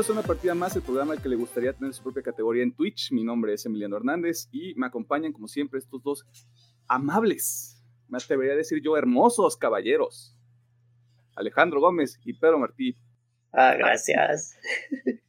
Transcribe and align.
Bienvenidos 0.00 0.16
a 0.16 0.20
una 0.20 0.34
partida 0.34 0.54
más, 0.54 0.74
el 0.76 0.82
programa 0.82 1.12
al 1.12 1.20
que 1.20 1.28
le 1.28 1.36
gustaría 1.36 1.74
tener 1.74 1.92
su 1.92 2.02
propia 2.02 2.22
categoría 2.22 2.62
en 2.62 2.72
Twitch. 2.72 3.12
Mi 3.12 3.22
nombre 3.22 3.52
es 3.52 3.66
Emiliano 3.66 3.98
Hernández 3.98 4.48
y 4.50 4.74
me 4.76 4.86
acompañan, 4.86 5.30
como 5.30 5.46
siempre, 5.46 5.78
estos 5.78 6.02
dos 6.02 6.26
amables, 6.88 7.84
me 8.08 8.16
atrevería 8.16 8.54
a 8.54 8.56
decir 8.56 8.80
yo, 8.82 8.96
hermosos 8.96 9.58
caballeros. 9.58 10.34
Alejandro 11.36 11.82
Gómez 11.82 12.18
y 12.24 12.32
Pedro 12.32 12.58
Martí. 12.58 12.96
Ah, 13.52 13.74
gracias. 13.76 14.58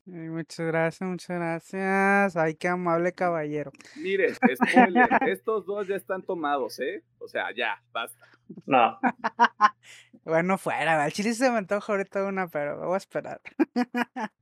muchas 0.05 0.65
gracias, 0.65 1.09
muchas 1.09 1.35
gracias. 1.37 2.37
Ay, 2.37 2.55
qué 2.55 2.69
amable 2.69 3.11
caballero. 3.11 3.73
Mire, 3.97 4.33
spoiler, 4.33 5.09
estos 5.27 5.65
dos 5.65 5.85
ya 5.85 5.97
están 5.97 6.23
tomados, 6.23 6.79
¿eh? 6.79 7.03
O 7.19 7.27
sea, 7.27 7.53
ya, 7.53 7.83
basta. 7.91 8.25
No. 8.65 8.97
bueno, 10.23 10.57
fuera, 10.57 11.05
el 11.05 11.11
chile 11.11 11.33
se 11.33 11.51
me 11.51 11.57
antoja 11.57 11.91
ahorita 11.91 12.23
una, 12.23 12.47
pero 12.47 12.79
voy 12.79 12.93
a 12.93 12.97
esperar. 12.97 13.41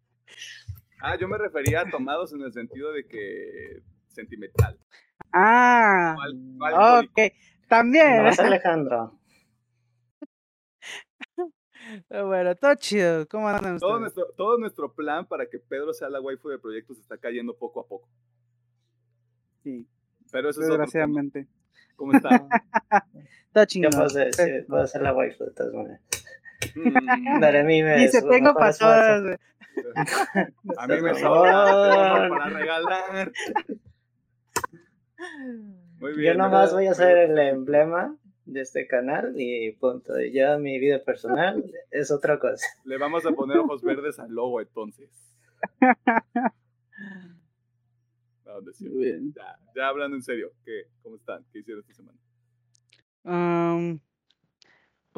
ah, 1.01 1.17
yo 1.19 1.27
me 1.27 1.38
refería 1.38 1.81
a 1.81 1.89
tomados 1.89 2.33
en 2.33 2.41
el 2.41 2.53
sentido 2.53 2.91
de 2.91 3.05
que 3.07 3.81
sentimental. 4.08 4.77
Ah, 5.31 6.16
ok. 7.03 7.33
También. 7.67 8.23
No 8.23 8.30
es 8.30 8.39
Alejandro. 8.39 9.19
Bueno, 12.09 12.55
todo 12.55 12.75
chido. 12.75 13.27
¿Cómo 13.27 13.47
andan 13.47 13.80
todo 13.80 13.99
nuestro, 13.99 14.27
todo 14.36 14.58
nuestro 14.58 14.94
plan 14.94 15.25
para 15.25 15.47
que 15.49 15.59
Pedro 15.59 15.94
sea 15.94 16.09
la 16.09 16.19
waifu 16.19 16.49
de 16.49 16.59
proyectos 16.59 16.99
está 16.99 17.17
cayendo 17.17 17.55
poco 17.58 17.80
a 17.81 17.88
poco. 17.88 18.09
Sí. 19.64 19.88
Pero 20.31 20.49
eso 20.49 20.61
Desgraciadamente. 20.61 21.39
es 21.39 21.47
¿Cómo 21.95 22.14
está? 22.14 22.30
todo 23.53 23.66
chido. 23.66 23.89
Yo 23.89 23.97
puedo 23.97 24.88
ser, 24.88 25.02
la 25.02 25.14
waifu 25.14 25.45
de 25.45 25.52
todas 25.52 25.73
maneras. 25.73 26.02
Mm. 26.75 27.39
Daré 27.39 27.63
mi 27.63 27.79
Y 27.79 28.07
se 28.07 28.21
tengo 28.21 28.53
pasadas. 28.53 29.39
A 30.77 30.88
mí 30.88 31.02
me 31.02 31.13
sobra 31.15 32.29
para 32.29 32.49
regalar. 32.49 33.31
Muy 35.99 36.13
bien. 36.15 36.33
Yo 36.33 36.43
nomás 36.43 36.73
voy 36.73 36.87
a 36.87 36.91
hacer 36.91 37.17
el 37.17 37.37
emblema 37.37 38.15
de 38.45 38.61
este 38.61 38.87
canal 38.87 39.33
y 39.37 39.71
punto. 39.73 40.13
Ya 40.31 40.57
mi 40.57 40.80
vida 40.80 41.03
personal 41.03 41.63
es 41.91 42.11
otra 42.11 42.39
cosa. 42.39 42.65
Le 42.83 42.97
vamos 42.97 43.25
a 43.25 43.31
poner 43.31 43.57
ojos 43.57 43.81
verdes 43.81 44.19
al 44.19 44.31
logo 44.31 44.61
entonces. 44.61 45.09
bien. 48.80 49.33
Ya, 49.35 49.57
ya, 49.75 49.87
hablando 49.87 50.15
en 50.15 50.23
serio, 50.23 50.52
¿qué, 50.65 50.83
¿cómo 51.02 51.15
están? 51.15 51.45
¿Qué 51.52 51.59
hicieron 51.59 51.81
esta 51.81 51.93
semana? 51.93 52.17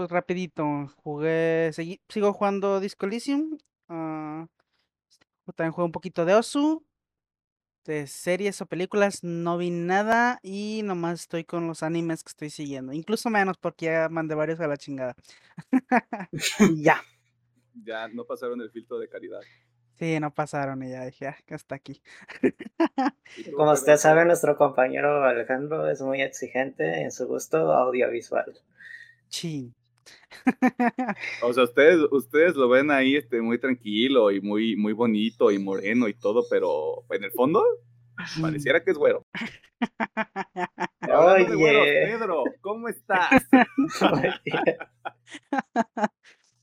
Pues 0.02 0.10
rapidito, 0.10 0.92
jugué, 1.04 1.70
sigo 2.10 2.34
jugando 2.34 2.80
Disco 2.80 3.06
Elysium, 3.06 3.60
uh, 3.88 4.48
también 5.54 5.74
jugué 5.74 5.86
un 5.86 5.92
poquito 5.92 6.26
de 6.26 6.34
Osu, 6.34 6.84
de 7.86 8.08
series 8.08 8.60
o 8.62 8.66
películas 8.66 9.24
no 9.24 9.60
vi 9.60 9.70
nada 9.70 10.40
y 10.42 10.82
nomás 10.84 11.20
estoy 11.20 11.44
con 11.44 11.68
los 11.68 11.84
animes 11.84 12.24
que 12.24 12.30
estoy 12.30 12.50
siguiendo. 12.50 12.94
Incluso 12.94 13.30
menos 13.30 13.60
porque 13.60 13.86
ya 13.86 14.10
mandé 14.10 14.34
varios 14.34 14.60
a 14.60 14.68
la 14.68 14.78
chingada. 14.78 15.16
ya. 16.78 17.00
Ya 17.76 18.08
no 18.08 18.26
pasaron 18.26 18.60
el 18.60 18.72
filtro 18.72 18.98
de 18.98 19.08
caridad. 19.08 19.42
Sí, 20.00 20.20
no 20.20 20.34
pasaron 20.34 20.82
y 20.82 20.90
ya 20.90 21.06
dije, 21.06 21.28
ah, 21.28 21.38
hasta 21.52 21.76
aquí. 21.76 22.02
Como 23.56 23.72
usted 23.72 23.98
sabe, 23.98 24.26
nuestro 24.26 24.58
compañero 24.58 25.24
Alejandro 25.24 25.88
es 25.88 26.02
muy 26.02 26.24
exigente 26.24 27.02
en 27.02 27.12
su 27.12 27.28
gusto 27.28 27.72
audiovisual. 27.72 28.52
Sí. 29.28 29.76
O 31.44 31.54
sea, 31.54 31.64
ustedes, 31.64 32.00
ustedes 32.12 32.56
lo 32.56 32.70
ven 32.70 32.92
ahí 32.92 33.16
este, 33.16 33.42
muy 33.42 33.60
tranquilo 33.60 34.32
y 34.32 34.42
muy, 34.42 34.76
muy 34.76 34.94
bonito 34.94 35.52
y 35.52 35.60
moreno 35.60 36.08
y 36.08 36.14
todo, 36.14 36.44
pero 36.50 37.04
en 37.10 37.24
el 37.24 37.32
fondo 37.32 37.64
pareciera 38.42 38.84
que 38.84 38.92
es 38.92 38.98
güero. 38.98 39.26
Oye. 41.14 42.06
Pedro, 42.06 42.44
¿cómo 42.62 42.88
estás? 42.88 43.48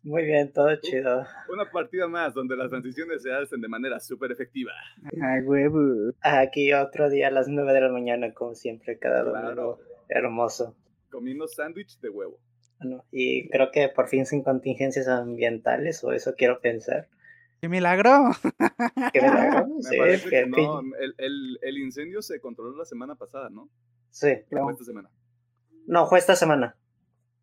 Muy 0.05 0.25
bien, 0.25 0.53
todo 0.53 0.75
chido. 0.77 1.27
Una 1.53 1.71
partida 1.71 2.07
más 2.07 2.33
donde 2.33 2.57
las 2.57 2.71
transiciones 2.71 3.23
se 3.23 3.33
hacen 3.33 3.61
de 3.61 3.69
manera 3.69 4.01
súper 4.01 4.33
efectiva. 4.33 4.73
Ay, 5.21 5.43
huevo. 5.43 6.13
Aquí 6.23 6.73
otro 6.73 7.11
día 7.11 7.29
a 7.29 7.31
las 7.31 7.49
9 7.49 7.73
de 7.75 7.81
la 7.81 7.91
mañana, 7.91 8.33
como 8.33 8.55
siempre, 8.55 8.99
cada 8.99 9.25
domingo. 9.25 9.81
Hermoso. 10.09 10.75
Comiendo 11.11 11.47
sándwich 11.49 11.99
de 12.01 12.09
huevo 12.09 12.39
y 13.11 13.49
creo 13.49 13.71
que 13.71 13.89
por 13.89 14.09
fin 14.09 14.27
sin 14.27 14.43
contingencias 14.43 15.09
ambientales, 15.09 16.03
o 16.05 16.13
eso 16.13 16.35
quiero 16.37 16.61
pensar. 16.61 17.09
¡Qué 17.61 17.69
milagro! 17.69 18.31
¡Qué 19.13 19.21
milagro! 19.21 19.67
sí, 19.81 19.97
que 20.31 20.47
no, 20.47 20.81
el, 21.01 21.15
el, 21.19 21.59
el, 21.63 21.79
incendio 21.79 22.23
se 22.23 22.41
controló 22.41 22.77
la 22.77 22.85
semana 22.85 23.17
pasada, 23.17 23.51
¿no? 23.51 23.69
Sí. 24.11 24.35
fue 24.49 24.73
esta 24.73 24.85
semana? 24.85 25.11
No, 25.87 26.07
fue 26.07 26.19
esta 26.19 26.37
semana. 26.37 26.77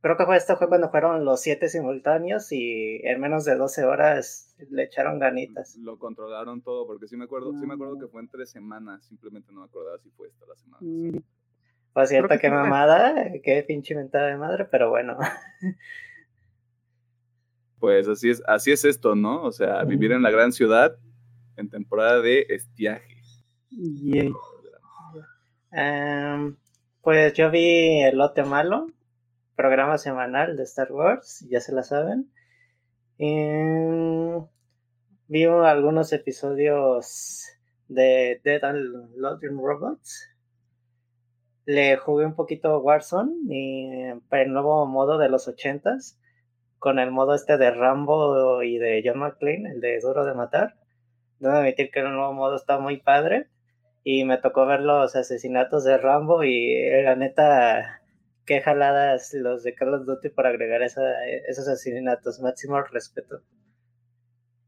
Creo 0.02 0.18
que 0.18 0.26
fue 0.26 0.38
esta 0.38 0.56
fue 0.56 0.68
cuando 0.68 0.92
fueron 0.92 1.26
los 1.26 1.42
siete 1.42 1.68
simultáneos 1.68 2.52
y 2.52 3.02
en 3.04 3.20
menos 3.20 3.44
de 3.44 3.56
12 3.56 3.86
horas 3.86 4.56
le 4.70 4.84
echaron 4.84 5.18
ganitas. 5.18 5.76
Lo 5.78 5.98
controlaron 5.98 6.62
todo, 6.62 6.86
porque 6.86 7.08
sí 7.08 7.18
me 7.18 7.26
acuerdo, 7.26 7.54
sí 7.54 7.66
me 7.66 7.74
acuerdo 7.74 7.98
que 7.98 8.08
fue 8.08 8.22
en 8.22 8.30
tres 8.30 8.52
semanas, 8.52 9.04
simplemente 9.04 9.52
no 9.52 9.62
me 9.62 9.66
acordaba 9.66 9.98
si 9.98 10.12
fue 10.12 10.28
esta 10.28 10.46
la 10.46 10.56
semana. 10.56 10.78
Mm. 10.82 11.18
Por 11.96 12.08
cierto, 12.08 12.38
qué 12.42 12.50
mamada, 12.50 13.32
qué 13.42 13.64
pinche 13.66 13.96
mentada 13.96 14.28
de 14.28 14.36
madre, 14.36 14.66
pero 14.66 14.90
bueno. 14.90 15.18
Pues 17.80 18.08
así 18.08 18.32
es, 18.32 18.44
así 18.48 18.72
es 18.72 18.84
esto, 18.84 19.16
¿no? 19.16 19.44
O 19.44 19.52
sea, 19.52 19.84
vivir 19.84 20.12
en 20.12 20.22
la 20.22 20.32
gran 20.32 20.52
ciudad 20.52 20.98
en 21.56 21.70
temporada 21.70 22.20
de 22.20 22.48
estiaje. 22.50 23.22
Em, 25.72 26.58
pues 27.02 27.34
yo 27.34 27.50
vi 27.50 28.02
El 28.02 28.18
Lote 28.18 28.44
Malo, 28.44 28.88
programa 29.56 29.98
semanal 29.98 30.58
de 30.58 30.64
Star 30.64 30.92
Wars, 30.92 31.46
ya 31.50 31.62
se 31.62 31.72
la 31.74 31.84
saben. 31.84 32.30
vi 35.28 35.44
algunos 35.46 36.12
episodios 36.12 37.46
de 37.88 38.42
Dead 38.44 38.64
and 38.66 39.16
Loving 39.16 39.58
Robots 39.58 40.35
le 41.66 41.98
jugué 41.98 42.26
un 42.26 42.36
poquito 42.36 42.80
Warzone 42.80 43.34
y 43.50 44.20
para 44.30 44.44
el 44.44 44.54
nuevo 44.54 44.86
modo 44.86 45.18
de 45.18 45.30
los 45.30 45.48
ochentas 45.48 46.20
con 46.78 47.00
el 47.00 47.12
modo 47.12 47.34
este 47.34 47.58
de 47.58 47.72
Rambo 47.72 48.62
y 48.62 48.78
de 48.78 49.02
John 49.04 49.20
McClane, 49.20 49.72
el 49.72 49.82
de 49.82 50.00
Duro 50.00 50.26
de 50.26 50.36
Matar. 50.36 50.76
Debo 51.40 51.56
admitir 51.56 51.90
que 51.90 52.02
el 52.02 52.12
nuevo 52.12 52.34
modo 52.34 52.56
está 52.56 52.78
muy 52.78 52.98
padre 52.98 53.48
y 54.04 54.24
me 54.26 54.38
tocó 54.38 54.68
ver 54.68 54.82
los 54.82 55.16
asesinatos 55.16 55.84
de 55.84 55.98
Rambo 55.98 56.44
y 56.44 56.88
la 57.04 57.16
neta, 57.16 58.02
qué 58.46 58.62
jaladas 58.62 59.34
los 59.34 59.64
de 59.64 59.74
Carlos 59.74 60.06
Duty 60.06 60.30
por 60.30 60.46
agregar 60.46 60.84
esos 60.84 61.68
asesinatos, 61.68 62.40
máximo 62.40 62.80
respeto. 62.84 63.42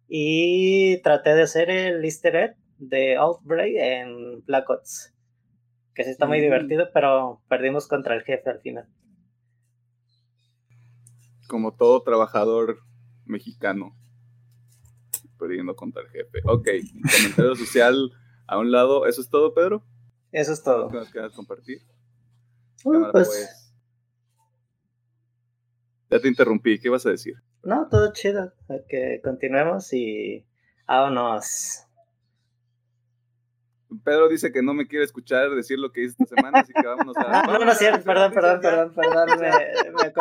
Y 0.07 0.99
traté 1.03 1.35
de 1.35 1.43
hacer 1.43 1.69
el 1.69 2.03
easter 2.03 2.35
egg 2.35 2.55
de 2.79 3.15
Outbreak 3.17 3.75
en 3.75 4.43
Black 4.45 4.69
Ops 4.69 5.13
que 5.97 6.03
sí 6.03 6.11
está 6.11 6.27
muy 6.27 6.39
divertido, 6.39 6.91
pero 6.93 7.41
perdimos 7.49 7.87
contra 7.87 8.13
el 8.13 8.21
jefe 8.21 8.51
al 8.51 8.61
final. 8.61 8.87
Como 11.47 11.75
todo 11.75 12.03
trabajador 12.03 12.81
mexicano, 13.25 13.97
perdiendo 15.39 15.75
contra 15.75 16.03
el 16.03 16.09
jefe. 16.09 16.41
Ok, 16.45 16.67
comentario 17.01 17.55
social 17.65 18.11
a 18.45 18.59
un 18.59 18.71
lado. 18.71 19.07
¿Eso 19.07 19.21
es 19.21 19.29
todo, 19.31 19.55
Pedro? 19.55 19.83
Eso 20.31 20.53
es 20.53 20.61
todo. 20.61 20.87
¿Qué 20.89 20.97
nos 20.97 21.09
quieras 21.09 21.33
compartir? 21.33 21.79
Uh, 22.83 23.11
pues... 23.11 23.27
pues... 23.27 23.73
Ya 26.11 26.19
te 26.19 26.27
interrumpí, 26.27 26.79
¿qué 26.79 26.89
vas 26.89 27.07
a 27.07 27.09
decir? 27.09 27.33
No, 27.63 27.87
todo 27.89 28.13
chido. 28.13 28.53
Que 28.87 29.19
continuemos 29.23 29.91
y 29.93 30.45
vámonos. 30.87 31.86
Pedro 34.03 34.27
dice 34.27 34.51
que 34.51 34.61
no 34.61 34.73
me 34.73 34.87
quiere 34.87 35.05
escuchar 35.05 35.49
decir 35.51 35.79
lo 35.79 35.91
que 35.91 36.03
hice 36.03 36.15
esta 36.19 36.35
semana, 36.35 36.59
así 36.59 36.73
que 36.73 36.85
vámonos 36.85 37.15
a. 37.17 37.21
Ah, 37.27 37.43
no, 37.47 37.65
no, 37.65 37.73
cierto, 37.73 38.03
perdón, 38.03 38.33
perdón, 38.33 38.59
perdón, 38.61 38.93
perdón, 38.93 39.39
me, 39.39 39.49
me 39.49 40.11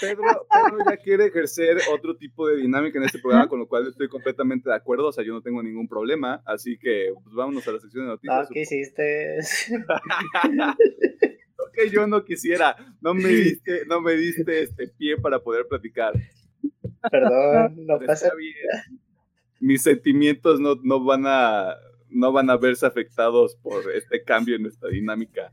Pedro, 0.00 0.46
Pedro 0.48 0.78
ya 0.88 0.96
quiere 0.96 1.26
ejercer 1.26 1.76
otro 1.92 2.16
tipo 2.16 2.48
de 2.48 2.56
dinámica 2.56 2.98
en 2.98 3.04
este 3.04 3.18
programa, 3.18 3.48
con 3.48 3.58
lo 3.58 3.68
cual 3.68 3.88
estoy 3.88 4.08
completamente 4.08 4.70
de 4.70 4.76
acuerdo, 4.76 5.08
o 5.08 5.12
sea, 5.12 5.22
yo 5.24 5.34
no 5.34 5.42
tengo 5.42 5.62
ningún 5.62 5.88
problema, 5.88 6.42
así 6.46 6.78
que 6.78 7.12
pues, 7.22 7.34
vámonos 7.34 7.68
a 7.68 7.72
la 7.72 7.80
sección 7.80 8.04
de 8.04 8.10
noticias. 8.10 8.46
Ah, 8.46 8.48
¿qué 8.52 8.60
hiciste? 8.62 9.38
que 11.74 11.90
yo 11.90 12.06
no 12.06 12.24
quisiera, 12.24 12.76
no 13.00 13.14
me 13.14 13.28
diste, 13.28 13.84
no 13.86 14.00
me 14.00 14.14
diste 14.14 14.62
este 14.62 14.88
pie 14.88 15.16
para 15.16 15.40
poder 15.40 15.66
platicar. 15.68 16.14
Perdón, 17.10 17.86
no 17.86 17.98
pasa 18.06 18.34
bien. 18.34 19.00
Mis 19.60 19.82
sentimientos 19.82 20.60
no, 20.60 20.76
no 20.82 21.04
van 21.04 21.24
a 21.26 21.74
no 22.20 22.32
van 22.32 22.50
a 22.50 22.56
verse 22.56 22.86
afectados 22.86 23.56
por 23.56 23.90
este 23.92 24.22
cambio 24.22 24.56
en 24.56 24.62
nuestra 24.62 24.90
dinámica. 24.90 25.52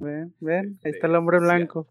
Ven, 0.00 0.34
ven, 0.40 0.78
ahí 0.82 0.92
está 0.92 1.06
el 1.06 1.14
hombre 1.14 1.38
blanco. 1.38 1.86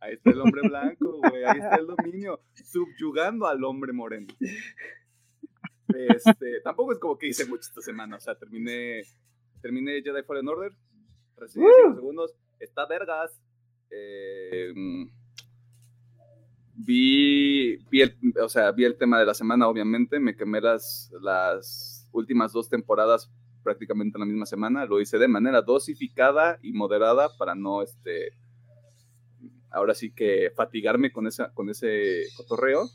Ahí 0.00 0.14
está 0.14 0.30
el 0.30 0.40
hombre 0.40 0.62
blanco, 0.68 1.20
güey, 1.28 1.44
ahí 1.44 1.58
está 1.58 1.76
el 1.76 1.86
dominio, 1.86 2.40
subyugando 2.54 3.46
al 3.46 3.62
hombre 3.62 3.92
moreno. 3.92 4.26
Este, 5.88 6.60
tampoco 6.62 6.92
es 6.92 6.98
como 6.98 7.16
que 7.16 7.28
hice 7.28 7.46
mucho 7.46 7.62
esta 7.62 7.80
semana. 7.80 8.16
O 8.16 8.20
sea, 8.20 8.34
terminé, 8.34 9.02
terminé 9.60 10.02
Jedi 10.02 10.22
Fallen 10.22 10.48
Order. 10.48 10.72
Recibí 11.36 11.66
segundos. 11.94 12.34
Está 12.58 12.86
vergas. 12.86 13.40
Eh, 13.90 14.72
vi, 16.74 17.76
vi, 17.90 18.02
el, 18.02 18.16
o 18.42 18.48
sea, 18.48 18.72
vi 18.72 18.84
el 18.84 18.96
tema 18.96 19.18
de 19.18 19.26
la 19.26 19.34
semana, 19.34 19.68
obviamente. 19.68 20.18
Me 20.18 20.36
quemé 20.36 20.60
las, 20.60 21.10
las 21.20 21.95
últimas 22.16 22.52
dos 22.52 22.68
temporadas 22.68 23.30
prácticamente 23.62 24.16
en 24.16 24.20
la 24.20 24.26
misma 24.26 24.46
semana. 24.46 24.86
Lo 24.86 25.00
hice 25.00 25.18
de 25.18 25.28
manera 25.28 25.62
dosificada 25.62 26.58
y 26.62 26.72
moderada 26.72 27.28
para 27.36 27.54
no, 27.54 27.82
este, 27.82 28.32
ahora 29.70 29.94
sí 29.94 30.12
que 30.12 30.50
fatigarme 30.54 31.12
con, 31.12 31.26
esa, 31.26 31.52
con 31.52 31.68
ese 31.68 32.24
cotorreo. 32.36 32.88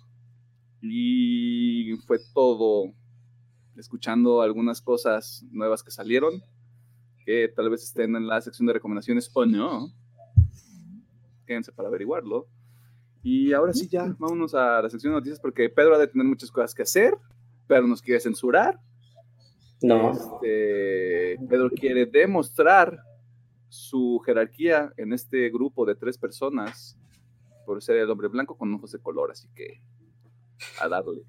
Y 0.81 1.93
fue 2.07 2.19
todo 2.33 2.91
escuchando 3.75 4.41
algunas 4.41 4.81
cosas 4.81 5.45
nuevas 5.51 5.83
que 5.83 5.91
salieron, 5.91 6.41
que 7.25 7.47
tal 7.55 7.69
vez 7.69 7.83
estén 7.83 8.15
en 8.15 8.27
la 8.27 8.41
sección 8.41 8.67
de 8.67 8.73
recomendaciones 8.73 9.29
o 9.33 9.45
no. 9.45 9.93
Quédense 11.45 11.71
para 11.71 11.89
averiguarlo. 11.89 12.47
Y 13.23 13.53
ahora 13.53 13.73
sí, 13.73 13.87
ya, 13.87 14.15
vámonos 14.17 14.55
a 14.55 14.81
la 14.81 14.89
sección 14.89 15.13
de 15.13 15.19
noticias 15.19 15.39
porque 15.39 15.69
Pedro 15.69 15.95
ha 15.95 15.99
de 15.99 16.07
tener 16.07 16.25
muchas 16.25 16.49
cosas 16.49 16.73
que 16.73 16.81
hacer, 16.81 17.13
pero 17.67 17.85
nos 17.85 18.01
quiere 18.01 18.19
censurar. 18.19 18.79
No. 19.81 20.11
Este, 20.11 21.37
Pedro 21.49 21.69
quiere 21.71 22.05
demostrar 22.05 22.99
su 23.67 24.21
jerarquía 24.25 24.91
en 24.97 25.13
este 25.13 25.49
grupo 25.49 25.85
de 25.85 25.95
tres 25.95 26.17
personas 26.17 26.97
por 27.65 27.81
ser 27.81 27.97
el 27.97 28.09
hombre 28.09 28.27
blanco 28.27 28.57
con 28.57 28.73
ojos 28.73 28.91
de 28.91 28.99
color, 28.99 29.31
así 29.31 29.47
que 29.55 29.81
a 30.79 30.87
darle. 30.87 31.23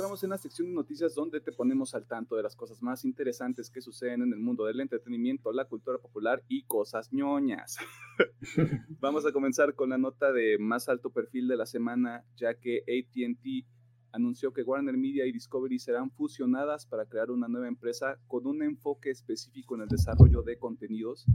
Encontramos 0.00 0.24
en 0.24 0.30
la 0.30 0.38
sección 0.38 0.68
de 0.68 0.74
noticias 0.74 1.14
donde 1.14 1.42
te 1.42 1.52
ponemos 1.52 1.94
al 1.94 2.06
tanto 2.06 2.34
de 2.34 2.42
las 2.42 2.56
cosas 2.56 2.82
más 2.82 3.04
interesantes 3.04 3.68
que 3.68 3.82
suceden 3.82 4.22
en 4.22 4.32
el 4.32 4.38
mundo 4.38 4.64
del 4.64 4.80
entretenimiento, 4.80 5.52
la 5.52 5.66
cultura 5.66 5.98
popular 5.98 6.42
y 6.48 6.62
cosas 6.62 7.12
ñoñas. 7.12 7.76
Vamos 8.98 9.26
a 9.26 9.32
comenzar 9.32 9.74
con 9.74 9.90
la 9.90 9.98
nota 9.98 10.32
de 10.32 10.56
más 10.58 10.88
alto 10.88 11.10
perfil 11.10 11.48
de 11.48 11.56
la 11.58 11.66
semana, 11.66 12.24
ya 12.34 12.54
que 12.54 12.78
ATT 12.78 13.68
anunció 14.12 14.54
que 14.54 14.62
Warner 14.62 14.96
Media 14.96 15.26
y 15.26 15.32
Discovery 15.32 15.78
serán 15.78 16.10
fusionadas 16.10 16.86
para 16.86 17.04
crear 17.04 17.30
una 17.30 17.48
nueva 17.48 17.68
empresa 17.68 18.18
con 18.26 18.46
un 18.46 18.62
enfoque 18.62 19.10
específico 19.10 19.74
en 19.74 19.82
el 19.82 19.88
desarrollo 19.88 20.40
de 20.40 20.56
contenidos 20.56 21.26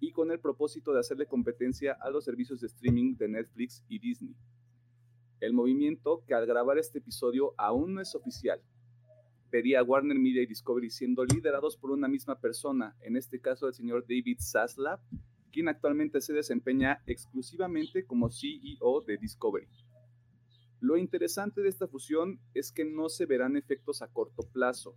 y 0.00 0.12
con 0.12 0.30
el 0.32 0.38
propósito 0.38 0.92
de 0.92 1.00
hacerle 1.00 1.24
competencia 1.24 1.96
a 1.98 2.10
los 2.10 2.26
servicios 2.26 2.60
de 2.60 2.66
streaming 2.66 3.16
de 3.16 3.28
Netflix 3.28 3.82
y 3.88 3.98
Disney 3.98 4.36
el 5.42 5.54
movimiento 5.54 6.22
que 6.24 6.34
al 6.34 6.46
grabar 6.46 6.78
este 6.78 6.98
episodio 6.98 7.52
aún 7.58 7.94
no 7.94 8.00
es 8.00 8.14
oficial. 8.14 8.62
Pedía 9.50 9.80
a 9.80 9.82
Warner 9.82 10.16
Media 10.16 10.40
y 10.40 10.46
Discovery 10.46 10.88
siendo 10.88 11.24
liderados 11.24 11.76
por 11.76 11.90
una 11.90 12.06
misma 12.06 12.38
persona, 12.38 12.96
en 13.00 13.16
este 13.16 13.40
caso 13.40 13.66
el 13.66 13.74
señor 13.74 14.02
David 14.02 14.38
Zaslav, 14.40 15.00
quien 15.50 15.66
actualmente 15.66 16.20
se 16.20 16.32
desempeña 16.32 17.02
exclusivamente 17.06 18.06
como 18.06 18.30
CEO 18.30 19.00
de 19.04 19.18
Discovery. 19.18 19.66
Lo 20.78 20.96
interesante 20.96 21.60
de 21.60 21.70
esta 21.70 21.88
fusión 21.88 22.38
es 22.54 22.70
que 22.70 22.84
no 22.84 23.08
se 23.08 23.26
verán 23.26 23.56
efectos 23.56 24.00
a 24.00 24.12
corto 24.12 24.44
plazo, 24.52 24.96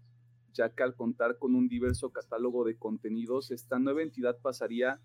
ya 0.54 0.70
que 0.70 0.84
al 0.84 0.96
contar 0.96 1.40
con 1.40 1.56
un 1.56 1.68
diverso 1.68 2.12
catálogo 2.12 2.66
de 2.66 2.78
contenidos, 2.78 3.50
esta 3.50 3.80
nueva 3.80 4.04
entidad 4.04 4.38
pasaría 4.40 5.02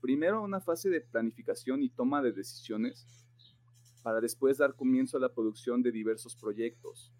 primero 0.00 0.38
a 0.38 0.42
una 0.42 0.60
fase 0.60 0.90
de 0.90 1.02
planificación 1.02 1.84
y 1.84 1.88
toma 1.88 2.20
de 2.20 2.32
decisiones, 2.32 3.06
para 4.02 4.20
después 4.20 4.58
dar 4.58 4.74
comienzo 4.74 5.16
a 5.16 5.20
la 5.20 5.32
producción 5.32 5.82
de 5.82 5.92
diversos 5.92 6.36
proyectos. 6.36 7.12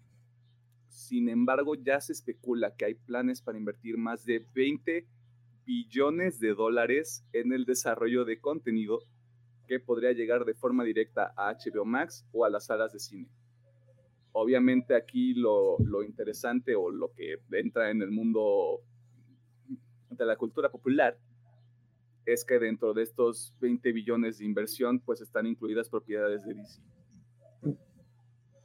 Sin 0.89 1.29
embargo, 1.29 1.75
ya 1.75 1.99
se 2.01 2.13
especula 2.13 2.75
que 2.75 2.85
hay 2.85 2.93
planes 2.93 3.41
para 3.41 3.57
invertir 3.57 3.97
más 3.97 4.25
de 4.25 4.45
20 4.53 5.07
billones 5.65 6.39
de 6.39 6.53
dólares 6.53 7.25
en 7.33 7.53
el 7.53 7.65
desarrollo 7.65 8.25
de 8.25 8.39
contenido 8.39 8.99
que 9.67 9.79
podría 9.79 10.11
llegar 10.11 10.45
de 10.45 10.53
forma 10.53 10.83
directa 10.83 11.33
a 11.37 11.53
HBO 11.53 11.85
Max 11.85 12.25
o 12.31 12.45
a 12.45 12.49
las 12.49 12.65
salas 12.65 12.91
de 12.91 12.99
cine. 12.99 13.29
Obviamente 14.33 14.95
aquí 14.95 15.33
lo, 15.35 15.77
interesante 16.03 16.75
o 16.75 16.91
lo 16.91 17.13
que 17.13 17.39
entra 17.51 17.91
en 17.91 18.01
el 18.01 18.11
mundo 18.11 18.81
de 20.09 20.25
la 20.25 20.35
cultura 20.35 20.69
popular 20.69 21.17
es 22.25 22.45
que 22.45 22.59
dentro 22.59 22.93
de 22.93 23.03
estos 23.03 23.53
20 23.59 23.91
billones 23.91 24.37
de 24.37 24.45
inversión, 24.45 24.99
pues 24.99 25.21
están 25.21 25.45
incluidas 25.45 25.89
propiedades 25.89 26.45
de 26.45 26.53
DC. 26.53 26.81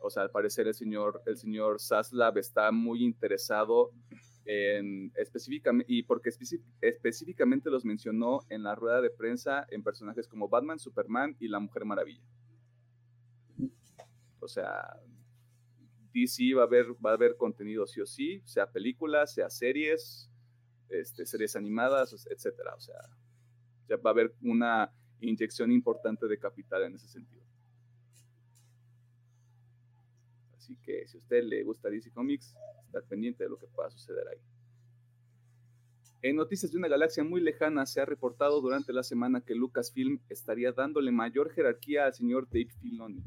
O 0.01 0.11
sea, 0.11 0.23
al 0.23 0.31
parecer 0.31 0.67
el 0.69 0.75
señor, 0.75 1.23
el 1.27 1.37
señor 1.37 1.81
Saslav 1.81 2.39
está 2.39 2.71
muy 2.71 3.05
interesado 3.05 3.93
en 4.45 5.13
específicamente, 5.17 5.93
y 5.93 6.03
porque 6.05 6.31
específicamente 6.81 7.69
los 7.69 7.85
mencionó 7.85 8.41
en 8.49 8.63
la 8.63 8.75
rueda 8.75 9.01
de 9.03 9.11
prensa 9.11 9.67
en 9.71 9.83
personajes 9.83 10.27
como 10.27 10.49
Batman, 10.49 10.79
Superman 10.79 11.37
y 11.39 11.49
la 11.49 11.59
Mujer 11.59 11.85
Maravilla. 11.85 12.23
O 14.41 14.49
sea, 14.49 14.99
DC 16.15 16.55
va 16.55 16.63
a 16.63 16.67
haber, 16.67 16.87
va 17.05 17.11
a 17.11 17.15
haber 17.15 17.37
contenido 17.37 17.87
sí 17.87 18.01
o 18.01 18.07
sí, 18.07 18.41
sea 18.45 18.71
películas, 18.71 19.35
sea 19.35 19.51
series, 19.51 20.31
este, 20.89 21.27
series 21.27 21.55
animadas, 21.57 22.27
etcétera. 22.31 22.75
O 22.75 22.81
sea, 22.81 23.01
ya 23.89 23.97
va 23.97 24.11
a 24.11 24.13
haber 24.13 24.35
una 24.43 24.93
inyección 25.21 25.73
importante 25.73 26.27
de 26.27 26.39
capital 26.39 26.85
en 26.85 26.95
ese 26.95 27.09
sentido. 27.09 27.43
Así 30.57 30.77
que 30.77 31.07
si 31.07 31.17
a 31.17 31.21
usted 31.21 31.45
le 31.45 31.63
gusta 31.63 31.89
DC 31.89 32.11
Comics, 32.11 32.55
está 32.87 33.01
pendiente 33.03 33.45
de 33.45 33.51
lo 33.51 33.59
que 33.59 33.67
pueda 33.67 33.91
suceder 33.91 34.27
ahí. 34.29 34.39
En 36.21 36.35
noticias 36.35 36.73
de 36.73 36.79
una 36.79 36.89
galaxia 36.89 37.23
muy 37.23 37.41
lejana 37.41 37.87
se 37.87 38.01
ha 38.01 38.05
reportado 38.05 38.61
durante 38.61 38.93
la 38.93 39.05
semana 39.05 39.41
que 39.41 39.55
Lucasfilm 39.55 40.21
estaría 40.29 40.73
dándole 40.73 41.13
mayor 41.13 41.51
jerarquía 41.53 42.07
al 42.07 42.15
señor 42.15 42.49
Dave 42.49 42.71
Filoni. 42.81 43.23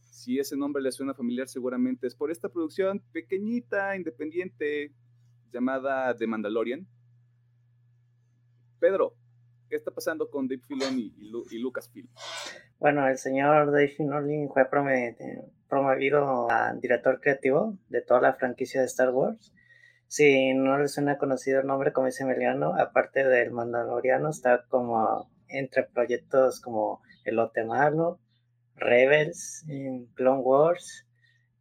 Si 0.00 0.38
ese 0.38 0.56
nombre 0.56 0.82
le 0.82 0.92
suena 0.92 1.12
familiar, 1.12 1.46
seguramente 1.46 2.06
es 2.06 2.14
por 2.14 2.30
esta 2.30 2.48
producción 2.48 3.02
pequeñita, 3.12 3.94
independiente, 3.96 4.92
llamada 5.52 6.16
The 6.16 6.26
Mandalorian. 6.26 6.88
Pedro, 8.80 9.14
¿Qué 9.68 9.74
está 9.74 9.90
pasando 9.90 10.30
con 10.30 10.46
Dave 10.46 10.62
Filoni 10.66 11.12
y, 11.18 11.58
Lucasfilm? 11.58 12.08
Bueno, 12.78 13.08
el 13.08 13.18
señor 13.18 13.72
Dave 13.72 13.88
Filoni 13.88 14.46
fue 14.48 14.68
promovido 14.70 16.50
a 16.50 16.72
director 16.74 17.20
creativo 17.20 17.76
de 17.88 18.00
toda 18.00 18.20
la 18.20 18.34
franquicia 18.34 18.80
de 18.80 18.86
Star 18.86 19.10
Wars. 19.10 19.52
Si 20.06 20.54
no 20.54 20.78
les 20.78 20.94
suena 20.94 21.18
conocido 21.18 21.60
el 21.60 21.66
nombre, 21.66 21.92
como 21.92 22.06
dice 22.06 22.22
Emiliano, 22.22 22.74
aparte 22.78 23.24
del 23.24 23.50
Mandaloriano, 23.50 24.30
está 24.30 24.64
como 24.68 25.28
entre 25.48 25.82
proyectos 25.82 26.60
como 26.60 27.02
El 27.24 27.40
Malo, 27.66 28.20
Rebels, 28.76 29.64
Clone 30.14 30.42
Wars, 30.42 31.06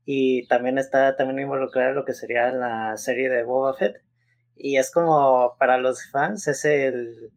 y 0.05 0.47
también 0.47 0.77
está 0.77 1.15
también 1.15 1.39
involucrado 1.39 1.89
en 1.89 1.95
lo 1.95 2.05
que 2.05 2.13
sería 2.13 2.51
la 2.51 2.97
serie 2.97 3.29
de 3.29 3.43
Boba 3.43 3.73
Fett. 3.73 3.95
Y 4.55 4.77
es 4.77 4.91
como 4.91 5.55
para 5.57 5.79
los 5.79 6.09
fans, 6.11 6.47
es 6.47 6.65
el 6.65 7.31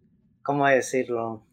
¿cómo 0.49 0.67
decirlo? 0.67 1.47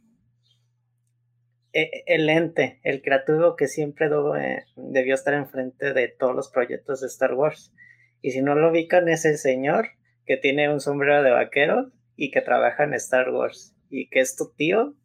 E, 1.74 2.06
el 2.06 2.30
ente, 2.30 2.80
el 2.84 3.02
creativo 3.02 3.58
que 3.58 3.68
siempre 3.68 4.08
eh, 4.08 4.64
debió 4.78 5.16
estar 5.16 5.34
enfrente 5.34 5.92
de 5.92 6.08
todos 6.08 6.34
los 6.34 6.50
proyectos 6.50 7.02
de 7.02 7.08
Star 7.08 7.34
Wars. 7.34 7.74
Y 8.22 8.32
si 8.32 8.42
no 8.42 8.56
lo 8.56 8.72
ubican, 8.72 9.10
es 9.10 9.26
el 9.26 9.38
señor 9.38 9.90
que 10.26 10.38
tiene 10.38 10.72
un 10.72 10.80
sombrero 10.80 11.24
de 11.24 11.32
vaquero 11.32 11.92
y 12.16 12.32
que 12.32 12.40
trabaja 12.40 12.86
en 12.86 12.94
Star 12.94 13.32
Wars. 13.32 13.76
Y 13.90 14.08
que 14.08 14.22
es 14.22 14.38
tu 14.38 14.54
tío 14.56 14.96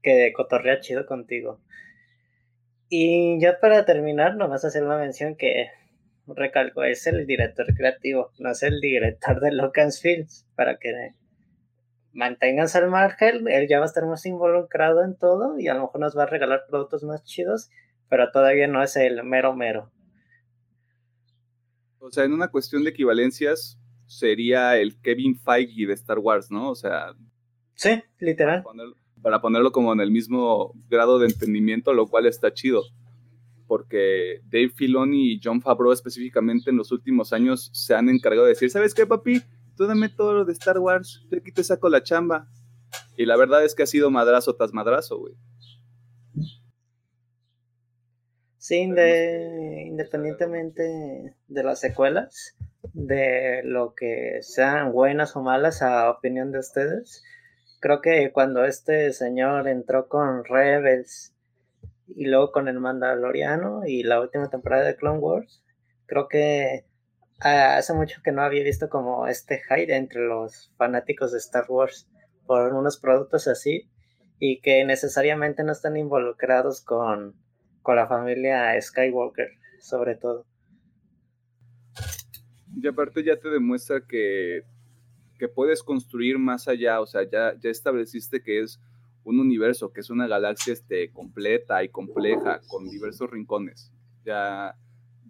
que 0.00 0.32
cotorrea 0.34 0.80
chido 0.80 1.04
contigo. 1.04 1.60
Y 2.88 3.38
ya 3.42 3.60
para 3.60 3.84
terminar, 3.84 4.36
nomás 4.36 4.64
hacer 4.64 4.84
una 4.84 4.96
mención 4.96 5.36
que 5.36 5.66
recalco, 6.26 6.82
es 6.82 7.06
el 7.06 7.26
director 7.26 7.66
creativo, 7.74 8.30
no 8.38 8.52
es 8.52 8.62
el 8.62 8.80
director 8.80 9.38
de 9.40 9.52
Lucasfilm, 9.52 10.26
para 10.56 10.78
que 10.78 11.12
manténganse 12.12 12.78
al 12.78 12.90
margen, 12.90 13.48
él 13.48 13.68
ya 13.68 13.78
va 13.78 13.84
a 13.84 13.88
estar 13.88 14.06
más 14.06 14.24
involucrado 14.26 15.02
en 15.04 15.16
todo 15.16 15.58
y 15.58 15.68
a 15.68 15.74
lo 15.74 15.82
mejor 15.82 16.00
nos 16.00 16.16
va 16.16 16.24
a 16.24 16.26
regalar 16.26 16.64
productos 16.68 17.04
más 17.04 17.24
chidos, 17.24 17.70
pero 18.08 18.30
todavía 18.30 18.66
no 18.66 18.82
es 18.82 18.96
el 18.96 19.22
mero 19.24 19.54
mero. 19.54 19.90
O 21.98 22.10
sea, 22.10 22.24
en 22.24 22.32
una 22.32 22.48
cuestión 22.48 22.82
de 22.84 22.90
equivalencias, 22.90 23.78
sería 24.06 24.76
el 24.76 25.00
Kevin 25.00 25.38
Feige 25.38 25.86
de 25.86 25.94
Star 25.94 26.18
Wars, 26.18 26.50
¿no? 26.50 26.70
O 26.70 26.74
sea. 26.74 27.14
Sí, 27.74 28.02
literal. 28.18 28.64
Para 29.22 29.40
ponerlo, 29.40 29.72
como 29.72 29.92
en 29.92 30.00
el 30.00 30.10
mismo 30.10 30.72
grado 30.88 31.18
de 31.18 31.26
entendimiento, 31.26 31.92
lo 31.92 32.06
cual 32.08 32.26
está 32.26 32.52
chido. 32.52 32.82
Porque 33.66 34.40
Dave 34.44 34.70
Filoni 34.70 35.32
y 35.32 35.40
John 35.42 35.62
Favreau 35.62 35.92
específicamente 35.92 36.70
en 36.70 36.76
los 36.76 36.92
últimos 36.92 37.32
años 37.32 37.70
se 37.72 37.94
han 37.94 38.08
encargado 38.08 38.44
de 38.44 38.50
decir, 38.50 38.68
¿sabes 38.68 38.94
qué, 38.94 39.06
papi? 39.06 39.40
Tú 39.82 39.88
dame 39.88 40.08
todo 40.08 40.32
lo 40.32 40.44
de 40.44 40.52
Star 40.52 40.78
Wars, 40.78 41.26
yo 41.28 41.38
aquí 41.38 41.50
te 41.50 41.64
saco 41.64 41.88
la 41.88 42.04
chamba. 42.04 42.46
Y 43.16 43.26
la 43.26 43.36
verdad 43.36 43.64
es 43.64 43.74
que 43.74 43.82
ha 43.82 43.86
sido 43.86 44.12
madrazo 44.12 44.54
tras 44.54 44.72
madrazo, 44.72 45.18
güey. 45.18 45.34
Sí, 48.58 48.76
independientemente 48.76 51.34
de 51.48 51.64
las 51.64 51.80
secuelas, 51.80 52.56
de 52.92 53.62
lo 53.64 53.94
que 53.96 54.38
sean 54.42 54.92
buenas 54.92 55.34
o 55.34 55.42
malas 55.42 55.82
a 55.82 56.10
opinión 56.10 56.52
de 56.52 56.60
ustedes, 56.60 57.24
creo 57.80 58.00
que 58.00 58.30
cuando 58.30 58.64
este 58.64 59.12
señor 59.12 59.66
entró 59.66 60.06
con 60.06 60.44
Rebels 60.44 61.34
y 62.06 62.26
luego 62.26 62.52
con 62.52 62.68
el 62.68 62.78
Mandaloriano 62.78 63.84
y 63.84 64.04
la 64.04 64.20
última 64.20 64.48
temporada 64.48 64.84
de 64.84 64.94
Clone 64.94 65.18
Wars, 65.18 65.64
creo 66.06 66.28
que 66.28 66.84
ah, 67.42 67.76
hace 67.76 67.94
mucho 67.94 68.20
que 68.22 68.32
no 68.32 68.42
había 68.42 68.64
visto 68.64 68.88
como 68.88 69.26
este 69.26 69.60
hype 69.68 69.94
entre 69.94 70.20
los 70.26 70.72
fanáticos 70.76 71.32
de 71.32 71.38
Star 71.38 71.66
Wars 71.68 72.08
por 72.46 72.72
unos 72.72 72.98
productos 72.98 73.48
así 73.48 73.88
y 74.38 74.60
que 74.60 74.84
necesariamente 74.84 75.62
no 75.62 75.72
están 75.72 75.96
involucrados 75.96 76.82
con, 76.82 77.36
con 77.82 77.96
la 77.96 78.08
familia 78.08 78.80
Skywalker, 78.80 79.48
sobre 79.80 80.16
todo. 80.16 80.46
Y 82.74 82.86
aparte 82.86 83.22
ya 83.22 83.38
te 83.38 83.48
demuestra 83.50 84.04
que, 84.06 84.62
que 85.38 85.48
puedes 85.48 85.82
construir 85.82 86.38
más 86.38 86.68
allá, 86.68 87.00
o 87.00 87.06
sea, 87.06 87.22
ya, 87.22 87.54
ya 87.60 87.70
estableciste 87.70 88.42
que 88.42 88.60
es 88.62 88.80
un 89.24 89.38
universo, 89.38 89.92
que 89.92 90.00
es 90.00 90.10
una 90.10 90.26
galaxia 90.26 90.72
este, 90.72 91.12
completa 91.12 91.84
y 91.84 91.88
compleja, 91.88 92.60
con 92.68 92.88
diversos 92.88 93.30
rincones. 93.30 93.92
Ya, 94.24 94.76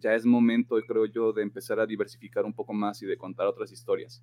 ya 0.03 0.15
es 0.15 0.27
momento, 0.27 0.77
creo 0.87 1.07
yo, 1.07 1.33
de 1.33 1.43
empezar 1.43 1.79
a 1.79 1.87
diversificar 1.87 2.45
un 2.45 2.53
poco 2.53 2.73
más 2.73 3.01
y 3.03 3.07
de 3.07 3.17
contar 3.17 3.47
otras 3.47 3.71
historias. 3.73 4.23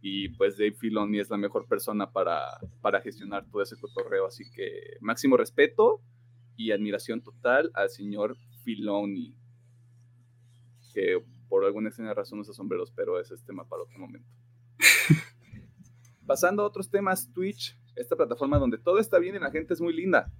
Y 0.00 0.30
pues 0.30 0.56
Dave 0.56 0.72
Filoni 0.72 1.20
es 1.20 1.30
la 1.30 1.36
mejor 1.36 1.66
persona 1.66 2.10
para, 2.10 2.40
para 2.80 3.00
gestionar 3.00 3.46
todo 3.50 3.62
ese 3.62 3.76
cotorreo. 3.76 4.26
Así 4.26 4.44
que 4.50 4.96
máximo 5.00 5.36
respeto 5.36 6.00
y 6.56 6.72
admiración 6.72 7.22
total 7.22 7.70
al 7.74 7.90
señor 7.90 8.36
Filoni. 8.64 9.36
Que 10.94 11.24
por 11.48 11.64
alguna 11.64 11.88
extraña 11.88 12.14
razón 12.14 12.40
usa 12.40 12.54
sombreros, 12.54 12.92
pero 12.92 13.20
ese 13.20 13.34
es 13.34 13.44
tema 13.44 13.68
para 13.68 13.82
otro 13.82 13.98
momento. 13.98 14.28
Pasando 16.26 16.62
a 16.62 16.66
otros 16.66 16.90
temas, 16.90 17.32
Twitch, 17.32 17.78
esta 17.94 18.16
plataforma 18.16 18.58
donde 18.58 18.78
todo 18.78 18.98
está 18.98 19.18
bien 19.18 19.36
y 19.36 19.38
la 19.38 19.50
gente 19.50 19.74
es 19.74 19.80
muy 19.80 19.94
linda, 19.94 20.32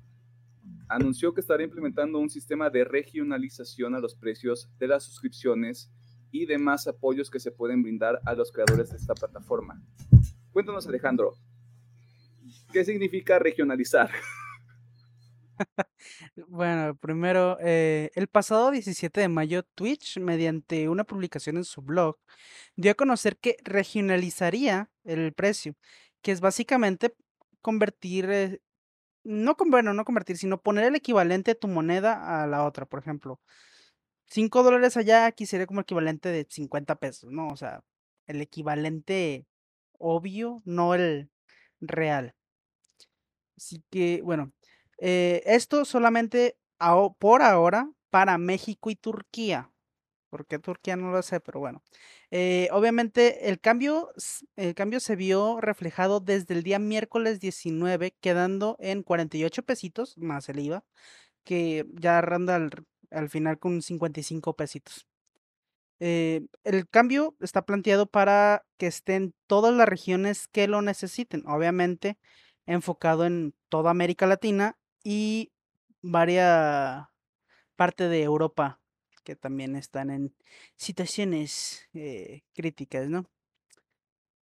anunció 0.88 1.32
que 1.34 1.40
estará 1.40 1.62
implementando 1.62 2.18
un 2.18 2.30
sistema 2.30 2.70
de 2.70 2.84
regionalización 2.84 3.94
a 3.94 4.00
los 4.00 4.14
precios 4.14 4.70
de 4.78 4.88
las 4.88 5.04
suscripciones 5.04 5.90
y 6.30 6.46
demás 6.46 6.86
apoyos 6.86 7.30
que 7.30 7.40
se 7.40 7.50
pueden 7.50 7.82
brindar 7.82 8.20
a 8.24 8.34
los 8.34 8.50
creadores 8.52 8.90
de 8.90 8.96
esta 8.96 9.14
plataforma. 9.14 9.80
Cuéntanos, 10.52 10.86
Alejandro, 10.86 11.34
¿qué 12.72 12.84
significa 12.84 13.38
regionalizar? 13.38 14.10
Bueno, 16.48 16.96
primero, 16.96 17.56
eh, 17.60 18.10
el 18.14 18.26
pasado 18.26 18.70
17 18.70 19.20
de 19.20 19.28
mayo, 19.28 19.62
Twitch, 19.62 20.18
mediante 20.18 20.88
una 20.88 21.04
publicación 21.04 21.56
en 21.56 21.64
su 21.64 21.82
blog, 21.82 22.16
dio 22.74 22.90
a 22.90 22.94
conocer 22.94 23.36
que 23.36 23.56
regionalizaría 23.62 24.90
el 25.04 25.32
precio, 25.34 25.74
que 26.20 26.32
es 26.32 26.40
básicamente 26.40 27.14
convertir, 27.60 28.60
no, 29.24 29.56
convertir, 29.56 30.36
sino 30.36 30.60
poner 30.60 30.84
el 30.84 30.94
equivalente 30.94 31.52
de 31.52 31.54
tu 31.54 31.68
moneda 31.68 32.42
a 32.42 32.46
la 32.46 32.64
otra. 32.64 32.86
Por 32.86 33.00
ejemplo, 33.00 33.40
5 34.26 34.62
dólares 34.62 34.96
allá, 34.96 35.26
aquí 35.26 35.46
sería 35.46 35.66
como 35.66 35.80
equivalente 35.80 36.28
de 36.30 36.46
50 36.48 36.96
pesos, 36.96 37.30
¿no? 37.30 37.48
O 37.48 37.56
sea, 37.56 37.82
el 38.26 38.40
equivalente 38.40 39.46
obvio, 39.98 40.62
no 40.64 40.94
el 40.94 41.30
real. 41.80 42.34
Así 43.56 43.84
que, 43.90 44.20
bueno, 44.22 44.52
eh, 44.98 45.42
esto 45.46 45.84
solamente 45.84 46.56
por 47.18 47.42
ahora 47.42 47.90
para 48.10 48.38
México 48.38 48.90
y 48.90 48.96
Turquía. 48.96 49.71
Porque 50.32 50.58
Turquía 50.58 50.96
no 50.96 51.10
lo 51.10 51.20
sé, 51.20 51.40
pero 51.40 51.60
bueno. 51.60 51.82
Eh, 52.30 52.70
obviamente 52.72 53.50
el 53.50 53.60
cambio, 53.60 54.08
el 54.56 54.74
cambio 54.74 54.98
se 54.98 55.14
vio 55.14 55.60
reflejado 55.60 56.20
desde 56.20 56.54
el 56.54 56.62
día 56.62 56.78
miércoles 56.78 57.38
19, 57.38 58.14
quedando 58.18 58.78
en 58.80 59.02
48 59.02 59.62
pesitos 59.62 60.16
más 60.16 60.48
el 60.48 60.60
IVA, 60.60 60.84
que 61.44 61.84
ya 61.92 62.22
ronda 62.22 62.56
al, 63.10 63.28
final 63.28 63.58
con 63.58 63.82
55 63.82 64.56
pesitos. 64.56 65.06
Eh, 66.00 66.46
el 66.64 66.88
cambio 66.88 67.36
está 67.40 67.66
planteado 67.66 68.06
para 68.06 68.64
que 68.78 68.86
estén 68.86 69.34
todas 69.46 69.74
las 69.74 69.86
regiones 69.86 70.48
que 70.48 70.66
lo 70.66 70.80
necesiten, 70.80 71.44
obviamente 71.46 72.16
enfocado 72.64 73.26
en 73.26 73.54
toda 73.68 73.90
América 73.90 74.26
Latina 74.26 74.78
y 75.04 75.52
varias 76.00 77.06
parte 77.76 78.08
de 78.08 78.22
Europa 78.22 78.81
que 79.22 79.36
también 79.36 79.76
están 79.76 80.10
en 80.10 80.34
situaciones 80.76 81.88
eh, 81.94 82.42
críticas, 82.54 83.08
¿no? 83.08 83.26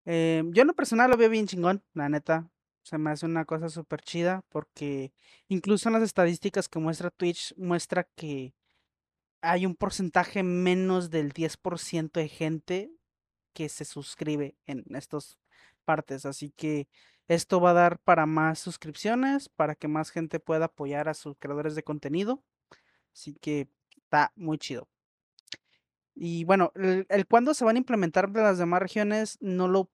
Eh, 0.06 0.42
yo 0.46 0.62
en 0.62 0.68
lo 0.68 0.74
personal 0.74 1.10
lo 1.10 1.16
veo 1.16 1.30
bien 1.30 1.46
chingón, 1.46 1.84
la 1.94 2.08
neta. 2.08 2.50
Se 2.82 2.98
me 2.98 3.10
hace 3.10 3.26
una 3.26 3.44
cosa 3.44 3.68
súper 3.68 4.00
chida 4.02 4.42
porque 4.48 5.12
incluso 5.48 5.88
en 5.88 5.94
las 5.94 6.02
estadísticas 6.02 6.68
que 6.68 6.78
muestra 6.78 7.10
Twitch 7.10 7.54
muestra 7.56 8.04
que 8.16 8.54
hay 9.42 9.66
un 9.66 9.74
porcentaje 9.76 10.42
menos 10.42 11.10
del 11.10 11.32
10% 11.32 12.20
de 12.20 12.28
gente 12.28 12.90
que 13.52 13.68
se 13.68 13.84
suscribe 13.84 14.56
en 14.66 14.84
estas 14.94 15.38
partes. 15.84 16.26
Así 16.26 16.50
que 16.50 16.88
esto 17.28 17.60
va 17.60 17.70
a 17.70 17.74
dar 17.74 17.98
para 18.00 18.26
más 18.26 18.58
suscripciones, 18.58 19.48
para 19.48 19.74
que 19.74 19.88
más 19.88 20.10
gente 20.10 20.40
pueda 20.40 20.66
apoyar 20.66 21.08
a 21.08 21.14
sus 21.14 21.36
creadores 21.38 21.74
de 21.74 21.84
contenido. 21.84 22.42
Así 23.14 23.34
que 23.34 23.68
está 24.10 24.32
muy 24.34 24.58
chido. 24.58 24.88
Y 26.16 26.44
bueno, 26.44 26.72
el, 26.74 27.26
cuándo 27.28 27.54
se 27.54 27.64
van 27.64 27.76
a 27.76 27.78
implementar 27.78 28.28
las 28.30 28.58
demás 28.58 28.82
regiones 28.82 29.38
no 29.40 29.68
lo, 29.68 29.88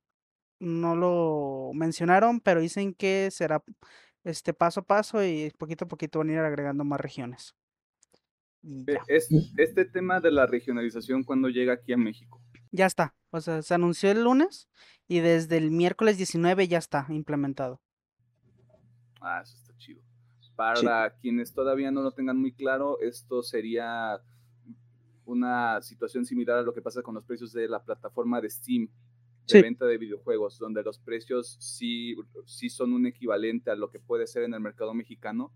no 0.59 0.97
lo 0.97 1.71
mencionaron, 1.75 2.41
pero 2.41 2.61
dicen 2.61 2.95
que 2.95 3.29
será 3.31 3.63
este 4.25 4.55
paso 4.55 4.81
a 4.81 4.85
paso 4.85 5.23
y 5.23 5.53
poquito 5.59 5.85
a 5.85 5.89
poquito 5.89 6.19
van 6.19 6.31
a 6.31 6.33
ir 6.33 6.39
agregando 6.39 6.83
más 6.83 6.99
regiones. 6.99 7.55
este 9.59 9.85
tema 9.85 10.21
de 10.21 10.33
la 10.33 10.47
regionalización, 10.47 11.23
¿cuándo 11.23 11.49
llega 11.51 11.75
aquí 11.75 11.93
a 11.93 11.99
México? 11.99 12.43
Ya 12.73 12.87
está. 12.87 13.15
O 13.31 13.41
sea, 13.41 13.61
se 13.61 13.75
anunció 13.75 14.11
el 14.11 14.25
lunes 14.25 14.69
y 15.07 15.21
desde 15.21 15.59
el 15.59 15.71
miércoles 15.71 16.17
19 16.17 16.67
ya 16.67 16.79
está 16.79 17.07
implementado. 17.11 17.83
Ah, 19.21 19.43
eso 19.43 19.57
está 19.57 19.66
Para 20.57 21.11
quienes 21.19 21.53
todavía 21.53 21.91
no 21.91 22.03
lo 22.03 22.13
tengan 22.13 22.39
muy 22.39 22.53
claro, 22.53 22.99
esto 23.01 23.43
sería 23.43 24.21
una 25.27 25.83
situación 25.83 26.25
similar 26.25 26.59
a 26.59 26.63
lo 26.63 26.73
que 26.73 26.81
pasa 26.81 27.03
con 27.03 27.15
los 27.15 27.25
precios 27.25 27.53
de 27.53 27.69
la 27.69 27.83
plataforma 27.83 28.41
de 28.41 28.49
Steam 28.49 28.89
de 29.47 29.63
venta 29.63 29.87
de 29.87 29.99
videojuegos, 29.99 30.59
donde 30.59 30.83
los 30.83 30.99
precios 30.99 31.57
sí, 31.61 32.17
sí 32.47 32.69
son 32.69 32.93
un 32.93 33.07
equivalente 33.07 33.71
a 33.71 33.77
lo 33.77 33.91
que 33.91 34.01
puede 34.01 34.27
ser 34.27 34.43
en 34.43 34.55
el 34.55 34.61
mercado 34.61 34.93
mexicano, 34.93 35.53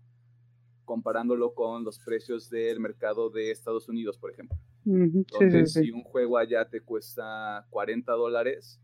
comparándolo 0.85 1.53
con 1.53 1.83
los 1.83 1.99
precios 1.99 2.49
del 2.49 2.79
mercado 2.79 3.29
de 3.29 3.51
Estados 3.51 3.89
Unidos, 3.89 4.17
por 4.17 4.31
ejemplo. 4.31 4.57
Entonces, 4.85 5.73
si 5.73 5.91
un 5.91 6.03
juego 6.03 6.37
allá 6.37 6.67
te 6.69 6.81
cuesta 6.81 7.65
40 7.69 8.11
dólares, 8.13 8.79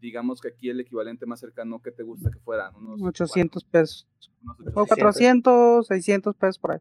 digamos 0.00 0.40
que 0.40 0.48
aquí 0.48 0.68
el 0.68 0.80
equivalente 0.80 1.26
más 1.26 1.40
cercano 1.40 1.80
que 1.80 1.92
te 1.92 2.02
gusta 2.02 2.30
que 2.30 2.38
fueran 2.40 2.74
unos 2.74 3.02
800 3.02 3.64
pesos. 3.64 4.08
O 4.74 4.86
400, 4.86 5.86
600 5.86 6.34
pesos 6.36 6.58
por 6.58 6.72
ahí. 6.72 6.78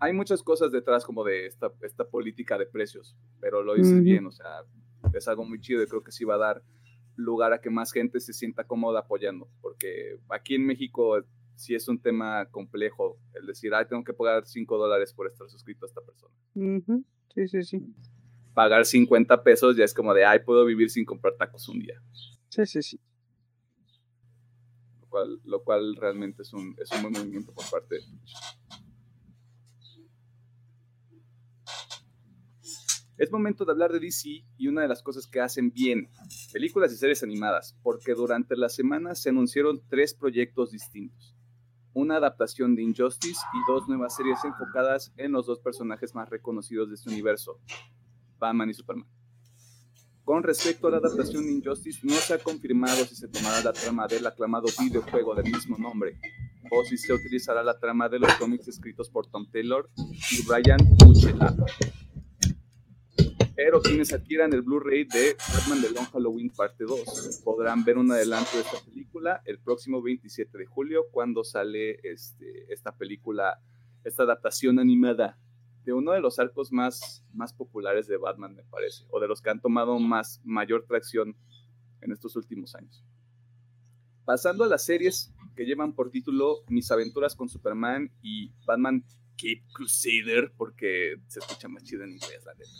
Hay 0.00 0.12
muchas 0.12 0.42
cosas 0.42 0.72
detrás 0.72 1.04
como 1.04 1.22
de 1.22 1.46
esta, 1.46 1.72
esta 1.82 2.04
política 2.04 2.58
de 2.58 2.66
precios, 2.66 3.16
pero 3.40 3.62
lo 3.62 3.74
dices 3.74 4.02
bien, 4.02 4.26
o 4.26 4.32
sea, 4.32 4.64
es 5.14 5.28
algo 5.28 5.44
muy 5.44 5.60
chido 5.60 5.82
y 5.82 5.86
creo 5.86 6.02
que 6.02 6.10
sí 6.10 6.24
va 6.24 6.34
a 6.34 6.38
dar 6.38 6.62
lugar 7.14 7.52
a 7.52 7.60
que 7.60 7.70
más 7.70 7.92
gente 7.92 8.18
se 8.18 8.32
sienta 8.32 8.64
cómoda 8.64 9.00
apoyando, 9.00 9.48
porque 9.60 10.18
aquí 10.28 10.56
en 10.56 10.66
México 10.66 11.22
sí 11.54 11.76
es 11.76 11.86
un 11.86 12.00
tema 12.00 12.46
complejo 12.46 13.18
el 13.34 13.46
decir, 13.46 13.72
ay, 13.74 13.86
tengo 13.88 14.02
que 14.02 14.12
pagar 14.12 14.44
5 14.44 14.76
dólares 14.76 15.14
por 15.14 15.28
estar 15.28 15.48
suscrito 15.48 15.86
a 15.86 15.88
esta 15.88 16.00
persona. 16.00 16.34
Sí, 17.34 17.46
sí, 17.46 17.62
sí. 17.62 17.94
Pagar 18.54 18.84
50 18.84 19.42
pesos 19.42 19.76
ya 19.76 19.84
es 19.84 19.94
como 19.94 20.12
de, 20.14 20.24
ay, 20.24 20.40
puedo 20.40 20.64
vivir 20.64 20.90
sin 20.90 21.04
comprar 21.04 21.34
tacos 21.36 21.68
un 21.68 21.80
día. 21.80 22.02
Sí, 22.48 22.66
sí, 22.66 22.82
sí. 22.82 23.00
Lo 25.00 25.08
cual, 25.08 25.40
lo 25.44 25.62
cual 25.64 25.96
realmente 25.96 26.42
es 26.42 26.52
un, 26.52 26.74
es 26.78 26.90
un 26.92 27.02
buen 27.02 27.14
movimiento 27.14 27.52
por 27.54 27.68
parte 27.70 27.96
de 27.96 28.00
Twitch. 28.02 28.32
Es 33.22 33.30
momento 33.30 33.64
de 33.64 33.70
hablar 33.70 33.92
de 33.92 34.00
DC 34.00 34.44
y 34.56 34.66
una 34.66 34.82
de 34.82 34.88
las 34.88 35.00
cosas 35.00 35.28
que 35.28 35.40
hacen 35.40 35.70
bien, 35.70 36.10
películas 36.52 36.92
y 36.92 36.96
series 36.96 37.22
animadas, 37.22 37.78
porque 37.82 38.14
durante 38.14 38.56
la 38.56 38.68
semana 38.68 39.14
se 39.14 39.28
anunciaron 39.28 39.80
tres 39.88 40.12
proyectos 40.12 40.72
distintos. 40.72 41.36
Una 41.92 42.16
adaptación 42.16 42.74
de 42.74 42.82
Injustice 42.82 43.40
y 43.54 43.70
dos 43.70 43.86
nuevas 43.86 44.16
series 44.16 44.42
enfocadas 44.44 45.12
en 45.18 45.30
los 45.30 45.46
dos 45.46 45.60
personajes 45.60 46.16
más 46.16 46.30
reconocidos 46.30 46.88
de 46.88 46.94
este 46.96 47.10
universo, 47.10 47.60
Batman 48.42 48.70
y 48.70 48.74
Superman. 48.74 49.06
Con 50.24 50.42
respecto 50.42 50.88
a 50.88 50.90
la 50.90 50.96
adaptación 50.98 51.44
de 51.44 51.52
Injustice, 51.52 52.00
no 52.02 52.14
se 52.14 52.34
ha 52.34 52.38
confirmado 52.38 53.04
si 53.06 53.14
se 53.14 53.28
tomará 53.28 53.62
la 53.62 53.72
trama 53.72 54.06
del 54.08 54.26
aclamado 54.26 54.66
videojuego 54.80 55.34
del 55.34 55.52
mismo 55.52 55.76
nombre, 55.78 56.18
o 56.70 56.84
si 56.84 56.96
se 56.96 57.12
utilizará 57.12 57.62
la 57.62 57.78
trama 57.78 58.08
de 58.08 58.18
los 58.18 58.32
cómics 58.34 58.66
escritos 58.66 59.10
por 59.10 59.28
Tom 59.28 59.48
Taylor 59.50 59.88
y 59.96 60.44
Brian 60.46 60.78
Buchela. 60.98 61.54
Pero 63.54 63.80
quienes 63.80 64.12
adquieran 64.12 64.52
el 64.52 64.62
Blu-ray 64.62 65.04
de 65.04 65.36
Batman 65.54 65.82
The 65.82 65.90
Long 65.90 66.10
Halloween 66.12 66.50
parte 66.50 66.84
2 66.84 67.42
podrán 67.44 67.84
ver 67.84 67.98
un 67.98 68.10
adelanto 68.10 68.50
de 68.54 68.62
esta 68.62 68.78
película 68.84 69.42
el 69.44 69.60
próximo 69.60 70.02
27 70.02 70.58
de 70.58 70.66
julio 70.66 71.04
cuando 71.12 71.44
sale 71.44 72.00
este, 72.02 72.72
esta 72.72 72.96
película, 72.96 73.60
esta 74.04 74.24
adaptación 74.24 74.80
animada 74.80 75.38
de 75.84 75.92
uno 75.92 76.12
de 76.12 76.20
los 76.20 76.38
arcos 76.38 76.72
más, 76.72 77.24
más 77.32 77.52
populares 77.52 78.06
de 78.06 78.16
Batman, 78.16 78.54
me 78.54 78.64
parece, 78.64 79.04
o 79.10 79.20
de 79.20 79.28
los 79.28 79.42
que 79.42 79.50
han 79.50 79.60
tomado 79.60 79.98
más 79.98 80.40
mayor 80.44 80.84
tracción 80.86 81.36
en 82.00 82.12
estos 82.12 82.36
últimos 82.36 82.74
años. 82.74 83.04
Pasando 84.24 84.64
a 84.64 84.68
las 84.68 84.84
series 84.84 85.34
que 85.56 85.64
llevan 85.64 85.94
por 85.94 86.10
título 86.10 86.58
Mis 86.68 86.90
aventuras 86.90 87.34
con 87.34 87.48
Superman 87.48 88.12
y 88.22 88.52
Batman 88.64 89.04
Cape 89.36 89.64
Crusader, 89.72 90.52
porque 90.56 91.16
se 91.26 91.40
escucha 91.40 91.68
más 91.68 91.82
chido 91.82 92.04
en 92.04 92.12
inglés, 92.12 92.42
la 92.44 92.54
neta. 92.54 92.70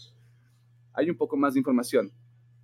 Hay 0.94 1.11
un 1.11 1.16
poco 1.16 1.37
más 1.37 1.54
de 1.54 1.61
información. 1.61 2.12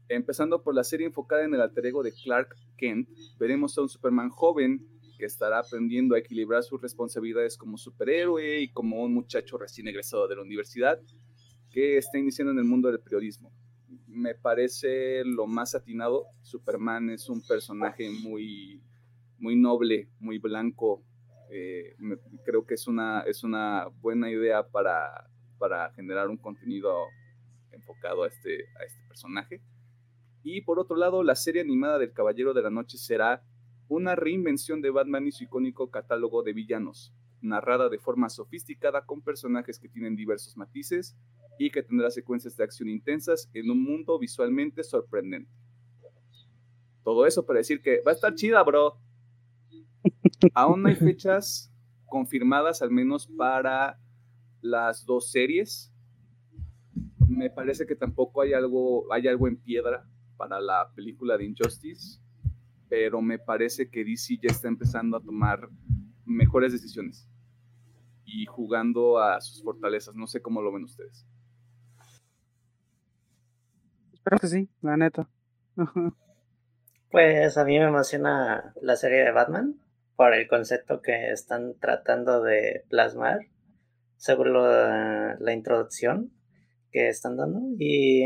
Empezando 0.08 0.62
por 0.62 0.74
la 0.74 0.84
serie 0.84 1.06
enfocada 1.06 1.44
en 1.44 1.54
el 1.54 1.60
alter 1.60 1.86
ego 1.86 2.02
de 2.02 2.12
Clark 2.12 2.54
Kent, 2.76 3.08
veremos 3.38 3.76
a 3.76 3.82
un 3.82 3.88
Superman 3.88 4.30
joven 4.30 4.86
que 5.18 5.26
estará 5.26 5.58
aprendiendo 5.58 6.14
a 6.14 6.18
equilibrar 6.18 6.62
sus 6.62 6.80
responsabilidades 6.80 7.58
como 7.58 7.76
superhéroe 7.76 8.60
y 8.60 8.72
como 8.72 9.02
un 9.02 9.12
muchacho 9.12 9.58
recién 9.58 9.88
egresado 9.88 10.28
de 10.28 10.36
la 10.36 10.42
universidad 10.42 11.00
que 11.70 11.98
está 11.98 12.18
iniciando 12.18 12.52
en 12.52 12.58
el 12.58 12.64
mundo 12.64 12.88
del 12.88 13.00
periodismo. 13.00 13.52
Me 14.06 14.34
parece 14.34 15.24
lo 15.24 15.46
más 15.46 15.74
atinado. 15.74 16.26
Superman 16.42 17.10
es 17.10 17.28
un 17.28 17.42
personaje 17.46 18.08
muy, 18.10 18.82
muy 19.38 19.56
noble, 19.56 20.08
muy 20.20 20.38
blanco. 20.38 21.02
Eh, 21.50 21.96
creo 22.44 22.64
que 22.64 22.74
es 22.74 22.86
una, 22.86 23.22
es 23.22 23.44
una 23.44 23.88
buena 24.00 24.30
idea 24.30 24.66
para, 24.66 25.28
para 25.58 25.90
generar 25.92 26.28
un 26.28 26.36
contenido 26.36 27.06
enfocado 27.72 28.24
a 28.24 28.28
este, 28.28 28.64
a 28.80 28.84
este 28.84 29.02
personaje. 29.08 29.60
Y 30.42 30.62
por 30.62 30.78
otro 30.78 30.96
lado, 30.96 31.22
la 31.22 31.34
serie 31.34 31.60
animada 31.60 31.98
del 31.98 32.12
Caballero 32.12 32.54
de 32.54 32.62
la 32.62 32.70
Noche 32.70 32.96
será 32.96 33.42
una 33.88 34.14
reinvención 34.14 34.82
de 34.82 34.90
Batman 34.90 35.26
y 35.26 35.32
su 35.32 35.44
icónico 35.44 35.90
catálogo 35.90 36.42
de 36.42 36.52
villanos, 36.52 37.14
narrada 37.40 37.88
de 37.88 37.98
forma 37.98 38.28
sofisticada 38.28 39.04
con 39.06 39.22
personajes 39.22 39.78
que 39.78 39.88
tienen 39.88 40.14
diversos 40.14 40.56
matices 40.56 41.16
y 41.58 41.70
que 41.70 41.82
tendrá 41.82 42.10
secuencias 42.10 42.56
de 42.56 42.64
acción 42.64 42.88
intensas 42.88 43.50
en 43.54 43.70
un 43.70 43.82
mundo 43.82 44.18
visualmente 44.18 44.84
sorprendente. 44.84 45.50
Todo 47.02 47.26
eso 47.26 47.46
para 47.46 47.58
decir 47.58 47.80
que 47.80 48.02
va 48.06 48.12
a 48.12 48.14
estar 48.14 48.34
chida, 48.34 48.62
bro. 48.62 49.00
Aún 50.54 50.82
no 50.82 50.88
hay 50.88 50.94
fechas 50.94 51.72
confirmadas, 52.06 52.82
al 52.82 52.90
menos 52.90 53.26
para 53.26 53.98
las 54.60 55.06
dos 55.06 55.30
series. 55.30 55.92
Me 57.26 57.48
parece 57.48 57.86
que 57.86 57.96
tampoco 57.96 58.42
hay 58.42 58.52
algo, 58.52 59.10
hay 59.12 59.26
algo 59.26 59.48
en 59.48 59.56
piedra 59.56 60.06
para 60.36 60.60
la 60.60 60.92
película 60.94 61.38
de 61.38 61.46
Injustice 61.46 62.20
pero 62.88 63.20
me 63.20 63.38
parece 63.38 63.90
que 63.90 64.04
DC 64.04 64.38
ya 64.42 64.50
está 64.50 64.68
empezando 64.68 65.16
a 65.16 65.22
tomar 65.22 65.68
mejores 66.24 66.72
decisiones 66.72 67.28
y 68.24 68.46
jugando 68.46 69.18
a 69.18 69.40
sus 69.40 69.62
fortalezas. 69.62 70.14
No 70.14 70.26
sé 70.26 70.42
cómo 70.42 70.62
lo 70.62 70.72
ven 70.72 70.84
ustedes. 70.84 71.26
Espero 74.12 74.38
que 74.38 74.46
sí, 74.46 74.68
la 74.82 74.96
neta. 74.96 75.28
pues 77.10 77.56
a 77.56 77.64
mí 77.64 77.78
me 77.78 77.86
emociona 77.86 78.74
la 78.82 78.96
serie 78.96 79.24
de 79.24 79.32
Batman 79.32 79.80
por 80.16 80.34
el 80.34 80.48
concepto 80.48 81.00
que 81.00 81.30
están 81.30 81.78
tratando 81.78 82.42
de 82.42 82.84
plasmar 82.88 83.38
según 84.16 84.52
la 84.52 85.52
introducción 85.52 86.32
que 86.90 87.08
están 87.08 87.36
dando 87.36 87.60
y 87.78 88.24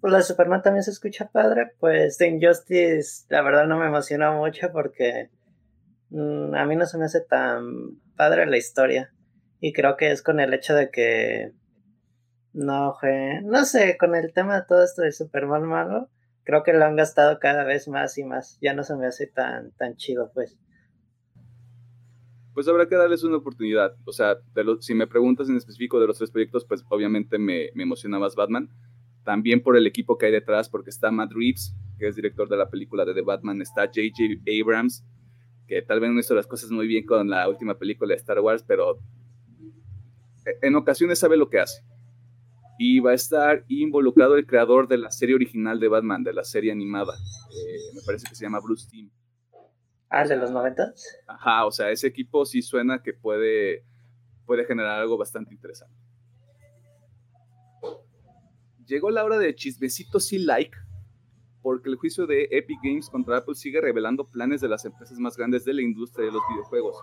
pues 0.00 0.12
la 0.12 0.22
Superman 0.22 0.62
también 0.62 0.82
se 0.82 0.90
escucha 0.90 1.30
padre. 1.30 1.72
Pues 1.80 2.18
The 2.18 2.28
Injustice, 2.28 3.26
la 3.28 3.42
verdad 3.42 3.66
no 3.66 3.78
me 3.78 3.86
emociona 3.86 4.32
mucho 4.32 4.70
porque 4.72 5.30
mm, 6.10 6.54
a 6.54 6.64
mí 6.66 6.76
no 6.76 6.86
se 6.86 6.98
me 6.98 7.06
hace 7.06 7.20
tan 7.20 7.98
padre 8.16 8.46
la 8.46 8.56
historia. 8.56 9.12
Y 9.60 9.72
creo 9.72 9.96
que 9.96 10.10
es 10.10 10.22
con 10.22 10.40
el 10.40 10.52
hecho 10.54 10.74
de 10.74 10.90
que. 10.90 11.52
No, 12.52 12.96
no 13.42 13.64
sé, 13.66 13.96
con 13.98 14.14
el 14.14 14.32
tema 14.32 14.60
de 14.60 14.66
todo 14.66 14.82
esto 14.82 15.02
de 15.02 15.12
Superman 15.12 15.64
malo, 15.64 16.08
creo 16.42 16.62
que 16.62 16.72
lo 16.72 16.86
han 16.86 16.96
gastado 16.96 17.38
cada 17.38 17.64
vez 17.64 17.86
más 17.86 18.16
y 18.16 18.24
más. 18.24 18.58
Ya 18.62 18.72
no 18.72 18.82
se 18.82 18.96
me 18.96 19.06
hace 19.06 19.26
tan, 19.26 19.72
tan 19.72 19.96
chido, 19.96 20.30
pues. 20.32 20.58
Pues 22.54 22.66
habrá 22.68 22.88
que 22.88 22.96
darles 22.96 23.24
una 23.24 23.36
oportunidad. 23.36 23.94
O 24.06 24.12
sea, 24.12 24.38
si 24.80 24.94
me 24.94 25.06
preguntas 25.06 25.50
en 25.50 25.56
específico 25.56 26.00
de 26.00 26.06
los 26.06 26.16
tres 26.16 26.30
proyectos, 26.30 26.64
pues 26.64 26.82
obviamente 26.88 27.36
me, 27.36 27.68
me 27.74 27.82
emociona 27.82 28.18
más 28.18 28.34
Batman 28.34 28.70
también 29.26 29.60
por 29.60 29.76
el 29.76 29.88
equipo 29.88 30.16
que 30.16 30.26
hay 30.26 30.32
detrás, 30.32 30.68
porque 30.68 30.88
está 30.88 31.10
Matt 31.10 31.32
Reeves, 31.32 31.74
que 31.98 32.06
es 32.06 32.14
director 32.14 32.48
de 32.48 32.56
la 32.56 32.70
película 32.70 33.04
de 33.04 33.12
The 33.12 33.22
Batman, 33.22 33.60
está 33.60 33.86
J.J. 33.86 34.40
Abrams, 34.62 35.04
que 35.66 35.82
tal 35.82 35.98
vez 35.98 36.12
no 36.12 36.20
hizo 36.20 36.32
las 36.36 36.46
cosas 36.46 36.70
muy 36.70 36.86
bien 36.86 37.04
con 37.04 37.28
la 37.28 37.48
última 37.48 37.76
película 37.76 38.14
de 38.14 38.20
Star 38.20 38.38
Wars, 38.38 38.64
pero 38.64 39.00
en 40.62 40.76
ocasiones 40.76 41.18
sabe 41.18 41.36
lo 41.36 41.50
que 41.50 41.58
hace. 41.58 41.82
Y 42.78 43.00
va 43.00 43.10
a 43.10 43.14
estar 43.14 43.64
involucrado 43.66 44.36
el 44.36 44.46
creador 44.46 44.86
de 44.86 44.98
la 44.98 45.10
serie 45.10 45.34
original 45.34 45.80
de 45.80 45.88
Batman, 45.88 46.22
de 46.22 46.32
la 46.32 46.44
serie 46.44 46.70
animada. 46.70 47.14
Eh, 47.50 47.94
me 47.96 48.02
parece 48.06 48.28
que 48.28 48.36
se 48.36 48.44
llama 48.44 48.60
Bruce 48.60 48.86
Team. 48.88 49.10
Ah, 50.08 50.24
de 50.24 50.36
los 50.36 50.52
90? 50.52 50.94
Ajá, 51.26 51.66
o 51.66 51.72
sea, 51.72 51.90
ese 51.90 52.06
equipo 52.06 52.46
sí 52.46 52.62
suena 52.62 53.02
que 53.02 53.12
puede, 53.12 53.84
puede 54.44 54.64
generar 54.66 55.00
algo 55.00 55.18
bastante 55.18 55.52
interesante 55.52 56.05
llegó 58.86 59.10
la 59.10 59.24
hora 59.24 59.38
de 59.38 59.54
chismecitos 59.54 60.32
y 60.32 60.38
like, 60.38 60.76
porque 61.62 61.88
el 61.88 61.96
juicio 61.96 62.26
de 62.26 62.48
Epic 62.50 62.78
Games 62.82 63.10
contra 63.10 63.38
Apple 63.38 63.54
sigue 63.54 63.80
revelando 63.80 64.28
planes 64.28 64.60
de 64.60 64.68
las 64.68 64.84
empresas 64.84 65.18
más 65.18 65.36
grandes 65.36 65.64
de 65.64 65.74
la 65.74 65.82
industria 65.82 66.26
de 66.26 66.32
los 66.32 66.42
videojuegos. 66.50 66.96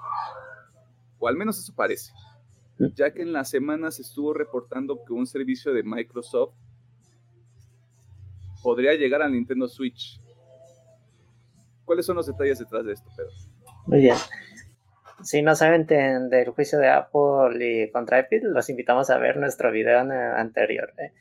O 1.20 1.28
al 1.28 1.36
menos 1.36 1.60
eso 1.60 1.74
parece. 1.76 2.12
Ya 2.96 3.14
que 3.14 3.22
en 3.22 3.34
las 3.34 3.50
semanas 3.50 4.00
estuvo 4.00 4.34
reportando 4.34 5.04
que 5.06 5.14
un 5.14 5.28
servicio 5.28 5.74
de 5.74 5.84
Microsoft 5.84 6.56
podría 8.64 8.94
llegar 8.96 9.22
a 9.22 9.30
Nintendo 9.30 9.68
Switch. 9.68 10.20
¿Cuáles 11.86 12.06
son 12.06 12.16
los 12.16 12.26
detalles 12.26 12.60
detrás 12.60 12.86
de 12.86 12.94
esto, 12.94 13.10
Pedro? 13.16 13.32
Muy 13.86 14.00
bien. 14.00 14.16
Si 15.22 15.42
no 15.42 15.56
saben 15.56 15.86
del 15.86 16.50
juicio 16.50 16.80
de 16.80 16.90
Apple 16.90 17.58
y 17.60 17.92
contra 17.92 18.20
Epic, 18.20 18.44
los 18.44 18.70
invitamos 18.70 19.10
a 19.10 19.18
ver 19.18 19.38
nuestro 19.38 19.72
video 19.72 20.00
anterior. 20.00 20.94
¿eh? 20.98 21.14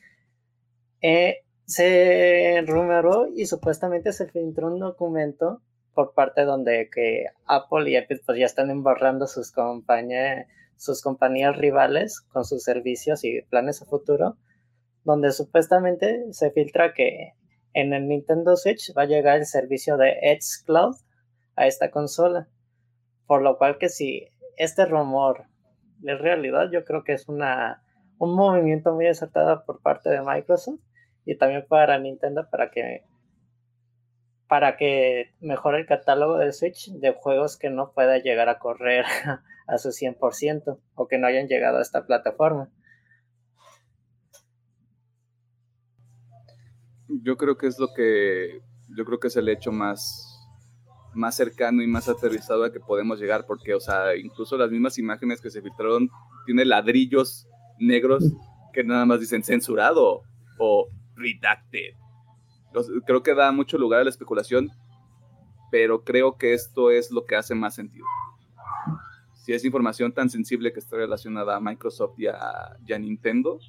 Eh, 1.03 1.43
se 1.65 2.63
rumoró 2.65 3.27
y 3.35 3.45
supuestamente 3.45 4.13
se 4.13 4.27
filtró 4.27 4.67
un 4.67 4.79
documento 4.79 5.61
por 5.93 6.13
parte 6.13 6.45
donde 6.45 6.89
que 6.89 7.25
Apple 7.45 7.91
y 7.91 7.97
Epic 7.97 8.23
pues 8.25 8.39
ya 8.39 8.45
están 8.45 8.71
embarrando 8.71 9.27
sus 9.27 9.51
compañías 9.51 10.47
sus 10.77 11.01
compañías 11.01 11.57
rivales 11.57 12.21
con 12.21 12.45
sus 12.45 12.63
servicios 12.63 13.23
y 13.23 13.41
planes 13.43 13.81
a 13.81 13.85
futuro, 13.85 14.37
donde 15.03 15.31
supuestamente 15.31 16.23
se 16.31 16.51
filtra 16.51 16.93
que 16.93 17.33
en 17.73 17.93
el 17.93 18.07
Nintendo 18.07 18.55
Switch 18.55 18.93
va 18.97 19.03
a 19.03 19.07
llegar 19.07 19.37
el 19.37 19.45
servicio 19.45 19.97
de 19.97 20.11
Edge 20.21 20.63
Cloud 20.65 20.95
a 21.55 21.67
esta 21.67 21.91
consola, 21.91 22.47
por 23.27 23.41
lo 23.41 23.57
cual 23.57 23.77
que 23.77 23.89
si 23.89 24.27
este 24.57 24.85
rumor 24.85 25.45
es 26.03 26.19
realidad, 26.19 26.69
yo 26.71 26.83
creo 26.85 27.03
que 27.03 27.13
es 27.13 27.27
una 27.27 27.83
un 28.19 28.35
movimiento 28.35 28.93
muy 28.93 29.07
acertado 29.07 29.63
por 29.65 29.81
parte 29.81 30.09
de 30.09 30.21
Microsoft 30.21 30.79
y 31.25 31.37
también 31.37 31.65
para 31.67 31.99
Nintendo 31.99 32.47
para 32.49 32.69
que 32.69 33.03
para 34.47 34.77
que 34.77 35.31
mejore 35.39 35.79
el 35.79 35.87
catálogo 35.87 36.37
de 36.37 36.53
Switch 36.53 36.91
de 36.91 37.13
juegos 37.13 37.57
que 37.57 37.69
no 37.69 37.91
pueda 37.91 38.19
llegar 38.19 38.49
a 38.49 38.59
correr 38.59 39.05
a 39.67 39.77
su 39.77 39.89
100% 39.89 40.79
o 40.95 41.07
que 41.07 41.17
no 41.17 41.27
hayan 41.27 41.47
llegado 41.47 41.79
a 41.79 41.81
esta 41.81 42.05
plataforma. 42.05 42.69
Yo 47.07 47.37
creo 47.37 47.57
que 47.57 47.67
es 47.67 47.79
lo 47.79 47.93
que 47.95 48.61
yo 48.95 49.05
creo 49.05 49.19
que 49.19 49.27
es 49.27 49.35
el 49.37 49.49
hecho 49.49 49.71
más 49.71 50.29
más 51.13 51.35
cercano 51.35 51.81
y 51.83 51.87
más 51.87 52.09
aterrizado 52.09 52.63
a 52.63 52.71
que 52.71 52.79
podemos 52.79 53.19
llegar 53.19 53.45
porque 53.45 53.73
o 53.73 53.79
sea, 53.79 54.15
incluso 54.15 54.57
las 54.57 54.71
mismas 54.71 54.97
imágenes 54.97 55.41
que 55.41 55.51
se 55.51 55.61
filtraron 55.61 56.09
tiene 56.45 56.65
ladrillos 56.65 57.47
negros 57.79 58.23
que 58.73 58.83
nada 58.83 59.05
más 59.05 59.19
dicen 59.19 59.43
censurado 59.43 60.21
o 60.59 60.87
redacted. 61.15 61.93
Creo 63.05 63.21
que 63.21 63.35
da 63.35 63.51
mucho 63.51 63.77
lugar 63.77 64.01
a 64.01 64.03
la 64.03 64.09
especulación, 64.09 64.69
pero 65.71 66.03
creo 66.03 66.37
que 66.37 66.53
esto 66.53 66.91
es 66.91 67.11
lo 67.11 67.25
que 67.25 67.35
hace 67.35 67.55
más 67.55 67.75
sentido. 67.75 68.05
Si 69.43 69.53
es 69.53 69.65
información 69.65 70.13
tan 70.13 70.29
sensible 70.29 70.71
que 70.71 70.79
está 70.79 70.95
relacionada 70.95 71.55
a 71.55 71.59
Microsoft 71.59 72.17
y 72.17 72.27
a, 72.27 72.77
Nintendo, 72.99 73.59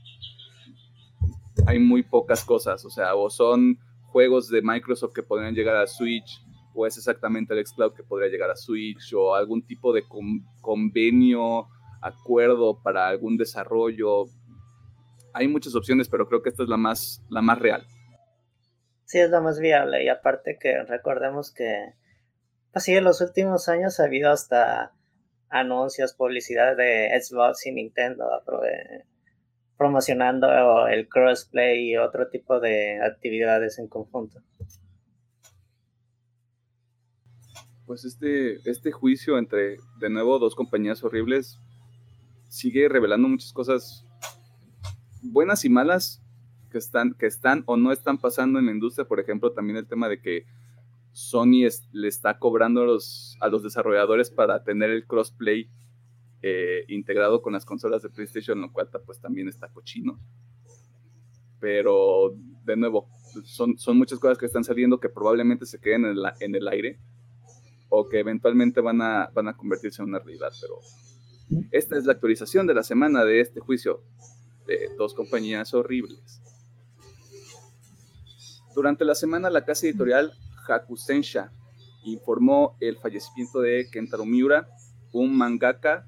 hay 1.66 1.78
muy 1.78 2.02
pocas 2.02 2.44
cosas, 2.44 2.84
o 2.84 2.90
sea, 2.90 3.14
o 3.14 3.28
son 3.28 3.78
juegos 4.04 4.48
de 4.48 4.62
Microsoft 4.62 5.12
que 5.14 5.22
podrían 5.22 5.54
llegar 5.54 5.76
a 5.76 5.86
Switch, 5.86 6.40
o 6.74 6.86
es 6.86 6.96
exactamente 6.96 7.54
el 7.54 7.66
xCloud 7.66 7.94
que 7.94 8.04
podría 8.04 8.30
llegar 8.30 8.50
a 8.50 8.56
Switch, 8.56 9.12
o 9.14 9.34
algún 9.34 9.66
tipo 9.66 9.92
de 9.92 10.04
convenio, 10.60 11.68
acuerdo 12.00 12.80
para 12.82 13.08
algún 13.08 13.36
desarrollo. 13.36 14.26
Hay 15.34 15.48
muchas 15.48 15.74
opciones, 15.74 16.08
pero 16.08 16.28
creo 16.28 16.42
que 16.42 16.48
esta 16.48 16.62
es 16.62 16.68
la 16.68 16.76
más, 16.76 17.22
la 17.28 17.42
más 17.42 17.58
real. 17.58 17.84
Sí, 19.04 19.18
es 19.18 19.30
la 19.30 19.40
más 19.40 19.58
viable, 19.58 20.04
y 20.04 20.08
aparte 20.08 20.56
que 20.58 20.82
recordemos 20.84 21.52
que, 21.52 21.92
así 22.72 22.92
pues 22.92 22.98
en 22.98 23.04
los 23.04 23.20
últimos 23.20 23.68
años 23.68 24.00
ha 24.00 24.04
habido 24.04 24.30
hasta 24.30 24.92
anuncios, 25.50 26.14
publicidad 26.14 26.76
de 26.76 27.10
Xbox 27.20 27.66
y 27.66 27.72
Nintendo 27.72 28.24
promocionando 29.76 30.86
el 30.86 31.08
crossplay 31.08 31.90
y 31.90 31.96
otro 31.96 32.28
tipo 32.28 32.60
de 32.60 33.00
actividades 33.02 33.78
en 33.78 33.88
conjunto. 33.88 34.40
Pues 37.86 38.04
este, 38.04 38.54
este 38.70 38.92
juicio 38.92 39.36
entre, 39.36 39.76
de 39.98 40.10
nuevo, 40.10 40.38
dos 40.38 40.54
compañías 40.54 41.04
horribles 41.04 41.58
sigue 42.48 42.88
revelando 42.88 43.28
muchas 43.28 43.52
cosas 43.52 44.06
buenas 45.24 45.64
y 45.64 45.68
malas 45.68 46.22
que 46.70 46.78
están, 46.78 47.14
que 47.14 47.26
están 47.26 47.62
o 47.66 47.76
no 47.76 47.92
están 47.92 48.18
pasando 48.18 48.58
en 48.58 48.66
la 48.66 48.72
industria. 48.72 49.06
Por 49.06 49.20
ejemplo, 49.20 49.52
también 49.52 49.76
el 49.76 49.86
tema 49.86 50.08
de 50.08 50.20
que 50.20 50.46
Sony 51.12 51.68
le 51.92 52.08
está 52.08 52.38
cobrando 52.38 52.82
a 52.82 52.86
los, 52.86 53.36
a 53.40 53.48
los 53.48 53.62
desarrolladores 53.62 54.30
para 54.30 54.64
tener 54.64 54.90
el 54.90 55.06
crossplay 55.06 55.70
eh, 56.42 56.84
integrado 56.88 57.40
con 57.40 57.52
las 57.52 57.64
consolas 57.64 58.02
de 58.02 58.10
PlayStation, 58.10 58.60
lo 58.60 58.72
cual 58.72 58.88
pues 59.06 59.20
también 59.20 59.48
está 59.48 59.68
cochino. 59.68 60.18
Pero 61.60 62.34
de 62.64 62.76
nuevo, 62.76 63.08
son, 63.44 63.78
son 63.78 63.96
muchas 63.96 64.18
cosas 64.18 64.36
que 64.36 64.46
están 64.46 64.64
saliendo 64.64 65.00
que 65.00 65.08
probablemente 65.08 65.66
se 65.66 65.80
queden 65.80 66.04
en, 66.04 66.16
en 66.40 66.54
el 66.54 66.68
aire 66.68 66.98
o 67.88 68.08
que 68.08 68.18
eventualmente 68.18 68.80
van 68.80 69.00
a, 69.00 69.30
van 69.32 69.48
a 69.48 69.56
convertirse 69.56 70.02
en 70.02 70.08
una 70.08 70.18
realidad. 70.18 70.50
Pero 70.60 70.80
esta 71.70 71.96
es 71.96 72.04
la 72.04 72.12
actualización 72.12 72.66
de 72.66 72.74
la 72.74 72.82
semana 72.82 73.24
de 73.24 73.40
este 73.40 73.60
juicio 73.60 74.02
de 74.66 74.90
dos 74.96 75.14
compañías 75.14 75.74
horribles. 75.74 76.40
Durante 78.74 79.04
la 79.04 79.14
semana, 79.14 79.50
la 79.50 79.64
casa 79.64 79.86
editorial 79.86 80.32
Hakusensha 80.66 81.52
informó 82.04 82.76
el 82.80 82.96
fallecimiento 82.96 83.60
de 83.60 83.88
Kentaro 83.90 84.24
Miura, 84.24 84.68
un 85.12 85.36
mangaka 85.36 86.06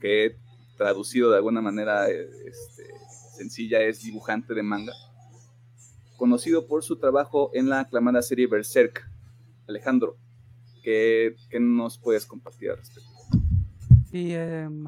que 0.00 0.36
traducido 0.76 1.30
de 1.30 1.36
alguna 1.36 1.60
manera 1.60 2.08
este, 2.08 2.84
sencilla 3.36 3.80
es 3.82 4.02
dibujante 4.02 4.54
de 4.54 4.62
manga, 4.62 4.92
conocido 6.16 6.66
por 6.66 6.84
su 6.84 6.98
trabajo 6.98 7.50
en 7.52 7.68
la 7.68 7.80
aclamada 7.80 8.22
serie 8.22 8.46
Berserk. 8.46 9.10
Alejandro, 9.66 10.16
¿qué, 10.82 11.34
nos 11.58 11.98
puedes 11.98 12.26
compartir 12.26 12.70
al 12.70 12.78
respecto? 12.78 13.10
Em, 14.12 14.86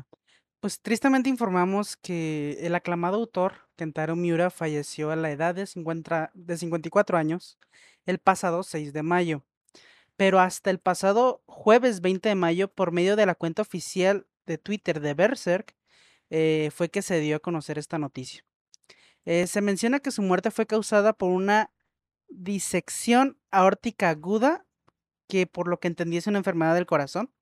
pues 0.60 0.80
tristemente 0.80 1.30
informamos 1.30 1.96
que 1.96 2.58
el 2.60 2.74
aclamado 2.74 3.16
autor 3.16 3.54
Kentaro 3.76 4.14
Miura 4.14 4.50
falleció 4.50 5.10
a 5.10 5.16
la 5.16 5.30
edad 5.30 5.54
de, 5.54 5.66
50, 5.66 6.30
de 6.34 6.56
54 6.58 7.16
años 7.16 7.58
el 8.04 8.18
pasado 8.18 8.62
6 8.62 8.92
de 8.92 9.02
mayo. 9.02 9.42
Pero 10.16 10.38
hasta 10.38 10.70
el 10.70 10.78
pasado 10.78 11.42
jueves 11.46 12.02
20 12.02 12.28
de 12.28 12.34
mayo, 12.34 12.68
por 12.68 12.92
medio 12.92 13.16
de 13.16 13.24
la 13.24 13.34
cuenta 13.34 13.62
oficial 13.62 14.26
de 14.44 14.58
Twitter 14.58 15.00
de 15.00 15.14
Berserk, 15.14 15.74
eh, 16.28 16.70
fue 16.74 16.90
que 16.90 17.00
se 17.00 17.20
dio 17.20 17.36
a 17.36 17.40
conocer 17.40 17.78
esta 17.78 17.98
noticia. 17.98 18.44
Eh, 19.24 19.46
se 19.46 19.62
menciona 19.62 20.00
que 20.00 20.10
su 20.10 20.20
muerte 20.20 20.50
fue 20.50 20.66
causada 20.66 21.14
por 21.14 21.30
una 21.30 21.72
disección 22.28 23.38
aórtica 23.50 24.10
aguda, 24.10 24.66
que 25.26 25.46
por 25.46 25.68
lo 25.68 25.80
que 25.80 25.88
entendí 25.88 26.18
es 26.18 26.26
una 26.26 26.38
enfermedad 26.38 26.74
del 26.74 26.86
corazón. 26.86 27.32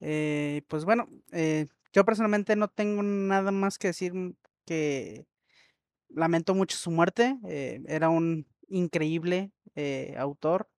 Eh, 0.00 0.62
pues 0.66 0.84
bueno, 0.84 1.08
yo 1.92 2.04
personalmente 2.04 2.56
no 2.56 2.68
tengo 2.68 3.02
nada 3.02 3.50
más 3.50 3.78
que 3.78 3.88
decir 3.88 4.12
que 4.66 5.26
lamento 6.08 6.54
mucho 6.54 6.76
su 6.76 6.90
muerte. 6.90 7.38
era 7.86 8.08
un 8.08 8.46
increíble 8.68 9.52
autor. 10.16 10.68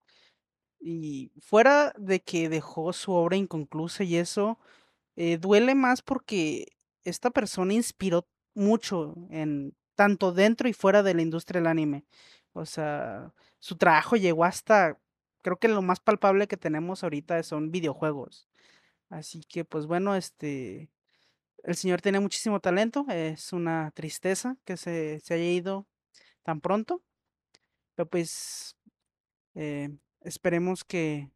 Y 0.85 1.31
fuera 1.41 1.95
de 1.97 2.21
que 2.21 2.49
dejó 2.49 2.93
su 2.93 3.13
obra 3.13 3.37
inconclusa 3.37 4.03
y 4.03 4.17
eso, 4.17 4.59
eh, 5.17 5.39
duele 5.39 5.75
más 5.77 6.03
porque 6.03 6.77
esta 7.05 7.31
persona 7.31 7.75
inspiró 7.75 8.27
mucho 8.55 9.15
en 9.31 9.77
tanto 9.95 10.33
dentro 10.33 10.69
y 10.69 10.73
fuera 10.73 11.05
de 11.05 11.15
la 11.15 11.23
industria 11.23 11.61
del 11.61 11.69
anime. 11.69 12.05
O 12.53 12.67
sea, 12.67 13.33
su 13.61 13.77
trabajo 13.77 14.17
llegó 14.17 14.45
hasta, 14.45 14.99
creo 15.43 15.57
que 15.59 15.69
lo 15.69 15.83
más 15.83 16.01
palpable 16.01 16.49
que 16.49 16.57
tenemos 16.57 17.05
ahorita 17.05 17.43
son 17.45 17.71
videojuegos. 17.71 18.49
Así 19.09 19.43
que, 19.49 19.65
pues 19.65 19.87
bueno, 19.87 20.17
este, 20.17 20.91
el 21.63 21.77
señor 21.77 22.01
tiene 22.01 22.21
muchísimo 22.21 22.61
talento. 22.61 23.07
Es 23.09 23.53
una 23.53 23.91
tristeza 23.93 24.57
que 24.65 24.77
se, 24.77 25.21
se 25.21 25.35
haya 25.35 25.45
ido 25.45 25.87
tan 26.43 26.61
pronto. 26.61 27.03
Pero 27.95 28.09
pues, 28.09 28.77
eh, 29.55 29.91
esperemos 30.21 30.85
que 30.85 31.31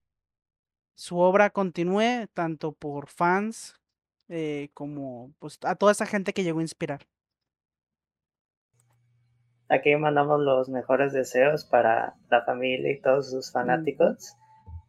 su 0.95 1.19
obra 1.19 1.51
continúe 1.51 2.27
tanto 2.33 2.73
por 2.73 3.09
fans 3.09 3.75
eh, 4.29 4.71
como 4.75 5.33
pues, 5.39 5.59
a 5.62 5.75
toda 5.77 5.93
esa 5.93 6.07
gente 6.07 6.33
que 6.33 6.43
llegó 6.43 6.59
a 6.59 6.62
inspirar. 6.62 7.07
Aquí 9.69 9.95
mandamos 9.97 10.41
los 10.41 10.69
mejores 10.69 11.12
deseos 11.12 11.65
para 11.65 12.15
la 12.31 12.45
familia 12.45 12.93
y 12.93 13.01
todos 13.01 13.31
sus 13.31 13.53
fanáticos. 13.53 14.37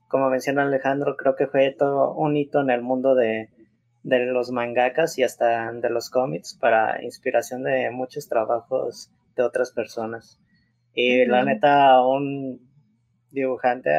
Como 0.08 0.30
menciona 0.30 0.64
Alejandro, 0.64 1.18
creo 1.18 1.36
que 1.36 1.48
fue 1.48 1.76
todo 1.78 2.14
un 2.14 2.38
hito 2.38 2.62
en 2.62 2.70
el 2.70 2.82
mundo 2.82 3.16
de, 3.16 3.50
de 4.08 4.26
los 4.26 4.52
mangakas 4.52 5.18
y 5.18 5.24
hasta 5.24 5.70
de 5.74 5.90
los 5.90 6.10
cómics 6.10 6.58
para 6.58 7.04
inspiración 7.04 7.64
de 7.64 7.92
muchos 7.92 8.30
trabajos 8.30 9.12
de 9.36 9.44
otras 9.44 9.72
personas. 9.72 10.40
Y 10.94 11.26
la 11.26 11.44
neta, 11.44 12.02
un 12.02 12.62
dibujante 13.32 13.92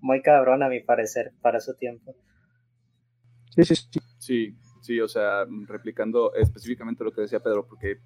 muy 0.00 0.22
cabrón 0.22 0.62
a 0.62 0.70
mi 0.70 0.80
parecer 0.80 1.34
para 1.42 1.60
su 1.60 1.76
tiempo. 1.76 2.16
Sí, 3.54 3.64
sí, 3.64 3.74
sí. 3.76 4.00
Sí, 4.18 4.56
sí, 4.80 5.00
o 5.00 5.08
sea, 5.08 5.44
replicando 5.66 6.32
específicamente 6.34 7.04
lo 7.04 7.12
que 7.12 7.20
decía 7.20 7.40
Pedro, 7.40 7.66
porque 7.66 7.98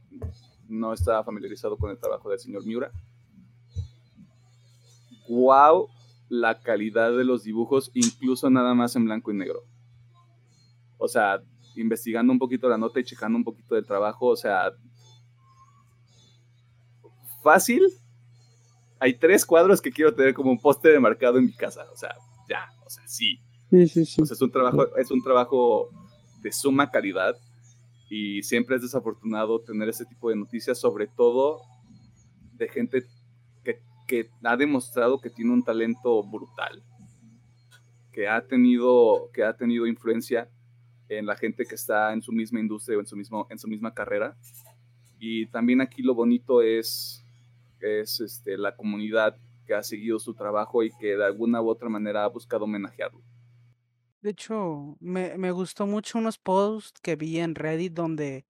no 0.69 0.93
estaba 0.93 1.23
familiarizado 1.23 1.79
con 1.79 1.93
el 1.93 1.99
trabajo 1.99 2.29
del 2.29 2.41
señor 2.41 2.67
Miura. 2.67 2.91
¡Wow! 5.29 5.89
La 6.29 6.61
calidad 6.61 7.17
de 7.17 7.25
los 7.25 7.45
dibujos, 7.45 7.93
incluso 7.95 8.51
nada 8.51 8.75
más 8.75 8.97
en 8.97 9.05
blanco 9.05 9.31
y 9.31 9.37
negro. 9.37 9.63
O 11.01 11.09
sea, 11.09 11.43
investigando 11.77 12.33
un 12.33 12.39
poquito 12.39 12.69
la 12.69 12.79
nota 12.79 13.01
y 13.01 13.05
checando 13.05 13.39
un 13.39 13.45
poquito 13.45 13.75
del 13.75 13.87
trabajo, 13.87 14.27
o 14.27 14.37
sea, 14.37 14.71
fácil 17.43 17.83
hay 18.99 19.15
tres 19.15 19.47
cuadros 19.47 19.81
que 19.81 19.91
quiero 19.91 20.15
tener 20.15 20.35
como 20.35 20.51
un 20.51 20.61
poste 20.61 20.91
de 20.91 21.01
marcado 21.01 21.39
en 21.39 21.47
mi 21.47 21.53
casa. 21.53 21.87
O 21.91 21.97
sea, 21.97 22.15
ya, 22.49 22.71
o 22.85 22.91
sea, 22.91 23.03
sí. 23.09 23.41
Sí, 23.71 23.89
sí, 23.89 24.05
sí. 24.05 24.21
O 24.21 24.27
sea, 24.27 24.35
es 24.35 24.43
un 24.43 24.51
trabajo, 24.51 24.97
es 24.97 25.11
un 25.11 25.23
trabajo 25.23 25.89
de 26.43 26.53
suma 26.53 26.91
calidad 26.91 27.35
y 28.11 28.43
siempre 28.43 28.77
es 28.77 28.83
desafortunado 28.83 29.61
tener 29.61 29.89
ese 29.89 30.05
tipo 30.05 30.29
de 30.29 30.37
noticias, 30.37 30.79
sobre 30.79 31.07
todo 31.07 31.63
de 32.55 32.69
gente 32.69 33.07
que, 33.65 33.81
que 34.07 34.29
ha 34.45 34.57
demostrado 34.57 35.19
que 35.19 35.31
tiene 35.31 35.53
un 35.53 35.65
talento 35.65 36.23
brutal, 36.23 36.83
que 38.13 38.29
ha 38.29 38.47
tenido, 38.47 39.31
que 39.33 39.45
ha 39.45 39.57
tenido 39.57 39.87
influencia 39.87 40.51
en 41.11 41.27
la 41.27 41.37
gente 41.37 41.67
que 41.67 41.75
está 41.75 42.13
en 42.13 42.23
su 42.23 42.33
misma 42.33 42.61
industria 42.61 42.97
o 42.97 43.01
en 43.01 43.07
su, 43.07 43.17
mismo, 43.17 43.47
en 43.51 43.59
su 43.59 43.69
misma 43.69 43.93
carrera. 43.93 44.37
Y 45.19 45.47
también 45.47 45.83
aquí 45.83 46.03
lo 46.03 46.15
bonito 46.15 46.63
es 46.63 47.23
es 47.81 48.21
este, 48.21 48.57
la 48.57 48.77
comunidad 48.77 49.37
que 49.67 49.75
ha 49.75 49.83
seguido 49.83 50.19
su 50.19 50.35
trabajo 50.35 50.83
y 50.83 50.91
que 51.01 51.17
de 51.17 51.25
alguna 51.25 51.63
u 51.63 51.69
otra 51.69 51.89
manera 51.89 52.25
ha 52.25 52.29
buscado 52.29 52.65
homenajearlo. 52.65 53.23
De 54.21 54.31
hecho, 54.31 54.97
me, 55.01 55.39
me 55.39 55.51
gustó 55.51 55.87
mucho 55.87 56.19
unos 56.19 56.39
posts 56.39 57.01
que 57.01 57.17
vi 57.17 57.39
en 57.39 57.55
Reddit 57.55 57.95
donde 57.95 58.47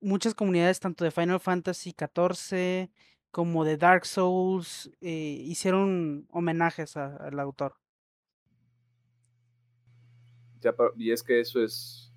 muchas 0.00 0.34
comunidades, 0.34 0.80
tanto 0.80 1.04
de 1.04 1.10
Final 1.10 1.40
Fantasy 1.40 1.94
XIV 1.98 2.90
como 3.30 3.64
de 3.64 3.76
Dark 3.76 4.04
Souls, 4.04 4.90
eh, 5.00 5.42
hicieron 5.44 6.26
homenajes 6.30 6.96
al 6.96 7.38
autor. 7.40 7.76
Y 10.96 11.10
es 11.10 11.22
que 11.22 11.40
eso 11.40 11.62
es. 11.62 12.12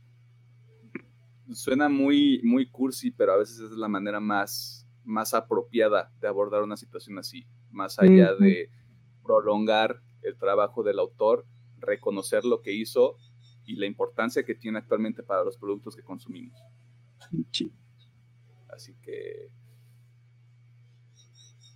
Suena 1.51 1.89
muy, 1.89 2.41
muy 2.43 2.69
cursi, 2.69 3.09
pero 3.11 3.33
a 3.33 3.37
veces 3.37 3.59
es 3.59 3.71
la 3.71 3.87
manera 3.87 4.19
más 4.19 4.79
más 5.09 5.33
apropiada 5.33 6.11
de 6.21 6.27
abordar 6.27 6.61
una 6.61 6.77
situación 6.77 7.17
así, 7.17 7.47
más 7.71 7.99
allá 7.99 8.35
de 8.35 8.69
prolongar 9.23 10.01
el 10.21 10.37
trabajo 10.37 10.83
del 10.83 10.99
autor, 10.99 11.45
reconocer 11.79 12.45
lo 12.45 12.61
que 12.61 12.73
hizo 12.73 13.17
y 13.65 13.75
la 13.75 13.87
importancia 13.87 14.43
que 14.43 14.55
tiene 14.55 14.77
actualmente 14.77 15.23
para 15.23 15.43
los 15.43 15.57
productos 15.57 15.95
que 15.95 16.03
consumimos. 16.03 16.61
Así 18.69 18.95
que, 19.01 19.51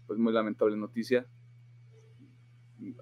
pues 0.06 0.20
muy 0.20 0.32
lamentable 0.32 0.78
noticia. 0.78 1.28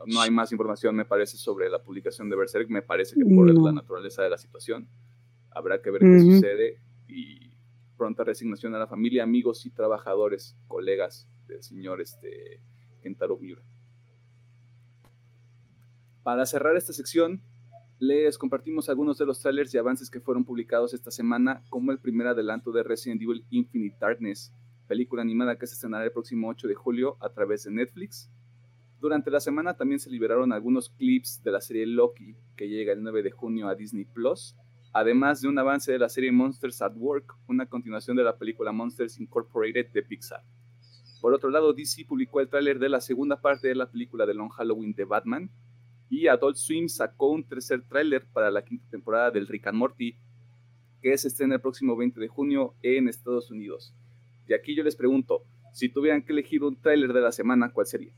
No 0.06 0.22
hay 0.22 0.32
más 0.32 0.52
información, 0.52 0.96
me 0.96 1.06
parece, 1.06 1.38
sobre 1.38 1.70
la 1.70 1.82
publicación 1.82 2.30
de 2.30 2.36
Berserk. 2.36 2.70
Me 2.70 2.82
parece 2.82 3.15
que 3.15 3.26
por 3.26 3.52
la 3.54 3.72
naturaleza 3.72 4.24
de 4.24 4.30
la 4.30 4.38
situación 4.38 4.88
habrá 5.50 5.82
que 5.82 5.91
ver 5.91 6.02
qué 6.02 6.20
sucede 6.20 6.82
y 7.08 7.52
pronta 7.98 8.24
resignación 8.24 8.74
a 8.76 8.80
la 8.80 8.88
familia, 8.88 9.24
amigos 9.24 9.65
y 9.65 9.72
trabajadores, 9.72 10.58
colegas 10.67 11.28
del 11.48 11.62
señor 11.62 12.02
este, 12.02 12.62
Kentaro 13.02 13.38
Miura. 13.38 13.62
Para 16.24 16.46
cerrar 16.46 16.76
esta 16.78 16.94
sección, 16.94 17.41
les 18.00 18.38
compartimos 18.38 18.89
algunos 18.89 19.17
de 19.17 19.26
los 19.26 19.39
trailers 19.39 19.74
y 19.74 19.78
avances 19.78 20.10
que 20.10 20.20
fueron 20.20 20.46
publicados 20.46 20.94
esta 20.94 21.12
semana, 21.12 21.63
como 21.70 21.91
el 21.91 22.00
primer 22.00 22.28
adelanto 22.28 22.72
de 22.72 22.82
Resident 22.84 23.22
Evil 23.22 23.46
Infinite 23.52 23.98
Darkness, 24.00 24.54
película 24.88 25.22
animada 25.22 25.58
que 25.58 25.67
se 25.67 25.76
estrenará 25.76 26.06
el 26.06 26.12
próximo 26.12 26.50
8 26.50 26.67
de 26.67 26.76
julio 26.76 27.17
a 27.22 27.30
través 27.30 27.63
de 27.63 27.72
Netflix. 27.72 28.32
Durante 29.02 29.32
la 29.32 29.40
semana 29.40 29.76
también 29.76 30.00
se 30.00 30.12
liberaron 30.12 30.54
algunos 30.54 30.92
clips 30.92 31.42
de 31.44 31.52
la 31.52 31.60
serie 31.60 31.88
Loki, 31.88 32.36
que 32.56 32.70
llega 32.70 32.94
el 32.94 33.02
9 33.02 33.24
de 33.24 33.32
junio 33.32 33.68
a 33.68 33.74
Disney 33.74 34.06
Plus, 34.06 34.56
además 34.94 35.42
de 35.42 35.48
un 35.48 35.58
avance 35.58 35.92
de 35.92 35.98
la 35.98 36.08
serie 36.08 36.32
Monsters 36.32 36.84
at 36.84 36.94
Work, 36.96 37.34
una 37.48 37.66
continuación 37.66 38.16
de 38.16 38.24
la 38.24 38.38
película 38.38 38.72
Monsters 38.72 39.20
Incorporated 39.20 39.92
de 39.92 40.04
Pixar. 40.04 40.44
Por 41.20 41.34
otro 41.34 41.50
lado, 41.50 41.74
DC 41.74 42.06
publicó 42.06 42.42
el 42.42 42.48
tráiler 42.48 42.78
de 42.78 42.90
la 42.90 43.02
segunda 43.02 43.42
parte 43.42 43.70
de 43.70 43.76
la 43.76 43.90
película 43.90 44.28
de 44.28 44.36
Long 44.36 44.52
Halloween 44.52 44.94
de 44.94 45.06
Batman, 45.06 45.50
y 46.08 46.28
Adult 46.28 46.58
Swim 46.58 46.88
sacó 46.88 47.32
un 47.32 47.44
tercer 47.44 47.82
tráiler 47.82 48.28
para 48.32 48.52
la 48.52 48.64
quinta 48.64 48.88
temporada 48.92 49.32
del 49.32 49.48
Rick 49.48 49.66
and 49.66 49.80
Morty, 49.80 50.16
que 51.02 51.18
se 51.18 51.28
estrena 51.28 51.56
el 51.56 51.62
próximo 51.62 51.98
20 51.98 52.20
de 52.20 52.28
junio 52.28 52.76
en 52.84 53.08
Estados 53.08 53.50
Unidos. 53.50 53.96
Y 54.48 54.54
aquí 54.54 54.76
yo 54.76 54.84
les 54.84 54.96
pregunto, 54.96 55.44
si 55.74 55.90
tuvieran 55.90 56.22
que 56.22 56.34
elegir 56.34 56.64
un 56.64 56.80
tráiler 56.80 57.14
de 57.14 57.22
la 57.22 57.32
semana, 57.32 57.72
¿cuál 57.74 57.88
sería? 57.88 58.14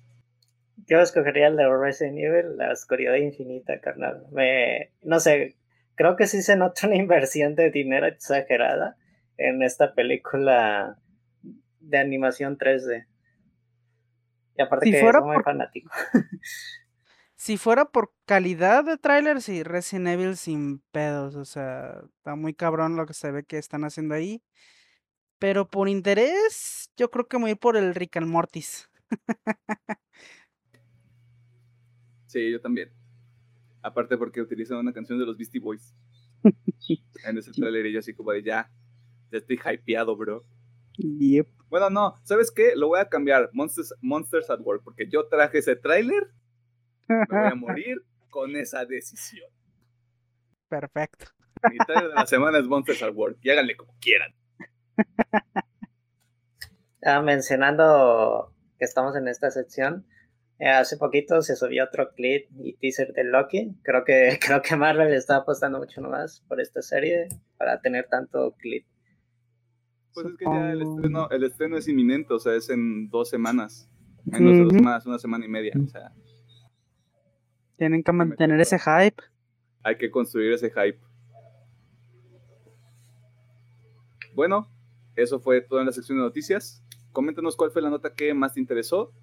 Yo 0.86 1.00
escogería 1.00 1.48
el 1.48 1.56
de 1.56 1.68
Resident 1.70 2.18
Evil, 2.18 2.58
la 2.58 2.72
oscuridad 2.72 3.16
infinita, 3.16 3.80
carnal. 3.80 4.26
Me, 4.32 4.92
no 5.02 5.20
sé, 5.20 5.56
creo 5.96 6.16
que 6.16 6.28
sí 6.28 6.42
se 6.42 6.56
nota 6.56 6.88
una 6.88 6.96
inversión 6.96 7.56
de 7.56 7.72
dinero 7.72 8.06
exagerada 8.06 8.98
en 9.38 9.62
esta 9.64 9.94
película 9.94 10.98
de 11.80 11.98
animación 11.98 12.58
3D. 12.58 13.06
Y 14.56 14.62
aparte 14.62 14.92
que 14.92 15.00
soy 15.00 15.22
muy 15.22 15.42
fanático. 15.44 15.92
Si 17.36 17.58
fuera 17.58 17.84
por 17.84 18.14
calidad 18.26 18.86
de 18.86 18.98
tráiler, 18.98 19.42
sí, 19.42 19.64
Resident 19.64 20.08
Evil 20.08 20.38
sin 20.38 20.80
pedos, 20.94 21.36
o 21.36 21.44
sea, 21.44 22.02
está 22.16 22.38
muy 22.38 22.54
cabrón 22.54 22.96
lo 22.96 23.06
que 23.06 23.14
se 23.14 23.32
ve 23.32 23.44
que 23.44 23.58
están 23.58 23.84
haciendo 23.84 24.16
ahí. 24.16 24.42
Pero 25.40 25.70
por 25.70 25.90
interés, 25.90 26.90
yo 26.96 27.12
creo 27.12 27.28
que 27.28 27.36
voy 27.36 27.56
por 27.56 27.76
el 27.76 27.96
Rick 27.96 28.16
and 28.16 28.28
Mortis. 28.28 28.90
Sí, 32.34 32.52
yo 32.52 32.60
también. 32.60 32.90
Aparte 33.84 34.18
porque 34.18 34.42
utilizan 34.42 34.80
una 34.80 34.92
canción 34.92 35.20
de 35.20 35.26
los 35.28 35.38
Beastie 35.38 35.62
Boys. 35.62 35.94
en 37.26 37.38
ese 37.38 37.52
tráiler 37.52 37.86
y 37.86 37.94
yo 37.94 38.00
así 38.00 38.16
como 38.16 38.32
de 38.32 38.42
ya, 38.42 38.72
ya 39.32 39.38
estoy 39.38 39.60
hypeado, 39.64 40.18
bro. 40.18 40.44
Yep. 40.98 41.48
Bueno, 41.70 41.92
no, 41.92 42.20
¿sabes 42.24 42.52
qué? 42.52 42.76
Lo 42.76 42.88
voy 42.88 43.00
a 43.00 43.08
cambiar, 43.08 43.52
Monsters, 43.54 43.94
Monsters 44.02 44.50
at 44.50 44.62
Work, 44.62 44.84
porque 44.84 45.08
yo 45.08 45.28
traje 45.28 45.60
ese 45.60 45.76
tráiler 45.76 46.32
me 47.08 47.26
voy 47.30 47.52
a 47.52 47.56
morir 47.56 48.04
con 48.32 48.56
esa 48.56 48.84
decisión. 48.84 49.48
Perfecto. 50.68 51.28
Mi 51.70 51.78
de 51.78 52.08
la 52.16 52.26
semana 52.26 52.58
es 52.58 52.66
Monsters 52.66 53.04
at 53.04 53.14
Work 53.14 53.38
y 53.44 53.52
háganle 53.52 53.78
como 53.78 53.94
quieran. 54.02 54.34
Ah, 57.06 57.22
mencionando 57.22 58.52
que 58.80 58.86
estamos 58.86 59.16
en 59.16 59.28
esta 59.28 59.52
sección, 59.52 60.08
hace 60.70 60.98
poquito 60.98 61.42
se 61.42 61.56
subió 61.56 61.86
otro 61.86 62.14
clip 62.14 62.48
y 62.60 62.74
teaser 62.78 63.14
de 63.14 63.24
Loki. 63.24 63.76
Creo 63.84 64.04
que, 64.04 64.40
creo 64.46 64.62
que 64.62 64.76
Marvel 64.76 65.14
está 65.14 65.38
apostando 65.38 65.80
mucho 65.80 66.02
más 66.02 66.42
por 66.48 66.62
esta 66.62 66.82
serie 66.82 67.28
para 67.58 67.82
tener 67.82 68.08
tanto 68.08 68.56
clip. 68.60 68.86
Pues 70.14 70.28
es 70.28 70.38
que 70.38 70.46
ya 70.46 70.72
el 70.72 70.84
estreno, 70.84 71.30
el 71.32 71.44
estreno 71.44 71.78
es 71.78 71.88
inminente, 71.88 72.34
o 72.34 72.40
sea, 72.40 72.54
es 72.54 72.70
en 72.70 73.10
dos 73.10 73.30
semanas. 73.30 73.90
Menos 74.26 74.54
de 74.54 74.64
dos 74.64 74.74
semanas, 74.74 75.06
una 75.06 75.20
semana 75.20 75.46
y 75.46 75.50
media. 75.50 75.74
O 75.84 75.88
sea, 75.88 76.14
tienen 77.78 78.04
que 78.04 78.12
mantener 78.12 78.62
ese 78.62 78.78
hype. 78.80 79.22
Hay 79.84 79.98
que 79.98 80.12
construir 80.12 80.54
ese 80.54 80.70
hype. 80.70 81.00
Bueno, 84.36 84.70
eso 85.16 85.40
fue 85.40 85.62
todo 85.62 85.80
en 85.80 85.88
la 85.88 85.92
sección 85.92 86.20
de 86.20 86.24
noticias. 86.24 86.86
Coméntanos 87.12 87.58
cuál 87.58 87.72
fue 87.72 87.82
la 87.82 87.90
nota 87.90 88.14
que 88.14 88.34
más 88.34 88.54
te 88.54 88.60
interesó 88.60 89.14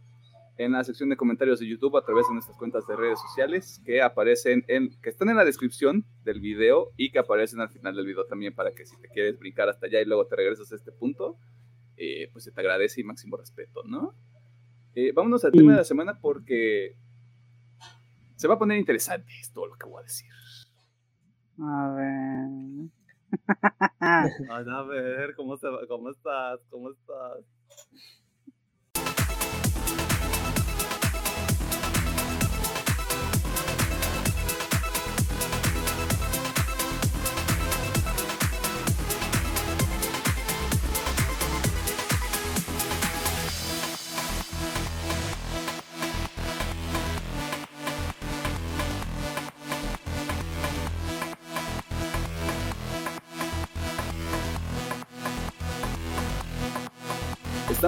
en 0.65 0.73
la 0.73 0.85
sección 0.85 1.09
de 1.09 1.17
comentarios 1.17 1.59
de 1.59 1.67
YouTube 1.67 1.97
a 1.97 2.05
través 2.05 2.29
de 2.29 2.35
nuestras 2.35 2.55
cuentas 2.59 2.87
de 2.87 2.95
redes 2.95 3.19
sociales 3.19 3.81
que 3.87 4.03
aparecen 4.03 4.63
en, 4.69 4.91
que 5.01 5.09
están 5.09 5.31
en 5.31 5.37
la 5.37 5.47
descripción 5.47 6.05
del 6.23 6.39
video 6.39 6.93
y 6.99 7.11
que 7.11 7.19
aparecen 7.19 7.61
al 7.61 7.71
final 7.71 7.97
del 7.97 8.05
video 8.05 8.27
también 8.27 8.55
para 8.55 8.71
que 8.73 8.85
si 8.85 8.95
te 9.01 9.09
quieres 9.09 9.39
brincar 9.39 9.71
hasta 9.71 9.87
allá 9.87 10.03
y 10.03 10.05
luego 10.05 10.27
te 10.27 10.37
regresas 10.37 10.71
a 10.71 10.77
este 10.77 10.93
punto, 10.93 11.39
eh, 11.97 12.29
pues 12.33 12.45
se 12.45 12.53
te 12.53 12.61
agradece 12.61 13.01
y 13.01 13.05
máximo 13.05 13.39
respeto, 13.39 13.85
¿no? 13.85 14.15
Eh, 14.95 15.13
vámonos 15.13 15.43
al 15.47 15.53
tema 15.53 15.73
de 15.73 15.79
la 15.79 15.85
semana 15.85 16.19
porque 16.21 16.95
se 18.37 18.47
va 18.47 18.55
a 18.55 18.59
poner 18.59 18.79
interesante 18.79 19.33
esto 19.41 19.67
lo 19.67 19.77
que 19.77 19.87
voy 19.87 20.01
a 20.01 20.03
decir. 20.03 20.31
A 21.59 21.95
ver. 21.97 22.91
a 24.01 24.83
ver, 24.83 25.35
¿cómo, 25.37 25.57
se 25.57 25.69
va? 25.69 25.87
¿cómo 25.87 26.11
estás? 26.11 26.61
¿Cómo 26.69 26.91
estás? 26.91 27.47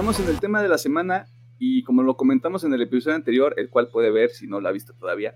Estamos 0.03 0.27
en 0.27 0.35
el 0.35 0.41
tema 0.41 0.61
de 0.61 0.67
la 0.67 0.77
semana 0.77 1.27
y 1.57 1.81
como 1.83 2.03
lo 2.03 2.17
comentamos 2.17 2.65
en 2.65 2.73
el 2.73 2.81
episodio 2.81 3.15
anterior, 3.15 3.53
el 3.55 3.69
cual 3.69 3.87
puede 3.87 4.11
ver 4.11 4.31
si 4.31 4.47
no 4.47 4.59
lo 4.59 4.67
ha 4.67 4.73
visto 4.73 4.91
todavía, 4.93 5.35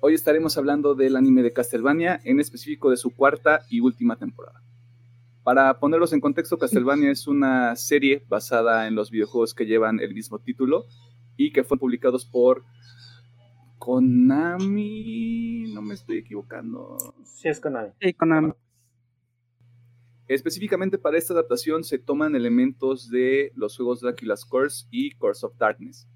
hoy 0.00 0.14
estaremos 0.14 0.56
hablando 0.56 0.94
del 0.94 1.16
anime 1.16 1.42
de 1.42 1.52
Castlevania, 1.52 2.18
en 2.24 2.40
específico 2.40 2.88
de 2.88 2.96
su 2.96 3.14
cuarta 3.14 3.60
y 3.68 3.80
última 3.80 4.16
temporada. 4.16 4.62
Para 5.42 5.78
ponerlos 5.80 6.14
en 6.14 6.22
contexto, 6.22 6.56
Castlevania 6.56 7.10
es 7.10 7.26
una 7.26 7.76
serie 7.76 8.24
basada 8.26 8.86
en 8.86 8.94
los 8.94 9.10
videojuegos 9.10 9.52
que 9.52 9.66
llevan 9.66 10.00
el 10.00 10.14
mismo 10.14 10.38
título 10.38 10.86
y 11.36 11.52
que 11.52 11.62
fueron 11.62 11.80
publicados 11.80 12.24
por 12.24 12.64
Konami. 13.76 15.64
No 15.74 15.82
me 15.82 15.92
estoy 15.92 16.16
equivocando. 16.16 16.96
Sí, 17.22 17.48
es 17.48 17.60
Konami. 17.60 17.90
Sí, 18.00 18.14
Konami. 18.14 18.54
Específicamente 20.28 20.98
para 20.98 21.18
esta 21.18 21.34
adaptación 21.34 21.82
se 21.84 21.98
toman 21.98 22.36
elementos 22.36 23.10
de 23.10 23.52
los 23.54 23.76
juegos 23.76 24.00
Dracula's 24.00 24.44
Curse 24.44 24.86
y 24.90 25.10
Curse 25.12 25.46
of 25.46 25.56
Darkness. 25.58 26.08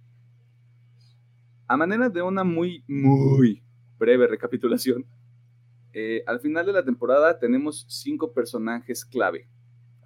A 1.67 1.77
manera 1.77 2.09
de 2.09 2.23
una 2.23 2.45
muy, 2.45 2.85
muy 2.87 3.63
breve 3.99 4.29
recapitulación, 4.29 5.05
eh, 5.93 6.23
al 6.27 6.41
final 6.41 6.67
de 6.67 6.73
la 6.73 6.85
temporada 6.85 7.39
tenemos 7.39 7.85
cinco 7.89 8.33
personajes 8.33 9.05
clave. 9.05 9.49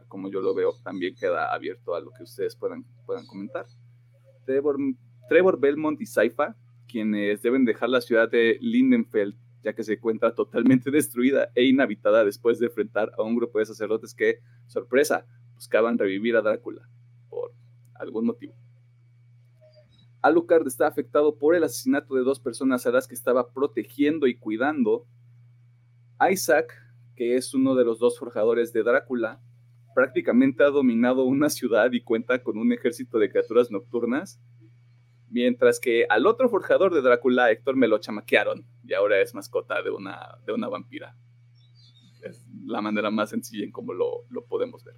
Como 0.09 0.31
yo 0.31 0.41
lo 0.41 0.55
veo, 0.55 0.73
también 0.83 1.15
queda 1.15 1.53
abierto 1.53 1.95
a 1.95 2.01
lo 2.01 2.11
que 2.13 2.23
ustedes 2.23 2.57
puedan, 2.57 2.85
puedan 3.05 3.27
comentar. 3.27 3.67
Trevor, 4.47 4.79
Trevor 5.29 5.61
Belmont 5.61 6.01
y 6.01 6.07
Saifa, 6.07 6.57
quienes 6.89 7.43
deben 7.43 7.65
dejar 7.65 7.91
la 7.91 8.01
ciudad 8.01 8.31
de 8.31 8.57
Lindenfeld 8.61 9.37
ya 9.63 9.73
que 9.75 9.85
se 9.85 9.95
encuentra 9.95 10.35
totalmente 10.35 10.91
destruida 10.91 11.51
e 11.55 11.65
inhabitada 11.65 12.25
después 12.25 12.59
de 12.59 12.67
enfrentar 12.67 13.13
a 13.17 13.23
un 13.23 13.37
grupo 13.37 13.59
de 13.59 13.67
sacerdotes 13.67 14.15
que, 14.15 14.41
sorpresa, 14.67 15.27
buscaban 15.55 15.99
revivir 15.99 16.37
a 16.37 16.43
Drácula 16.43 16.89
por 17.29 17.53
algún 17.95 18.27
motivo. 18.27 18.55
Alucard 20.23 20.67
está 20.67 20.87
afectado 20.87 21.39
por 21.39 21.55
el 21.55 21.65
asesinato 21.65 22.15
de 22.15 22.23
dos 22.23 22.41
personas 22.41 22.87
a 22.87 22.91
las 22.91 23.09
que 23.09 23.15
estaba 23.15 23.53
protegiendo 23.53 24.27
y 24.27 24.37
cuidando. 24.37 25.07
Isaac, 26.31 26.75
que 27.17 27.37
es 27.37 27.55
uno 27.55 27.75
de 27.75 27.85
los 27.85 27.99
dos 27.99 28.19
forjadores 28.19 28.73
de 28.73 28.83
Drácula, 28.83 29.41
prácticamente 29.95 30.63
ha 30.63 30.71
dominado 30.71 31.25
una 31.25 31.49
ciudad 31.49 31.93
y 31.93 32.03
cuenta 32.03 32.43
con 32.43 32.59
un 32.59 32.73
ejército 32.73 33.19
de 33.19 33.31
criaturas 33.31 33.71
nocturnas, 33.71 34.41
mientras 35.31 35.81
que 35.81 36.07
al 36.09 36.27
otro 36.27 36.49
forjador 36.49 36.93
de 36.93 37.01
Drácula, 37.01 37.51
Héctor, 37.51 37.77
me 37.77 37.89
lo 37.89 37.99
chamaquearon 37.99 38.67
y 38.85 38.95
ahora 38.95 39.21
es 39.21 39.35
mascota 39.35 39.83
de 39.83 39.91
una, 39.91 40.39
de 40.45 40.53
una 40.53 40.69
vampira. 40.69 41.17
Es 42.23 42.45
la 42.67 42.83
manera 42.83 43.11
más 43.11 43.31
sencilla 43.31 43.65
en 43.65 43.73
cómo 43.73 43.95
lo, 43.95 44.25
lo 44.29 44.45
podemos 44.45 44.85
ver. 44.85 44.97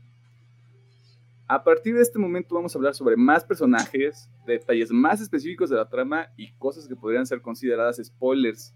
A 1.47 1.62
partir 1.62 1.95
de 1.95 2.03
este 2.03 2.18
momento 2.18 2.55
vamos 2.55 2.75
a 2.75 2.79
hablar 2.79 2.95
sobre 2.95 3.16
más 3.16 3.45
personajes, 3.45 4.31
detalles 4.47 4.90
más 4.90 5.21
específicos 5.21 5.68
de 5.68 5.77
la 5.77 5.88
trama 5.88 6.29
y 6.37 6.53
cosas 6.55 6.88
que 6.88 6.97
podrían 6.97 7.27
ser 7.27 7.42
consideradas 7.42 8.01
spoilers. 8.03 8.75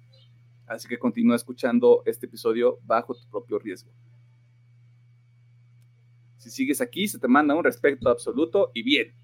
Así 0.67 0.87
que 0.87 0.99
continúa 0.99 1.37
escuchando 1.37 2.03
este 2.05 2.27
episodio 2.27 2.79
bajo 2.85 3.15
tu 3.15 3.29
propio 3.31 3.59
riesgo. 3.59 3.91
Si 6.37 6.51
sigues 6.51 6.81
aquí, 6.81 7.09
se 7.09 7.19
te 7.19 7.29
manda 7.29 7.55
un 7.55 7.65
respeto 7.65 8.09
absoluto 8.09 8.71
y 8.75 8.83
bien. 8.83 9.15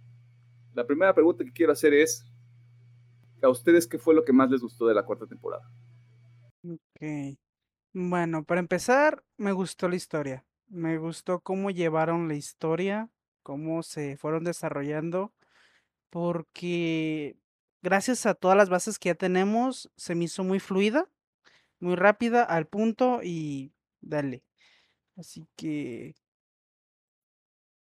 La 0.75 0.87
primera 0.87 1.15
pregunta 1.15 1.45
que 1.45 1.53
quiero 1.53 1.73
hacer 1.73 1.93
es, 1.95 2.27
¿a 3.43 3.49
ustedes 3.49 3.87
qué 3.87 3.99
fue 3.99 4.15
lo 4.15 4.25
que 4.25 4.33
más 4.33 4.51
les 4.51 4.61
gustó 4.61 4.87
de 4.87 4.95
la 4.95 5.05
cuarta 5.05 5.27
temporada? 5.27 5.71
Ok. 6.65 7.37
Bueno, 7.93 8.45
para 8.45 8.61
empezar, 8.61 9.23
me 9.37 9.53
gustó 9.53 9.89
la 9.89 9.97
historia. 9.97 10.47
Me 10.69 10.97
gustó 10.97 11.41
cómo 11.41 11.71
llevaron 11.71 12.29
la 12.29 12.35
historia, 12.35 13.11
cómo 13.43 13.83
se 13.83 14.17
fueron 14.17 14.45
desarrollando, 14.45 15.35
porque 16.09 17.37
gracias 17.83 18.25
a 18.25 18.35
todas 18.35 18.57
las 18.57 18.71
bases 18.71 18.99
que 18.99 19.11
ya 19.11 19.15
tenemos, 19.15 19.91
se 19.97 20.15
me 20.15 20.25
hizo 20.25 20.45
muy 20.45 20.61
fluida, 20.61 21.09
muy 21.81 21.97
rápida, 21.97 22.45
al 22.45 22.67
punto 22.67 23.21
y 23.23 23.73
dale. 24.01 24.45
Así 25.17 25.47
que 25.57 26.15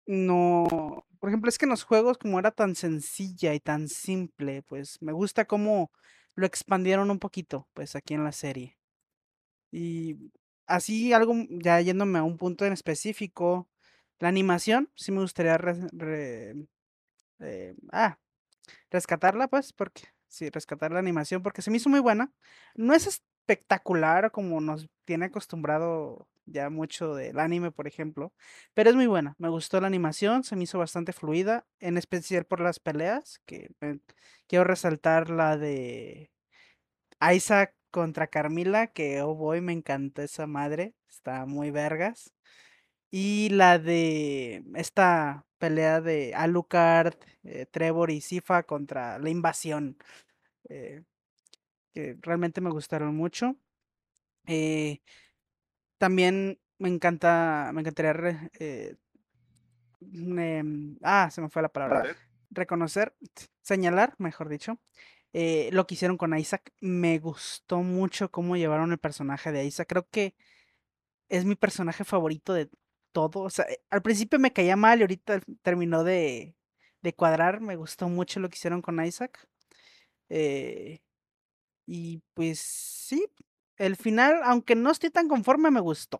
no, 0.05 1.05
por 1.19 1.29
ejemplo, 1.29 1.49
es 1.49 1.57
que 1.57 1.65
en 1.65 1.71
los 1.71 1.83
juegos 1.83 2.17
como 2.17 2.39
era 2.39 2.51
tan 2.51 2.75
sencilla 2.75 3.53
y 3.53 3.59
tan 3.59 3.87
simple, 3.87 4.63
pues 4.63 5.01
me 5.01 5.11
gusta 5.11 5.45
cómo 5.45 5.91
lo 6.35 6.45
expandieron 6.45 7.11
un 7.11 7.19
poquito, 7.19 7.67
pues 7.73 7.95
aquí 7.95 8.13
en 8.13 8.23
la 8.23 8.31
serie. 8.31 8.77
Y 9.71 10.17
así 10.67 11.13
algo, 11.13 11.33
ya 11.49 11.81
yéndome 11.81 12.19
a 12.19 12.23
un 12.23 12.37
punto 12.37 12.65
en 12.65 12.73
específico, 12.73 13.67
la 14.19 14.29
animación, 14.29 14.89
sí 14.95 15.11
me 15.11 15.21
gustaría 15.21 15.59
eh, 17.39 17.75
ah, 17.91 18.17
rescatarla, 18.91 19.47
pues, 19.47 19.73
porque 19.73 20.03
sí, 20.27 20.49
rescatar 20.49 20.91
la 20.91 20.99
animación, 20.99 21.43
porque 21.43 21.61
se 21.61 21.71
me 21.71 21.77
hizo 21.77 21.89
muy 21.89 21.99
buena. 21.99 22.33
No 22.75 22.93
es 22.93 23.07
espectacular 23.07 24.31
como 24.31 24.61
nos 24.61 24.89
tiene 25.05 25.25
acostumbrado 25.25 26.27
ya 26.47 26.69
mucho 26.69 27.15
del 27.15 27.39
anime, 27.39 27.71
por 27.71 27.87
ejemplo, 27.87 28.33
pero 28.73 28.89
es 28.89 28.95
muy 28.95 29.07
buena. 29.07 29.35
Me 29.37 29.49
gustó 29.49 29.81
la 29.81 29.87
animación, 29.87 30.43
se 30.43 30.55
me 30.55 30.63
hizo 30.63 30.79
bastante 30.79 31.13
fluida, 31.13 31.65
en 31.79 31.97
especial 31.97 32.45
por 32.45 32.61
las 32.61 32.79
peleas, 32.79 33.41
que 33.45 33.69
quiero 34.47 34.63
resaltar 34.65 35.29
la 35.29 35.57
de 35.57 36.31
Isaac 37.33 37.75
contra 37.91 38.27
Carmila, 38.27 38.87
que 38.87 39.21
oh 39.21 39.35
boy, 39.35 39.61
me 39.61 39.73
encantó 39.73 40.21
esa 40.21 40.47
madre, 40.47 40.95
está 41.09 41.45
muy 41.45 41.71
vergas. 41.71 42.33
Y 43.11 43.49
la 43.49 43.79
de 43.79 44.63
esta 44.75 45.45
pelea 45.59 46.01
de 46.01 46.33
Alucard, 46.35 47.15
eh, 47.43 47.65
Trevor 47.67 48.11
y 48.11 48.21
Sifa 48.21 48.63
contra 48.63 49.19
la 49.19 49.29
invasión. 49.29 49.97
Eh, 50.69 51.03
que 51.93 52.17
realmente 52.21 52.61
me 52.61 52.69
gustaron 52.71 53.15
mucho. 53.15 53.55
Eh, 54.47 54.99
también 55.97 56.59
me 56.77 56.89
encanta, 56.89 57.71
me 57.73 57.81
encantaría 57.81 58.49
em, 60.01 60.97
ah, 61.03 61.29
se 61.31 61.41
me 61.41 61.49
fue 61.49 61.61
la 61.61 61.69
palabra. 61.69 62.15
Reconocer, 62.49 63.15
señalar, 63.61 64.15
mejor 64.19 64.49
dicho, 64.49 64.79
lo 65.33 65.87
que 65.87 65.95
hicieron 65.95 66.17
con 66.17 66.37
Isaac. 66.37 66.71
Me 66.81 67.19
gustó 67.19 67.81
mucho 67.81 68.31
cómo 68.31 68.55
llevaron 68.57 68.91
el 68.91 68.97
personaje 68.99 69.51
de 69.51 69.65
Isaac. 69.65 69.87
Creo 69.89 70.07
que 70.09 70.35
es 71.29 71.45
mi 71.45 71.55
personaje 71.55 72.03
favorito 72.03 72.53
de 72.53 72.69
todo. 73.11 73.41
O 73.41 73.49
sea, 73.49 73.65
eh, 73.65 73.81
al 73.89 74.01
principio 74.01 74.39
me 74.39 74.53
caía 74.53 74.75
mal 74.75 74.99
y 74.99 75.01
ahorita 75.01 75.41
terminó 75.61 76.03
de, 76.03 76.55
de 77.01 77.13
cuadrar. 77.13 77.61
Me 77.61 77.75
gustó 77.75 78.07
mucho 78.09 78.39
lo 78.39 78.49
que 78.49 78.55
hicieron 78.55 78.81
con 78.81 79.03
Isaac. 79.03 79.47
Eh, 80.29 80.99
y 81.85 82.21
pues 82.33 82.59
sí, 82.59 83.25
el 83.77 83.95
final, 83.95 84.41
aunque 84.43 84.75
no 84.75 84.91
estoy 84.91 85.09
tan 85.09 85.27
conforme, 85.27 85.71
me 85.71 85.79
gustó. 85.79 86.19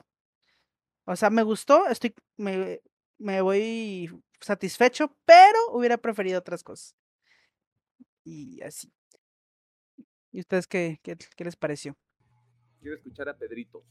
O 1.06 1.16
sea, 1.16 1.30
me 1.30 1.44
gustó, 1.44 1.88
estoy, 1.88 2.14
me, 2.36 2.82
me 3.18 3.42
voy 3.42 4.10
satisfecho, 4.40 5.16
pero 5.26 5.58
hubiera 5.72 5.98
preferido 5.98 6.40
otras 6.40 6.64
cosas. 6.64 6.96
Y 8.24 8.62
así. 8.62 8.92
¿Y 10.32 10.42
ustedes 10.42 10.68
qué, 10.68 11.00
qué, 11.02 11.18
qué 11.18 11.44
les 11.44 11.56
pareció? 11.56 11.98
Quiero 12.82 12.98
escuchar 12.98 13.30
a 13.30 13.38
Pedrito. 13.38 13.84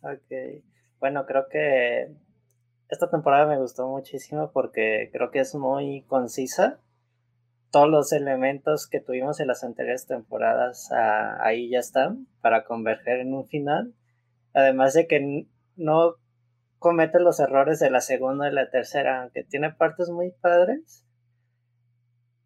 Ok. 0.00 0.62
Bueno, 1.00 1.26
creo 1.26 1.48
que 1.50 2.14
esta 2.88 3.10
temporada 3.10 3.46
me 3.46 3.58
gustó 3.58 3.86
muchísimo 3.88 4.50
porque 4.52 5.10
creo 5.12 5.30
que 5.30 5.40
es 5.40 5.54
muy 5.54 6.04
concisa. 6.06 6.80
Todos 7.70 7.88
los 7.88 8.12
elementos 8.12 8.86
que 8.86 9.00
tuvimos 9.00 9.40
en 9.40 9.48
las 9.48 9.62
anteriores 9.62 10.06
temporadas 10.06 10.90
ah, 10.92 11.38
ahí 11.40 11.68
ya 11.70 11.80
están 11.80 12.26
para 12.40 12.64
converger 12.64 13.20
en 13.20 13.34
un 13.34 13.46
final. 13.46 13.94
Además 14.54 14.94
de 14.94 15.06
que 15.06 15.46
no 15.76 16.14
comete 16.78 17.20
los 17.20 17.40
errores 17.40 17.78
de 17.78 17.90
la 17.90 18.00
segunda 18.00 18.48
y 18.48 18.52
la 18.52 18.70
tercera, 18.70 19.22
aunque 19.22 19.44
tiene 19.44 19.72
partes 19.72 20.08
muy 20.08 20.30
padres. 20.30 21.04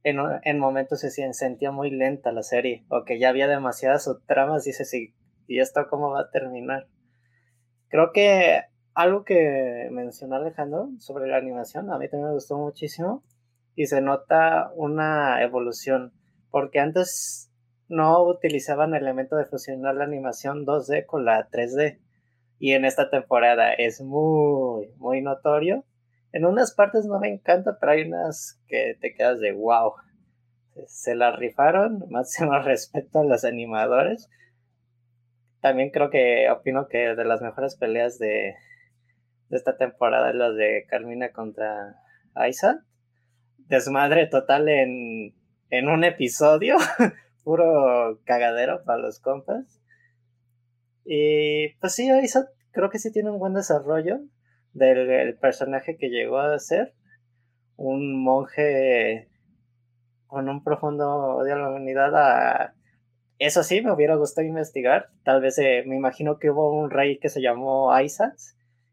En, 0.04 0.18
en 0.42 0.58
momentos 0.58 1.00
se 1.00 1.32
sentía 1.32 1.70
muy 1.70 1.90
lenta 1.90 2.32
la 2.32 2.42
serie, 2.42 2.84
o 2.88 3.04
que 3.04 3.20
ya 3.20 3.28
había 3.28 3.46
demasiadas 3.46 4.10
tramas, 4.26 4.64
dice, 4.64 4.84
sí, 4.84 5.14
¿y 5.46 5.60
esto 5.60 5.86
cómo 5.88 6.10
va 6.10 6.22
a 6.22 6.30
terminar? 6.30 6.88
Creo 7.88 8.10
que 8.12 8.62
algo 8.94 9.24
que 9.24 9.88
mencionó 9.92 10.36
Alejandro 10.36 10.90
sobre 10.98 11.28
la 11.28 11.36
animación, 11.36 11.90
a 11.92 11.98
mí 11.98 12.08
también 12.08 12.28
me 12.28 12.34
gustó 12.34 12.58
muchísimo 12.58 13.22
y 13.74 13.86
se 13.86 14.00
nota 14.00 14.70
una 14.74 15.42
evolución, 15.42 16.12
porque 16.50 16.80
antes 16.80 17.50
no 17.88 18.22
utilizaban 18.22 18.94
el 18.94 19.02
elemento 19.02 19.36
de 19.36 19.44
fusionar 19.44 19.94
la 19.94 20.04
animación 20.04 20.64
2D 20.64 21.06
con 21.06 21.24
la 21.24 21.48
3D 21.50 21.98
y 22.58 22.72
en 22.72 22.84
esta 22.84 23.10
temporada 23.10 23.72
es 23.72 24.00
muy, 24.00 24.92
muy 24.96 25.20
notorio. 25.20 25.84
En 26.32 26.46
unas 26.46 26.72
partes 26.74 27.04
no 27.04 27.18
me 27.18 27.28
encanta, 27.28 27.76
pero 27.78 27.92
hay 27.92 28.02
unas 28.02 28.60
que 28.66 28.96
te 29.00 29.14
quedas 29.14 29.40
de 29.40 29.52
wow. 29.52 29.94
Se 30.86 31.14
la 31.14 31.32
rifaron, 31.32 32.04
máximo 32.10 32.58
respeto 32.60 33.20
a 33.20 33.24
los 33.24 33.44
animadores 33.44 34.30
también 35.62 35.90
creo 35.90 36.10
que 36.10 36.50
opino 36.50 36.88
que 36.88 37.14
de 37.14 37.24
las 37.24 37.40
mejores 37.40 37.76
peleas 37.76 38.18
de, 38.18 38.56
esta 39.50 39.76
temporada 39.76 40.30
es 40.30 40.34
la 40.34 40.50
de 40.50 40.84
Carmina 40.88 41.30
contra 41.30 41.94
Aiza. 42.34 42.84
Desmadre 43.72 44.26
total 44.26 44.68
en, 44.68 45.32
un 45.88 46.04
episodio. 46.04 46.76
Puro 47.42 48.20
cagadero 48.24 48.84
para 48.84 48.98
los 48.98 49.18
compas. 49.18 49.80
Y 51.06 51.70
pues 51.80 51.94
sí, 51.94 52.06
creo 52.70 52.90
que 52.90 52.98
sí 52.98 53.10
tiene 53.10 53.30
un 53.30 53.38
buen 53.38 53.54
desarrollo 53.54 54.20
del 54.74 55.38
personaje 55.38 55.96
que 55.96 56.10
llegó 56.10 56.38
a 56.38 56.58
ser. 56.58 56.92
Un 57.76 58.22
monje 58.22 59.30
con 60.26 60.50
un 60.50 60.62
profundo 60.62 61.08
odio 61.36 61.54
a 61.54 61.58
la 61.58 61.70
humanidad 61.70 62.74
eso 63.38 63.62
sí, 63.64 63.80
me 63.80 63.90
hubiera 63.90 64.16
gustado 64.16 64.46
investigar. 64.46 65.08
Tal 65.24 65.40
vez 65.40 65.58
eh, 65.58 65.82
me 65.86 65.96
imagino 65.96 66.38
que 66.38 66.50
hubo 66.50 66.78
un 66.78 66.90
rey 66.90 67.18
que 67.18 67.30
se 67.30 67.40
llamó 67.40 67.98
Isaac 67.98 68.34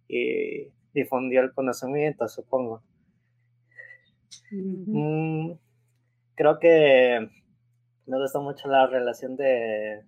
y 0.08 0.72
difundió 0.94 1.42
el 1.42 1.54
conocimiento, 1.54 2.30
supongo. 2.30 2.82
Mm, 4.52 5.52
creo 6.36 6.60
que 6.60 7.30
me 8.06 8.20
gustó 8.20 8.42
mucho 8.42 8.68
la 8.68 8.88
relación 8.88 9.36
de, 9.36 10.04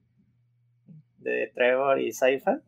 de 1.18 1.52
Trevor 1.54 2.00
y 2.00 2.12
Saifa. 2.12 2.62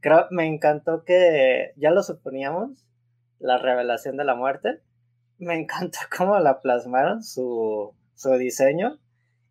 Creo, 0.00 0.26
me 0.30 0.46
encantó 0.46 1.04
que 1.04 1.72
ya 1.76 1.90
lo 1.90 2.02
suponíamos, 2.02 2.86
la 3.38 3.58
revelación 3.58 4.16
de 4.16 4.24
la 4.24 4.34
muerte. 4.34 4.80
Me 5.38 5.54
encantó 5.54 5.98
cómo 6.16 6.38
la 6.38 6.60
plasmaron, 6.60 7.22
su, 7.22 7.94
su 8.14 8.32
diseño 8.34 8.98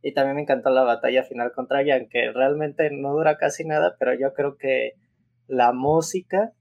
y 0.06 0.14
también 0.14 0.36
me 0.36 0.44
encantó 0.44 0.70
la 0.70 0.84
batalla 0.84 1.24
final 1.24 1.52
contra 1.52 1.84
Jan, 1.84 2.08
que 2.08 2.32
realmente 2.32 2.92
no 2.92 3.14
dura 3.14 3.38
casi 3.38 3.66
nada, 3.66 3.96
pero 3.98 4.14
yo 4.14 4.36
creo 4.36 4.56
que 4.56 4.94
la 5.48 5.72
música, 5.74 6.52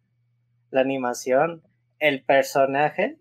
la 0.71 0.81
animación, 0.81 1.63
el 1.99 2.25
personaje, 2.25 3.19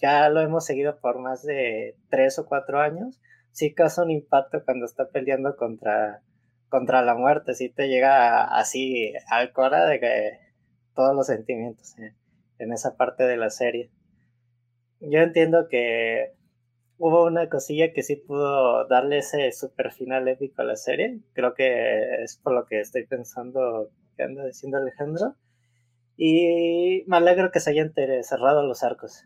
ya 0.00 0.28
lo 0.28 0.40
hemos 0.40 0.64
seguido 0.64 0.98
por 1.00 1.18
más 1.18 1.42
de 1.42 1.96
tres 2.10 2.38
o 2.38 2.46
cuatro 2.46 2.80
años, 2.80 3.20
sí 3.50 3.74
causa 3.74 4.02
un 4.02 4.10
impacto 4.10 4.64
cuando 4.64 4.86
está 4.86 5.08
peleando 5.08 5.56
contra, 5.56 6.22
contra 6.68 7.02
la 7.02 7.14
muerte, 7.14 7.54
sí 7.54 7.68
te 7.68 7.88
llega 7.88 8.44
así 8.44 9.12
al 9.28 9.52
cora 9.52 9.86
de 9.86 10.00
que 10.00 10.38
todos 10.94 11.14
los 11.14 11.26
sentimientos. 11.26 11.98
¿eh? 11.98 12.14
en 12.62 12.72
esa 12.72 12.96
parte 12.96 13.24
de 13.24 13.36
la 13.36 13.50
serie. 13.50 13.90
Yo 15.00 15.18
entiendo 15.18 15.66
que 15.68 16.32
hubo 16.96 17.24
una 17.26 17.48
cosilla 17.48 17.92
que 17.92 18.02
sí 18.02 18.16
pudo 18.16 18.86
darle 18.86 19.18
ese 19.18 19.50
super 19.52 19.92
final 19.92 20.28
épico 20.28 20.62
a 20.62 20.64
la 20.64 20.76
serie. 20.76 21.20
Creo 21.32 21.54
que 21.54 22.22
es 22.22 22.36
por 22.36 22.54
lo 22.54 22.66
que 22.66 22.80
estoy 22.80 23.04
pensando 23.06 23.90
que 24.16 24.22
anda 24.22 24.46
diciendo 24.46 24.78
Alejandro. 24.78 25.34
Y 26.16 27.02
me 27.08 27.16
alegro 27.16 27.50
que 27.50 27.58
se 27.58 27.70
hayan 27.70 27.92
cerrado 28.22 28.62
los 28.62 28.84
arcos. 28.84 29.24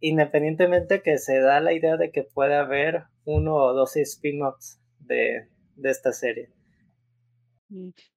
Independientemente 0.00 1.02
que 1.02 1.18
se 1.18 1.40
da 1.40 1.60
la 1.60 1.72
idea 1.72 1.96
de 1.96 2.10
que 2.10 2.22
puede 2.22 2.54
haber 2.54 3.04
uno 3.24 3.54
o 3.54 3.72
dos 3.72 3.96
spin-offs 3.96 4.80
de, 5.00 5.48
de 5.76 5.90
esta 5.90 6.12
serie. 6.12 6.50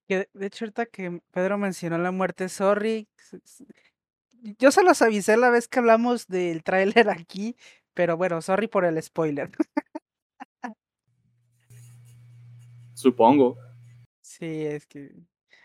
Que 0.07 0.29
de 0.33 0.45
hecho, 0.45 0.65
ahorita 0.65 0.85
que 0.85 1.21
Pedro 1.31 1.57
mencionó 1.57 1.97
la 1.97 2.11
muerte, 2.11 2.49
sorry. 2.49 3.07
Yo 4.57 4.71
se 4.71 4.83
los 4.83 5.01
avisé 5.01 5.37
la 5.37 5.49
vez 5.49 5.67
que 5.67 5.79
hablamos 5.79 6.27
del 6.27 6.63
tráiler 6.63 7.09
aquí, 7.09 7.55
pero 7.93 8.15
bueno, 8.15 8.41
sorry 8.41 8.67
por 8.67 8.85
el 8.85 9.01
spoiler. 9.01 9.49
Supongo. 12.93 13.57
Sí, 14.21 14.65
es 14.65 14.85
que. 14.85 15.11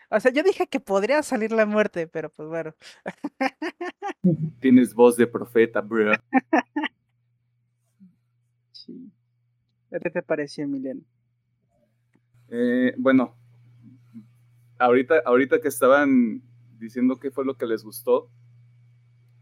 O 0.09 0.19
sea, 0.19 0.31
yo 0.31 0.43
dije 0.43 0.67
que 0.67 0.79
podría 0.79 1.23
salir 1.23 1.51
la 1.51 1.65
muerte, 1.65 2.07
pero 2.07 2.29
pues 2.29 2.47
bueno. 2.47 2.73
Tienes 4.59 4.93
voz 4.93 5.17
de 5.17 5.27
profeta, 5.27 5.81
bro. 5.81 6.13
Sí. 8.71 9.11
¿Qué 9.89 10.11
te 10.11 10.21
pareció, 10.21 10.63
Emiliano? 10.63 11.01
Eh, 12.49 12.93
bueno, 12.99 13.35
ahorita, 14.77 15.23
ahorita 15.25 15.59
que 15.59 15.69
estaban 15.69 16.43
diciendo 16.77 17.17
qué 17.19 17.31
fue 17.31 17.45
lo 17.45 17.57
que 17.57 17.65
les 17.65 17.83
gustó, 17.83 18.29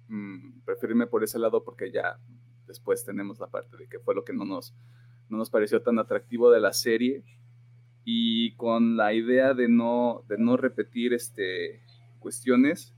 mmm, 0.07 0.61
preferirme 0.64 1.07
por 1.07 1.26
ese 1.26 1.39
lado 1.39 1.64
porque 1.64 1.91
ya 1.91 2.18
después 2.68 3.03
tenemos 3.03 3.39
la 3.39 3.47
parte 3.47 3.76
de 3.76 3.88
qué 3.88 3.99
fue 3.99 4.16
lo 4.16 4.24
que 4.24 4.32
no 4.32 4.45
nos, 4.45 4.74
no 5.28 5.38
nos 5.38 5.49
pareció 5.49 5.82
tan 5.82 5.99
atractivo 5.99 6.51
de 6.51 6.61
la 6.61 6.72
serie 6.72 7.24
y 8.06 8.56
con 8.56 8.97
la 8.97 9.14
idea 9.14 9.54
de 9.54 9.68
no, 9.68 10.24
de 10.28 10.38
no 10.38 10.58
repetir 10.58 11.14
este, 11.14 11.82
cuestiones. 12.20 12.93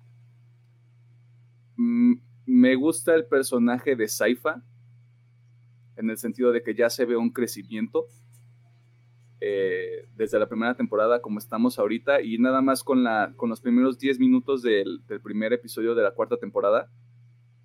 Mmm, 1.75 2.15
me 2.45 2.75
gusta 2.75 3.15
el 3.15 3.25
personaje 3.25 3.95
de 3.95 4.07
Saifa 4.07 4.63
en 5.95 6.09
el 6.09 6.17
sentido 6.17 6.51
de 6.51 6.61
que 6.61 6.75
ya 6.75 6.89
se 6.89 7.05
ve 7.05 7.15
un 7.15 7.31
crecimiento 7.31 8.07
eh, 9.41 10.07
desde 10.15 10.39
la 10.39 10.47
primera 10.47 10.75
temporada 10.75 11.21
como 11.21 11.39
estamos 11.39 11.77
ahorita 11.77 12.21
y 12.21 12.37
nada 12.37 12.61
más 12.61 12.83
con, 12.83 13.03
la, 13.03 13.33
con 13.35 13.49
los 13.49 13.61
primeros 13.61 13.97
10 13.99 14.19
minutos 14.19 14.61
del, 14.61 15.05
del, 15.07 15.21
primer 15.21 15.53
episodio 15.53 15.93
de 15.93 16.03
la 16.03 16.11
cuarta 16.11 16.37
temporada, 16.37 16.89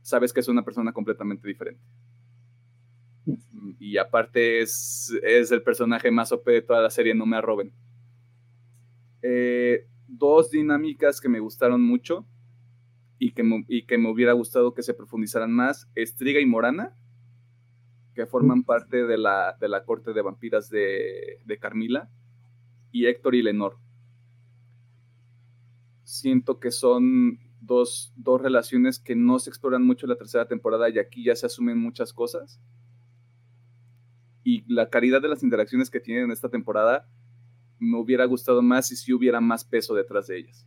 sabes 0.02 0.32
que 0.32 0.40
es 0.40 0.48
una 0.48 0.64
persona 0.64 0.92
completamente 0.92 1.46
diferente. 1.46 1.80
Y 3.78 3.96
aparte 3.96 4.60
es, 4.60 5.12
es 5.22 5.50
el 5.50 5.62
personaje 5.62 6.10
más 6.10 6.32
OP 6.32 6.46
de 6.46 6.62
toda 6.62 6.82
la 6.82 6.90
serie, 6.90 7.14
no 7.14 7.26
me 7.26 7.36
arroben. 7.36 7.72
Eh, 9.22 9.86
dos 10.06 10.50
dinámicas 10.50 11.20
que 11.20 11.28
me 11.28 11.40
gustaron 11.40 11.82
mucho 11.82 12.26
y 13.18 13.32
que, 13.32 13.42
me, 13.42 13.64
y 13.68 13.84
que 13.84 13.98
me 13.98 14.10
hubiera 14.10 14.32
gustado 14.32 14.74
que 14.74 14.82
se 14.82 14.94
profundizaran 14.94 15.52
más, 15.52 15.88
Estriga 15.94 16.40
y 16.40 16.46
Morana 16.46 16.96
que 18.14 18.26
forman 18.26 18.64
parte 18.64 19.06
de 19.06 19.16
la, 19.16 19.56
de 19.60 19.68
la 19.68 19.84
corte 19.84 20.12
de 20.12 20.22
vampiras 20.22 20.68
de, 20.68 21.38
de 21.44 21.58
Carmila, 21.58 22.10
y 22.92 23.06
Héctor 23.06 23.34
y 23.34 23.42
Lenor. 23.42 23.78
Siento 26.02 26.58
que 26.58 26.70
son 26.70 27.38
dos, 27.60 28.12
dos, 28.16 28.40
relaciones 28.40 28.98
que 28.98 29.14
no 29.14 29.38
se 29.38 29.50
exploran 29.50 29.86
mucho 29.86 30.06
en 30.06 30.10
la 30.10 30.16
tercera 30.16 30.48
temporada 30.48 30.88
y 30.88 30.98
aquí 30.98 31.24
ya 31.24 31.36
se 31.36 31.46
asumen 31.46 31.78
muchas 31.78 32.12
cosas. 32.12 32.60
Y 34.50 34.64
la 34.66 34.88
calidad 34.88 35.22
de 35.22 35.28
las 35.28 35.44
interacciones 35.44 35.90
que 35.90 36.00
tienen 36.00 36.24
en 36.24 36.30
esta 36.32 36.48
temporada 36.48 37.06
me 37.78 37.96
hubiera 38.00 38.24
gustado 38.24 38.62
más 38.62 38.88
si 38.88 39.12
hubiera 39.12 39.40
más 39.40 39.64
peso 39.64 39.94
detrás 39.94 40.26
de 40.26 40.38
ellas. 40.38 40.66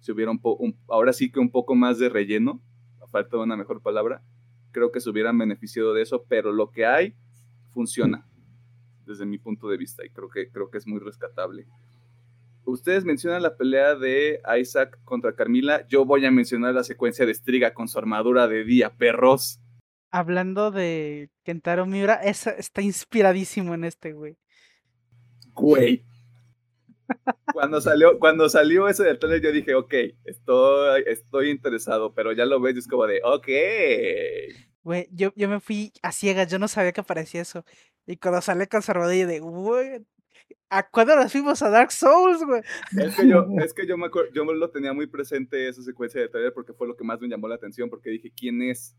Si 0.00 0.12
hubiera 0.12 0.30
un 0.30 0.76
ahora 0.88 1.14
sí 1.14 1.32
que 1.32 1.40
un 1.40 1.50
poco 1.50 1.74
más 1.74 1.98
de 1.98 2.10
relleno, 2.10 2.60
a 3.02 3.06
falta 3.06 3.38
de 3.38 3.44
una 3.44 3.56
mejor 3.56 3.80
palabra, 3.80 4.22
creo 4.72 4.92
que 4.92 5.00
se 5.00 5.08
hubieran 5.08 5.38
beneficiado 5.38 5.94
de 5.94 6.02
eso, 6.02 6.26
pero 6.28 6.52
lo 6.52 6.70
que 6.70 6.84
hay 6.84 7.14
funciona 7.70 8.28
desde 9.06 9.24
mi 9.24 9.38
punto 9.38 9.70
de 9.70 9.78
vista 9.78 10.04
y 10.04 10.10
creo 10.10 10.28
que, 10.28 10.50
creo 10.50 10.68
que 10.68 10.76
es 10.76 10.86
muy 10.86 11.00
rescatable. 11.00 11.66
Ustedes 12.66 13.06
mencionan 13.06 13.42
la 13.42 13.56
pelea 13.56 13.94
de 13.94 14.42
Isaac 14.60 14.98
contra 15.04 15.34
Carmila, 15.34 15.88
yo 15.88 16.04
voy 16.04 16.26
a 16.26 16.30
mencionar 16.30 16.74
la 16.74 16.84
secuencia 16.84 17.24
de 17.24 17.32
Striga 17.32 17.72
con 17.72 17.88
su 17.88 17.98
armadura 17.98 18.48
de 18.48 18.64
día, 18.64 18.92
perros. 18.98 19.61
Hablando 20.12 20.70
de 20.70 21.30
Kentaro 21.42 21.86
Miura, 21.86 22.14
está 22.14 22.82
inspiradísimo 22.82 23.74
en 23.74 23.84
este, 23.84 24.12
güey. 24.12 24.36
Güey. 25.54 26.04
Cuando 27.52 27.80
salió, 27.80 28.18
cuando 28.18 28.48
salió 28.48 28.88
ese 28.88 29.04
del 29.04 29.18
trailer, 29.18 29.42
yo 29.42 29.52
dije, 29.52 29.74
ok, 29.74 29.94
estoy, 30.24 31.04
estoy 31.06 31.50
interesado, 31.50 32.14
pero 32.14 32.32
ya 32.32 32.44
lo 32.44 32.60
ves 32.60 32.76
y 32.76 32.78
es 32.80 32.88
como 32.88 33.06
de, 33.06 33.20
ok. 33.24 33.48
Güey, 34.82 35.08
yo, 35.12 35.32
yo 35.36 35.48
me 35.48 35.60
fui 35.60 35.92
a 36.02 36.12
ciegas, 36.12 36.50
yo 36.50 36.58
no 36.58 36.68
sabía 36.68 36.92
que 36.92 37.00
aparecía 37.00 37.42
eso. 37.42 37.64
Y 38.06 38.16
cuando 38.16 38.40
sale 38.40 38.68
con 38.68 38.82
su 38.82 38.92
rodilla 38.92 39.26
de, 39.26 39.40
güey, 39.40 40.04
¿a 40.70 40.88
cuándo 40.88 41.14
nos 41.16 41.30
fuimos 41.30 41.62
a 41.62 41.70
Dark 41.70 41.92
Souls, 41.92 42.44
güey? 42.44 42.62
Es 42.98 43.16
que 43.16 43.28
yo, 43.28 43.46
es 43.62 43.74
que 43.74 43.86
yo 43.86 43.96
me 43.96 44.06
acuerdo, 44.06 44.30
yo 44.32 44.44
lo 44.44 44.70
tenía 44.70 44.92
muy 44.92 45.06
presente 45.06 45.68
esa 45.68 45.82
secuencia 45.82 46.20
de 46.20 46.28
trailer 46.28 46.52
porque 46.52 46.72
fue 46.72 46.88
lo 46.88 46.96
que 46.96 47.04
más 47.04 47.20
me 47.20 47.28
llamó 47.28 47.48
la 47.48 47.54
atención, 47.54 47.88
porque 47.90 48.10
dije, 48.10 48.32
¿quién 48.34 48.62
es? 48.62 48.96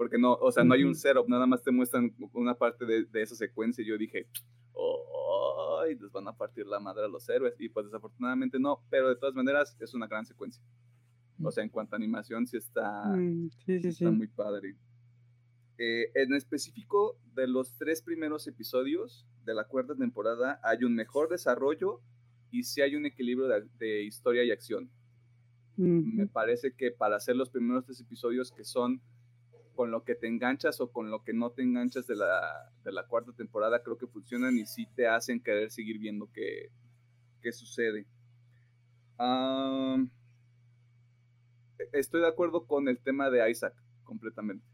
Porque 0.00 0.16
no, 0.16 0.32
o 0.32 0.50
sea, 0.50 0.64
no 0.64 0.72
hay 0.72 0.82
un 0.82 0.94
setup, 0.94 1.28
nada 1.28 1.46
más 1.46 1.62
te 1.62 1.70
muestran 1.70 2.14
una 2.32 2.54
parte 2.54 2.86
de, 2.86 3.04
de 3.04 3.20
esa 3.20 3.34
secuencia 3.34 3.82
y 3.82 3.86
yo 3.86 3.98
dije, 3.98 4.26
oh, 4.72 5.84
y 5.86 5.94
les 5.94 6.10
van 6.10 6.26
a 6.26 6.32
partir 6.34 6.66
la 6.66 6.80
madre 6.80 7.04
a 7.04 7.08
los 7.08 7.28
héroes. 7.28 7.54
Y 7.58 7.68
pues 7.68 7.84
desafortunadamente 7.84 8.58
no, 8.58 8.82
pero 8.88 9.10
de 9.10 9.16
todas 9.16 9.34
maneras 9.34 9.76
es 9.78 9.92
una 9.92 10.06
gran 10.06 10.24
secuencia. 10.24 10.64
O 11.42 11.50
sea, 11.50 11.64
en 11.64 11.68
cuanto 11.68 11.94
a 11.94 11.98
animación 11.98 12.46
sí 12.46 12.56
está, 12.56 13.14
mm, 13.14 13.50
sí, 13.66 13.82
sí, 13.82 13.88
está 13.88 14.10
muy 14.10 14.28
padre. 14.28 14.74
Eh, 15.76 16.10
en 16.14 16.32
específico, 16.32 17.18
de 17.34 17.46
los 17.46 17.76
tres 17.76 18.00
primeros 18.00 18.46
episodios 18.46 19.26
de 19.44 19.52
la 19.52 19.64
cuarta 19.64 19.94
temporada, 19.94 20.60
hay 20.64 20.82
un 20.82 20.94
mejor 20.94 21.28
desarrollo 21.28 22.00
y 22.50 22.62
sí 22.62 22.80
hay 22.80 22.96
un 22.96 23.04
equilibrio 23.04 23.48
de, 23.48 23.68
de 23.78 24.02
historia 24.04 24.44
y 24.44 24.50
acción. 24.50 24.88
Mm. 25.76 26.16
Me 26.16 26.26
parece 26.26 26.72
que 26.72 26.90
para 26.90 27.16
hacer 27.16 27.36
los 27.36 27.50
primeros 27.50 27.84
tres 27.84 28.00
episodios 28.00 28.50
que 28.50 28.64
son 28.64 29.02
con 29.80 29.90
lo 29.90 30.04
que 30.04 30.14
te 30.14 30.26
enganchas 30.26 30.78
o 30.82 30.92
con 30.92 31.10
lo 31.10 31.24
que 31.24 31.32
no 31.32 31.52
te 31.52 31.62
enganchas 31.62 32.06
de 32.06 32.14
la, 32.14 32.70
de 32.84 32.92
la 32.92 33.06
cuarta 33.06 33.32
temporada, 33.32 33.82
creo 33.82 33.96
que 33.96 34.06
funcionan 34.06 34.58
y 34.58 34.66
sí 34.66 34.86
te 34.94 35.08
hacen 35.08 35.42
querer 35.42 35.70
seguir 35.70 35.98
viendo 35.98 36.28
qué, 36.34 36.70
qué 37.40 37.50
sucede. 37.50 38.04
Estoy 41.92 42.20
de 42.20 42.28
acuerdo 42.28 42.66
con 42.66 42.88
el 42.88 42.98
tema 42.98 43.30
de 43.30 43.50
Isaac, 43.50 43.72
completamente. 44.04 44.66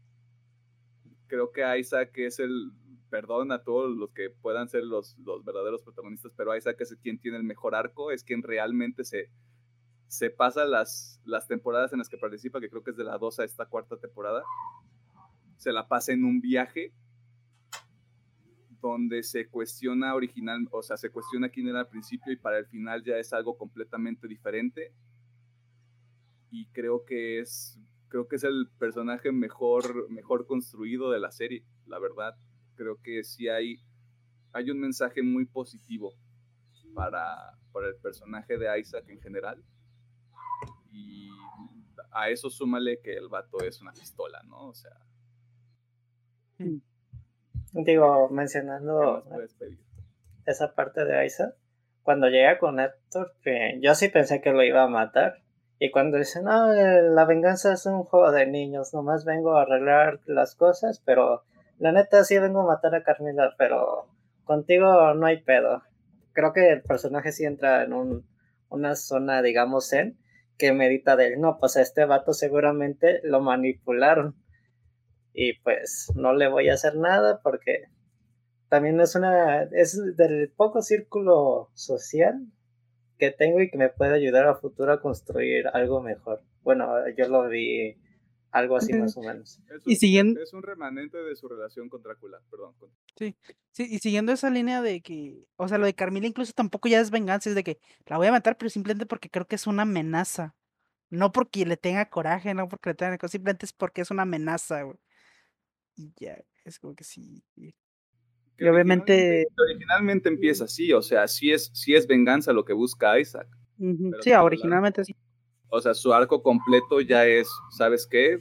Creo 1.27 1.53
que 1.53 1.79
Isaac 1.79 2.11
es 2.17 2.39
el, 2.39 2.73
perdón 3.09 3.53
a 3.53 3.63
todos 3.63 3.95
los 3.95 4.11
que 4.11 4.29
puedan 4.29 4.67
ser 4.67 4.83
los, 4.83 5.17
los 5.19 5.45
verdaderos 5.45 5.83
protagonistas, 5.83 6.33
pero 6.35 6.53
Isaac 6.53 6.81
es 6.81 6.93
quien 7.01 7.17
tiene 7.17 7.37
el 7.37 7.45
mejor 7.45 7.75
arco, 7.75 8.11
es 8.11 8.25
quien 8.25 8.43
realmente 8.43 9.05
se, 9.05 9.29
se 10.09 10.31
pasa 10.31 10.65
las, 10.65 11.21
las 11.23 11.47
temporadas 11.47 11.93
en 11.93 11.99
las 11.99 12.09
que 12.09 12.17
participa, 12.17 12.59
que 12.59 12.69
creo 12.69 12.83
que 12.83 12.91
es 12.91 12.97
de 12.97 13.05
la 13.05 13.17
2 13.17 13.39
a 13.39 13.45
esta 13.45 13.67
cuarta 13.67 13.95
temporada, 13.95 14.43
se 15.57 15.71
la 15.71 15.87
pasa 15.87 16.13
en 16.13 16.23
un 16.23 16.39
viaje 16.39 16.93
donde 18.79 19.23
se 19.23 19.49
cuestiona 19.49 20.15
original, 20.15 20.67
o 20.71 20.81
sea, 20.81 20.97
se 20.97 21.09
cuestiona 21.09 21.49
quién 21.49 21.67
era 21.67 21.79
al 21.79 21.89
principio 21.89 22.31
y 22.31 22.37
para 22.37 22.59
el 22.59 22.67
final 22.67 23.03
ya 23.03 23.17
es 23.17 23.33
algo 23.33 23.57
completamente 23.57 24.27
diferente. 24.27 24.93
Y 26.51 26.67
creo 26.67 27.03
que 27.03 27.39
es, 27.39 27.77
creo 28.07 28.27
que 28.27 28.37
es 28.37 28.43
el 28.43 28.69
personaje 28.77 29.31
mejor, 29.31 30.09
mejor 30.09 30.45
construido 30.45 31.09
de 31.11 31.19
la 31.19 31.31
serie, 31.31 31.65
la 31.87 31.99
verdad. 31.99 32.35
Creo 32.75 33.01
que 33.01 33.23
sí 33.23 33.49
hay, 33.49 33.81
hay 34.53 34.69
un 34.69 34.79
mensaje 34.79 35.23
muy 35.23 35.45
positivo 35.45 36.13
para, 36.93 37.57
para 37.71 37.87
el 37.87 37.95
personaje 37.95 38.57
de 38.57 38.79
Isaac 38.79 39.09
en 39.09 39.19
general. 39.19 39.63
Y 40.91 41.29
a 42.11 42.29
eso 42.29 42.49
súmale 42.49 43.01
que 43.01 43.13
el 43.13 43.27
vato 43.27 43.59
es 43.61 43.81
una 43.81 43.91
pistola, 43.91 44.41
¿no? 44.43 44.69
O 44.69 44.73
sea, 44.73 45.06
Digo, 47.73 48.29
mencionando 48.29 49.23
esa 50.45 50.73
parte 50.73 51.05
de 51.05 51.25
Isaac, 51.25 51.55
cuando 52.03 52.29
llega 52.29 52.57
con 52.57 52.79
Héctor, 52.79 53.33
que 53.43 53.79
yo 53.81 53.93
sí 53.93 54.09
pensé 54.09 54.41
que 54.41 54.51
lo 54.51 54.63
iba 54.63 54.83
a 54.83 54.87
matar. 54.87 55.41
Y 55.79 55.91
cuando 55.91 56.17
dice, 56.17 56.41
no, 56.41 56.73
la 56.73 57.25
venganza 57.25 57.73
es 57.73 57.85
un 57.85 58.03
juego 58.03 58.31
de 58.31 58.47
niños, 58.47 58.93
nomás 58.93 59.25
vengo 59.25 59.57
a 59.57 59.61
arreglar 59.61 60.21
las 60.25 60.55
cosas, 60.55 61.01
pero 61.05 61.43
la 61.77 61.91
neta 61.91 62.23
sí 62.23 62.39
vengo 62.39 62.61
a 62.61 62.73
matar 62.73 62.95
a 62.95 63.03
Carmila, 63.03 63.53
pero 63.57 64.07
contigo 64.43 65.13
no 65.13 65.25
hay 65.27 65.43
pedo. 65.43 65.83
Creo 66.33 66.53
que 66.53 66.69
el 66.71 66.81
personaje 66.81 67.31
sí 67.31 67.45
entra 67.45 67.83
en 67.83 67.93
un, 67.93 68.25
una 68.69 68.95
zona, 68.95 69.41
digamos, 69.41 69.89
zen. 69.89 70.17
que 70.57 70.73
medita 70.73 71.15
de 71.15 71.27
él. 71.27 71.39
No, 71.39 71.57
pues 71.59 71.77
a 71.77 71.81
este 71.81 72.05
vato 72.05 72.33
seguramente 72.33 73.19
lo 73.23 73.41
manipularon. 73.41 74.35
Y 75.39 75.53
pues 75.59 76.11
no 76.15 76.33
le 76.33 76.47
voy 76.47 76.67
a 76.67 76.73
hacer 76.73 76.95
nada 76.95 77.41
porque 77.43 77.83
también 78.69 78.99
es 78.99 79.13
una, 79.13 79.61
es 79.71 79.95
del 80.17 80.49
poco 80.49 80.81
círculo 80.81 81.69
social 81.75 82.47
que 83.19 83.29
tengo 83.29 83.61
y 83.61 83.69
que 83.69 83.77
me 83.77 83.89
puede 83.89 84.15
ayudar 84.15 84.47
a 84.47 84.55
futuro 84.55 84.91
a 84.91 84.99
construir 84.99 85.67
algo 85.67 86.01
mejor. 86.01 86.41
Bueno, 86.63 86.89
yo 87.15 87.29
lo 87.29 87.47
vi 87.49 87.97
algo 88.49 88.77
así 88.77 88.93
más 88.93 89.15
o 89.15 89.21
menos. 89.21 89.61
y 89.85 89.97
siguiendo... 89.97 90.41
Es 90.41 90.53
un 90.53 90.63
remanente 90.63 91.19
de 91.19 91.35
su 91.35 91.47
relación 91.47 91.87
con 91.87 92.01
Drácula, 92.01 92.41
perdón. 92.49 92.73
Sí, 93.15 93.35
sí, 93.69 93.87
y 93.87 93.99
siguiendo 93.99 94.31
esa 94.31 94.49
línea 94.49 94.81
de 94.81 95.01
que, 95.01 95.45
o 95.57 95.67
sea, 95.67 95.77
lo 95.77 95.85
de 95.85 95.93
Carmila 95.93 96.25
incluso 96.25 96.51
tampoco 96.53 96.89
ya 96.89 96.99
es 96.99 97.11
venganza, 97.11 97.49
es 97.49 97.55
de 97.55 97.63
que 97.63 97.77
la 98.07 98.17
voy 98.17 98.25
a 98.25 98.31
matar, 98.31 98.57
pero 98.57 98.71
simplemente 98.71 99.05
porque 99.05 99.29
creo 99.29 99.45
que 99.45 99.55
es 99.55 99.67
una 99.67 99.83
amenaza. 99.83 100.55
No 101.11 101.31
porque 101.31 101.63
le 101.63 101.77
tenga 101.77 102.09
coraje, 102.09 102.55
no 102.55 102.67
porque 102.67 102.89
le 102.89 102.95
tenga 102.95 103.27
simplemente 103.27 103.67
es 103.67 103.73
porque 103.73 104.01
es 104.01 104.09
una 104.09 104.23
amenaza, 104.23 104.81
güey. 104.81 104.97
Y 105.97 106.13
ya, 106.15 106.37
es 106.63 106.79
como 106.79 106.95
que 106.95 107.03
sí. 107.03 107.43
Y 107.55 107.73
obviamente. 108.65 109.47
Originalmente, 109.57 110.29
empieza 110.29 110.65
así, 110.65 110.93
o 110.93 111.01
sea, 111.01 111.27
sí 111.27 111.51
es, 111.51 111.71
sí 111.73 111.95
es 111.95 112.07
venganza 112.07 112.53
lo 112.53 112.63
que 112.63 112.73
busca 112.73 113.19
Isaac. 113.19 113.47
Sí, 114.21 114.31
originalmente 114.31 115.03
sí. 115.03 115.15
O 115.69 115.81
sea, 115.81 115.93
su 115.93 116.13
arco 116.13 116.41
completo 116.41 117.01
ya 117.01 117.25
es, 117.25 117.49
¿sabes 117.71 118.07
qué? 118.07 118.39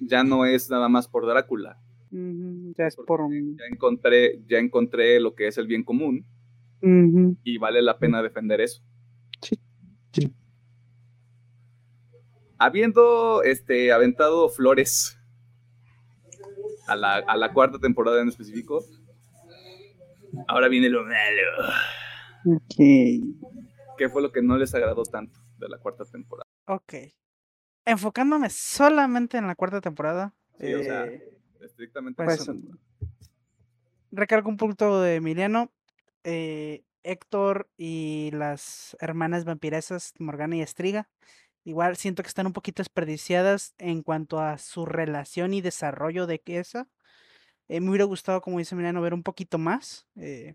Ya 0.00 0.24
no 0.24 0.46
es 0.46 0.70
nada 0.70 0.88
más 0.88 1.06
por 1.08 1.26
Drácula. 1.26 1.78
ya 2.10 2.86
es 2.86 2.96
por. 2.96 3.20
Ya 3.30 3.64
encontré, 3.70 4.40
ya 4.46 4.58
encontré 4.58 5.20
lo 5.20 5.34
que 5.34 5.48
es 5.48 5.58
el 5.58 5.66
bien 5.66 5.84
común. 5.84 6.24
Y 7.42 7.58
vale 7.58 7.82
la 7.82 7.98
pena 7.98 8.22
defender 8.22 8.60
eso. 8.60 8.82
Sí. 9.42 9.58
sí. 10.12 10.32
Habiendo 12.56 13.42
este, 13.42 13.92
aventado 13.92 14.48
flores 14.48 15.17
a 16.88 16.96
la, 16.96 17.16
a 17.16 17.36
la 17.36 17.52
cuarta 17.52 17.78
temporada 17.78 18.20
en 18.22 18.28
específico. 18.28 18.84
Ahora 20.46 20.68
viene 20.68 20.88
lo 20.88 21.04
malo. 21.04 21.74
Ok. 22.46 22.76
¿Qué 23.96 24.08
fue 24.08 24.22
lo 24.22 24.32
que 24.32 24.42
no 24.42 24.56
les 24.56 24.74
agradó 24.74 25.02
tanto 25.04 25.40
de 25.58 25.68
la 25.68 25.78
cuarta 25.78 26.04
temporada? 26.04 26.44
Ok. 26.66 26.94
Enfocándome 27.84 28.50
solamente 28.50 29.38
en 29.38 29.46
la 29.46 29.54
cuarta 29.54 29.80
temporada. 29.80 30.34
Sí, 30.60 30.74
o 30.74 30.82
sea, 30.82 31.06
eh, 31.06 31.38
estrictamente. 31.60 32.22
Pues, 32.22 32.50
recargo 34.10 34.48
un 34.48 34.56
punto 34.56 35.00
de 35.00 35.16
Emiliano. 35.16 35.72
Eh, 36.24 36.84
Héctor 37.04 37.70
y 37.76 38.30
las 38.32 38.96
hermanas 39.00 39.44
vampiresas 39.44 40.12
Morgana 40.18 40.56
y 40.56 40.62
Estriga 40.62 41.08
Igual 41.64 41.96
siento 41.96 42.22
que 42.22 42.28
están 42.28 42.46
un 42.46 42.52
poquito 42.52 42.80
desperdiciadas 42.80 43.74
en 43.78 44.02
cuanto 44.02 44.40
a 44.40 44.58
su 44.58 44.86
relación 44.86 45.54
y 45.54 45.60
desarrollo 45.60 46.26
de 46.26 46.42
esa. 46.46 46.88
Eh, 47.68 47.80
me 47.80 47.90
hubiera 47.90 48.04
gustado, 48.04 48.40
como 48.40 48.58
dice 48.58 48.74
Milano, 48.74 49.02
ver 49.02 49.14
un 49.14 49.22
poquito 49.22 49.58
más. 49.58 50.06
Eh, 50.16 50.54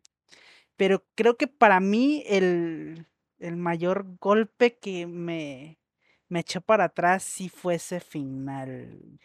pero 0.75 1.05
creo 1.15 1.37
que 1.37 1.47
para 1.47 1.79
mí 1.79 2.23
el, 2.27 3.05
mayor 3.39 4.17
golpe 4.19 4.77
que 4.79 5.05
me, 5.05 5.77
me 6.29 6.39
echó 6.39 6.61
para 6.61 6.85
atrás 6.85 7.23
sí 7.23 7.49
fue 7.49 7.75
ese 7.75 7.99
final. 7.99 9.19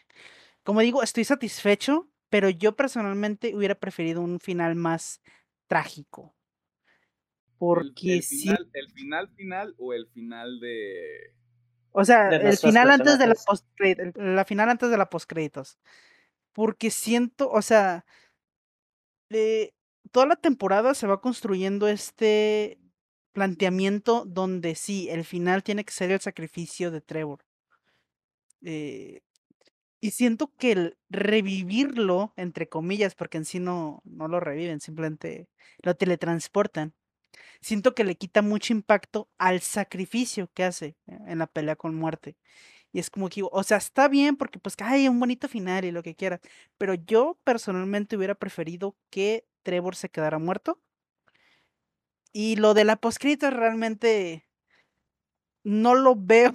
Como 0.63 0.81
digo, 0.81 1.03
estoy 1.03 1.25
satisfecho, 1.25 2.11
pero 2.29 2.51
yo 2.51 2.77
personalmente 2.77 3.55
hubiera 3.55 3.75
preferido 3.75 4.21
un 4.21 4.41
final 4.41 4.75
más 4.75 5.23
trágico. 5.67 6.35
Porque 7.59 8.17
el 8.17 8.23
final 8.23 9.29
final 9.35 9.75
o 9.79 9.93
el 9.93 10.07
final 10.09 10.61
de 10.61 11.35
o 12.01 12.05
sea, 12.05 12.29
el 12.29 12.57
final 12.57 12.93
antes 12.93 13.19
de 13.19 13.27
la 13.27 13.35
post 13.35 13.67
la 14.15 14.45
final 14.45 14.71
antes 14.71 14.89
de 14.89 14.97
la 14.97 15.11
postcréditos. 15.11 15.81
Porque 16.53 16.93
siento, 16.93 17.51
o 17.51 17.61
sea, 17.61 18.05
eh, 19.31 19.73
toda 20.13 20.27
la 20.27 20.37
temporada 20.37 20.95
se 20.95 21.09
va 21.09 21.21
construyendo 21.21 21.89
este 21.89 22.79
planteamiento 23.33 24.25
donde 24.27 24.77
sí, 24.77 25.09
el 25.11 25.25
final 25.25 25.65
tiene 25.65 25.85
que 25.85 25.93
ser 25.93 26.13
el 26.13 26.21
sacrificio 26.21 26.93
de 26.93 27.01
Trevor. 27.01 27.41
Eh, 28.65 29.23
y 30.01 30.13
siento 30.13 30.53
que 30.57 30.71
el 30.71 30.99
revivirlo, 31.11 32.33
entre 32.37 32.69
comillas, 32.69 33.17
porque 33.17 33.39
en 33.39 33.45
sí 33.45 33.59
no, 33.59 34.03
no 34.05 34.29
lo 34.29 34.39
reviven, 34.39 34.81
simplemente 34.81 35.49
lo 35.83 35.97
teletransportan 35.97 36.95
siento 37.61 37.95
que 37.95 38.05
le 38.05 38.17
quita 38.17 38.43
mucho 38.43 38.73
impacto 38.73 39.29
al 39.39 39.61
sacrificio 39.61 40.51
que 40.55 40.65
hace 40.65 40.97
eh, 41.07 41.19
en 41.27 41.39
la 41.39 41.47
pelea 41.47 41.77
con 41.77 41.95
muerte. 41.95 42.37
Y 42.93 43.01
es 43.01 43.11
como 43.11 43.29
que, 43.29 43.43
o 43.45 43.63
sea, 43.63 43.77
está 43.79 44.09
bien 44.09 44.37
porque 44.37 44.59
pues 44.59 44.75
hay 44.81 45.09
un 45.09 45.21
bonito 45.21 45.49
final 45.49 45.85
y 45.85 45.93
lo 45.93 46.03
que 46.03 46.15
quieras, 46.15 46.41
pero 46.79 46.95
yo 46.95 47.39
personalmente 47.45 48.17
hubiera 48.17 48.35
preferido 48.35 48.97
que 49.11 49.47
Trevor 49.63 49.97
se 49.97 50.09
quedara 50.09 50.39
muerto. 50.39 50.81
Y 52.33 52.57
lo 52.57 52.75
de 52.75 52.85
la 52.85 52.97
poscrita 52.97 53.51
realmente 53.51 54.49
no 55.65 55.95
lo 55.95 56.15
veo 56.19 56.55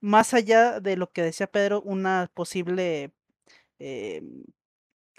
más 0.00 0.34
allá 0.34 0.80
de 0.80 0.96
lo 0.96 1.10
que 1.12 1.22
decía 1.22 1.46
Pedro, 1.46 1.82
una 1.82 2.30
posible 2.34 3.12
em, 3.78 4.44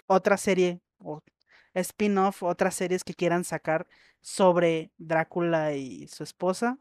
otra 0.06 0.36
serie 0.36 0.80
o 0.98 1.22
spin-off, 1.74 2.42
otras 2.42 2.74
series 2.74 3.04
que 3.04 3.14
quieran 3.14 3.44
sacar 3.44 3.86
sobre 4.20 4.92
Drácula 4.98 5.74
y 5.74 6.06
su 6.08 6.22
esposa, 6.22 6.78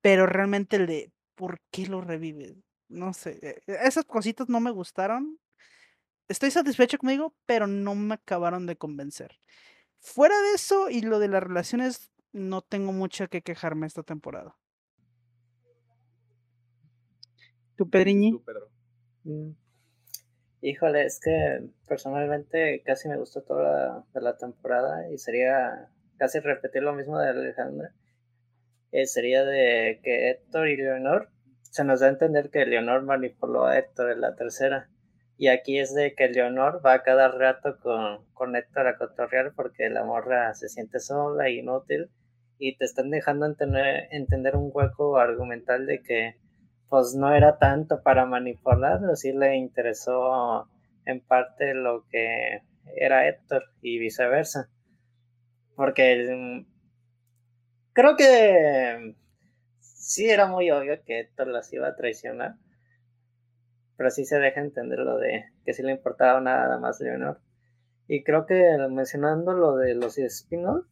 pero 0.00 0.26
realmente 0.26 0.76
el 0.76 0.86
de 0.86 1.12
¿por 1.34 1.60
qué 1.70 1.86
lo 1.86 2.00
revive? 2.00 2.56
No 2.88 3.12
sé, 3.12 3.38
e, 3.42 3.72
e, 3.72 3.86
esas 3.86 4.04
cositas 4.04 4.48
no 4.48 4.60
me 4.60 4.70
gustaron. 4.70 5.38
Estoy 6.28 6.50
satisfecho 6.50 6.98
conmigo, 6.98 7.34
pero 7.46 7.66
no 7.66 7.94
me 7.94 8.14
acabaron 8.14 8.66
de 8.66 8.76
convencer. 8.76 9.40
Fuera 10.00 10.40
de 10.40 10.54
eso 10.54 10.90
y 10.90 11.02
lo 11.02 11.18
de 11.18 11.28
las 11.28 11.42
relaciones, 11.42 12.10
no 12.32 12.62
tengo 12.62 12.92
mucho 12.92 13.28
que 13.28 13.42
quejarme 13.42 13.86
esta 13.86 14.02
temporada. 14.02 14.56
¿Tú, 17.76 17.88
Pedriñi? 17.88 18.38
Pedro? 18.44 18.68
Mm. 19.24 19.50
Híjole, 20.62 21.06
es 21.06 21.20
que 21.20 21.70
personalmente 21.88 22.82
casi 22.84 23.08
me 23.08 23.16
gustó 23.16 23.42
toda 23.42 24.04
la, 24.12 24.36
temporada 24.36 25.10
y 25.10 25.16
sería 25.16 25.88
casi 26.18 26.38
repetir 26.38 26.82
lo 26.82 26.92
mismo 26.92 27.18
de 27.18 27.30
Alejandra. 27.30 27.94
Eh, 28.92 29.06
sería 29.06 29.44
de 29.44 30.00
que 30.02 30.30
Héctor 30.30 30.68
y 30.68 30.76
Leonor 30.76 31.30
se 31.62 31.84
nos 31.84 32.00
da 32.00 32.08
a 32.08 32.10
entender 32.10 32.50
que 32.50 32.66
Leonor 32.66 33.02
manipuló 33.04 33.64
a 33.64 33.78
Héctor 33.78 34.10
en 34.10 34.20
la 34.20 34.34
tercera. 34.36 34.90
Y 35.38 35.48
aquí 35.48 35.78
es 35.78 35.94
de 35.94 36.14
que 36.14 36.28
Leonor 36.28 36.84
va 36.84 37.02
cada 37.02 37.28
rato 37.28 37.78
con, 37.80 38.26
con 38.34 38.54
Héctor 38.54 38.86
a 38.88 38.98
cotorrear 38.98 39.54
porque 39.54 39.88
la 39.88 40.04
morra 40.04 40.52
se 40.52 40.68
siente 40.68 41.00
sola 41.00 41.46
e 41.48 41.54
inútil. 41.54 42.10
Y 42.58 42.76
te 42.76 42.84
están 42.84 43.08
dejando 43.08 43.46
entender, 43.46 44.08
entender 44.10 44.56
un 44.56 44.70
hueco 44.74 45.16
argumental 45.16 45.86
de 45.86 46.02
que 46.02 46.36
pues 46.90 47.14
no 47.14 47.32
era 47.32 47.56
tanto 47.56 48.02
para 48.02 48.26
manipularlo, 48.26 49.14
sí 49.14 49.32
le 49.32 49.56
interesó 49.56 50.68
en 51.06 51.20
parte 51.20 51.72
lo 51.72 52.04
que 52.08 52.62
era 52.96 53.28
Héctor 53.28 53.62
y 53.80 54.00
viceversa. 54.00 54.68
Porque 55.76 56.66
creo 57.92 58.16
que 58.16 59.14
sí 59.78 60.28
era 60.28 60.46
muy 60.46 60.70
obvio 60.72 61.00
que 61.04 61.20
Héctor 61.20 61.46
las 61.46 61.72
iba 61.72 61.86
a 61.86 61.94
traicionar, 61.94 62.56
pero 63.96 64.10
sí 64.10 64.24
se 64.24 64.40
deja 64.40 64.60
entender 64.60 64.98
lo 64.98 65.16
de 65.16 65.44
que 65.64 65.72
sí 65.72 65.84
le 65.84 65.92
importaba 65.92 66.40
nada 66.40 66.76
más 66.78 67.00
Leonor. 67.00 67.40
Y 68.08 68.24
creo 68.24 68.46
que 68.46 68.76
mencionando 68.90 69.52
lo 69.52 69.76
de 69.76 69.94
los 69.94 70.18
espinos, 70.18 70.84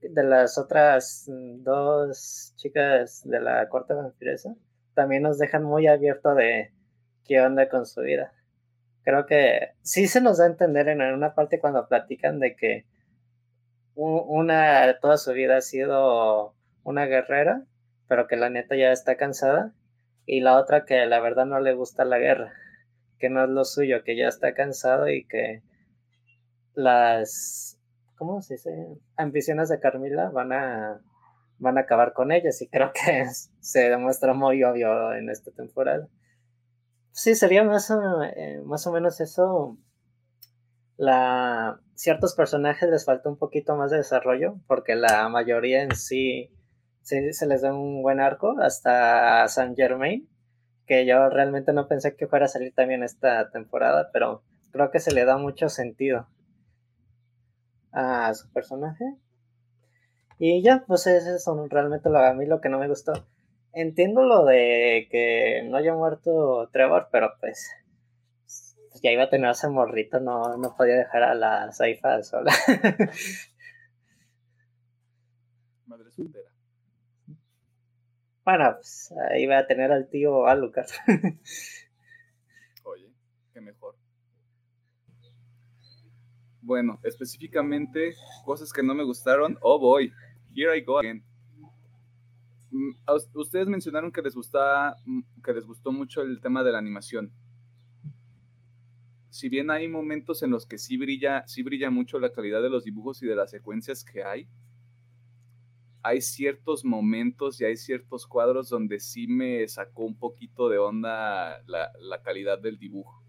de 0.00 0.22
las 0.22 0.56
otras 0.56 1.24
dos 1.26 2.52
chicas 2.54 3.22
de 3.24 3.40
la 3.40 3.68
corte 3.68 3.94
vampiresa, 3.94 4.54
también 4.94 5.22
nos 5.22 5.38
dejan 5.38 5.64
muy 5.64 5.86
abierto 5.86 6.34
de 6.34 6.72
qué 7.24 7.40
onda 7.40 7.68
con 7.68 7.86
su 7.86 8.02
vida. 8.02 8.32
Creo 9.02 9.26
que 9.26 9.72
sí 9.82 10.06
se 10.06 10.20
nos 10.20 10.38
da 10.38 10.44
a 10.44 10.48
entender 10.48 10.88
en 10.88 11.02
una 11.02 11.34
parte 11.34 11.60
cuando 11.60 11.88
platican 11.88 12.40
de 12.40 12.56
que 12.56 12.86
una 13.94 14.98
toda 15.00 15.16
su 15.16 15.32
vida 15.32 15.58
ha 15.58 15.60
sido 15.60 16.54
una 16.82 17.06
guerrera, 17.06 17.64
pero 18.08 18.26
que 18.26 18.36
la 18.36 18.50
neta 18.50 18.76
ya 18.76 18.92
está 18.92 19.16
cansada, 19.16 19.72
y 20.26 20.40
la 20.40 20.58
otra 20.58 20.84
que 20.84 21.04
la 21.06 21.20
verdad 21.20 21.46
no 21.46 21.60
le 21.60 21.74
gusta 21.74 22.04
la 22.04 22.18
guerra, 22.18 22.54
que 23.18 23.28
no 23.28 23.44
es 23.44 23.50
lo 23.50 23.64
suyo, 23.64 24.02
que 24.04 24.16
ya 24.16 24.28
está 24.28 24.54
cansado 24.54 25.08
y 25.08 25.26
que 25.26 25.62
las, 26.74 27.78
¿cómo 28.16 28.40
se 28.40 28.54
dice? 28.54 28.70
Ambiciones 29.16 29.68
de 29.68 29.80
Carmila 29.80 30.30
van 30.30 30.52
a 30.52 31.00
van 31.64 31.78
a 31.78 31.82
acabar 31.82 32.12
con 32.12 32.30
ellas 32.30 32.62
y 32.62 32.68
creo 32.68 32.92
que 32.92 33.26
se 33.60 33.90
demuestra 33.90 34.34
muy 34.34 34.62
obvio 34.62 35.12
en 35.14 35.30
esta 35.30 35.50
temporada. 35.50 36.06
Sí, 37.10 37.34
sería 37.34 37.64
más 37.64 37.90
o, 37.90 38.22
eh, 38.22 38.60
más 38.64 38.86
o 38.86 38.92
menos 38.92 39.20
eso. 39.20 39.76
La, 40.96 41.80
ciertos 41.94 42.36
personajes 42.36 42.88
les 42.88 43.04
falta 43.04 43.28
un 43.28 43.36
poquito 43.36 43.74
más 43.74 43.90
de 43.90 43.96
desarrollo 43.96 44.60
porque 44.68 44.94
la 44.94 45.28
mayoría 45.28 45.82
en 45.82 45.96
sí 45.96 46.52
se 47.02 47.46
les 47.46 47.62
da 47.62 47.74
un 47.74 48.02
buen 48.02 48.20
arco 48.20 48.56
hasta 48.60 49.46
San 49.48 49.74
Germain, 49.74 50.28
que 50.86 51.04
yo 51.04 51.28
realmente 51.28 51.72
no 51.72 51.88
pensé 51.88 52.16
que 52.16 52.26
fuera 52.26 52.46
a 52.46 52.48
salir 52.48 52.72
también 52.74 53.02
esta 53.02 53.50
temporada, 53.50 54.10
pero 54.12 54.42
creo 54.70 54.90
que 54.90 55.00
se 55.00 55.12
le 55.12 55.24
da 55.24 55.36
mucho 55.36 55.68
sentido 55.68 56.28
a 57.92 58.32
su 58.34 58.50
personaje. 58.52 59.04
Y 60.38 60.62
ya, 60.62 60.84
pues 60.86 61.06
eso 61.06 61.34
es 61.34 61.44
realmente 61.70 62.10
lo, 62.10 62.18
a 62.18 62.34
mí 62.34 62.46
lo 62.46 62.60
que 62.60 62.68
no 62.68 62.78
me 62.78 62.88
gustó. 62.88 63.12
Entiendo 63.72 64.22
lo 64.22 64.44
de 64.44 65.08
que 65.10 65.62
no 65.68 65.76
haya 65.76 65.94
muerto 65.94 66.68
Trevor, 66.72 67.08
pero 67.10 67.32
pues 67.40 67.70
ya 69.02 69.10
iba 69.10 69.24
a 69.24 69.30
tener 69.30 69.50
ese 69.50 69.68
morrito, 69.68 70.20
no, 70.20 70.56
no 70.56 70.74
podía 70.76 70.96
dejar 70.96 71.24
a 71.24 71.34
la 71.34 71.72
Saifa 71.72 72.22
sola. 72.22 72.52
Madre 75.86 76.10
soltera. 76.10 76.50
Bueno, 78.44 78.74
pues 78.76 79.12
ahí 79.30 79.46
va 79.46 79.58
a 79.58 79.66
tener 79.66 79.90
al 79.90 80.08
tío 80.08 80.46
Alucard. 80.46 80.88
Oye, 82.84 83.12
qué 83.52 83.60
mejor. 83.60 83.96
Bueno, 86.60 86.98
específicamente, 87.02 88.14
cosas 88.44 88.72
que 88.72 88.82
no 88.82 88.94
me 88.94 89.04
gustaron. 89.04 89.58
Oh 89.60 89.78
boy, 89.78 90.12
here 90.54 90.76
I 90.76 90.80
go 90.80 90.98
again. 90.98 91.22
Mm, 92.70 92.92
ustedes 93.34 93.68
mencionaron 93.68 94.10
que 94.10 94.22
les 94.22 94.34
gustaba, 94.34 94.96
mm, 95.04 95.42
que 95.42 95.52
les 95.52 95.64
gustó 95.64 95.92
mucho 95.92 96.22
el 96.22 96.40
tema 96.40 96.64
de 96.64 96.72
la 96.72 96.78
animación. 96.78 97.32
Si 99.30 99.48
bien 99.48 99.70
hay 99.70 99.88
momentos 99.88 100.42
en 100.42 100.50
los 100.50 100.66
que 100.66 100.78
sí 100.78 100.96
brilla, 100.96 101.44
sí 101.46 101.62
brilla 101.62 101.90
mucho 101.90 102.18
la 102.20 102.32
calidad 102.32 102.62
de 102.62 102.70
los 102.70 102.84
dibujos 102.84 103.22
y 103.22 103.26
de 103.26 103.34
las 103.34 103.50
secuencias 103.50 104.04
que 104.04 104.22
hay, 104.22 104.48
hay 106.02 106.20
ciertos 106.20 106.84
momentos 106.84 107.60
y 107.60 107.64
hay 107.64 107.76
ciertos 107.76 108.26
cuadros 108.26 108.68
donde 108.68 109.00
sí 109.00 109.26
me 109.26 109.66
sacó 109.66 110.04
un 110.04 110.16
poquito 110.16 110.68
de 110.68 110.78
onda 110.78 111.62
la 111.66 112.22
calidad 112.22 112.58
del 112.58 112.78
dibujo 112.78 113.23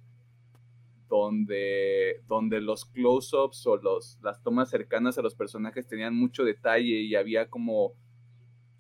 donde, 1.08 2.22
donde 2.28 2.62
los 2.62 2.86
close-ups 2.86 3.66
o 3.68 3.78
los, 3.78 4.20
las 4.22 4.42
tomas 4.42 4.70
cercanas 4.70 5.18
a 5.18 5.22
los 5.22 5.36
personajes 5.36 5.88
tenían 5.88 6.16
mucho 6.16 6.44
detalle 6.44 7.02
y 7.02 7.16
había 7.16 7.50
como 7.50 7.94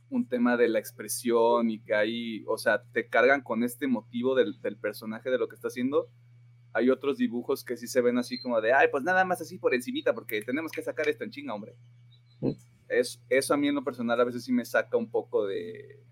un 0.09 0.27
tema 0.27 0.57
de 0.57 0.69
la 0.69 0.79
expresión 0.79 1.69
y 1.69 1.79
que 1.79 1.93
ahí, 1.93 2.43
o 2.47 2.57
sea, 2.57 2.83
te 2.91 3.07
cargan 3.07 3.41
con 3.41 3.63
este 3.63 3.87
motivo 3.87 4.35
del, 4.35 4.61
del, 4.61 4.77
personaje 4.77 5.29
de 5.29 5.37
lo 5.37 5.47
que 5.47 5.55
está 5.55 5.67
haciendo. 5.67 6.09
Hay 6.73 6.89
otros 6.89 7.17
dibujos 7.17 7.63
que 7.63 7.77
sí 7.77 7.87
se 7.87 8.01
ven 8.01 8.17
así 8.17 8.39
como 8.39 8.61
de, 8.61 8.73
ay, 8.73 8.87
pues 8.91 9.03
nada 9.03 9.25
más 9.25 9.41
así 9.41 9.57
por 9.57 9.73
encimita 9.73 10.13
porque 10.13 10.41
tenemos 10.41 10.71
que 10.71 10.81
sacar 10.81 11.07
esto 11.09 11.23
en 11.23 11.31
chinga, 11.31 11.53
hombre. 11.53 11.75
Mm. 12.41 12.51
Es, 12.87 13.21
eso 13.29 13.53
a 13.53 13.57
mí 13.57 13.67
en 13.67 13.75
lo 13.75 13.83
personal 13.83 14.19
a 14.19 14.25
veces 14.25 14.43
sí 14.43 14.51
me 14.51 14.65
saca 14.65 14.95
un 14.95 15.09
poco 15.09 15.45
de, 15.47 16.03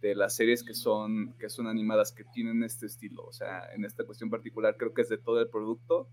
de 0.00 0.14
las 0.14 0.34
series 0.34 0.64
que 0.64 0.74
son, 0.74 1.34
que 1.38 1.50
son 1.50 1.66
animadas, 1.66 2.12
que 2.12 2.24
tienen 2.24 2.62
este 2.62 2.86
estilo. 2.86 3.24
O 3.24 3.32
sea, 3.32 3.70
en 3.74 3.84
esta 3.84 4.04
cuestión 4.04 4.30
particular 4.30 4.76
creo 4.76 4.94
que 4.94 5.02
es 5.02 5.08
de 5.08 5.18
todo 5.18 5.40
el 5.40 5.48
producto. 5.48 6.08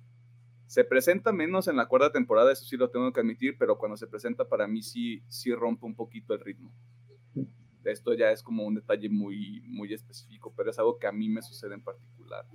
Se 0.66 0.84
presenta 0.84 1.32
menos 1.32 1.70
en 1.70 1.78
la 1.78 1.88
cuarta 1.88 2.12
temporada, 2.12 2.52
eso 2.52 2.66
sí 2.66 2.76
lo 2.76 2.90
tengo 2.90 3.14
que 3.14 3.22
admitir, 3.22 3.58
pero 3.58 3.78
cuando 3.78 3.96
se 3.96 4.08
presenta 4.08 4.48
para 4.48 4.68
mí 4.68 4.84
sí, 4.84 5.24
sí 5.30 5.54
rompe 5.54 5.86
un 5.86 5.96
poquito 5.96 6.34
el 6.34 6.42
ritmo. 6.42 6.74
Esto 7.86 8.14
ya 8.14 8.32
es 8.32 8.44
como 8.44 8.66
un 8.66 8.76
detalle 8.76 9.08
muy, 9.10 9.62
muy 9.62 9.94
específico, 9.94 10.54
pero 10.58 10.72
es 10.72 10.80
algo 10.80 11.00
que 11.00 11.08
a 11.08 11.14
mí 11.14 11.30
me 11.30 11.42
sucede 11.42 11.74
en 11.74 11.82
particular. 11.82 12.46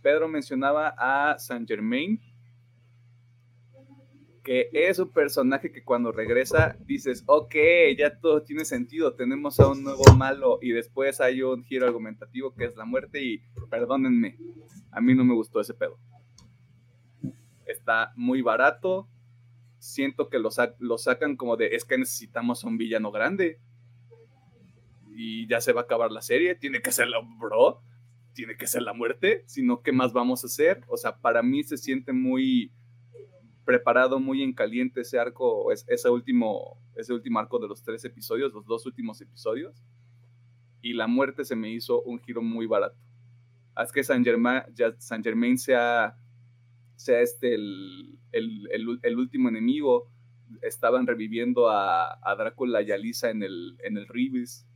Pedro 0.00 0.28
mencionaba 0.28 0.94
a 0.96 1.38
Saint 1.38 1.68
Germain, 1.68 2.18
es 4.50 4.98
un 4.98 5.10
personaje 5.10 5.70
que 5.70 5.84
cuando 5.84 6.10
regresa 6.10 6.74
dices, 6.86 7.22
ok, 7.26 7.54
ya 7.98 8.18
todo 8.18 8.42
tiene 8.42 8.64
sentido, 8.64 9.14
tenemos 9.14 9.60
a 9.60 9.68
un 9.68 9.82
nuevo 9.84 10.02
malo 10.16 10.58
y 10.62 10.70
después 10.70 11.20
hay 11.20 11.42
un 11.42 11.64
giro 11.64 11.86
argumentativo 11.86 12.54
que 12.54 12.64
es 12.64 12.74
la 12.74 12.86
muerte 12.86 13.22
y 13.22 13.42
perdónenme, 13.68 14.38
a 14.90 15.02
mí 15.02 15.14
no 15.14 15.22
me 15.24 15.34
gustó 15.34 15.60
ese 15.60 15.74
pedo. 15.74 15.98
Está 17.66 18.12
muy 18.16 18.40
barato, 18.40 19.06
siento 19.78 20.30
que 20.30 20.38
lo, 20.38 20.48
lo 20.78 20.96
sacan 20.96 21.36
como 21.36 21.58
de, 21.58 21.74
es 21.74 21.84
que 21.84 21.98
necesitamos 21.98 22.64
a 22.64 22.68
un 22.68 22.78
villano 22.78 23.10
grande 23.10 23.60
y 25.14 25.46
ya 25.46 25.60
se 25.60 25.74
va 25.74 25.82
a 25.82 25.84
acabar 25.84 26.10
la 26.10 26.22
serie, 26.22 26.54
tiene 26.54 26.80
que 26.80 26.90
ser 26.90 27.08
la 27.08 27.18
bro, 27.38 27.82
tiene 28.32 28.56
que 28.56 28.66
ser 28.66 28.80
la 28.80 28.94
muerte, 28.94 29.42
sino 29.46 29.82
qué 29.82 29.92
más 29.92 30.14
vamos 30.14 30.42
a 30.42 30.46
hacer, 30.46 30.80
o 30.86 30.96
sea, 30.96 31.18
para 31.18 31.42
mí 31.42 31.64
se 31.64 31.76
siente 31.76 32.14
muy 32.14 32.72
preparado 33.68 34.18
muy 34.18 34.42
en 34.42 34.54
caliente 34.54 35.02
ese 35.02 35.18
arco, 35.18 35.70
ese 35.70 36.08
último, 36.08 36.80
ese 36.96 37.12
último 37.12 37.38
arco 37.38 37.58
de 37.58 37.68
los 37.68 37.82
tres 37.82 38.02
episodios, 38.02 38.54
los 38.54 38.64
dos 38.64 38.86
últimos 38.86 39.20
episodios. 39.20 39.84
Y 40.80 40.94
la 40.94 41.06
muerte 41.06 41.44
se 41.44 41.54
me 41.54 41.70
hizo 41.70 42.00
un 42.00 42.18
giro 42.18 42.40
muy 42.40 42.64
barato. 42.64 42.96
Haz 43.74 43.92
que 43.92 44.02
Saint 44.02 44.24
Germain, 44.24 44.62
Saint 44.96 45.22
Germain 45.22 45.58
sea, 45.58 46.16
sea 46.96 47.20
este 47.20 47.54
el, 47.56 48.18
el, 48.32 49.00
el, 49.02 49.18
último 49.18 49.50
enemigo. 49.50 50.10
Estaban 50.62 51.06
reviviendo 51.06 51.68
a, 51.68 52.18
a 52.22 52.36
Drácula 52.36 52.80
y 52.80 52.90
a 52.90 52.96
Lisa 52.96 53.28
en 53.28 53.42
el, 53.42 53.76
en 53.84 53.98
el 53.98 54.08
Ribis. 54.08 54.66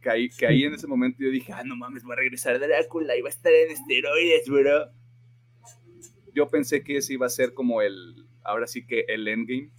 Que 0.00 0.08
ahí, 0.08 0.28
que 0.30 0.46
ahí 0.46 0.64
en 0.64 0.72
ese 0.72 0.86
momento 0.86 1.18
yo 1.20 1.28
dije, 1.28 1.52
ah, 1.52 1.62
no 1.62 1.76
mames, 1.76 2.08
va 2.08 2.14
a 2.14 2.16
regresar 2.16 2.58
Drácula 2.58 3.18
y 3.18 3.20
va 3.20 3.28
a 3.28 3.32
estar 3.32 3.52
en 3.52 3.70
esteroides, 3.70 4.48
bro 4.48 4.96
yo 6.36 6.50
pensé 6.50 6.84
que 6.84 6.98
ese 6.98 7.14
iba 7.14 7.24
a 7.24 7.30
ser 7.30 7.54
como 7.54 7.80
el, 7.80 8.28
ahora 8.44 8.66
sí 8.66 8.86
que 8.86 9.06
el 9.08 9.26
endgame 9.26 9.70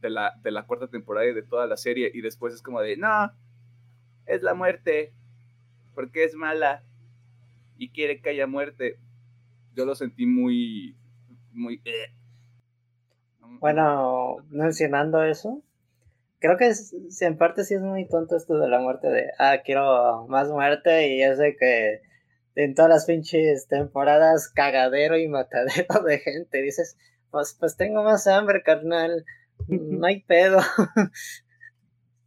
de 0.00 0.10
la, 0.10 0.34
de 0.42 0.50
la 0.50 0.66
cuarta 0.66 0.88
temporada 0.88 1.26
y 1.26 1.32
de 1.32 1.44
toda 1.44 1.68
la 1.68 1.76
serie. 1.76 2.10
Y 2.12 2.20
después 2.20 2.52
es 2.52 2.60
como 2.60 2.80
de, 2.80 2.96
no, 2.96 3.32
es 4.26 4.42
la 4.42 4.54
muerte, 4.54 5.14
porque 5.94 6.24
es 6.24 6.34
mala 6.34 6.82
y 7.78 7.90
quiere 7.90 8.20
que 8.20 8.30
haya 8.30 8.48
muerte. 8.48 8.98
Yo 9.76 9.86
lo 9.86 9.94
sentí 9.94 10.26
muy, 10.26 10.96
muy... 11.52 11.80
Eh. 11.84 12.12
Bueno, 13.60 14.38
mencionando 14.50 15.22
eso, 15.22 15.62
creo 16.40 16.56
que 16.56 16.72
en 17.20 17.38
parte 17.38 17.62
sí 17.62 17.74
es 17.74 17.80
muy 17.80 18.08
tonto 18.08 18.36
esto 18.36 18.58
de 18.58 18.68
la 18.68 18.80
muerte 18.80 19.06
de, 19.06 19.30
ah, 19.38 19.58
quiero 19.64 20.26
más 20.26 20.48
muerte 20.48 21.14
y 21.14 21.22
es 21.22 21.38
de 21.38 21.56
que 21.56 22.02
en 22.56 22.74
todas 22.74 22.90
las 22.90 23.06
pinches 23.06 23.66
temporadas 23.68 24.48
cagadero 24.48 25.18
y 25.18 25.28
matadero 25.28 26.02
de 26.04 26.18
gente. 26.18 26.62
Dices, 26.62 26.96
pues, 27.30 27.56
pues 27.58 27.76
tengo 27.76 28.02
más 28.02 28.26
hambre, 28.26 28.62
carnal. 28.62 29.24
No 29.68 30.06
hay 30.06 30.22
pedo. 30.22 30.60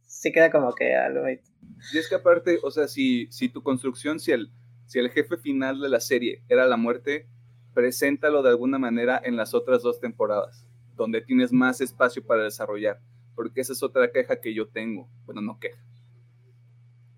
sí 0.06 0.32
queda 0.32 0.50
como 0.50 0.74
que 0.74 0.94
algo. 0.94 1.28
Y 1.28 1.98
es 1.98 2.08
que 2.08 2.16
aparte, 2.16 2.58
o 2.62 2.70
sea, 2.70 2.88
si, 2.88 3.28
si 3.30 3.48
tu 3.48 3.62
construcción, 3.62 4.18
si 4.18 4.32
el, 4.32 4.50
si 4.86 4.98
el 4.98 5.10
jefe 5.10 5.36
final 5.36 5.80
de 5.80 5.88
la 5.88 6.00
serie 6.00 6.42
era 6.48 6.66
la 6.66 6.76
muerte, 6.76 7.28
preséntalo 7.74 8.42
de 8.42 8.50
alguna 8.50 8.78
manera 8.78 9.20
en 9.22 9.36
las 9.36 9.54
otras 9.54 9.82
dos 9.82 10.00
temporadas, 10.00 10.66
donde 10.96 11.20
tienes 11.20 11.52
más 11.52 11.80
espacio 11.80 12.26
para 12.26 12.44
desarrollar. 12.44 13.00
Porque 13.34 13.60
esa 13.60 13.72
es 13.72 13.82
otra 13.82 14.10
queja 14.10 14.40
que 14.40 14.52
yo 14.52 14.68
tengo. 14.68 15.08
Bueno, 15.24 15.40
no 15.40 15.60
queja 15.60 15.87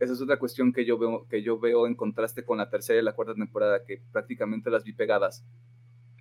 esa 0.00 0.14
es 0.14 0.20
otra 0.22 0.38
cuestión 0.38 0.72
que 0.72 0.86
yo 0.86 0.98
veo, 0.98 1.26
que 1.28 1.42
yo 1.42 1.58
veo 1.58 1.86
en 1.86 1.94
contraste 1.94 2.42
con 2.42 2.56
la 2.58 2.70
tercera 2.70 2.98
y 2.98 3.04
la 3.04 3.12
cuarta 3.12 3.34
temporada, 3.34 3.84
que 3.84 4.00
prácticamente 4.12 4.70
las 4.70 4.82
vi 4.82 4.94
pegadas. 4.94 5.44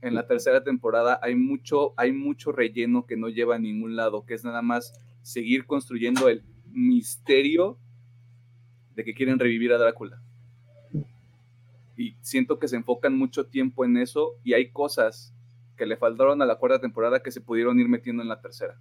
En 0.02 0.16
la 0.16 0.28
tercera 0.28 0.64
temporada 0.64 1.18
hay 1.24 1.36
mucho, 1.36 1.94
hay 1.96 2.12
mucho 2.12 2.52
relleno 2.52 3.06
que 3.06 3.16
no 3.16 3.30
lleva 3.30 3.56
a 3.56 3.60
ningún 3.60 3.96
lado, 3.96 4.26
que 4.26 4.34
es 4.34 4.44
nada 4.44 4.62
más 4.62 4.94
seguir 5.22 5.66
construyendo 5.66 6.28
el 6.28 6.44
misterio 6.72 7.78
de 8.96 9.06
que 9.06 9.14
quieren 9.14 9.40
revivir 9.40 9.72
a 9.72 9.78
Drácula. 9.78 10.22
Y 11.96 12.16
siento 12.22 12.60
que 12.60 12.68
se 12.68 12.76
enfocan 12.76 13.18
mucho 13.18 13.48
tiempo 13.48 13.86
en 13.86 13.96
eso 13.98 14.36
y 14.44 14.54
hay 14.54 14.72
cosas 14.72 15.34
que 15.78 15.86
le 15.86 15.96
faltaron 15.96 16.42
a 16.42 16.46
la 16.46 16.56
cuarta 16.56 16.82
temporada 16.82 17.22
que 17.22 17.32
se 17.32 17.40
pudieron 17.40 17.80
ir 17.80 17.88
metiendo 17.88 18.22
en 18.22 18.30
la 18.30 18.42
tercera. 18.42 18.78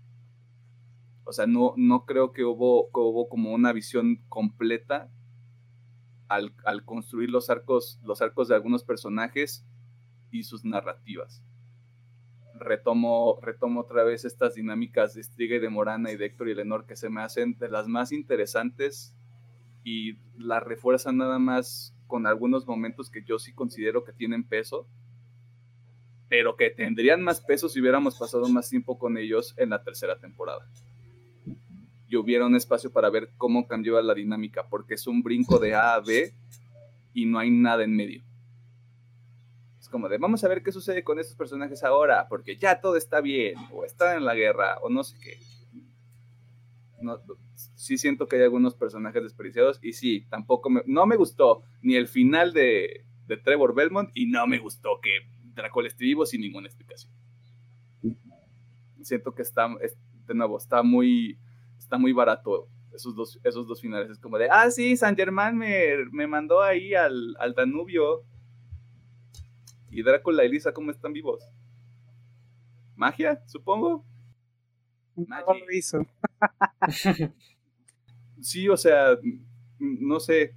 O 1.29 1.33
sea, 1.33 1.47
no, 1.47 1.74
no 1.76 2.07
creo 2.07 2.33
que 2.33 2.43
hubo, 2.43 2.89
hubo 2.91 3.29
como 3.29 3.53
una 3.53 3.74
visión 3.74 4.16
completa 4.31 5.11
al, 6.26 6.55
construir 6.87 7.29
los 7.29 7.51
arcos, 7.51 8.01
los 8.03 8.22
arcos 8.22 8.49
de 8.49 8.55
algunos 8.55 8.83
personajes 8.83 9.66
y 10.31 10.45
sus 10.45 10.64
narrativas. 10.64 11.45
Retomo, 12.55 13.39
retomo 13.43 13.81
otra 13.81 14.05
vez 14.05 14.24
estas 14.24 14.55
dinámicas 14.55 15.12
de 15.12 15.22
Striga 15.22 15.59
de 15.59 15.68
Morana 15.68 16.11
y 16.11 16.16
de 16.16 16.24
Héctor 16.24 16.49
y 16.49 16.55
Lenor 16.55 16.87
que 16.87 16.97
se 16.97 17.11
me 17.11 17.20
hacen 17.20 17.59
de 17.59 17.68
las 17.68 17.89
más 17.89 18.11
interesantes 18.11 19.14
y 19.85 20.16
las 20.39 20.62
refuerzan 20.62 21.18
nada 21.18 21.39
más 21.39 21.95
con 22.07 22.26
algunos 22.26 22.66
momentos 22.66 23.11
que 23.11 23.22
yo 23.22 23.39
sí 23.39 23.53
considero 23.53 24.03
que 24.03 24.14
tienen 24.14 24.45
peso, 24.45 24.89
pero 26.31 26.57
que 26.57 26.70
tendrían 26.70 27.22
más 27.22 27.43
peso 27.43 27.68
si 27.68 27.83
hubiéramos 27.83 28.18
pasado 28.18 28.49
más 28.49 28.70
tiempo 28.70 28.99
con 28.99 29.18
ellos 29.18 29.53
en 29.59 29.68
la 29.68 29.85
tercera 29.85 30.18
temporada 30.18 30.66
y 32.09 32.17
hubiera 32.17 32.47
un 32.47 32.57
espacio 32.57 32.91
para 32.91 33.11
ver 33.11 33.31
cómo 33.37 33.67
cambió 33.67 34.01
la 34.01 34.15
dinámica, 34.15 34.67
porque 34.69 34.95
es 34.95 35.07
un 35.07 35.23
brinco 35.23 35.59
de 35.59 35.75
A 35.75 35.95
a 35.95 36.01
B 36.01 36.33
y 37.13 37.27
no 37.27 37.39
hay 37.39 37.51
nada 37.51 37.85
en 37.85 37.95
medio. 37.95 38.23
Es 39.79 39.89
como 39.89 40.09
de, 40.09 40.19
vamos 40.19 40.43
a 40.43 40.49
ver 40.49 40.63
qué 40.63 40.73
sucede 40.73 41.05
con 41.05 41.19
estos 41.19 41.37
personajes 41.37 41.85
ahora, 41.85 42.27
porque 42.29 42.57
ya 42.57 42.81
todo 42.81 42.97
está 42.97 43.21
bien, 43.21 43.57
o 43.73 43.85
están 43.85 44.17
en 44.17 44.25
la 44.25 44.35
guerra, 44.35 44.79
o 44.83 44.89
no 44.89 45.05
sé 45.05 45.19
qué. 45.21 45.39
no, 47.01 47.21
sí 47.75 47.99
siento 47.99 48.27
que 48.27 48.37
hay 48.37 48.43
algunos 48.43 48.75
personajes 48.75 49.23
desperdiciados 49.23 49.79
y 49.83 49.93
sí, 49.93 50.27
tampoco 50.29 50.71
me, 50.71 50.83
no 50.87 51.07
me 51.07 51.17
gustó 51.17 51.63
ni 51.83 51.95
el 51.95 52.09
final 52.09 52.53
de, 52.53 53.05
de 53.27 53.37
Trevor 53.37 53.75
Belmont 53.75 54.11
y 54.15 54.27
no 54.27 54.47
me 54.47 54.59
gustó 54.59 55.01
que 55.03 55.11
Dracula 55.55 55.89
esté 55.89 56.05
vivo 56.05 56.25
sin 56.25 56.41
ninguna 56.41 56.67
explicación. 56.67 57.13
Siento 59.03 59.35
que 59.35 59.43
está, 59.43 59.69
de 60.27 60.35
nuevo, 60.35 60.59
está 60.59 60.83
muy, 60.83 61.39
está 61.89 61.97
muy 61.97 62.12
barato 62.12 62.68
esos 62.93 63.14
dos, 63.14 63.41
esos 63.43 63.66
dos 63.66 63.80
finales. 63.80 64.11
Es 64.11 64.18
como 64.18 64.36
de, 64.36 64.49
ah, 64.51 64.70
sí, 64.70 64.95
San 64.95 65.16
Germán 65.16 65.57
me, 65.57 66.05
me 66.12 66.26
mandó 66.26 66.61
ahí 66.61 66.95
al, 66.95 67.34
al 67.39 67.55
Danubio. 67.55 68.24
Y 69.91 70.03
Drácula 70.03 70.45
y 70.45 70.51
Lisa, 70.51 70.72
¿cómo 70.72 70.91
están 70.91 71.14
vivos? 71.14 71.43
¿Magia, 72.95 73.43
supongo? 73.47 74.05
Magia. 75.16 75.55
hizo. 75.72 76.07
sí, 78.43 78.68
o 78.68 78.76
sea, 78.76 79.16
no 79.78 80.20
sé. 80.20 80.53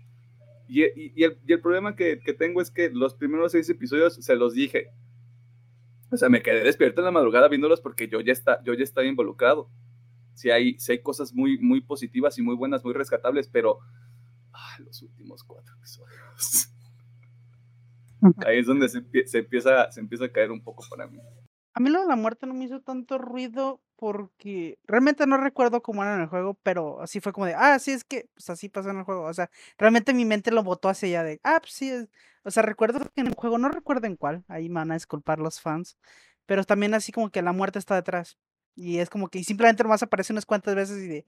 Y, 0.67 0.84
y, 0.84 1.23
el, 1.23 1.39
y 1.47 1.53
el, 1.53 1.61
problema 1.61 1.95
que, 1.95 2.19
que, 2.19 2.34
tengo 2.34 2.61
es 2.61 2.71
que 2.71 2.89
los 2.89 3.15
primeros 3.15 3.53
seis 3.53 3.69
episodios 3.69 4.15
se 4.15 4.36
los 4.36 4.53
dije. 4.53 4.89
O 6.11 6.17
sea, 6.17 6.27
me 6.27 6.41
quedé 6.41 6.61
despierto 6.61 6.99
en 6.99 7.05
la 7.05 7.11
madrugada 7.11 7.47
viéndolos 7.47 7.79
porque 7.79 8.09
yo 8.09 8.19
ya, 8.19 8.34
está, 8.34 8.61
yo 8.65 8.73
ya 8.73 8.84
estaba 8.84 9.07
involucrado. 9.07 9.69
Si 10.41 10.49
hay, 10.49 10.79
si 10.79 10.93
hay 10.93 11.03
cosas 11.03 11.35
muy, 11.35 11.59
muy 11.59 11.81
positivas 11.81 12.35
y 12.39 12.41
muy 12.41 12.55
buenas, 12.55 12.83
muy 12.83 12.93
rescatables, 12.93 13.47
pero 13.47 13.77
ah, 14.51 14.75
los 14.79 14.99
últimos 15.03 15.43
cuatro 15.43 15.75
episodios. 15.75 16.73
Ahí 18.47 18.57
es 18.57 18.65
donde 18.65 18.89
se, 18.89 19.03
se, 19.27 19.37
empieza, 19.37 19.91
se 19.91 19.99
empieza 19.99 20.25
a 20.25 20.31
caer 20.31 20.49
un 20.49 20.63
poco 20.63 20.83
para 20.89 21.05
mí. 21.05 21.19
A 21.75 21.79
mí 21.79 21.91
lo 21.91 22.01
de 22.01 22.07
la 22.07 22.15
muerte 22.15 22.47
no 22.47 22.55
me 22.55 22.65
hizo 22.65 22.81
tanto 22.81 23.19
ruido 23.19 23.81
porque 23.97 24.79
realmente 24.85 25.27
no 25.27 25.37
recuerdo 25.37 25.83
cómo 25.83 26.01
era 26.01 26.15
en 26.15 26.21
el 26.21 26.27
juego, 26.27 26.57
pero 26.63 26.99
así 27.01 27.19
fue 27.19 27.33
como 27.33 27.45
de, 27.45 27.53
ah, 27.53 27.77
sí, 27.77 27.91
es 27.91 28.03
que 28.03 28.27
pues 28.33 28.49
así 28.49 28.67
pasó 28.67 28.89
en 28.89 28.97
el 28.97 29.03
juego. 29.03 29.25
O 29.25 29.33
sea, 29.35 29.51
realmente 29.77 30.11
mi 30.15 30.25
mente 30.25 30.49
lo 30.49 30.63
botó 30.63 30.89
hacia 30.89 31.07
allá 31.07 31.23
de, 31.23 31.39
ah, 31.43 31.59
pues 31.61 31.73
sí. 31.73 31.91
O 32.43 32.49
sea, 32.49 32.63
recuerdo 32.63 32.99
que 33.13 33.21
en 33.21 33.27
el 33.27 33.35
juego, 33.35 33.59
no 33.59 33.69
recuerdo 33.69 34.07
en 34.07 34.15
cuál, 34.15 34.43
ahí 34.47 34.69
me 34.69 34.79
van 34.79 34.89
a 34.89 34.95
disculpar 34.95 35.37
los 35.37 35.61
fans, 35.61 35.99
pero 36.47 36.63
también 36.63 36.95
así 36.95 37.11
como 37.11 37.29
que 37.29 37.43
la 37.43 37.53
muerte 37.53 37.77
está 37.77 37.93
detrás. 37.93 38.39
Y 38.76 38.99
es 38.99 39.09
como 39.09 39.30
que 39.30 39.43
simplemente 39.43 39.84
nomás 39.84 40.03
aparece 40.03 40.34
unas 40.34 40.45
cuantas 40.45 40.76
veces 40.76 40.97
y 41.03 41.07
de, 41.07 41.26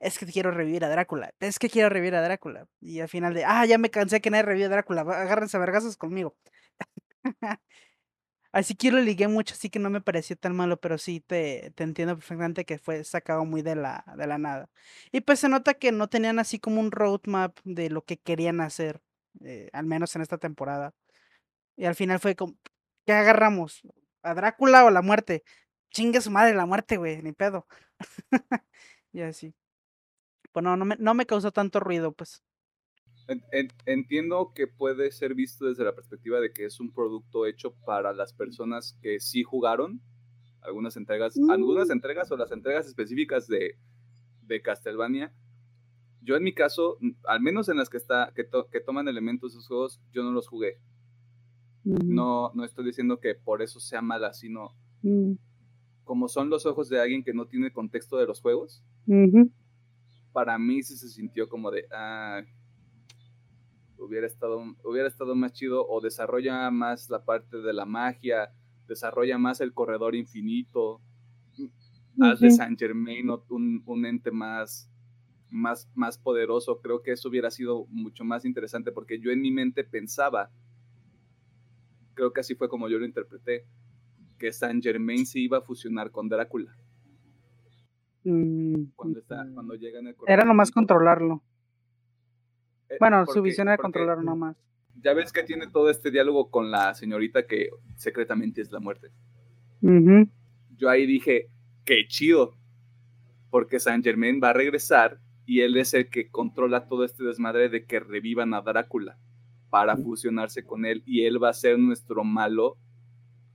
es 0.00 0.18
que 0.18 0.26
quiero 0.26 0.50
revivir 0.50 0.84
a 0.84 0.88
Drácula, 0.90 1.34
es 1.40 1.58
que 1.58 1.68
quiero 1.70 1.88
revivir 1.88 2.14
a 2.14 2.22
Drácula. 2.22 2.66
Y 2.80 3.00
al 3.00 3.08
final 3.08 3.34
de, 3.34 3.44
ah, 3.44 3.64
ya 3.66 3.78
me 3.78 3.90
cansé 3.90 4.20
que 4.20 4.30
nadie 4.30 4.44
revive 4.44 4.66
a 4.66 4.68
Drácula, 4.70 5.02
agárrense 5.02 5.56
a 5.56 5.96
conmigo. 5.98 6.36
Así 8.52 8.76
que 8.76 8.92
lo 8.92 9.00
ligué 9.00 9.26
mucho, 9.26 9.54
así 9.54 9.68
que 9.68 9.80
no 9.80 9.90
me 9.90 10.00
pareció 10.00 10.36
tan 10.36 10.54
malo, 10.54 10.78
pero 10.80 10.96
sí 10.96 11.18
te, 11.20 11.72
te 11.74 11.82
entiendo 11.82 12.14
perfectamente 12.16 12.64
que 12.64 12.78
fue 12.78 13.02
sacado 13.02 13.44
muy 13.44 13.62
de 13.62 13.74
la, 13.74 14.04
de 14.16 14.26
la 14.28 14.38
nada. 14.38 14.70
Y 15.10 15.22
pues 15.22 15.40
se 15.40 15.48
nota 15.48 15.74
que 15.74 15.90
no 15.90 16.08
tenían 16.08 16.38
así 16.38 16.60
como 16.60 16.80
un 16.80 16.92
roadmap 16.92 17.58
de 17.64 17.90
lo 17.90 18.04
que 18.04 18.16
querían 18.18 18.60
hacer, 18.60 19.00
eh, 19.44 19.70
al 19.72 19.86
menos 19.86 20.14
en 20.14 20.22
esta 20.22 20.38
temporada. 20.38 20.94
Y 21.76 21.86
al 21.86 21.94
final 21.96 22.20
fue 22.20 22.36
como, 22.36 22.54
¿qué 23.06 23.12
agarramos? 23.12 23.82
¿A 24.22 24.34
Drácula 24.34 24.84
o 24.84 24.90
la 24.90 25.02
muerte? 25.02 25.44
Chingue 25.94 26.20
su 26.20 26.30
madre 26.32 26.54
la 26.54 26.66
muerte, 26.66 26.96
güey, 26.96 27.22
ni 27.22 27.32
pedo. 27.32 27.66
y 29.12 29.20
así. 29.20 29.54
Pues 30.50 30.64
no, 30.64 30.76
no 30.76 30.84
me, 30.84 30.96
no 30.96 31.14
me 31.14 31.24
causó 31.24 31.52
tanto 31.52 31.78
ruido, 31.78 32.12
pues. 32.12 32.42
Entiendo 33.86 34.52
que 34.54 34.66
puede 34.66 35.12
ser 35.12 35.34
visto 35.34 35.66
desde 35.66 35.84
la 35.84 35.94
perspectiva 35.94 36.40
de 36.40 36.52
que 36.52 36.66
es 36.66 36.80
un 36.80 36.92
producto 36.92 37.46
hecho 37.46 37.74
para 37.86 38.12
las 38.12 38.34
personas 38.34 38.98
que 39.00 39.18
sí 39.20 39.44
jugaron 39.44 40.02
algunas 40.60 40.96
entregas, 40.96 41.36
algunas 41.48 41.88
mm. 41.88 41.92
entregas 41.92 42.30
o 42.32 42.36
las 42.36 42.50
entregas 42.50 42.86
específicas 42.86 43.46
de, 43.46 43.78
de 44.42 44.62
Castlevania. 44.62 45.32
Yo 46.22 46.36
en 46.36 46.42
mi 46.42 46.54
caso, 46.54 46.98
al 47.24 47.40
menos 47.40 47.68
en 47.68 47.76
las 47.76 47.88
que, 47.88 47.98
está, 47.98 48.32
que, 48.34 48.46
que 48.70 48.80
toman 48.80 49.08
elementos 49.08 49.52
de 49.52 49.58
esos 49.58 49.68
juegos, 49.68 50.00
yo 50.10 50.24
no 50.24 50.32
los 50.32 50.48
jugué. 50.48 50.80
No, 51.84 52.50
no 52.54 52.64
estoy 52.64 52.84
diciendo 52.84 53.20
que 53.20 53.34
por 53.34 53.62
eso 53.62 53.78
sea 53.78 54.02
mala, 54.02 54.32
sino 54.32 54.74
mm. 55.02 55.34
Como 56.04 56.28
son 56.28 56.50
los 56.50 56.66
ojos 56.66 56.88
de 56.88 57.00
alguien 57.00 57.24
que 57.24 57.34
no 57.34 57.46
tiene 57.46 57.72
contexto 57.72 58.16
de 58.16 58.26
los 58.26 58.40
juegos, 58.40 58.82
para 60.32 60.58
mí 60.58 60.82
sí 60.82 60.96
se 60.96 61.08
sintió 61.08 61.48
como 61.48 61.70
de, 61.70 61.86
ah, 61.92 62.42
hubiera 63.98 64.26
estado, 64.26 64.62
hubiera 64.84 65.08
estado 65.08 65.34
más 65.34 65.52
chido 65.52 65.86
o 65.86 66.00
desarrolla 66.00 66.70
más 66.70 67.08
la 67.10 67.24
parte 67.24 67.58
de 67.58 67.72
la 67.72 67.86
magia, 67.86 68.52
desarrolla 68.86 69.38
más 69.38 69.60
el 69.60 69.72
corredor 69.72 70.14
infinito, 70.14 71.00
haz 72.20 72.40
de 72.40 72.50
Saint 72.50 72.78
Germain 72.78 73.28
un, 73.48 73.82
un 73.86 74.06
ente 74.06 74.30
más, 74.30 74.90
más, 75.50 75.90
más 75.94 76.18
poderoso, 76.18 76.80
creo 76.80 77.02
que 77.02 77.12
eso 77.12 77.28
hubiera 77.28 77.50
sido 77.50 77.86
mucho 77.86 78.24
más 78.24 78.44
interesante 78.44 78.92
porque 78.92 79.18
yo 79.20 79.30
en 79.30 79.40
mi 79.40 79.50
mente 79.50 79.84
pensaba, 79.84 80.50
creo 82.14 82.32
que 82.32 82.40
así 82.40 82.54
fue 82.54 82.68
como 82.68 82.88
yo 82.88 82.98
lo 82.98 83.06
interpreté, 83.06 83.66
que 84.44 84.52
Saint 84.52 84.84
Germain 84.84 85.24
se 85.24 85.40
iba 85.40 85.56
a 85.56 85.62
fusionar 85.62 86.10
con 86.10 86.28
Drácula. 86.28 86.76
Mm, 88.24 88.90
cuando, 88.94 89.20
está, 89.20 89.46
cuando 89.54 89.74
llega 89.74 90.00
en 90.00 90.08
el 90.08 90.16
Era 90.26 90.44
nomás 90.44 90.70
controlarlo. 90.70 91.42
Eh, 92.90 92.96
bueno, 93.00 93.24
su 93.24 93.40
visión 93.40 93.68
era 93.68 93.78
controlar 93.78 94.22
nomás. 94.22 94.54
Ya 95.00 95.14
ves 95.14 95.32
que 95.32 95.44
tiene 95.44 95.66
todo 95.68 95.88
este 95.88 96.10
diálogo 96.10 96.50
con 96.50 96.70
la 96.70 96.92
señorita 96.92 97.46
que 97.46 97.70
secretamente 97.96 98.60
es 98.60 98.70
la 98.70 98.80
muerte. 98.80 99.12
Yo 100.76 100.90
ahí 100.90 101.06
dije, 101.06 101.48
qué 101.86 102.06
chido, 102.06 102.54
porque 103.48 103.80
Saint 103.80 104.04
Germain 104.04 104.42
va 104.44 104.50
a 104.50 104.52
regresar 104.52 105.20
y 105.46 105.60
él 105.60 105.78
es 105.78 105.94
el 105.94 106.10
que 106.10 106.28
controla 106.28 106.86
todo 106.86 107.06
este 107.06 107.24
desmadre 107.24 107.70
de 107.70 107.86
que 107.86 107.98
revivan 107.98 108.52
a 108.52 108.60
Drácula 108.60 109.18
para 109.70 109.96
fusionarse 109.96 110.66
con 110.66 110.84
él 110.84 111.02
y 111.06 111.24
él 111.24 111.42
va 111.42 111.48
a 111.48 111.54
ser 111.54 111.78
nuestro 111.78 112.24
malo 112.24 112.76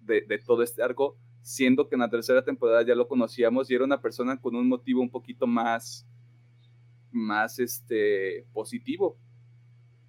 de, 0.10 0.22
de, 0.28 0.40
todo 0.40 0.64
este 0.64 0.84
arco, 0.84 1.16
siendo 1.42 1.88
que 1.88 1.96
en 1.96 2.02
la 2.02 2.10
tercera 2.10 2.44
temporada 2.44 2.84
ya 2.86 2.96
lo 2.96 3.08
conocíamos 3.08 3.70
y 3.70 3.76
era 3.76 3.86
una 3.86 4.02
persona 4.02 4.42
con 4.42 4.56
un 4.56 4.68
motivo 4.68 5.02
un 5.02 5.10
poquito 5.10 5.48
más 5.48 6.06
más 7.12 7.60
este, 7.60 8.46
positivo, 8.54 9.18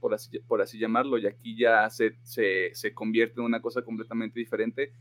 por 0.00 0.14
así, 0.14 0.38
por 0.40 0.62
así 0.62 0.78
llamarlo, 0.78 1.18
y 1.18 1.26
aquí 1.26 1.56
ya 1.56 1.88
se, 1.90 2.14
se, 2.22 2.70
se 2.74 2.94
convierte 2.94 3.40
en 3.40 3.46
una 3.46 3.60
cosa 3.60 3.82
completamente 3.82 4.38
diferente. 4.38 4.92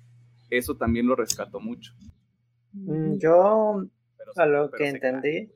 Eso 0.50 0.76
también 0.76 1.08
lo 1.08 1.16
rescato 1.16 1.60
mucho. 1.60 1.94
Mm, 2.74 3.18
yo, 3.18 3.86
a 4.36 4.46
lo 4.46 4.72
que 4.72 4.90
entendí, 4.90 5.52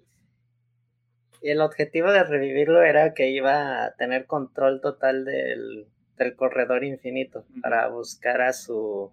el 1.41 1.61
objetivo 1.61 2.11
de 2.11 2.23
revivirlo 2.23 2.83
era 2.83 3.13
que 3.13 3.31
iba 3.31 3.85
a 3.85 3.95
tener 3.95 4.25
control 4.25 4.81
total 4.81 5.25
del, 5.25 5.87
del 6.17 6.35
corredor 6.35 6.83
infinito 6.83 7.45
para 7.61 7.87
buscar 7.89 8.41
a 8.41 8.53
su, 8.53 9.11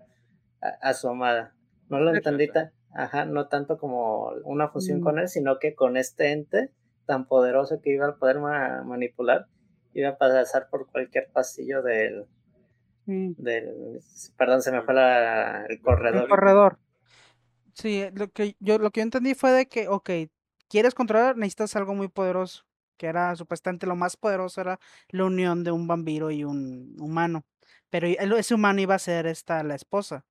a, 0.60 0.94
su 0.94 1.08
amada. 1.08 1.54
No 1.88 2.00
lo 2.00 2.14
entendí, 2.14 2.48
ajá, 2.92 3.24
no 3.24 3.48
tanto 3.48 3.78
como 3.78 4.30
una 4.44 4.68
fusión 4.68 5.00
mm. 5.00 5.02
con 5.02 5.18
él, 5.18 5.28
sino 5.28 5.58
que 5.58 5.74
con 5.74 5.96
este 5.96 6.32
ente 6.32 6.70
tan 7.06 7.26
poderoso 7.26 7.80
que 7.82 7.92
iba 7.92 8.06
a 8.06 8.16
poder 8.16 8.38
manipular, 8.38 9.46
iba 9.94 10.10
a 10.10 10.18
pasar 10.18 10.68
por 10.70 10.88
cualquier 10.90 11.28
pasillo 11.32 11.82
del, 11.82 12.26
mm. 13.06 13.32
del 13.36 14.00
perdón, 14.36 14.62
se 14.62 14.72
me 14.72 14.82
fue 14.82 14.94
el 15.68 15.80
corredor. 15.80 16.22
El 16.22 16.28
corredor. 16.28 16.78
Sí, 17.74 18.04
lo 18.14 18.28
que 18.28 18.56
yo 18.60 18.78
lo 18.78 18.90
que 18.90 19.00
yo 19.00 19.04
entendí 19.04 19.34
fue 19.34 19.52
de 19.52 19.66
que, 19.66 19.88
ok, 19.88 20.10
quieres 20.68 20.94
controlar, 20.94 21.36
necesitas 21.36 21.74
algo 21.76 21.94
muy 21.94 22.08
poderoso, 22.08 22.64
que 22.96 23.06
era 23.06 23.34
supuestamente 23.34 23.86
lo 23.86 23.96
más 23.96 24.16
poderoso 24.16 24.60
era 24.60 24.78
la 25.08 25.24
unión 25.24 25.64
de 25.64 25.72
un 25.72 25.86
vampiro 25.86 26.30
y 26.30 26.44
un 26.44 26.96
humano, 27.00 27.44
pero 27.88 28.06
ese 28.06 28.54
humano 28.54 28.80
iba 28.80 28.94
a 28.94 28.98
ser 28.98 29.26
esta 29.26 29.62
la 29.62 29.74
esposa 29.74 30.24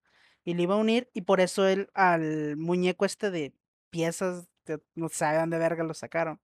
y 0.50 0.56
le 0.56 0.64
iba 0.64 0.74
a 0.74 0.80
unir 0.80 1.08
y 1.14 1.22
por 1.22 1.42
eso 1.42 1.68
él 1.68 1.90
al 1.94 2.58
muñeco 2.58 3.06
este 3.06 3.30
de 3.30 3.54
piezas 3.92 4.50
no 4.96 5.08
sabe 5.10 5.38
dónde 5.38 5.60
verga 5.60 5.84
lo 5.84 5.94
sacaron. 5.94 6.40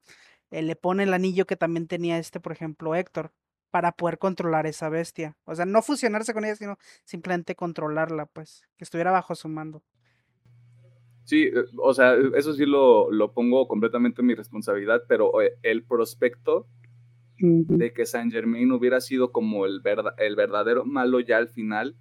Eh, 0.51 0.61
le 0.61 0.75
pone 0.75 1.01
el 1.01 1.13
anillo 1.15 1.47
que 1.47 1.55
también 1.55 1.87
tenía 1.87 2.19
este, 2.19 2.39
por 2.39 2.51
ejemplo, 2.51 2.93
Héctor, 2.93 3.31
para 3.71 3.93
poder 3.93 4.19
controlar 4.19 4.67
esa 4.67 4.89
bestia. 4.89 5.35
O 5.45 5.55
sea, 5.55 5.65
no 5.65 5.81
fusionarse 5.81 6.35
con 6.35 6.45
ella, 6.45 6.55
sino 6.55 6.77
simplemente 7.03 7.55
controlarla, 7.55 8.27
pues, 8.27 8.61
que 8.77 8.83
estuviera 8.83 9.09
bajo 9.09 9.33
su 9.33 9.49
mando. 9.49 9.81
Sí, 11.23 11.45
eh, 11.45 11.65
o 11.79 11.93
sea, 11.95 12.13
eso 12.35 12.53
sí 12.53 12.67
lo, 12.67 13.11
lo 13.11 13.33
pongo 13.33 13.67
completamente 13.67 14.21
en 14.21 14.27
mi 14.27 14.35
responsabilidad, 14.35 15.01
pero 15.07 15.41
eh, 15.41 15.57
el 15.63 15.83
prospecto 15.83 16.67
de 17.39 17.91
que 17.91 18.05
Saint 18.05 18.31
Germain 18.31 18.71
hubiera 18.71 19.01
sido 19.01 19.31
como 19.31 19.65
el, 19.65 19.81
el 20.19 20.35
verdadero 20.35 20.85
malo 20.85 21.19
ya 21.21 21.37
al 21.37 21.49
final, 21.49 21.97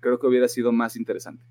creo 0.00 0.18
que 0.18 0.26
hubiera 0.26 0.48
sido 0.48 0.72
más 0.72 0.96
interesante. 0.96 1.44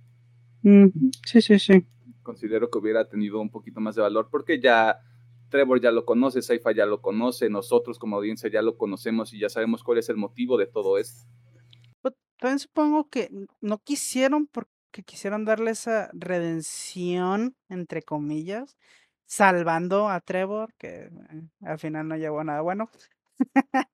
Sí, 1.25 1.41
sí, 1.41 1.59
sí 1.59 1.85
considero 2.27 2.69
que 2.69 2.77
hubiera 2.77 3.07
tenido 3.07 3.39
un 3.39 3.49
poquito 3.49 3.79
más 3.79 3.95
de 3.95 4.01
valor 4.01 4.27
porque 4.29 4.59
ya 4.59 4.99
Trevor 5.47 5.79
ya 5.79 5.91
lo 5.91 6.03
conoce, 6.05 6.41
Saifa 6.41 6.73
ya 6.73 6.85
lo 6.85 7.01
conoce, 7.01 7.49
nosotros 7.49 7.97
como 7.97 8.17
audiencia 8.17 8.49
ya 8.51 8.61
lo 8.61 8.77
conocemos 8.77 9.33
y 9.33 9.39
ya 9.39 9.47
sabemos 9.47 9.81
cuál 9.81 9.99
es 9.99 10.09
el 10.09 10.17
motivo 10.17 10.57
de 10.57 10.67
todo 10.67 10.97
esto. 10.97 11.25
Pues, 12.01 12.15
también 12.37 12.59
supongo 12.59 13.07
que 13.09 13.31
no 13.61 13.77
quisieron 13.77 14.47
porque 14.47 15.03
quisieron 15.05 15.45
darle 15.45 15.71
esa 15.71 16.09
redención, 16.11 17.55
entre 17.69 18.01
comillas, 18.01 18.75
salvando 19.25 20.09
a 20.09 20.19
Trevor, 20.19 20.73
que 20.77 21.05
eh, 21.05 21.09
al 21.61 21.79
final 21.79 22.09
no 22.09 22.17
llevó 22.17 22.43
nada 22.43 22.59
bueno. 22.59 22.89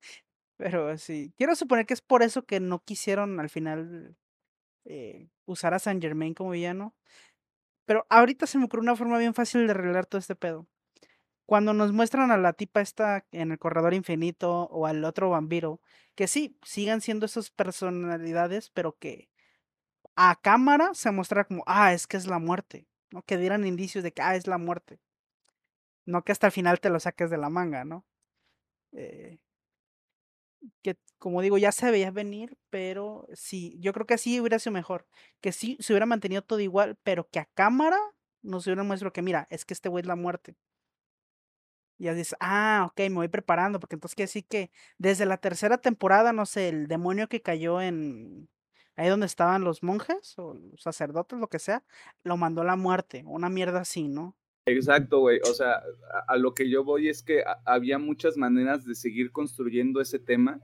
Pero 0.58 0.98
sí, 0.98 1.32
quiero 1.38 1.56
suponer 1.56 1.86
que 1.86 1.94
es 1.94 2.02
por 2.02 2.24
eso 2.24 2.46
que 2.46 2.60
no 2.60 2.80
quisieron 2.80 3.40
al 3.40 3.50
final 3.50 4.16
eh, 4.86 5.30
usar 5.46 5.74
a 5.74 5.80
Saint 5.80 6.02
Germain 6.02 6.34
como 6.34 6.52
villano. 6.52 6.96
Pero 7.86 8.06
ahorita 8.10 8.48
se 8.48 8.58
me 8.58 8.66
ocurre 8.66 8.82
una 8.82 8.96
forma 8.96 9.18
bien 9.18 9.34
fácil 9.34 9.66
de 9.66 9.72
arreglar 9.72 10.06
todo 10.06 10.20
este 10.20 10.36
pedo. 10.36 10.68
Cuando 11.46 11.74
nos 11.74 11.92
muestran 11.92 12.32
a 12.32 12.38
la 12.38 12.54
tipa 12.54 12.82
esta 12.82 13.26
en 13.32 13.52
el 13.52 13.60
corredor 13.60 13.94
infinito 13.94 14.64
o 14.72 14.86
al 14.88 15.04
otro 15.04 15.30
vampiro, 15.30 15.82
que 16.16 16.28
sí, 16.28 16.58
sigan 16.64 17.02
siendo 17.02 17.26
esas 17.26 17.52
personalidades, 17.52 18.70
pero 18.70 18.98
que 18.98 19.30
a 20.16 20.40
cámara 20.42 20.94
se 20.94 21.12
muestra 21.12 21.44
como, 21.46 21.64
ah, 21.68 21.94
es 21.94 22.08
que 22.08 22.18
es 22.18 22.28
la 22.28 22.40
muerte, 22.40 22.88
¿no? 23.12 23.24
Que 23.24 23.38
dieran 23.38 23.66
indicios 23.66 24.04
de 24.04 24.14
que, 24.14 24.22
ah, 24.22 24.36
es 24.36 24.48
la 24.48 24.58
muerte. 24.58 25.00
No 26.06 26.24
que 26.24 26.32
hasta 26.32 26.48
el 26.48 26.54
final 26.54 26.80
te 26.80 26.90
lo 26.90 27.00
saques 27.00 27.30
de 27.30 27.38
la 27.38 27.50
manga, 27.50 27.84
¿no? 27.86 28.06
Eh, 28.94 29.40
que 30.82 30.98
como 31.18 31.42
digo, 31.42 31.58
ya 31.58 31.72
se 31.72 31.90
veía 31.92 32.12
venir, 32.12 32.58
pero 32.70 33.28
sí, 33.34 33.78
yo 33.80 33.94
creo 33.94 34.06
que 34.06 34.16
así 34.16 34.40
hubiera 34.42 34.60
sido 34.60 34.74
mejor. 34.74 35.08
Que 35.42 35.52
sí 35.54 35.78
se 35.80 35.94
hubiera 35.94 36.06
mantenido 36.06 36.42
todo 36.42 36.60
igual, 36.60 36.98
pero 37.04 37.30
que 37.30 37.40
a 37.40 37.46
cámara 37.46 37.98
nos 38.42 38.68
hubiera 38.68 38.84
muestrado 38.84 39.14
que, 39.14 39.22
mira, 39.22 39.48
es 39.50 39.66
que 39.66 39.74
este 39.74 39.90
güey 39.90 40.02
es 40.02 40.08
la 40.08 40.16
muerte. 40.18 40.56
Y 41.98 42.06
ya 42.06 42.14
dices, 42.14 42.36
ah, 42.40 42.88
ok, 42.90 43.00
me 43.10 43.16
voy 43.16 43.28
preparando, 43.30 43.80
porque 43.80 43.96
entonces 43.96 44.16
quiere 44.16 44.28
decir 44.28 44.46
que 44.48 44.72
desde 44.98 45.26
la 45.26 45.38
tercera 45.38 45.78
temporada, 45.78 46.34
no 46.34 46.46
sé, 46.46 46.70
el 46.70 46.88
demonio 46.88 47.30
que 47.30 47.42
cayó 47.42 47.82
en 47.82 48.50
ahí 48.96 49.10
donde 49.10 49.26
estaban 49.26 49.64
los 49.64 49.84
monjes 49.84 50.38
o 50.38 50.54
los 50.56 50.82
sacerdotes, 50.82 51.40
lo 51.40 51.48
que 51.48 51.60
sea, 51.60 51.84
lo 52.24 52.38
mandó 52.38 52.64
la 52.64 52.76
muerte, 52.76 53.24
una 53.26 53.50
mierda 53.50 53.82
así, 53.82 54.08
¿no? 54.08 54.36
Exacto, 54.66 55.20
güey. 55.20 55.40
O 55.50 55.54
sea, 55.54 55.84
a, 56.28 56.38
lo 56.38 56.54
que 56.54 56.70
yo 56.70 56.84
voy 56.84 57.10
es 57.10 57.22
que 57.22 57.44
había 57.66 57.98
muchas 58.00 58.38
maneras 58.38 58.86
de 58.86 58.96
seguir 58.96 59.32
construyendo 59.32 60.00
ese 60.00 60.20
tema 60.20 60.62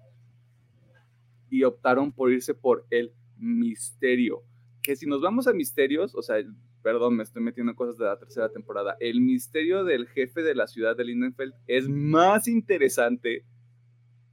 y 1.49 1.63
optaron 1.63 2.11
por 2.11 2.31
irse 2.31 2.53
por 2.53 2.85
el 2.89 3.11
misterio. 3.37 4.43
Que 4.81 4.95
si 4.95 5.05
nos 5.05 5.21
vamos 5.21 5.47
a 5.47 5.53
misterios, 5.53 6.15
o 6.15 6.21
sea, 6.21 6.37
perdón, 6.81 7.17
me 7.17 7.23
estoy 7.23 7.41
metiendo 7.41 7.71
en 7.71 7.75
cosas 7.75 7.97
de 7.97 8.05
la 8.05 8.17
tercera 8.17 8.49
temporada, 8.49 8.95
el 9.01 9.19
misterio 9.19 9.83
del 9.83 10.07
jefe 10.07 10.43
de 10.43 10.55
la 10.55 10.67
ciudad 10.67 10.95
de 10.95 11.03
Lindenfeld 11.03 11.53
es 11.67 11.89
más 11.89 12.47
interesante 12.47 13.43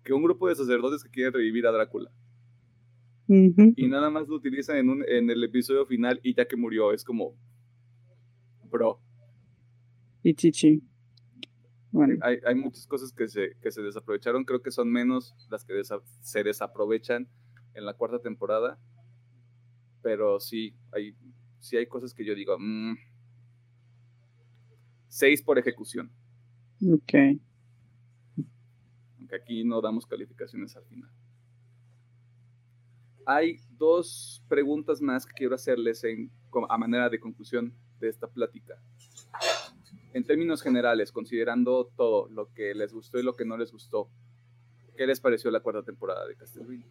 que 0.04 0.12
un 0.12 0.22
grupo 0.22 0.48
de 0.48 0.54
sacerdotes 0.54 1.02
que 1.02 1.10
quieren 1.10 1.32
revivir 1.32 1.66
a 1.66 1.72
Drácula. 1.72 2.12
Y 3.28 3.88
nada 3.88 4.08
más 4.08 4.28
lo 4.28 4.36
utilizan 4.36 4.76
en, 4.76 5.04
en 5.08 5.30
el 5.30 5.42
episodio 5.42 5.84
final 5.84 6.20
y 6.22 6.34
ya 6.34 6.46
que 6.46 6.54
murió, 6.54 6.92
es 6.92 7.02
como, 7.02 7.34
bro, 8.70 9.00
y 10.28 10.82
Bueno. 11.92 12.16
Hay, 12.22 12.38
hay, 12.44 12.54
muchas 12.56 12.86
cosas 12.88 13.12
que 13.12 13.28
se, 13.28 13.56
que 13.62 13.70
se 13.70 13.80
desaprovecharon, 13.80 14.44
creo 14.44 14.60
que 14.60 14.72
son 14.72 14.90
menos 14.90 15.34
las 15.50 15.64
que 15.64 15.80
se 16.20 16.42
desaprovechan 16.42 17.28
en 17.74 17.84
la 17.84 17.94
cuarta 17.94 18.18
temporada, 18.18 18.76
pero 20.02 20.40
sí, 20.40 20.74
hay, 20.90 21.14
sí 21.60 21.76
hay 21.76 21.86
cosas 21.86 22.12
que 22.12 22.24
yo 22.24 22.34
digo, 22.34 22.56
mmm, 22.58 22.96
seis 25.06 25.42
por 25.42 25.58
ejecución. 25.58 26.10
Ok. 26.82 27.14
Aunque 29.18 29.36
aquí 29.36 29.62
no 29.62 29.80
damos 29.80 30.06
calificaciones 30.06 30.76
al 30.76 30.84
final. 30.86 31.10
Hay 33.26 33.60
dos 33.70 34.44
preguntas 34.48 35.00
más 35.00 35.24
que 35.24 35.34
quiero 35.34 35.54
hacerles 35.54 36.02
en, 36.02 36.32
a 36.68 36.78
manera 36.78 37.08
de 37.08 37.20
conclusión 37.20 37.72
de 38.00 38.08
esta 38.08 38.26
plática 38.26 38.80
en 40.16 40.24
términos 40.24 40.62
generales, 40.62 41.12
considerando 41.12 41.92
todo, 41.94 42.26
lo 42.30 42.50
que 42.54 42.74
les 42.74 42.90
gustó 42.90 43.18
y 43.18 43.22
lo 43.22 43.36
que 43.36 43.44
no 43.44 43.58
les 43.58 43.70
gustó, 43.70 44.10
¿qué 44.96 45.06
les 45.06 45.20
pareció 45.20 45.50
la 45.50 45.60
cuarta 45.60 45.82
temporada 45.82 46.26
de 46.26 46.34
Castlevania? 46.34 46.86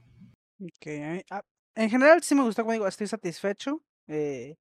Okay. 0.59 1.23
Ah, 1.31 1.41
en 1.73 1.89
general 1.89 2.21
sí 2.21 2.35
me 2.35 2.43
gustó, 2.43 2.61
como 2.61 2.73
digo, 2.73 2.87
estoy 2.87 3.07
satisfecho. 3.07 3.81
Eh, 4.07 4.57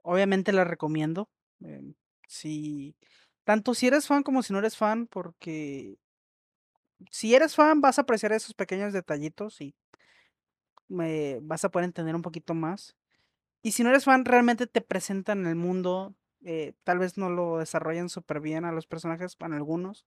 obviamente 0.00 0.54
la 0.54 0.64
recomiendo. 0.64 1.28
Eh, 1.62 2.94
tanto 3.44 3.74
si 3.74 3.88
eres 3.88 4.06
fan 4.06 4.22
como 4.22 4.42
si 4.42 4.54
no 4.54 4.60
eres 4.60 4.74
fan, 4.74 5.06
porque 5.06 5.98
si 7.10 7.34
eres 7.34 7.54
fan 7.54 7.82
vas 7.82 7.98
a 7.98 8.02
apreciar 8.02 8.32
esos 8.32 8.54
pequeños 8.54 8.94
detallitos 8.94 9.60
y 9.60 9.74
me, 10.88 11.40
vas 11.42 11.62
a 11.66 11.70
poder 11.70 11.84
entender 11.84 12.14
un 12.14 12.22
poquito 12.22 12.54
más. 12.54 12.96
Y 13.60 13.72
si 13.72 13.82
no 13.82 13.90
eres 13.90 14.04
fan, 14.04 14.24
realmente 14.24 14.66
te 14.66 14.80
presentan 14.80 15.46
el 15.46 15.56
mundo 15.56 16.16
eh, 16.44 16.74
tal 16.84 16.98
vez 16.98 17.18
no 17.18 17.30
lo 17.30 17.58
desarrollan 17.58 18.08
súper 18.08 18.40
bien 18.40 18.64
a 18.64 18.72
los 18.72 18.86
personajes, 18.86 19.36
en 19.40 19.52
algunos. 19.52 20.06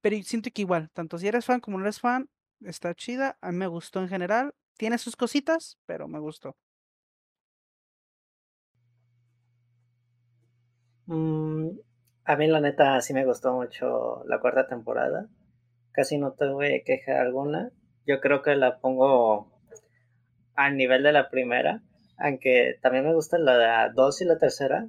Pero 0.00 0.16
siento 0.22 0.50
que 0.52 0.62
igual, 0.62 0.90
tanto 0.92 1.18
si 1.18 1.28
eres 1.28 1.44
fan 1.46 1.60
como 1.60 1.78
no 1.78 1.84
eres 1.84 2.00
fan, 2.00 2.28
está 2.60 2.94
chida. 2.94 3.38
A 3.40 3.52
mí 3.52 3.58
me 3.58 3.66
gustó 3.66 4.00
en 4.00 4.08
general. 4.08 4.54
Tiene 4.76 4.98
sus 4.98 5.16
cositas, 5.16 5.78
pero 5.86 6.08
me 6.08 6.18
gustó. 6.18 6.56
Mm, 11.06 11.70
a 12.24 12.36
mí 12.36 12.46
la 12.46 12.60
neta 12.60 13.00
sí 13.00 13.12
me 13.12 13.24
gustó 13.26 13.52
mucho 13.52 14.22
la 14.26 14.40
cuarta 14.40 14.68
temporada. 14.68 15.28
Casi 15.92 16.18
no 16.18 16.32
tuve 16.32 16.82
queja 16.84 17.20
alguna. 17.20 17.70
Yo 18.06 18.20
creo 18.20 18.42
que 18.42 18.56
la 18.56 18.78
pongo 18.80 19.52
al 20.54 20.76
nivel 20.76 21.02
de 21.02 21.12
la 21.12 21.30
primera. 21.30 21.82
Aunque 22.18 22.78
también 22.82 23.04
me 23.04 23.14
gusta 23.14 23.38
la 23.38 23.90
dos 23.90 24.20
y 24.22 24.24
la 24.24 24.38
tercera 24.38 24.88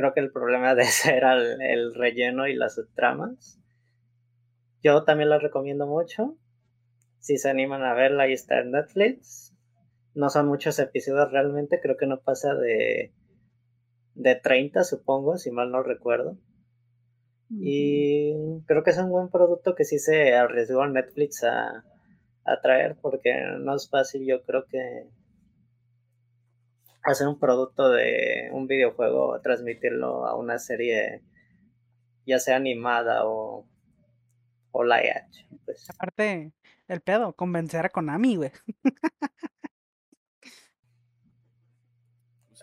creo 0.00 0.14
que 0.14 0.20
el 0.20 0.32
problema 0.32 0.74
de 0.74 0.82
ese 0.82 1.14
era 1.16 1.34
el, 1.34 1.94
relleno 1.94 2.48
y 2.48 2.54
las 2.54 2.74
subtramas. 2.74 3.60
Yo 4.82 5.04
también 5.04 5.28
la 5.28 5.38
recomiendo 5.38 5.86
mucho. 5.86 6.36
Si 7.18 7.36
se 7.36 7.50
animan 7.50 7.82
a 7.82 7.92
verla, 7.92 8.24
ahí 8.24 8.32
está 8.32 8.60
en 8.60 8.70
Netflix. 8.70 9.54
No 10.14 10.30
son 10.30 10.48
muchos 10.48 10.78
episodios 10.78 11.30
realmente, 11.30 11.80
creo 11.80 11.96
que 11.96 12.06
no 12.06 12.20
pasa 12.20 12.54
de, 12.54 13.12
de 14.14 14.34
30, 14.36 14.84
supongo, 14.84 15.36
si 15.36 15.50
mal 15.50 15.70
no 15.70 15.82
recuerdo. 15.82 16.38
Y 17.50 18.32
creo 18.66 18.82
que 18.82 18.90
es 18.90 18.98
un 18.98 19.10
buen 19.10 19.28
producto 19.28 19.74
que 19.74 19.84
sí 19.84 19.98
se 19.98 20.34
arriesgó 20.34 20.86
Netflix 20.86 21.44
a, 21.44 21.84
a 22.44 22.60
traer, 22.62 22.96
porque 23.02 23.34
no 23.58 23.76
es 23.76 23.88
fácil, 23.88 24.26
yo 24.26 24.42
creo 24.44 24.64
que 24.66 25.06
hacer 27.02 27.28
un 27.28 27.38
producto 27.38 27.90
de 27.90 28.50
un 28.52 28.66
videojuego, 28.66 29.40
transmitirlo 29.40 30.26
a 30.26 30.36
una 30.36 30.58
serie, 30.58 31.22
ya 32.26 32.38
sea 32.38 32.56
animada 32.56 33.26
o, 33.26 33.66
o 34.72 34.84
live 34.84 35.10
action. 35.10 35.58
Pues. 35.64 35.88
Aparte, 35.90 36.52
el 36.88 37.00
pedo, 37.00 37.32
convencer 37.32 37.86
a 37.86 37.88
Konami, 37.88 38.36
güey. 38.36 38.52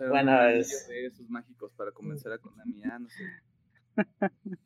bueno, 0.09 0.47
es... 0.47 0.87
de 0.87 1.07
esos 1.07 1.29
mágicos 1.29 1.73
para 1.73 1.91
convencer 1.91 2.31
a 2.31 2.37
Konami, 2.37 2.83
ah, 2.83 2.99
no 2.99 3.09
sé. 3.09 3.23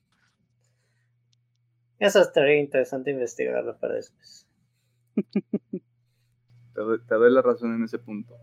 Eso 2.00 2.20
estaría 2.22 2.60
interesante 2.60 3.12
investigarlo 3.12 3.78
para 3.78 3.94
después. 3.94 4.48
te 6.74 6.82
doy 7.16 7.32
la 7.32 7.44
razón 7.44 7.76
en 7.76 7.84
ese 7.84 8.00
punto 8.00 8.36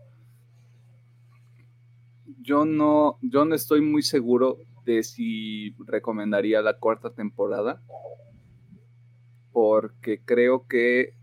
yo 2.41 2.65
no, 2.65 3.17
yo 3.21 3.45
no 3.45 3.55
estoy 3.55 3.81
muy 3.81 4.01
seguro 4.01 4.57
de 4.85 5.03
si 5.03 5.75
recomendaría 5.85 6.61
la 6.61 6.77
cuarta 6.77 7.13
temporada. 7.13 7.81
Porque 9.51 10.21
creo 10.23 10.67
que, 10.67 11.13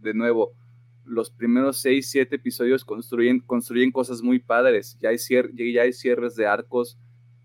de 0.00 0.14
nuevo, 0.14 0.52
los 1.04 1.30
primeros 1.30 1.78
seis, 1.78 2.10
siete 2.10 2.36
episodios 2.36 2.84
construyen, 2.84 3.40
construyen 3.40 3.90
cosas 3.90 4.22
muy 4.22 4.38
padres. 4.38 4.98
Ya 5.00 5.08
hay, 5.08 5.16
ya 5.18 5.82
hay 5.82 5.92
cierres 5.92 6.36
de 6.36 6.46
arcos 6.46 6.98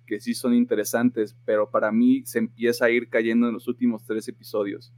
que 0.05 0.19
sí 0.19 0.33
son 0.33 0.53
interesantes, 0.53 1.35
pero 1.45 1.69
para 1.69 1.91
mí 1.91 2.23
se 2.25 2.39
empieza 2.39 2.85
a 2.85 2.89
ir 2.89 3.09
cayendo 3.09 3.47
en 3.47 3.53
los 3.53 3.67
últimos 3.67 4.05
tres 4.05 4.27
episodios. 4.27 4.93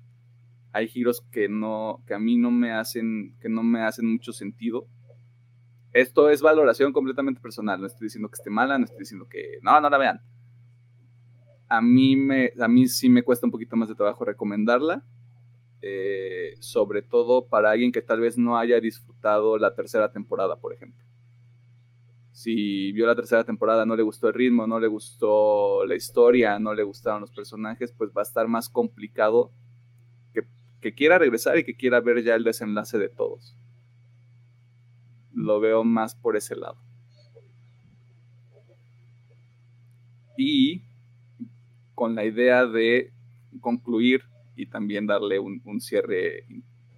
Hay 0.71 0.87
giros 0.87 1.21
que 1.31 1.49
no, 1.49 2.03
que 2.05 2.13
a 2.13 2.19
mí 2.19 2.37
no 2.37 2.51
me 2.51 2.71
hacen, 2.71 3.35
que 3.39 3.49
no 3.49 3.63
me 3.63 3.81
hacen 3.81 4.05
mucho 4.05 4.33
sentido 4.33 4.87
esto 5.93 6.29
es 6.29 6.41
valoración 6.41 6.93
completamente 6.93 7.41
personal. 7.41 7.79
No 7.79 7.87
estoy 7.87 8.05
diciendo 8.05 8.29
que 8.29 8.35
esté 8.35 8.49
mala, 8.49 8.77
no 8.77 8.85
estoy 8.85 8.99
diciendo 8.99 9.27
que 9.27 9.59
no, 9.61 9.79
no 9.81 9.89
la 9.89 9.97
vean. 9.97 10.21
A 11.67 11.81
mí, 11.81 12.15
me, 12.15 12.51
a 12.59 12.67
mí 12.67 12.87
sí 12.87 13.09
me 13.09 13.23
cuesta 13.23 13.47
un 13.47 13.51
poquito 13.51 13.75
más 13.75 13.89
de 13.89 13.95
trabajo 13.95 14.25
recomendarla. 14.25 15.03
Eh, 15.81 16.55
sobre 16.59 17.01
todo 17.01 17.47
para 17.47 17.71
alguien 17.71 17.93
que 17.93 18.01
tal 18.01 18.19
vez 18.19 18.37
no 18.37 18.57
haya 18.57 18.81
disfrutado 18.81 19.57
la 19.57 19.73
tercera 19.75 20.11
temporada, 20.11 20.57
por 20.57 20.73
ejemplo. 20.73 21.05
Si 22.31 22.91
vio 22.91 23.05
la 23.07 23.15
tercera 23.15 23.43
temporada, 23.43 23.85
no 23.85 23.95
le 23.95 24.03
gustó 24.03 24.27
el 24.27 24.33
ritmo, 24.33 24.67
no 24.67 24.79
le 24.79 24.87
gustó 24.87 25.85
la 25.85 25.95
historia, 25.95 26.59
no 26.59 26.73
le 26.73 26.83
gustaron 26.83 27.21
los 27.21 27.31
personajes, 27.31 27.93
pues 27.93 28.11
va 28.11 28.21
a 28.21 28.23
estar 28.23 28.47
más 28.47 28.69
complicado 28.69 29.51
que, 30.33 30.43
que 30.81 30.93
quiera 30.93 31.17
regresar 31.17 31.57
y 31.57 31.63
que 31.63 31.75
quiera 31.75 32.01
ver 32.01 32.23
ya 32.23 32.35
el 32.35 32.43
desenlace 32.43 32.97
de 32.97 33.09
todos 33.09 33.58
lo 35.33 35.59
veo 35.59 35.83
más 35.83 36.15
por 36.15 36.35
ese 36.35 36.55
lado. 36.55 36.77
Y 40.37 40.83
con 41.95 42.15
la 42.15 42.23
idea 42.23 42.65
de 42.65 43.11
concluir 43.59 44.23
y 44.55 44.65
también 44.65 45.07
darle 45.07 45.39
un, 45.39 45.81
cierre 45.81 46.45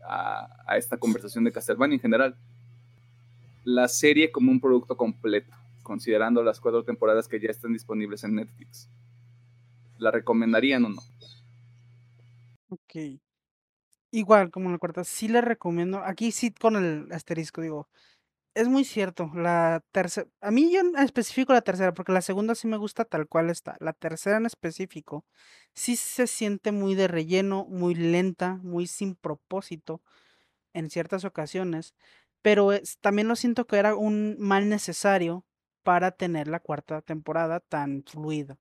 a, 0.08 0.78
esta 0.78 0.98
conversación 0.98 1.44
de 1.44 1.52
Castlevania 1.52 1.96
en 1.96 2.02
general. 2.02 2.36
La 3.64 3.88
serie 3.88 4.32
como 4.32 4.52
un 4.52 4.60
producto 4.60 4.98
completo, 4.98 5.56
considerando 5.84 6.44
las 6.44 6.60
cuatro 6.60 6.84
temporadas 6.84 7.28
que 7.28 7.40
ya 7.40 7.50
están 7.50 7.74
disponibles 7.74 8.24
en 8.24 8.36
Netflix. 8.36 8.90
¿La 9.98 10.12
recomendarían 10.12 10.86
o 10.86 10.90
no? 10.90 11.02
Ok. 12.70 13.20
Igual, 14.12 14.52
como 14.52 14.72
la 14.72 14.78
cuarta, 14.78 15.04
sí 15.04 15.28
la 15.28 15.42
recomiendo. 15.42 16.04
Aquí 16.04 16.32
sí 16.32 16.52
con 16.52 16.76
el 16.76 17.12
asterisco, 17.12 17.62
digo, 17.62 17.88
es 18.54 18.68
muy 18.68 18.84
cierto. 18.86 19.32
La 19.34 19.84
tercera, 19.92 20.28
a 20.42 20.52
mí 20.52 20.72
yo 20.74 20.82
en 20.82 20.98
específico 20.98 21.54
la 21.54 21.62
tercera, 21.62 21.94
porque 21.94 22.12
la 22.12 22.22
segunda 22.22 22.56
sí 22.56 22.68
me 22.68 22.78
gusta 22.78 23.06
tal 23.06 23.28
cual 23.28 23.50
está. 23.50 23.78
La 23.80 23.94
tercera 23.94 24.38
en 24.38 24.46
específico 24.46 25.26
sí 25.74 25.96
se 25.96 26.28
siente 26.28 26.72
muy 26.72 26.96
de 26.96 27.08
relleno, 27.08 27.66
muy 27.70 27.96
lenta, 27.96 28.60
muy 28.64 28.88
sin 28.88 29.16
propósito 29.16 30.02
en 30.74 30.90
ciertas 30.90 31.26
ocasiones, 31.26 31.96
pero 32.42 32.72
también 33.02 33.28
lo 33.28 33.36
siento 33.36 33.68
que 33.68 33.78
era 33.78 33.96
un 33.96 34.38
mal 34.40 34.70
necesario 34.70 35.46
para 35.84 36.12
tener 36.12 36.48
la 36.48 36.60
cuarta 36.60 37.02
temporada 37.02 37.60
tan 37.62 38.04
fluida, 38.06 38.60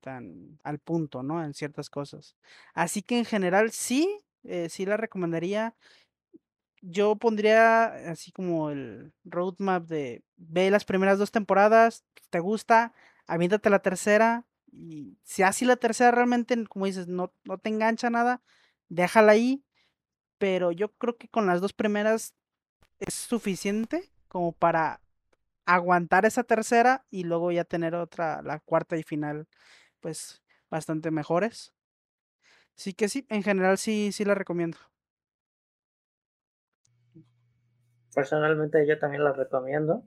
tan 0.00 0.58
al 0.62 0.78
punto, 0.78 1.22
¿no? 1.22 1.44
En 1.44 1.54
ciertas 1.54 1.90
cosas. 1.90 2.36
Así 2.74 3.02
que 3.02 3.18
en 3.18 3.24
general 3.24 3.72
sí, 3.72 4.08
eh, 4.44 4.68
sí 4.68 4.86
la 4.86 4.96
recomendaría 4.96 5.74
yo 6.82 7.16
pondría 7.16 8.10
así 8.10 8.32
como 8.32 8.70
el 8.70 9.12
roadmap 9.24 9.86
de 9.86 10.24
ve 10.36 10.70
las 10.70 10.84
primeras 10.84 11.18
dos 11.18 11.30
temporadas, 11.32 12.04
te 12.30 12.40
gusta, 12.40 12.92
aviéntate 13.26 13.70
la 13.70 13.80
tercera 13.80 14.46
y 14.72 15.18
si 15.22 15.42
así 15.42 15.64
la 15.64 15.76
tercera 15.76 16.10
realmente, 16.10 16.66
como 16.66 16.86
dices, 16.86 17.08
no, 17.08 17.32
no 17.44 17.58
te 17.58 17.68
engancha 17.70 18.10
nada, 18.10 18.42
déjala 18.88 19.32
ahí, 19.32 19.64
pero 20.38 20.72
yo 20.72 20.92
creo 20.94 21.16
que 21.18 21.28
con 21.28 21.46
las 21.46 21.60
dos 21.60 21.72
primeras 21.72 22.34
es 23.00 23.14
suficiente 23.14 24.10
como 24.28 24.52
para 24.52 25.00
aguantar 25.66 26.26
esa 26.26 26.44
tercera 26.44 27.06
y 27.10 27.24
luego 27.24 27.52
ya 27.52 27.64
tener 27.64 27.94
otra, 27.94 28.42
la 28.42 28.60
cuarta 28.60 28.96
y 28.96 29.02
final, 29.04 29.48
pues 30.00 30.42
bastante 30.70 31.10
mejores. 31.10 31.72
Así 32.76 32.94
que 32.94 33.08
sí, 33.08 33.26
en 33.28 33.42
general 33.42 33.78
sí, 33.78 34.10
sí 34.12 34.24
la 34.24 34.34
recomiendo. 34.34 34.78
Personalmente 38.14 38.86
yo 38.86 38.98
también 38.98 39.24
la 39.24 39.32
recomiendo. 39.32 40.04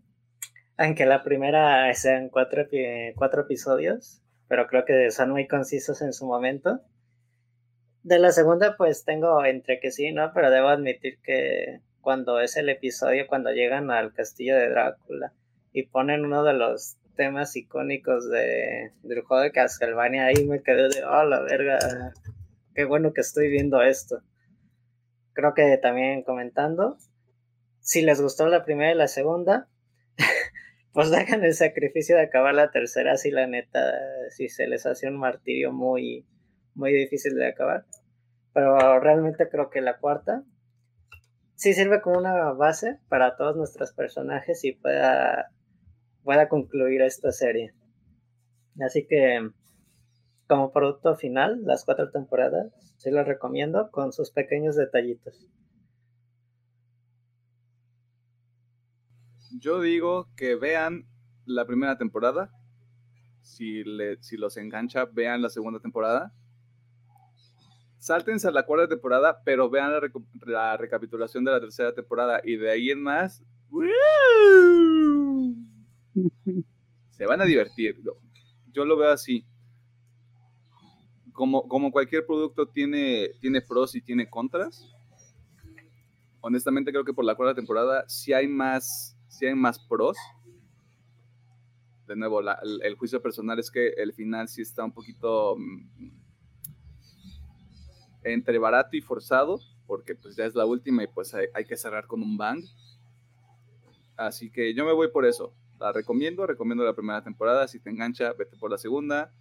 Aunque 0.77 1.05
la 1.05 1.23
primera 1.23 1.93
sean 1.93 2.29
cuatro, 2.29 2.67
cuatro 3.15 3.41
episodios, 3.43 4.21
pero 4.47 4.67
creo 4.67 4.85
que 4.85 5.09
son 5.11 5.31
muy 5.31 5.47
concisos 5.47 6.01
en 6.01 6.13
su 6.13 6.25
momento. 6.25 6.81
De 8.03 8.19
la 8.19 8.31
segunda, 8.31 8.75
pues 8.77 9.05
tengo 9.05 9.43
entre 9.45 9.79
que 9.79 9.91
sí, 9.91 10.11
¿no? 10.11 10.31
Pero 10.33 10.51
debo 10.51 10.67
admitir 10.67 11.19
que 11.23 11.81
cuando 12.01 12.39
es 12.39 12.55
el 12.55 12.69
episodio, 12.69 13.25
cuando 13.27 13.51
llegan 13.51 13.89
al 13.89 14.13
castillo 14.13 14.55
de 14.55 14.69
Drácula 14.69 15.33
y 15.73 15.87
ponen 15.87 16.23
uno 16.23 16.43
de 16.43 16.53
los 16.53 16.97
temas 17.15 17.55
icónicos 17.55 18.29
de, 18.29 18.91
del 19.01 19.21
juego 19.21 19.41
de 19.41 19.51
Castlevania, 19.51 20.27
ahí 20.27 20.45
me 20.45 20.61
quedé 20.61 20.89
de, 20.89 21.03
oh, 21.03 21.23
la 21.23 21.41
verga, 21.41 21.79
qué 22.75 22.85
bueno 22.85 23.13
que 23.13 23.21
estoy 23.21 23.49
viendo 23.49 23.81
esto. 23.81 24.21
Creo 25.33 25.53
que 25.53 25.77
también 25.77 26.23
comentando, 26.23 26.97
si 27.85 28.01
les 28.01 28.19
gustó 28.19 28.47
la 28.47 28.65
primera 28.65 28.91
y 28.91 28.95
la 28.95 29.07
segunda, 29.07 29.69
pues 30.91 31.13
hagan 31.13 31.43
el 31.43 31.53
sacrificio 31.53 32.15
de 32.15 32.23
acabar 32.23 32.55
la 32.55 32.71
tercera, 32.71 33.13
así 33.13 33.29
la 33.29 33.45
neta, 33.45 33.79
si 34.31 34.49
se 34.49 34.67
les 34.67 34.87
hace 34.87 35.07
un 35.07 35.17
martirio 35.17 35.71
muy, 35.71 36.25
muy 36.73 36.91
difícil 36.91 37.35
de 37.35 37.47
acabar. 37.47 37.85
Pero 38.53 38.99
realmente 38.99 39.47
creo 39.49 39.69
que 39.69 39.81
la 39.81 39.99
cuarta 39.99 40.43
sí 41.53 41.75
sirve 41.75 42.01
como 42.01 42.17
una 42.17 42.53
base 42.53 42.97
para 43.07 43.37
todos 43.37 43.55
nuestros 43.55 43.93
personajes 43.93 44.63
y 44.63 44.71
pueda, 44.71 45.51
pueda 46.23 46.49
concluir 46.49 47.03
esta 47.03 47.31
serie. 47.31 47.75
Así 48.83 49.05
que 49.05 49.47
como 50.47 50.71
producto 50.71 51.15
final, 51.15 51.61
las 51.65 51.85
cuatro 51.85 52.09
temporadas, 52.09 52.73
sí 52.97 53.11
las 53.11 53.27
recomiendo 53.27 53.91
con 53.91 54.11
sus 54.11 54.31
pequeños 54.31 54.75
detallitos. 54.75 55.47
Yo 59.57 59.79
digo 59.79 60.27
que 60.35 60.55
vean 60.55 61.07
la 61.45 61.65
primera 61.65 61.97
temporada. 61.97 62.51
Si, 63.41 63.83
si 64.19 64.37
los 64.37 64.57
engancha, 64.57 65.05
vean 65.05 65.41
la 65.41 65.49
segunda 65.49 65.79
temporada. 65.79 66.33
Sáltense 67.97 68.47
a 68.49 68.51
la 68.51 68.65
cuarta 68.65 68.89
temporada, 68.89 69.41
pero 69.45 69.69
vean 69.69 69.91
la, 70.45 70.77
recapitulación 70.77 71.45
de 71.45 71.51
la 71.51 71.59
tercera 71.61 71.93
temporada. 71.93 72.41
Y 72.43 72.57
de 72.57 72.69
ahí 72.69 72.89
en 72.89 73.01
más. 73.01 73.43
Se 77.11 77.25
van 77.25 77.41
a 77.41 77.45
divertir. 77.45 77.95
Yo 78.73 78.83
lo 78.83 78.97
veo 78.97 79.11
así. 79.11 79.45
Como, 81.31 81.67
como 81.67 81.91
cualquier 81.91 82.25
producto 82.25 82.67
tiene, 82.67 83.29
tiene 83.39 83.61
pros 83.61 83.95
y 83.95 84.01
tiene 84.01 84.29
contras. 84.29 84.85
Honestamente 86.41 86.91
creo 86.91 87.05
que 87.05 87.13
por 87.13 87.25
la 87.25 87.35
cuarta 87.35 87.55
temporada 87.55 88.03
sí 88.07 88.33
hay 88.33 88.47
más 88.47 89.14
si 89.35 89.45
hay 89.45 89.55
más 89.55 89.79
pros. 89.79 90.17
De 92.07 92.15
nuevo, 92.15 92.39
el, 92.39 92.95
juicio 92.95 93.21
personal 93.21 93.59
es 93.59 93.69
que 93.69 93.89
el 93.97 94.13
final 94.13 94.47
sí 94.47 94.61
está 94.61 94.85
un 94.85 94.93
poquito 94.93 95.55
mm, 95.57 96.09
entre 98.23 98.59
barato 98.59 98.95
y 98.95 99.01
forzado, 99.01 99.59
porque 99.87 100.15
pues 100.15 100.35
ya 100.35 100.45
es 100.45 100.55
la 100.55 100.65
última 100.65 101.03
y 101.03 101.07
pues 101.07 101.33
hay, 101.33 101.65
que 101.65 101.75
cerrar 101.75 102.07
con 102.07 102.21
un 102.21 102.37
bang. 102.37 102.63
Así 104.15 104.51
que 104.51 104.73
yo 104.73 104.85
me 104.85 104.93
voy 104.93 105.09
por 105.09 105.25
eso. 105.25 105.53
La 105.79 105.91
recomiendo, 105.91 106.47
recomiendo 106.47 106.85
la 106.85 106.93
primera 106.93 107.23
temporada. 107.23 107.67
Si 107.67 107.79
te 107.79 107.89
engancha, 107.89 108.33
vete 108.33 108.55
por 108.55 108.71
la 108.71 108.77
segunda. 108.77 109.33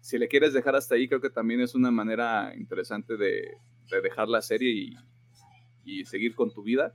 Si 0.00 0.18
le 0.18 0.28
quieres 0.28 0.52
dejar 0.52 0.76
hasta 0.76 0.96
ahí, 0.96 1.08
creo 1.08 1.20
que 1.20 1.30
también 1.30 1.60
es 1.60 1.74
una 1.74 1.90
manera 1.90 2.52
interesante 2.56 3.16
de, 3.16 3.56
de 3.90 4.00
dejar 4.02 4.28
la 4.28 4.42
serie 4.42 4.92
y 5.84 6.04
seguir 6.04 6.34
con 6.34 6.52
tu 6.52 6.62
vida 6.62 6.94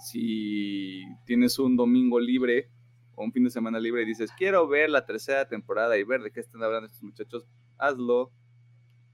si 0.00 1.04
tienes 1.26 1.58
un 1.58 1.76
domingo 1.76 2.18
libre 2.18 2.70
o 3.14 3.24
un 3.24 3.32
fin 3.32 3.44
de 3.44 3.50
semana 3.50 3.78
libre 3.78 4.02
y 4.02 4.06
dices, 4.06 4.30
quiero 4.36 4.66
ver 4.66 4.90
la 4.90 5.04
tercera 5.04 5.46
temporada 5.46 5.96
y 5.98 6.04
ver 6.04 6.22
de 6.22 6.30
qué 6.30 6.40
están 6.40 6.62
hablando 6.62 6.86
estos 6.86 7.02
muchachos, 7.02 7.46
hazlo. 7.78 8.32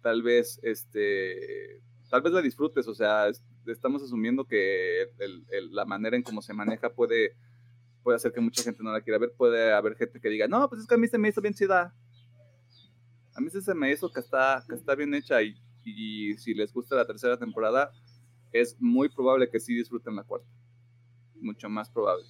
Tal 0.02 0.22
vez, 0.22 0.60
este, 0.62 1.82
tal 2.08 2.22
vez 2.22 2.32
la 2.32 2.40
disfrutes, 2.40 2.86
o 2.86 2.94
sea, 2.94 3.28
estamos 3.66 4.02
asumiendo 4.02 4.44
que 4.44 5.10
la 5.72 5.84
manera 5.84 6.16
en 6.16 6.22
cómo 6.22 6.40
se 6.40 6.54
maneja 6.54 6.90
puede, 6.90 7.34
puede 8.04 8.16
hacer 8.16 8.32
que 8.32 8.40
mucha 8.40 8.62
gente 8.62 8.84
no 8.84 8.92
la 8.92 9.00
quiera 9.00 9.18
ver, 9.18 9.32
puede 9.36 9.72
haber 9.72 9.96
gente 9.96 10.20
que 10.20 10.28
diga, 10.28 10.46
no, 10.46 10.68
pues 10.68 10.82
es 10.82 10.86
que 10.86 10.94
a 10.94 10.98
mí 10.98 11.08
se 11.08 11.18
me 11.18 11.28
hizo 11.28 11.40
bien 11.40 11.54
chida. 11.54 11.92
A 13.34 13.40
mí 13.40 13.50
se 13.50 13.74
me 13.74 13.90
hizo 13.90 14.10
que 14.10 14.20
está, 14.20 14.64
que 14.66 14.76
está 14.76 14.94
bien 14.94 15.12
hecha 15.12 15.42
y, 15.42 15.56
y 15.84 16.34
si 16.38 16.54
les 16.54 16.72
gusta 16.72 16.94
la 16.94 17.06
tercera 17.06 17.36
temporada, 17.36 17.90
es 18.52 18.80
muy 18.80 19.08
probable 19.08 19.50
que 19.50 19.60
sí 19.60 19.74
disfruten 19.74 20.14
la 20.14 20.22
cuarta 20.22 20.55
mucho 21.40 21.68
más 21.68 21.90
probable. 21.90 22.24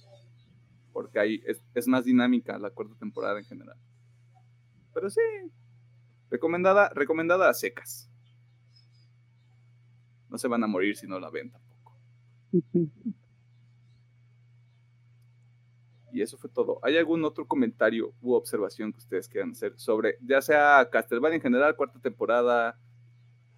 Porque 0.93 1.19
ahí 1.19 1.43
es, 1.73 1.87
más 1.87 2.05
dinámica 2.05 2.57
la 2.57 2.71
cuarta 2.71 2.95
temporada 2.95 3.39
en 3.39 3.45
general. 3.45 3.77
Pero 4.93 5.09
sí, 5.09 5.21
recomendada, 6.29 6.89
recomendada 6.93 7.49
a 7.49 7.53
secas. 7.53 8.09
No 10.29 10.37
se 10.37 10.47
van 10.47 10.63
a 10.63 10.67
morir 10.67 10.97
si 10.97 11.07
no 11.07 11.19
la 11.19 11.29
ven 11.29 11.51
tampoco. 11.51 11.97
Y 16.17 16.21
eso 16.23 16.35
fue 16.37 16.49
todo. 16.49 16.79
¿Hay 16.81 16.97
algún 16.97 17.23
otro 17.25 17.45
comentario 17.45 18.11
u 18.21 18.33
observación 18.33 18.91
que 18.91 18.97
ustedes 18.97 19.27
quieran 19.27 19.51
hacer 19.51 19.73
sobre, 19.77 20.17
ya 20.21 20.41
sea 20.41 20.89
Castlevania 20.91 21.35
en 21.35 21.43
general, 21.43 21.75
cuarta 21.75 21.99
temporada, 21.99 22.79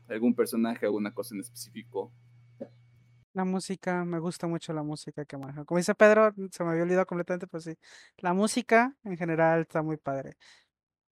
algún 0.09 0.35
personaje, 0.35 0.85
alguna 0.85 1.13
cosa 1.13 1.35
en 1.35 1.39
específico? 1.39 2.11
La 3.39 3.45
música, 3.45 4.03
me 4.03 4.19
gusta 4.19 4.47
mucho 4.47 4.73
la 4.73 4.83
música 4.83 5.23
que 5.23 5.37
maneja. 5.37 5.63
Como 5.63 5.77
dice 5.77 5.95
Pedro, 5.95 6.33
se 6.51 6.61
me 6.61 6.71
había 6.71 6.83
olvidado 6.83 7.05
completamente, 7.05 7.47
pues 7.47 7.63
sí. 7.63 7.77
La 8.17 8.33
música 8.33 8.97
en 9.05 9.15
general 9.15 9.61
está 9.61 9.81
muy 9.81 9.95
padre. 9.95 10.35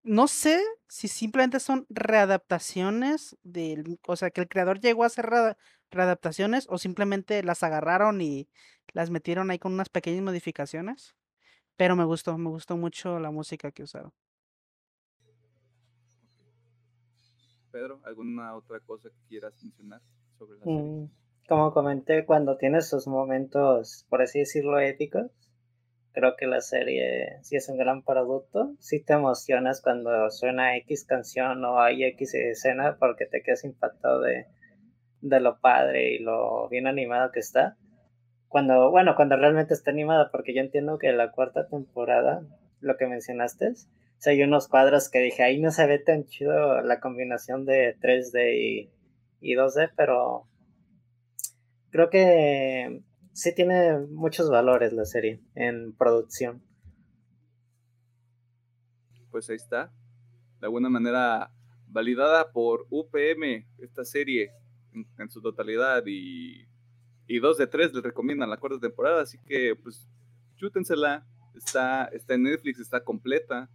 No 0.03 0.27
sé 0.27 0.61
si 0.89 1.07
simplemente 1.07 1.61
son 1.61 1.85
readaptaciones 1.87 3.37
del, 3.43 3.97
o 4.05 4.17
sea, 4.17 4.29
que 4.29 4.41
el 4.41 4.49
creador 4.49 4.81
llegó 4.81 5.03
a 5.03 5.07
hacer 5.07 5.29
readaptaciones 5.89 6.67
o 6.69 6.77
simplemente 6.77 7.41
las 7.43 7.63
agarraron 7.63 8.19
y 8.19 8.49
las 8.91 9.09
metieron 9.09 9.49
ahí 9.49 9.57
con 9.57 9.71
unas 9.71 9.87
pequeñas 9.87 10.21
modificaciones. 10.21 11.15
Pero 11.77 11.95
me 11.95 12.03
gustó, 12.03 12.37
me 12.37 12.49
gustó 12.49 12.75
mucho 12.75 13.19
la 13.21 13.31
música 13.31 13.71
que 13.71 13.83
usaron. 13.83 14.11
Pedro, 17.71 18.01
¿alguna 18.03 18.53
otra 18.53 18.81
cosa 18.81 19.09
que 19.09 19.29
quieras 19.29 19.53
mencionar 19.63 20.01
sobre 20.37 20.59
la 20.59 20.65
serie? 20.65 21.09
Como 21.47 21.73
comenté, 21.73 22.25
cuando 22.25 22.57
tiene 22.57 22.81
sus 22.81 23.07
momentos, 23.07 24.05
por 24.09 24.21
así 24.21 24.39
decirlo, 24.39 24.79
épicos, 24.79 25.31
creo 26.11 26.35
que 26.35 26.45
la 26.45 26.61
serie 26.61 27.39
sí 27.43 27.55
es 27.55 27.69
un 27.69 27.77
gran 27.77 28.03
producto. 28.03 28.75
Sí 28.79 29.03
te 29.03 29.13
emocionas 29.13 29.81
cuando 29.81 30.29
suena 30.29 30.75
X 30.77 31.05
canción 31.05 31.63
o 31.63 31.79
hay 31.79 32.03
X 32.03 32.33
escena 32.33 32.97
porque 32.99 33.25
te 33.25 33.41
quedas 33.41 33.63
impactado 33.63 34.21
de, 34.21 34.47
de 35.21 35.39
lo 35.39 35.59
padre 35.59 36.15
y 36.15 36.19
lo 36.19 36.67
bien 36.69 36.87
animado 36.87 37.31
que 37.31 37.39
está. 37.39 37.77
Cuando, 38.47 38.91
bueno, 38.91 39.15
cuando 39.15 39.35
realmente 39.35 39.73
está 39.73 39.91
animada, 39.91 40.31
porque 40.31 40.53
yo 40.53 40.61
entiendo 40.61 40.97
que 40.97 41.11
la 41.11 41.31
cuarta 41.31 41.67
temporada, 41.67 42.41
lo 42.79 42.97
que 42.97 43.07
mencionaste, 43.07 43.73
o 44.25 44.29
hay 44.29 44.41
unos 44.41 44.67
cuadros 44.67 45.09
que 45.09 45.19
dije, 45.19 45.43
ahí 45.43 45.59
no 45.59 45.71
se 45.71 45.85
ve 45.85 45.99
tan 45.99 46.25
chido 46.25 46.81
la 46.81 46.99
combinación 46.99 47.65
de 47.65 47.95
3D 47.99 48.89
y, 49.41 49.55
2D, 49.55 49.91
pero 49.95 50.47
creo 51.89 52.09
que 52.09 53.03
sí 53.33 53.53
tiene 53.53 53.99
muchos 54.09 54.49
valores 54.49 54.93
la 54.93 55.05
serie 55.05 55.41
en 55.55 55.93
producción. 55.93 56.63
Pues 59.31 59.49
ahí 59.49 59.55
está. 59.55 59.91
De 60.59 60.65
alguna 60.65 60.89
manera 60.89 61.51
validada 61.87 62.51
por 62.51 62.87
UPM, 62.89 63.67
esta 63.77 64.03
serie 64.03 64.51
en, 64.93 65.29
su 65.29 65.41
totalidad 65.41 66.03
y, 66.05 66.67
y 67.27 67.39
dos 67.39 67.57
de 67.57 67.67
tres 67.67 67.93
les 67.93 68.03
recomiendan 68.03 68.49
la 68.49 68.57
cuarta 68.57 68.79
temporada, 68.79 69.21
así 69.21 69.37
que 69.45 69.75
pues 69.75 70.09
chútensela, 70.55 71.25
está, 71.55 72.05
está 72.05 72.33
en 72.33 72.43
Netflix, 72.43 72.79
está 72.79 73.03
completa 73.03 73.69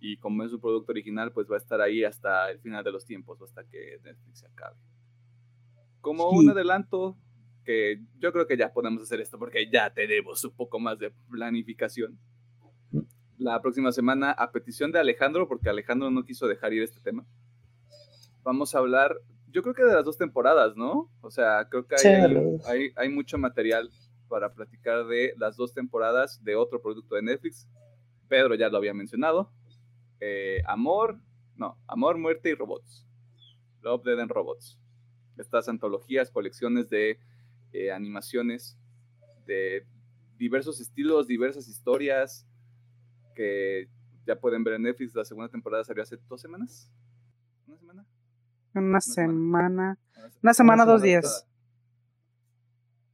y 0.00 0.16
como 0.18 0.42
es 0.44 0.50
su 0.50 0.60
producto 0.60 0.92
original, 0.92 1.32
pues 1.32 1.50
va 1.50 1.56
a 1.56 1.58
estar 1.58 1.80
ahí 1.80 2.04
hasta 2.04 2.50
el 2.50 2.60
final 2.60 2.84
de 2.84 2.92
los 2.92 3.04
tiempos, 3.04 3.40
hasta 3.42 3.64
que 3.64 3.98
Netflix 4.02 4.40
se 4.40 4.46
acabe. 4.46 4.76
Como 6.00 6.30
un 6.30 6.50
adelanto, 6.50 7.16
que 7.66 8.00
yo 8.18 8.32
creo 8.32 8.46
que 8.46 8.56
ya 8.56 8.72
podemos 8.72 9.02
hacer 9.02 9.20
esto 9.20 9.38
porque 9.38 9.68
ya 9.70 9.92
tenemos 9.92 10.42
un 10.44 10.52
poco 10.52 10.78
más 10.78 10.98
de 10.98 11.12
planificación. 11.28 12.18
La 13.36 13.60
próxima 13.60 13.92
semana, 13.92 14.30
a 14.30 14.50
petición 14.50 14.92
de 14.92 15.00
Alejandro, 15.00 15.46
porque 15.46 15.68
Alejandro 15.68 16.10
no 16.10 16.24
quiso 16.24 16.46
dejar 16.46 16.72
ir 16.72 16.82
este 16.82 17.00
tema, 17.00 17.26
vamos 18.42 18.74
a 18.74 18.78
hablar, 18.78 19.14
yo 19.48 19.62
creo 19.62 19.74
que 19.74 19.84
de 19.84 19.92
las 19.92 20.04
dos 20.04 20.16
temporadas, 20.16 20.76
¿no? 20.76 21.10
O 21.20 21.30
sea, 21.30 21.68
creo 21.68 21.86
que 21.86 21.96
hay, 21.96 22.58
hay, 22.66 22.92
hay 22.96 23.08
mucho 23.10 23.36
material 23.36 23.90
para 24.28 24.54
platicar 24.54 25.06
de 25.06 25.34
las 25.36 25.56
dos 25.56 25.74
temporadas 25.74 26.42
de 26.44 26.56
otro 26.56 26.80
producto 26.80 27.16
de 27.16 27.22
Netflix. 27.22 27.68
Pedro 28.28 28.54
ya 28.54 28.68
lo 28.68 28.78
había 28.78 28.94
mencionado, 28.94 29.52
eh, 30.20 30.62
Amor, 30.66 31.18
no, 31.56 31.78
Amor, 31.86 32.16
Muerte 32.18 32.50
y 32.50 32.54
Robots. 32.54 33.06
Love, 33.82 34.04
Dead 34.04 34.20
and 34.20 34.30
Robots. 34.30 34.78
Estas 35.36 35.68
antologías, 35.68 36.30
colecciones 36.30 36.88
de 36.88 37.18
eh, 37.76 37.92
animaciones 37.92 38.78
de 39.46 39.86
diversos 40.38 40.80
estilos, 40.80 41.26
diversas 41.26 41.68
historias 41.68 42.46
que 43.34 43.88
ya 44.26 44.38
pueden 44.38 44.64
ver 44.64 44.74
en 44.74 44.82
Netflix. 44.82 45.14
La 45.14 45.24
segunda 45.24 45.50
temporada 45.50 45.84
salió 45.84 46.02
hace 46.02 46.16
dos 46.28 46.40
semanas. 46.40 46.90
¿Una 47.66 47.76
semana? 47.76 48.06
Una, 48.74 49.00
semana. 49.00 49.98
Una 50.42 50.54
semana, 50.54 50.84
dos 50.84 51.02
días. 51.02 51.46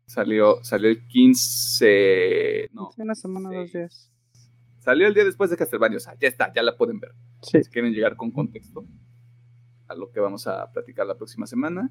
Salió, 0.07 0.63
salió 0.63 0.91
el 0.91 1.07
15. 1.07 2.71
No. 2.73 2.91
una 2.97 3.15
semana, 3.15 3.51
dos 3.51 3.73
días. 3.73 4.13
Salió 4.79 5.07
el 5.07 5.15
día 5.15 5.25
después 5.25 5.49
de 5.51 5.57
Castlevania, 5.57 5.99
o 5.99 6.01
sea, 6.01 6.17
ya 6.19 6.27
está, 6.27 6.53
ya 6.53 6.63
la 6.63 6.77
pueden 6.77 6.99
ver. 6.99 7.15
Si 7.43 7.61
quieren 7.71 7.93
llegar 7.93 8.17
con 8.17 8.33
contexto 8.33 8.85
a 9.87 9.95
lo 9.95 10.11
que 10.11 10.21
vamos 10.21 10.47
a 10.47 10.71
platicar 10.73 11.07
la 11.07 11.17
próxima 11.17 11.47
semana. 11.47 11.91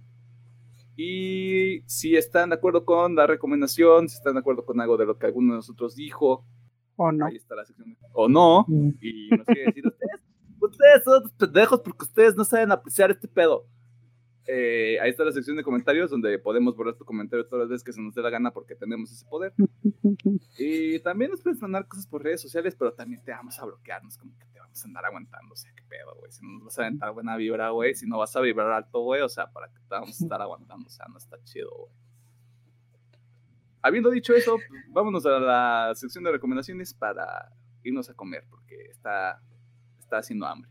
Y 0.95 1.81
si 1.85 2.15
están 2.15 2.49
de 2.49 2.55
acuerdo 2.55 2.85
con 2.85 3.15
la 3.15 3.27
recomendación, 3.27 4.09
si 4.09 4.15
están 4.15 4.33
de 4.33 4.39
acuerdo 4.39 4.65
con 4.65 4.79
algo 4.81 4.97
de 4.97 5.05
lo 5.05 5.17
que 5.17 5.25
alguno 5.25 5.53
de 5.53 5.57
nosotros 5.57 5.95
dijo, 5.95 6.45
o 6.95 7.11
no. 7.11 7.25
Ahí 7.25 7.35
está 7.35 7.55
la 7.55 7.65
sección. 7.65 7.97
O 8.13 8.29
no. 8.29 8.65
Mm. 8.67 8.89
Y 9.01 9.29
nos 9.29 9.45
quiere 9.45 9.65
decir, 9.65 9.87
ustedes, 9.87 10.21
ustedes 10.59 11.03
son 11.03 11.31
pendejos 11.37 11.79
porque 11.81 12.05
ustedes 12.05 12.35
no 12.35 12.43
saben 12.43 12.71
apreciar 12.71 13.11
este 13.11 13.27
pedo. 13.27 13.65
Eh, 14.47 14.99
ahí 14.99 15.11
está 15.11 15.23
la 15.23 15.31
sección 15.31 15.55
de 15.55 15.63
comentarios 15.63 16.09
donde 16.09 16.37
podemos 16.39 16.75
borrar 16.75 16.95
tu 16.95 17.05
comentario 17.05 17.45
todas 17.45 17.63
las 17.63 17.69
veces 17.69 17.83
que 17.83 17.93
se 17.93 18.01
nos 18.01 18.13
dé 18.13 18.21
la 18.21 18.29
gana 18.29 18.51
porque 18.51 18.75
tenemos 18.75 19.11
ese 19.11 19.25
poder. 19.25 19.53
y 20.57 20.99
también 20.99 21.31
nos 21.31 21.41
puedes 21.41 21.61
mandar 21.61 21.87
cosas 21.87 22.07
por 22.07 22.23
redes 22.23 22.41
sociales, 22.41 22.75
pero 22.77 22.93
también 22.93 23.23
te 23.23 23.31
vamos 23.31 23.57
a 23.59 23.65
bloquearnos, 23.65 24.17
como 24.17 24.37
que 24.37 24.45
vamos 24.71 24.83
a 24.83 24.87
andar 24.87 25.05
aguantando. 25.05 25.53
O 25.53 25.57
sea, 25.57 25.71
qué 25.75 25.83
pedo, 25.83 26.15
güey. 26.15 26.31
Si 26.31 26.45
no 26.45 26.53
nos 26.53 26.63
vas 26.65 26.79
a 26.79 26.81
aventar 26.83 27.11
buena 27.11 27.35
vibra, 27.35 27.69
güey. 27.69 27.93
Si 27.93 28.07
no 28.07 28.17
vas 28.17 28.35
a 28.35 28.41
vibrar 28.41 28.71
alto, 28.71 29.01
güey. 29.01 29.21
O 29.21 29.29
sea, 29.29 29.51
para 29.51 29.67
que 29.67 29.79
te 29.79 29.87
vamos 29.89 30.21
a 30.21 30.23
estar 30.23 30.41
aguantando. 30.41 30.87
O 30.87 30.89
sea, 30.89 31.05
no 31.09 31.17
está 31.17 31.37
chido, 31.43 31.69
güey. 31.75 31.91
Habiendo 33.83 34.11
dicho 34.11 34.33
eso, 34.33 34.57
pues, 34.67 34.81
vámonos 34.89 35.25
a 35.25 35.39
la 35.39 35.91
sección 35.95 36.23
de 36.23 36.31
recomendaciones 36.31 36.93
para 36.93 37.51
irnos 37.83 38.09
a 38.09 38.13
comer 38.13 38.45
porque 38.49 38.75
está, 38.89 39.41
está 39.99 40.19
haciendo 40.19 40.45
hambre. 40.45 40.69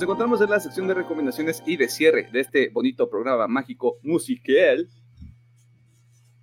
Nos 0.00 0.04
encontramos 0.04 0.40
en 0.40 0.48
la 0.48 0.58
sección 0.58 0.88
de 0.88 0.94
recomendaciones 0.94 1.62
y 1.66 1.76
de 1.76 1.86
cierre 1.86 2.26
de 2.32 2.40
este 2.40 2.70
bonito 2.70 3.10
programa 3.10 3.46
mágico 3.46 3.98
musical. 4.02 4.88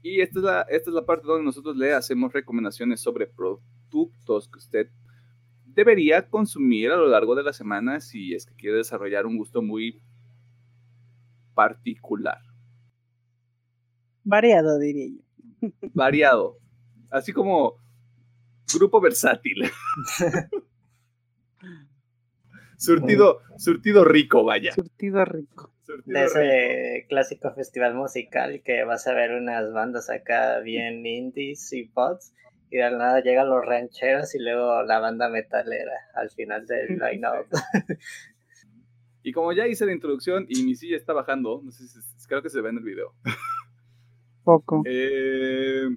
Y 0.03 0.21
esta 0.21 0.37
es, 0.37 0.45
la, 0.45 0.61
esta 0.69 0.91
es 0.91 0.93
la 0.93 1.03
parte 1.07 1.25
donde 1.25 1.43
nosotros 1.43 1.75
le 1.75 1.91
hacemos 1.91 2.31
recomendaciones 2.31 3.01
sobre 3.01 3.25
productos 3.25 4.47
que 4.47 4.59
usted 4.59 4.91
debería 5.65 6.29
consumir 6.29 6.91
a 6.91 6.97
lo 6.97 7.07
largo 7.07 7.33
de 7.33 7.41
la 7.41 7.51
semana 7.51 7.99
si 7.99 8.35
es 8.35 8.45
que 8.45 8.53
quiere 8.53 8.77
desarrollar 8.77 9.25
un 9.25 9.39
gusto 9.39 9.63
muy 9.63 10.03
particular. 11.55 12.37
Variado, 14.23 14.77
diría 14.77 15.07
yo. 15.07 15.69
Variado. 15.95 16.59
Así 17.09 17.33
como 17.33 17.77
grupo 18.71 19.01
versátil. 19.01 19.63
Surtido, 22.77 23.41
surtido 23.57 24.05
rico, 24.05 24.43
vaya. 24.43 24.71
Surtido 24.71 25.25
rico. 25.25 25.73
de 26.05 26.23
ese 26.23 27.05
clásico 27.09 27.51
festival 27.53 27.95
musical 27.95 28.61
que 28.63 28.83
vas 28.83 29.07
a 29.07 29.13
ver 29.13 29.31
unas 29.31 29.73
bandas 29.73 30.09
acá 30.09 30.59
bien 30.59 31.05
indies 31.05 31.73
y 31.73 31.85
pods 31.85 32.33
y 32.69 32.77
de 32.77 32.91
nada 32.91 33.21
llegan 33.21 33.49
los 33.49 33.65
rancheros 33.65 34.35
y 34.35 34.39
luego 34.39 34.83
la 34.83 34.99
banda 34.99 35.29
metalera 35.29 35.93
al 36.13 36.29
final 36.29 36.67
del 36.67 36.99
line-up. 36.99 37.47
y 39.23 39.31
como 39.31 39.53
ya 39.53 39.67
hice 39.67 39.85
la 39.85 39.93
introducción 39.93 40.45
y 40.49 40.63
mi 40.63 40.75
silla 40.75 40.97
está 40.97 41.13
bajando, 41.13 41.61
no 41.63 41.71
sé 41.71 41.87
si 41.87 42.27
creo 42.27 42.43
que 42.43 42.49
se 42.49 42.61
ve 42.61 42.69
en 42.69 42.77
el 42.77 42.83
video. 42.83 43.13
Poco. 44.43 44.83
Eh, 44.85 45.87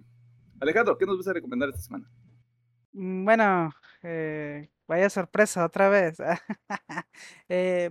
Alejandro, 0.60 0.96
¿qué 0.96 1.06
nos 1.06 1.18
vas 1.18 1.28
a 1.28 1.32
recomendar 1.32 1.68
esta 1.68 1.80
semana? 1.82 2.10
Mm, 2.92 3.24
bueno, 3.24 3.70
eh, 4.02 4.70
Vaya 4.90 5.08
sorpresa 5.08 5.64
otra 5.64 5.88
vez. 5.88 6.18
Eh, 7.48 7.90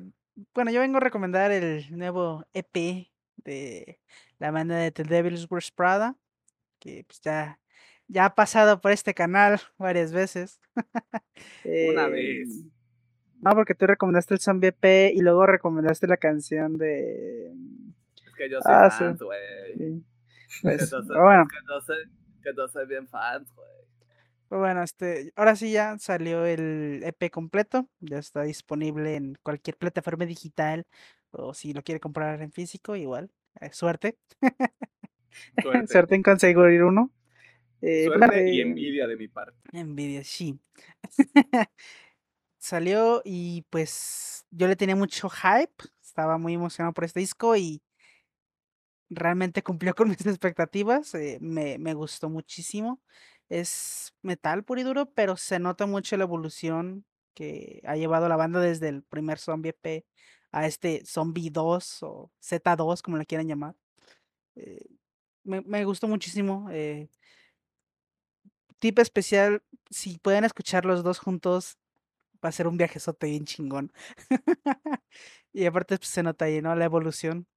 bueno, 0.53 0.71
yo 0.71 0.81
vengo 0.81 0.97
a 0.97 1.01
recomendar 1.01 1.51
el 1.51 1.85
nuevo 1.97 2.45
EP 2.53 3.07
de 3.38 3.99
la 4.38 4.51
banda 4.51 4.76
de 4.76 4.91
The 4.91 5.03
Devil's 5.03 5.49
Worst 5.49 5.76
Prada, 5.76 6.17
que 6.80 7.05
pues 7.07 7.21
ya, 7.21 7.59
ya 8.07 8.26
ha 8.26 8.35
pasado 8.35 8.81
por 8.81 8.91
este 8.91 9.13
canal 9.13 9.59
varias 9.77 10.11
veces. 10.11 10.59
Una 11.63 12.07
vez. 12.07 12.49
Em, 12.49 12.71
no, 13.41 13.51
porque 13.51 13.76
tú 13.76 13.88
recomendaste 13.88 14.34
el 14.34 14.41
zombie 14.41 14.69
EP 14.77 15.13
y 15.13 15.21
luego 15.21 15.45
recomendaste 15.45 16.05
la 16.05 16.17
canción 16.17 16.77
de. 16.77 17.53
Es 18.26 18.34
que 18.35 18.49
yo 18.49 18.59
soy 18.61 18.73
ah, 18.76 18.89
fan, 18.89 19.17
güey. 19.17 20.03
Pues, 20.61 20.91
bueno. 21.07 21.47
que 22.43 22.53
no 22.53 22.67
soy 22.67 22.88
bien 22.88 23.07
fan, 23.07 23.45
güey. 23.55 23.88
Pues 24.49 24.59
bueno, 24.59 24.81
este, 24.81 25.31
ahora 25.35 25.55
sí 25.55 25.71
ya 25.71 25.99
salió 25.99 26.43
el 26.43 27.03
EP 27.03 27.30
completo, 27.30 27.88
ya 27.99 28.17
está 28.17 28.41
disponible 28.41 29.15
en 29.15 29.35
cualquier 29.43 29.77
plataforma 29.77 30.26
digital 30.26 30.88
o 31.30 31.53
si 31.53 31.71
lo 31.71 31.84
quiere 31.84 31.99
comprar 31.99 32.41
en 32.41 32.51
físico, 32.51 32.95
igual, 32.95 33.30
eh, 33.61 33.69
suerte. 33.71 34.17
Suerte. 35.88 36.15
en 36.15 36.23
conseguir 36.23 36.84
uno. 36.84 37.11
Eh, 37.81 38.05
suerte 38.05 38.49
y 38.51 38.61
envidia 38.61 39.05
de 39.05 39.15
mi 39.15 39.27
parte. 39.27 39.55
Envidia, 39.71 40.23
sí. 40.23 40.59
Salió 42.57 43.21
y 43.23 43.67
pues 43.69 44.45
yo 44.49 44.67
le 44.67 44.76
tenía 44.76 44.95
mucho 44.95 45.30
hype, 45.30 45.84
estaba 46.01 46.39
muy 46.39 46.55
emocionado 46.55 46.93
por 46.93 47.03
este 47.03 47.19
disco 47.19 47.55
y 47.55 47.84
realmente 49.09 49.61
cumplió 49.61 49.93
con 49.93 50.09
mis 50.09 50.17
expectativas, 50.26 51.13
eh, 51.13 51.38
me, 51.39 51.77
me 51.77 51.93
gustó 51.93 52.30
muchísimo. 52.30 52.99
Es 53.49 54.13
metal 54.21 54.63
puro 54.63 54.81
y 54.81 54.84
duro, 54.84 55.07
pero 55.13 55.38
se 55.38 55.59
nota 55.59 55.85
mucho 55.85 56.17
la 56.17 56.23
evolución 56.23 57.05
que 57.34 57.81
ha 57.85 57.95
llevado 57.95 58.30
la 58.30 58.35
banda 58.35 58.59
desde 58.59 58.89
el 58.89 59.03
primer 59.03 59.39
Zombie 59.39 59.69
EP 59.69 60.05
a 60.51 60.65
este 60.67 61.03
Zombie 61.05 61.49
2 61.49 62.03
o 62.03 62.31
Z2, 62.41 63.01
como 63.01 63.17
le 63.17 63.26
quieran 63.26 63.47
llamar. 63.47 63.76
Eh, 64.55 64.85
me, 65.43 65.61
me, 65.61 65.85
gustó 65.85 66.07
muchísimo. 66.07 66.67
Eh, 66.71 67.09
tip 68.80 68.99
especial, 68.99 69.63
si 69.89 70.17
pueden 70.19 70.43
escuchar 70.43 70.85
los 70.85 71.03
dos 71.03 71.19
juntos, 71.19 71.77
va 72.43 72.49
a 72.49 72.51
ser 72.51 72.67
un 72.67 72.77
viajezote 72.77 73.27
bien 73.27 73.45
chingón. 73.45 73.91
y 75.53 75.65
aparte 75.65 75.97
pues, 75.97 76.09
se 76.09 76.23
nota 76.23 76.45
ahí, 76.45 76.61
¿no? 76.61 76.76
La 76.76 76.85
evolución. 76.85 77.47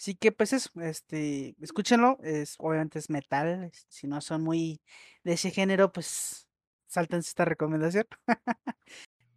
Así 0.00 0.14
que 0.14 0.32
pues 0.32 0.54
eso, 0.54 0.70
este, 0.80 1.54
escúchenlo, 1.60 2.16
es, 2.22 2.54
obviamente 2.58 2.98
es 2.98 3.10
metal, 3.10 3.70
si 3.88 4.06
no 4.06 4.22
son 4.22 4.42
muy 4.42 4.80
de 5.24 5.34
ese 5.34 5.50
género, 5.50 5.92
pues 5.92 6.48
salten 6.86 7.18
esta 7.18 7.44
recomendación. 7.44 8.06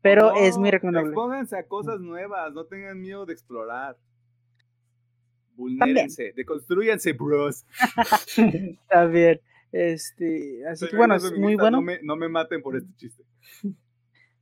Pero 0.01 0.33
es 0.37 0.57
muy 0.57 0.71
recomendable. 0.71 1.13
Pónganse 1.13 1.57
a 1.57 1.67
cosas 1.67 1.99
nuevas, 1.99 2.53
no 2.53 2.63
tengan 2.63 2.97
miedo 3.01 3.25
de 3.25 3.33
explorar. 3.33 3.97
Vulnérense, 5.55 6.31
deconstruyanse, 6.33 7.11
bros. 7.11 7.65
También. 8.89 9.41
Este, 9.73 10.65
así 10.65 10.87
que 10.87 10.95
bueno, 10.95 11.15
es 11.15 11.37
muy 11.37 11.57
bueno. 11.57 11.79
No 11.79 11.81
me, 11.81 11.99
no 12.03 12.15
me, 12.15 12.29
maten 12.29 12.61
por 12.61 12.77
este 12.77 12.95
chiste. 12.95 13.25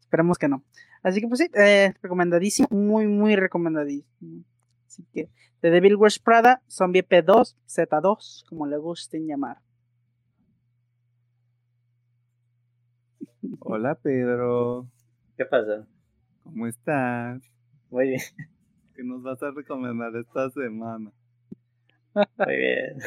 Esperemos 0.02 0.38
que 0.38 0.48
no. 0.48 0.64
Así 1.02 1.20
que 1.20 1.28
pues 1.28 1.40
sí, 1.40 1.50
eh, 1.56 1.96
recomendadísimo, 2.00 2.68
muy, 2.70 3.08
muy 3.08 3.36
recomendadísimo. 3.36 4.46
Así 4.92 5.06
que 5.14 5.30
The 5.62 5.70
Devil 5.70 5.96
Wears 5.96 6.20
Prada, 6.20 6.62
Zombie 6.70 7.02
P2, 7.02 7.56
Z2, 7.66 8.44
como 8.50 8.68
le 8.68 8.76
gusten 8.76 9.26
llamar. 9.26 9.60
Hola 13.62 13.96
Pedro. 13.96 14.90
¿Qué 15.38 15.46
pasa? 15.46 15.88
¿Cómo 16.44 16.68
estás? 16.68 17.42
Muy 17.90 18.10
bien. 18.10 18.22
¿Qué 18.94 19.02
nos 19.06 19.24
vas 19.24 19.42
a 19.42 19.52
recomendar 19.52 20.14
esta 20.18 20.50
semana? 20.50 21.10
Muy 22.14 22.58
bien. 22.58 22.98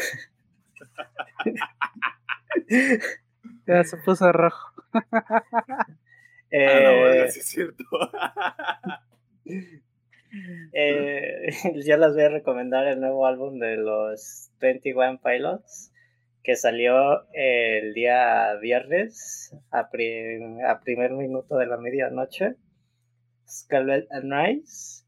ya 3.66 3.84
se 3.84 3.98
puso 3.98 4.32
rojo. 4.32 4.72
eh, 6.50 6.66
ah, 6.66 6.80
no, 6.82 6.96
bueno, 7.00 7.30
sí 7.30 7.40
es 7.40 7.46
cierto. 7.46 7.84
Eh, 10.72 11.48
yo 11.86 11.96
les 11.96 12.12
voy 12.14 12.22
a 12.22 12.28
recomendar 12.28 12.86
el 12.86 13.00
nuevo 13.00 13.26
álbum 13.26 13.58
de 13.58 13.76
los 13.76 14.50
21 14.60 15.20
Pilots 15.22 15.92
que 16.42 16.56
salió 16.56 17.26
el 17.32 17.94
día 17.94 18.54
viernes 18.60 19.56
a, 19.70 19.88
primer 19.90 21.12
minuto 21.12 21.56
de 21.56 21.66
la 21.66 21.78
medianoche. 21.78 22.56
Scarlet 23.48 24.06
and 24.10 24.32
Rise. 24.32 25.04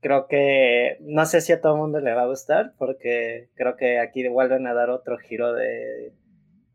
Creo 0.00 0.26
que 0.26 0.96
no 1.00 1.26
sé 1.26 1.42
si 1.42 1.52
a 1.52 1.60
todo 1.60 1.74
el 1.74 1.80
mundo 1.80 2.00
le 2.00 2.12
va 2.12 2.22
a 2.22 2.26
gustar 2.26 2.72
porque 2.76 3.50
creo 3.54 3.76
que 3.76 4.00
aquí 4.00 4.26
vuelven 4.26 4.66
a 4.66 4.74
dar 4.74 4.90
otro 4.90 5.16
giro 5.18 5.52
de, 5.52 6.12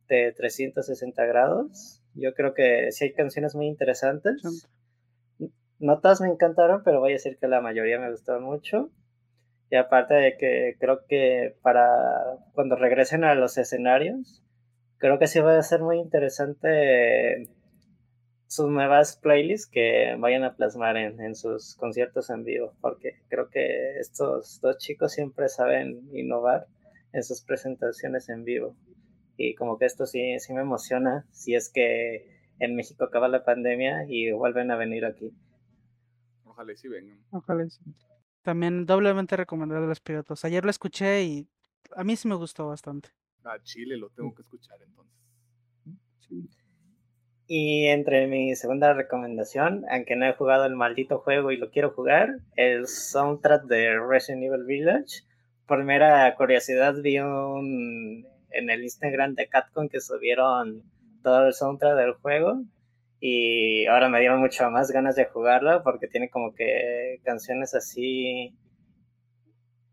de 0.08 0.32
360 0.32 1.26
grados. 1.26 2.02
Yo 2.14 2.34
creo 2.34 2.54
que 2.54 2.92
sí 2.92 3.06
hay 3.06 3.14
canciones 3.14 3.54
muy 3.54 3.68
interesantes 3.68 4.70
notas 5.80 6.22
me 6.22 6.28
encantaron, 6.28 6.84
pero 6.84 7.00
voy 7.00 7.12
a 7.12 7.14
decir 7.14 7.38
que 7.38 7.48
la 7.48 7.62
mayoría 7.62 8.00
me 8.00 8.12
gustaron 8.12 8.44
mucho. 8.44 8.90
Y 9.70 9.76
aparte 9.76 10.14
de 10.14 10.38
que 10.38 10.76
creo 10.80 11.06
que 11.08 11.56
para 11.62 12.38
cuando 12.54 12.76
regresen 12.76 13.24
a 13.24 13.36
los 13.36 13.58
escenarios, 13.58 14.44
creo 14.98 15.18
que 15.20 15.28
sí 15.28 15.40
va 15.40 15.58
a 15.58 15.64
ser 15.64 15.82
muy 15.82 15.98
interesante 15.98 17.50
sus 18.48 18.70
nuevas 18.70 19.18
playlists 19.18 19.70
que 19.70 20.16
vayan 20.20 20.44
a 20.44 20.56
plasmar 20.56 20.98
en, 20.98 21.20
en, 21.20 21.36
sus 21.36 21.76
conciertos 21.76 22.30
en 22.30 22.44
vivo, 22.44 22.74
porque 22.80 23.16
creo 23.28 23.50
que 23.50 23.98
estos 24.00 24.62
dos 24.62 24.78
chicos 24.78 25.14
siempre 25.14 25.50
saben 25.50 26.08
innovar 26.14 26.68
en 27.12 27.24
sus 27.24 27.44
presentaciones 27.44 28.30
en 28.30 28.44
vivo. 28.44 28.76
Y 29.38 29.56
como 29.56 29.78
que 29.78 29.86
esto 29.86 30.06
sí, 30.06 30.40
sí 30.40 30.54
me 30.54 30.62
emociona 30.62 31.26
si 31.32 31.56
es 31.56 31.70
que 31.70 32.28
en 32.60 32.76
México 32.76 33.04
acaba 33.04 33.28
la 33.28 33.44
pandemia 33.44 34.06
y 34.08 34.32
vuelven 34.32 34.72
a 34.72 34.78
venir 34.78 35.06
aquí. 35.06 35.34
Ojalá 36.56 36.74
sí 36.76 36.88
vengan. 36.88 37.20
Ojalá 37.32 37.70
sí. 37.70 37.84
También 38.42 38.86
doblemente 38.86 39.36
recomendable 39.36 39.88
los 39.88 40.00
pilotos. 40.00 40.46
Ayer 40.46 40.64
lo 40.64 40.72
escuché 40.72 41.24
y 41.24 41.50
a 41.96 42.06
mí 42.06 42.16
sí 42.16 42.30
me 42.30 42.36
gustó 42.36 42.68
bastante. 42.68 43.10
A 43.44 43.62
Chile 43.62 43.98
lo 43.98 44.10
tengo 44.10 44.34
que 44.34 44.42
escuchar 44.42 44.80
entonces. 44.82 45.14
Y 47.48 47.88
entre 47.88 48.28
mi 48.28 48.56
segunda 48.56 48.94
recomendación, 48.94 49.84
aunque 49.92 50.16
no 50.16 50.26
he 50.26 50.34
jugado 50.34 50.66
el 50.66 50.78
maldito 50.78 51.20
juego 51.20 51.52
y 51.52 51.58
lo 51.58 51.70
quiero 51.72 51.92
jugar, 51.92 52.40
el 52.56 52.88
soundtrack 52.88 53.66
de 53.66 54.00
Resident 54.00 54.44
Evil 54.44 54.64
Village. 54.66 55.24
Por 55.68 55.84
mera 55.84 56.34
curiosidad 56.36 56.96
vi 57.02 57.20
un 57.20 58.26
en 58.52 58.70
el 58.70 58.84
Instagram 58.84 59.36
de 59.36 59.50
Capcom 59.50 59.90
que 59.90 60.00
subieron 60.00 60.84
todo 61.22 61.48
el 61.48 61.54
soundtrack 61.54 61.98
del 61.98 62.14
juego 62.14 62.64
y 63.20 63.86
ahora 63.88 64.10
me 64.10 64.20
dieron 64.20 64.40
mucho 64.40 64.70
más 64.70 64.92
ganas 64.92 65.16
de 65.16 65.26
jugarlo 65.26 65.82
porque 65.84 66.08
tiene 66.08 66.30
como 66.30 66.54
que 66.54 67.20
canciones 67.24 67.74
así 67.74 68.56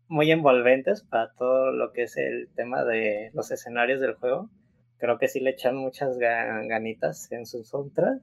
muy 0.07 0.31
envolventes 0.31 1.03
para 1.03 1.33
todo 1.33 1.71
lo 1.71 1.91
que 1.91 2.03
es 2.03 2.17
el 2.17 2.49
tema 2.55 2.83
de 2.83 3.31
los 3.33 3.51
escenarios 3.51 3.99
del 3.99 4.15
juego. 4.15 4.49
Creo 4.97 5.17
que 5.17 5.27
sí 5.27 5.39
le 5.39 5.51
echan 5.51 5.75
muchas 5.75 6.17
ganitas 6.17 7.31
en 7.31 7.45
su 7.45 7.63
soundtrack 7.63 8.21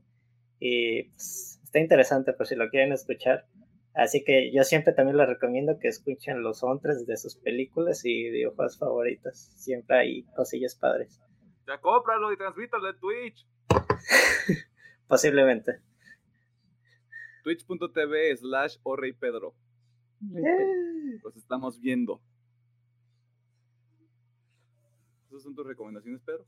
y 0.60 1.05
pues, 1.05 1.60
está 1.64 1.81
interesante 1.81 2.32
por 2.32 2.47
si 2.47 2.55
lo 2.55 2.68
quieren 2.70 2.93
escuchar. 2.93 3.47
Así 3.94 4.22
que 4.22 4.52
yo 4.52 4.62
siempre 4.62 4.93
también 4.93 5.16
les 5.16 5.28
recomiendo 5.28 5.78
que 5.81 5.89
escuchen 5.89 6.43
los 6.43 6.60
soundtracks 6.60 7.06
de 7.06 7.16
sus 7.16 7.36
películas 7.36 8.05
y 8.05 8.31
videojuegos 8.31 8.78
favoritos. 8.78 9.52
Siempre 9.56 9.98
hay 9.98 10.22
cosillas 10.36 10.77
padres. 10.77 11.20
Ya 11.66 11.78
cómpralo 11.81 12.32
y 12.32 12.36
transmítalo 12.36 12.89
en 12.89 12.98
Twitch. 13.01 13.47
Posiblemente. 15.11 15.81
Twitch.tv 17.43 18.37
slash 18.37 18.77
o 18.85 18.95
Rey 18.95 19.12
Pedro. 19.12 19.57
Los 21.24 21.37
estamos 21.37 21.81
viendo. 21.81 22.23
¿Esas 25.27 25.43
son 25.43 25.57
tus 25.57 25.66
recomendaciones, 25.66 26.23
Pedro? 26.23 26.47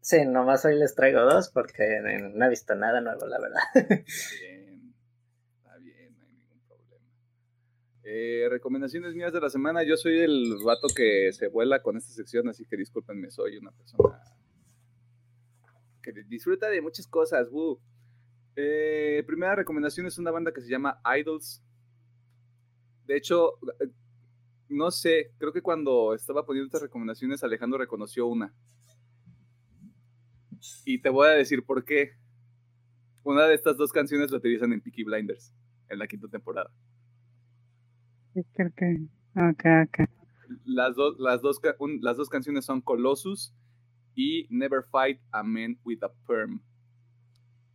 Sí, 0.00 0.24
nomás 0.24 0.64
hoy 0.64 0.78
les 0.78 0.94
traigo 0.94 1.20
dos 1.20 1.50
porque 1.50 2.00
no 2.32 2.46
he 2.46 2.48
visto 2.48 2.74
nada 2.74 3.02
nuevo, 3.02 3.26
la 3.26 3.38
verdad. 3.38 3.60
Está 3.74 3.94
bien, 4.40 4.94
está 5.58 5.76
bien, 5.76 6.16
no 6.18 6.24
hay 6.24 6.32
ningún 6.32 6.60
problema. 6.66 7.04
Eh, 8.04 8.46
recomendaciones 8.48 9.14
mías 9.14 9.34
de 9.34 9.42
la 9.42 9.50
semana. 9.50 9.82
Yo 9.82 9.98
soy 9.98 10.20
el 10.20 10.56
vato 10.64 10.88
que 10.96 11.34
se 11.34 11.48
vuela 11.48 11.82
con 11.82 11.98
esta 11.98 12.12
sección, 12.12 12.48
así 12.48 12.64
que 12.64 12.78
discúlpenme, 12.78 13.30
soy 13.30 13.58
una 13.58 13.72
persona 13.72 14.22
que 16.12 16.24
disfruta 16.24 16.68
de 16.68 16.80
muchas 16.80 17.06
cosas. 17.06 17.48
Eh, 18.56 19.22
primera 19.26 19.54
recomendación 19.54 20.06
es 20.06 20.18
una 20.18 20.30
banda 20.30 20.52
que 20.52 20.60
se 20.60 20.70
llama 20.70 21.00
Idols. 21.18 21.62
De 23.06 23.16
hecho, 23.16 23.54
eh, 23.80 23.90
no 24.68 24.90
sé, 24.90 25.32
creo 25.38 25.52
que 25.52 25.62
cuando 25.62 26.14
estaba 26.14 26.44
poniendo 26.44 26.66
estas 26.66 26.82
recomendaciones, 26.82 27.42
Alejandro 27.42 27.78
reconoció 27.78 28.26
una. 28.26 28.54
Y 30.84 31.00
te 31.00 31.08
voy 31.08 31.28
a 31.28 31.32
decir 31.32 31.64
por 31.64 31.84
qué. 31.84 32.12
Una 33.22 33.46
de 33.46 33.54
estas 33.54 33.76
dos 33.76 33.92
canciones 33.92 34.30
la 34.30 34.38
utilizan 34.38 34.72
en 34.72 34.80
Peaky 34.80 35.04
Blinders, 35.04 35.52
en 35.88 35.98
la 35.98 36.06
quinta 36.06 36.28
temporada. 36.28 36.70
Las, 40.64 40.96
las, 41.18 41.42
dos, 41.42 41.58
las 42.00 42.16
dos 42.16 42.28
canciones 42.28 42.64
son 42.64 42.80
Colossus 42.80 43.54
y 44.14 44.46
Never 44.50 44.82
Fight 44.90 45.20
a 45.32 45.42
Man 45.42 45.78
with 45.84 46.02
a 46.02 46.12
Perm. 46.26 46.62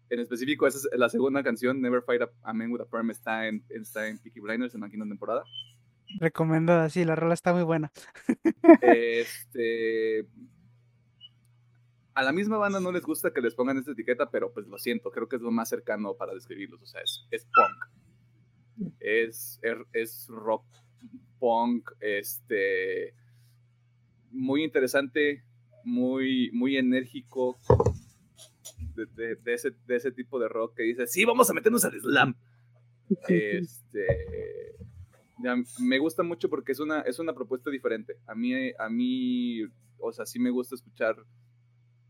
En 0.10 0.20
específico, 0.20 0.68
esa 0.68 0.78
es 0.78 0.99
la 0.99 1.10
segunda 1.10 1.44
canción, 1.44 1.82
Never 1.82 2.02
Fight 2.02 2.22
a, 2.22 2.53
Man 2.53 2.72
with 2.72 2.82
a 2.82 2.86
Perm, 2.86 3.10
está 3.10 3.48
en, 3.48 3.64
está 3.70 4.07
en 4.07 4.20
Peaky 4.20 4.40
Blinders 4.40 4.76
en 4.76 4.82
la 4.82 4.90
quinta 4.90 5.07
temporada. 5.07 5.44
Recomendada, 6.20 6.90
sí, 6.90 7.03
la 7.03 7.16
rola 7.16 7.34
está 7.34 7.53
muy 7.53 7.64
buena. 7.64 7.91
Este. 8.82 10.28
A 12.14 12.24
la 12.24 12.32
misma 12.32 12.57
banda 12.57 12.80
no 12.80 12.91
les 12.91 13.03
gusta 13.03 13.32
que 13.34 13.41
les 13.41 13.56
pongan 13.56 13.78
esta 13.78 13.91
etiqueta, 13.91 14.30
pero 14.32 14.53
pues 14.53 14.68
lo 14.68 14.78
siento, 14.78 15.12
creo 15.12 15.28
que 15.28 15.36
es 15.36 15.41
lo 15.41 15.52
más 15.52 15.68
cercano 15.68 16.16
para 16.16 16.34
describirlos. 16.34 16.82
O 16.82 16.86
sea, 16.86 17.02
es, 17.02 17.28
es 17.30 17.45
punk. 17.45 18.94
Es, 18.99 19.60
er, 19.62 19.86
es 19.91 20.28
rock 20.30 20.66
punk, 21.40 21.91
este. 21.99 23.14
Muy 24.32 24.64
interesante, 24.64 25.44
muy, 25.86 26.52
muy 26.52 26.78
enérgico 26.78 27.57
de, 28.95 29.38
ese, 29.45 29.72
de 29.86 29.95
ese 29.95 30.12
tipo 30.12 30.40
de 30.40 30.49
rock 30.49 30.76
que 30.76 30.84
dice, 30.84 31.07
sí, 31.07 31.26
vamos 31.26 31.49
a 31.49 31.53
meternos 31.53 31.86
al 31.86 31.99
slam. 31.99 32.36
Este, 33.28 34.07
me 35.80 35.99
gusta 35.99 36.24
mucho 36.24 36.49
porque 36.49 36.72
es 36.72 36.80
una, 36.80 37.02
es 37.02 37.20
una 37.20 37.34
propuesta 37.34 37.70
diferente. 37.70 38.18
A 38.26 38.34
mí, 38.34 38.52
a 38.80 38.90
mí, 38.90 39.62
o 39.99 40.12
sea, 40.12 40.26
sí 40.26 40.40
me 40.40 40.49
gusta 40.49 40.74
escuchar 40.74 41.16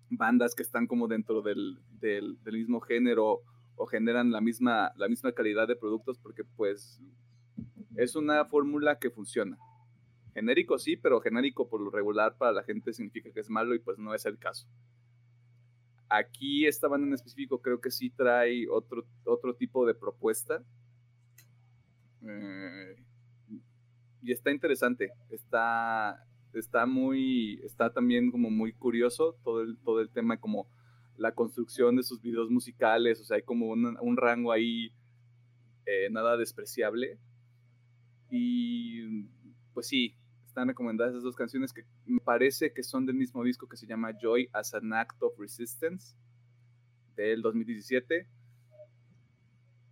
bandas 0.09 0.55
que 0.55 0.63
están 0.63 0.87
como 0.87 1.09
dentro 1.09 1.41
del, 1.41 1.79
del, 1.99 2.37
mismo 2.45 2.79
género 2.79 3.41
o 3.75 3.85
generan 3.87 4.31
la 4.31 4.39
misma, 4.39 4.93
la 4.95 5.09
misma 5.09 5.33
calidad 5.33 5.67
de 5.67 5.75
productos 5.75 6.17
porque 6.19 6.43
pues 6.55 7.01
es 7.97 8.15
una 8.15 8.45
fórmula 8.45 8.97
que 8.97 9.09
funciona. 9.09 9.57
Genérico 10.35 10.77
sí, 10.77 10.97
pero 10.97 11.21
genérico 11.21 11.69
por 11.69 11.79
lo 11.79 11.89
regular 11.89 12.35
para 12.37 12.51
la 12.51 12.63
gente 12.63 12.91
significa 12.91 13.31
que 13.31 13.39
es 13.39 13.49
malo 13.49 13.73
y 13.73 13.79
pues 13.79 13.97
no 13.97 14.13
es 14.13 14.25
el 14.25 14.37
caso. 14.37 14.67
Aquí 16.09 16.67
esta 16.67 16.89
banda 16.89 17.07
en 17.07 17.13
específico 17.13 17.61
creo 17.61 17.79
que 17.79 17.89
sí 17.89 18.09
trae 18.09 18.67
otro, 18.67 19.05
otro 19.23 19.55
tipo 19.55 19.85
de 19.87 19.95
propuesta. 19.95 20.61
Eh, 22.21 22.95
y 24.21 24.31
está 24.33 24.51
interesante. 24.51 25.13
Está, 25.29 26.27
está 26.53 26.85
muy, 26.85 27.61
está 27.63 27.93
también 27.93 28.29
como 28.29 28.49
muy 28.49 28.73
curioso 28.73 29.37
todo 29.41 29.61
el, 29.61 29.77
todo 29.77 30.01
el 30.01 30.09
tema 30.09 30.37
como 30.37 30.67
la 31.17 31.33
construcción 31.33 31.95
de 31.95 32.03
sus 32.03 32.21
videos 32.21 32.49
musicales, 32.49 33.21
o 33.21 33.23
sea, 33.23 33.37
hay 33.37 33.43
como 33.43 33.69
un, 33.69 34.17
rango 34.17 34.51
ahí 34.51 34.91
eh, 35.85 36.09
nada 36.11 36.35
despreciable. 36.35 37.17
Y 38.29 39.23
pues 39.73 39.87
sí, 39.87 40.15
están 40.55 40.69
recomendadas 40.69 41.11
esas 41.11 41.23
dos 41.23 41.35
canciones 41.35 41.73
que 41.73 41.83
me 42.05 42.21
parece 42.21 42.71
que 42.71 42.81
son 42.81 43.05
del 43.05 43.17
mismo 43.17 43.43
disco 43.43 43.67
que 43.67 43.75
se 43.75 43.85
llama 43.85 44.13
Joy 44.17 44.49
as 44.53 44.73
an 44.73 44.93
Act 44.93 45.21
of 45.21 45.37
Resistance 45.37 46.15
del 47.17 47.41
2017. 47.41 48.25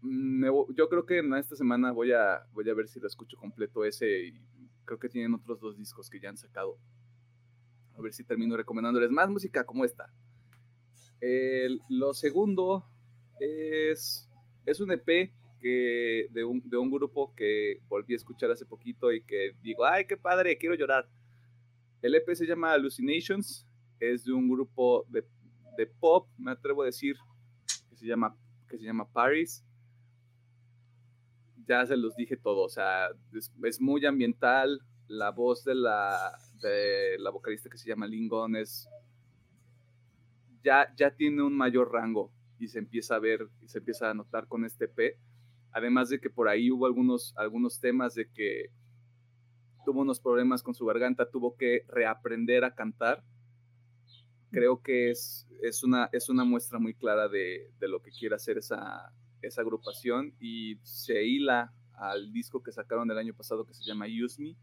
Mm, 0.04 0.46
yo 0.74 0.88
creo 0.88 1.06
que 1.06 1.18
en 1.18 1.34
esta 1.34 1.58
semana 1.58 1.92
voy 1.92 2.14
a, 2.14 2.48
voy 2.54 2.70
a 2.70 2.74
ver 2.74 2.88
si 2.88 3.02
lo 3.02 3.08
escucho 3.08 3.36
completo 3.36 3.84
ese 3.84 4.28
y 4.28 4.42
creo 4.86 4.98
que 4.98 5.10
tienen 5.10 5.34
otros 5.34 5.60
dos 5.60 5.78
discos 5.78 6.10
que 6.10 6.22
ya 6.22 6.30
han 6.30 6.38
sacado. 6.38 6.78
A 7.98 8.02
ver 8.02 8.14
si 8.14 8.24
termino 8.24 8.56
recomendándoles 8.56 9.12
más 9.12 9.30
música 9.30 9.66
como 9.66 9.84
esta. 9.84 10.14
lo 11.90 12.14
segundo 12.14 12.86
es, 13.42 14.30
es 14.66 14.80
un 14.80 14.94
EP 14.94 15.34
de, 15.70 16.44
un, 16.44 16.62
de 16.70 16.78
un 16.78 16.92
grupo 16.92 17.34
que 17.36 17.80
volví 17.88 18.14
a 18.14 18.18
escuchar 18.18 18.52
hace 18.52 18.66
poquito 18.66 19.12
y 19.12 19.22
que 19.22 19.56
digo, 19.62 19.86
ay, 19.86 20.06
qué 20.06 20.18
padre, 20.18 20.58
quiero 20.58 20.76
llorar. 20.76 21.08
El 22.02 22.16
EP 22.16 22.34
se 22.34 22.46
llama 22.46 22.74
Hallucinations, 22.74 23.66
es 24.00 24.26
de 24.26 24.34
un 24.34 24.50
grupo 24.50 25.06
de, 25.10 25.24
de 25.78 25.88
pop, 25.88 26.28
me 26.38 26.52
atrevo 26.52 26.84
a 26.84 26.88
decir, 26.88 27.16
que 27.90 27.96
se 27.96 28.06
llama, 28.06 28.36
que 28.68 28.78
se 28.78 28.84
llama 28.84 29.10
Paris 29.12 29.64
ya 31.68 31.86
se 31.86 31.98
los 31.98 32.16
dije 32.16 32.38
todo, 32.38 32.64
o 32.64 32.70
sea, 32.70 33.10
es, 33.64 33.82
muy 33.82 34.06
ambiental, 34.06 34.82
la 35.08 35.32
voz 35.32 35.64
de 35.64 35.76
la, 35.76 36.38
de 36.62 37.18
la 37.20 37.30
vocalista 37.30 37.70
que 37.70 37.78
se 37.78 37.90
llama 37.90 38.08
Lingon 38.08 38.56
es, 38.56 38.90
ya, 40.64 40.94
ya 40.96 41.12
tiene 41.12 41.42
un 41.42 41.56
mayor 41.56 41.92
rango 41.92 42.32
y 42.60 42.68
se 42.68 42.80
empieza 42.80 43.16
a 43.16 43.20
ver 43.20 43.48
y 43.62 43.68
se 43.68 43.80
empieza 43.80 44.10
a 44.10 44.14
notar 44.14 44.48
con 44.48 44.66
este 44.66 44.88
P, 44.88 45.18
además 45.74 46.10
de 46.10 46.20
que 46.20 46.30
por 46.30 46.48
ahí 46.48 46.72
hubo 46.72 46.86
algunos, 46.86 47.34
algunos 47.36 47.80
temas 47.80 48.14
de 48.14 48.30
que 48.30 48.70
tuvo 49.86 50.02
unos 50.02 50.20
problemas 50.20 50.64
con 50.64 50.74
su 50.74 50.86
garganta, 50.86 51.30
tuvo 51.30 51.58
que 51.58 51.84
reaprender 51.90 52.64
a 52.64 52.74
cantar. 52.74 53.24
Creo 54.52 54.82
que 54.82 55.10
es, 55.10 55.48
es, 55.62 55.84
una, 55.84 56.10
es 56.14 56.30
una 56.30 56.46
muestra 56.46 56.80
muy 56.80 56.94
clara 56.94 57.28
de, 57.28 57.72
de 57.80 57.88
lo 57.88 58.02
que 58.02 58.12
quiere 58.12 58.36
hacer 58.36 58.60
esa, 58.60 59.12
esa 59.42 59.62
agrupación 59.62 60.34
y 60.40 60.78
se 60.84 61.26
hila 61.26 61.74
al 61.96 62.32
disco 62.32 62.62
que 62.62 62.72
sacaron 62.72 63.10
el 63.10 63.18
año 63.18 63.34
pasado 63.34 63.66
que 63.66 63.74
se 63.74 63.84
llama 63.84 64.06
Use 64.06 64.42
Me. 64.42 64.56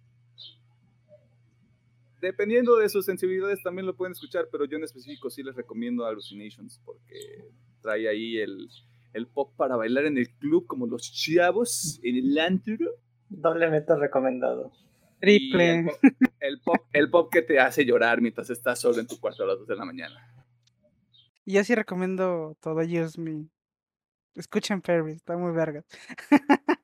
Dependiendo 2.21 2.77
de 2.77 2.89
sus 2.89 3.07
sensibilidades 3.07 3.63
también 3.63 3.87
lo 3.87 3.97
pueden 3.97 4.13
escuchar, 4.13 4.49
pero 4.53 4.65
yo 4.67 4.77
en 4.77 4.85
específico 4.85 5.31
sí 5.31 5.43
les 5.43 5.57
recomiendo 5.57 6.05
Hallucinations 6.05 6.81
porque 6.85 7.51
trae 7.81 8.09
ahí 8.09 8.37
el, 8.37 8.69
el 9.13 9.27
pop 9.27 9.55
para 9.57 9.77
bailar 9.77 10.07
en 10.07 10.19
el 10.19 10.31
club 10.31 10.67
como 10.67 10.87
los 10.87 11.13
chavos 11.13 12.01
en 12.03 12.17
el 12.17 12.39
antro. 12.39 12.97
Doblemente 13.29 13.95
recomendado. 13.97 14.73
Triple. 15.21 15.87
El 16.41 16.61
pop, 16.61 16.77
el 16.93 17.11
pop, 17.11 17.31
que 17.31 17.43
te 17.43 17.61
hace 17.61 17.85
llorar 17.85 18.21
mientras 18.21 18.49
estás 18.51 18.81
solo 18.81 18.99
en 18.99 19.07
tu 19.07 19.21
cuarto 19.21 19.45
a 19.45 19.47
las 19.47 19.59
2 19.59 19.69
de 19.69 19.77
la 19.77 19.85
mañana. 19.85 20.35
Y 21.45 21.59
así 21.59 21.75
recomiendo 21.75 22.57
todo 22.61 22.81
Use 22.81 23.21
Me. 23.21 23.47
Escuchen 24.35 24.81
Perry, 24.81 25.13
está 25.13 25.37
muy 25.37 25.53
verga. 25.53 25.85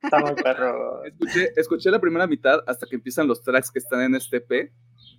Está 0.03 0.19
muy 0.21 0.35
perro. 0.35 1.03
Escuché, 1.57 1.91
la 1.91 2.01
primera 2.01 2.27
mitad 2.27 2.61
hasta 2.67 2.87
que 2.87 2.97
empiezan 2.97 3.27
los 3.27 3.43
tracks 3.43 3.71
que 3.71 3.79
están 3.79 4.03
en 4.03 4.15
este 4.15 4.41
P 4.41 4.73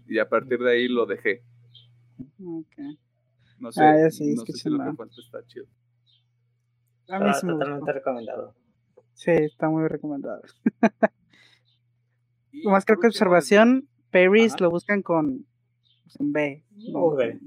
y 0.07 0.19
a 0.19 0.27
partir 0.27 0.59
de 0.59 0.71
ahí 0.71 0.87
lo 0.87 1.05
dejé. 1.05 1.43
Okay. 2.39 2.99
No 3.59 3.71
sé, 3.71 3.83
ah, 3.83 4.11
sí, 4.11 4.35
no 4.35 4.45
sé 4.45 4.53
si 4.53 4.69
lo 4.69 4.77
que 4.77 4.93
falta 4.95 5.15
está 5.19 5.45
chido. 5.47 5.65
A 7.09 7.19
mí 7.19 7.29
está 7.29 7.47
totalmente 7.47 7.93
recomendado. 7.93 8.55
Sí, 9.13 9.31
está 9.31 9.69
muy 9.69 9.87
recomendado. 9.87 10.41
Más 12.65 12.85
creo 12.85 12.99
que 12.99 13.07
observación, 13.07 13.89
Perry 14.11 14.47
lo 14.59 14.69
buscan 14.69 15.01
con, 15.01 15.45
con 16.17 16.31
B. 16.31 16.63
V. 16.71 17.39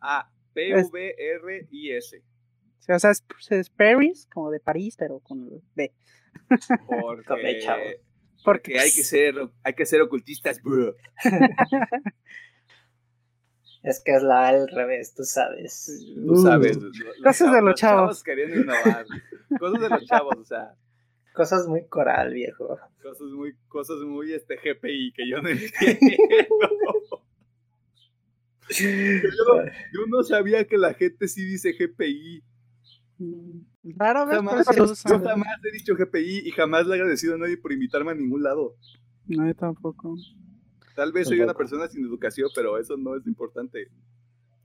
Ah, 0.00 0.30
P-V-R-I-S. 0.52 2.22
O 2.88 2.98
sea, 2.98 3.10
es, 3.10 3.70
Paris, 3.70 4.28
como 4.32 4.50
de 4.50 4.60
París, 4.60 4.96
pero 4.98 5.20
con 5.20 5.48
B. 5.74 5.94
Porque, 7.00 8.00
porque 8.44 8.78
hay 8.78 8.92
que 8.92 9.02
ser, 9.02 9.34
hay 9.62 9.74
que 9.74 9.86
ser 9.86 10.02
ocultistas, 10.02 10.60
bro. 10.62 10.94
Es 13.84 14.02
que 14.02 14.14
es 14.14 14.22
la 14.22 14.48
al 14.48 14.66
revés, 14.68 15.14
tú 15.14 15.24
sabes. 15.24 16.02
Tú 16.26 16.36
sabes. 16.36 16.78
Cosas 17.22 17.52
de 17.52 17.60
los 17.60 17.74
chavos. 17.74 18.22
queriendo 18.22 18.56
innovar. 18.56 19.04
Cosas 19.58 19.82
de 19.82 19.88
los 19.90 20.04
chavos, 20.06 20.36
o 20.38 20.44
sea. 20.44 20.74
Cosas 21.34 21.68
muy 21.68 21.86
coral, 21.86 22.32
viejo. 22.32 22.78
Cosas 23.02 23.28
muy, 23.28 23.54
cosas 23.68 23.98
muy 23.98 24.32
este 24.32 24.56
GPI 24.56 25.12
que 25.12 25.28
yo 25.28 25.42
no 25.42 25.48
entiendo. 25.50 25.98
yo, 28.70 29.64
yo 29.92 30.06
no 30.08 30.22
sabía 30.22 30.66
que 30.66 30.78
la 30.78 30.94
gente 30.94 31.28
sí 31.28 31.44
dice 31.44 31.72
GPI. 31.72 32.42
Rara 33.96 34.24
vez, 34.24 34.36
jamás, 34.36 34.66
yo 34.76 35.20
jamás 35.20 35.58
he 35.62 35.72
dicho 35.72 35.94
GPI 35.94 36.48
y 36.48 36.50
jamás 36.52 36.86
le 36.86 36.92
he 36.92 37.00
agradecido 37.00 37.34
a 37.34 37.38
nadie 37.38 37.58
por 37.58 37.70
invitarme 37.70 38.12
a 38.12 38.14
ningún 38.14 38.42
lado. 38.42 38.76
No, 39.26 39.46
yo 39.46 39.54
tampoco. 39.54 40.16
Tal 40.94 41.12
vez 41.12 41.28
soy 41.28 41.40
una 41.40 41.54
persona 41.54 41.88
sin 41.88 42.04
educación, 42.04 42.48
pero 42.54 42.78
eso 42.78 42.96
no 42.96 43.16
es 43.16 43.26
importante. 43.26 43.88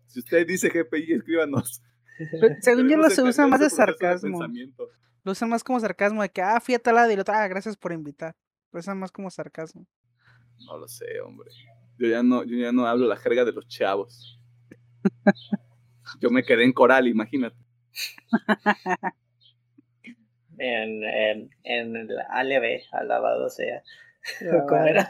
Si 0.08 0.20
usted 0.20 0.46
dice 0.46 0.70
GPI, 0.70 1.14
escríbanos. 1.14 1.82
según 2.62 2.90
yo 2.90 2.98
lo 2.98 3.10
se 3.10 3.22
usa 3.24 3.48
más 3.48 3.60
de 3.60 3.70
sarcasmo. 3.70 4.46
lo 5.24 5.32
usa 5.32 5.48
más 5.48 5.64
como 5.64 5.80
sarcasmo, 5.80 6.22
de 6.22 6.30
que, 6.30 6.42
ah, 6.42 6.60
fui 6.60 6.76
a 6.76 6.80
tal 6.80 6.96
lado 6.96 7.12
y 7.12 7.16
lo 7.16 7.24
ah, 7.28 7.48
gracias 7.48 7.78
por 7.78 7.92
invitar. 7.92 8.36
Lo 8.72 8.80
usa 8.80 8.94
más 8.96 9.12
como 9.12 9.30
sarcasmo. 9.30 9.88
No 10.66 10.78
lo 10.78 10.88
sé, 10.88 11.20
hombre. 11.22 11.50
Yo 11.98 12.08
ya 12.08 12.22
no, 12.22 12.44
yo 12.44 12.58
ya 12.58 12.72
no 12.72 12.86
hablo 12.86 13.08
la 13.08 13.18
jerga 13.18 13.46
de 13.46 13.54
los 13.54 13.68
chavos. 13.68 14.40
yo 16.20 16.30
me 16.30 16.44
quedé 16.44 16.64
en 16.64 16.74
coral, 16.74 17.08
imagínate 17.08 17.58
en, 20.58 21.04
en, 21.04 21.50
en 21.64 21.96
el 21.96 22.20
ALB, 22.30 22.82
alabado 22.92 23.50
sea. 23.50 23.82
¿Cómo 24.68 24.84
era? 24.84 25.10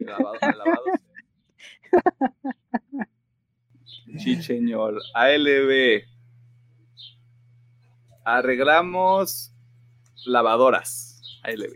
Alabado, 0.00 0.38
alabado 0.40 0.82
sea. 3.84 4.18
Chicheñol, 4.18 5.00
ALB. 5.14 6.02
Arreglamos 8.24 9.52
lavadoras. 10.26 11.40
ALB. 11.42 11.74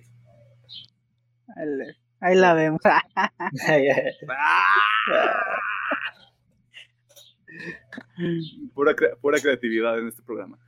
Ahí 2.21 2.37
la 2.37 2.55
vemos. 2.55 2.81
pura, 8.75 8.95
pura 9.21 9.39
creatividad 9.41 9.99
en 9.99 10.09
este 10.09 10.23
programa. 10.23 10.59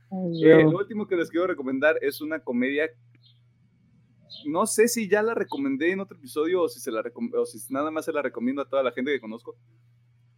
Eh, 0.43 0.63
lo 0.63 0.77
último 0.77 1.07
que 1.07 1.15
les 1.15 1.29
quiero 1.29 1.47
recomendar 1.47 1.97
es 2.01 2.21
una 2.21 2.39
comedia. 2.39 2.89
No 4.45 4.65
sé 4.65 4.87
si 4.87 5.07
ya 5.07 5.21
la 5.21 5.33
recomendé 5.33 5.91
en 5.91 5.99
otro 5.99 6.17
episodio 6.17 6.63
o 6.63 6.69
si, 6.69 6.79
se 6.79 6.91
la 6.91 7.03
nada 7.69 7.91
más 7.91 8.05
se 8.05 8.11
la 8.11 8.21
recomiendo 8.21 8.61
a 8.61 8.69
toda 8.69 8.83
la 8.83 8.91
gente 8.91 9.11
que 9.11 9.19
conozco. 9.19 9.55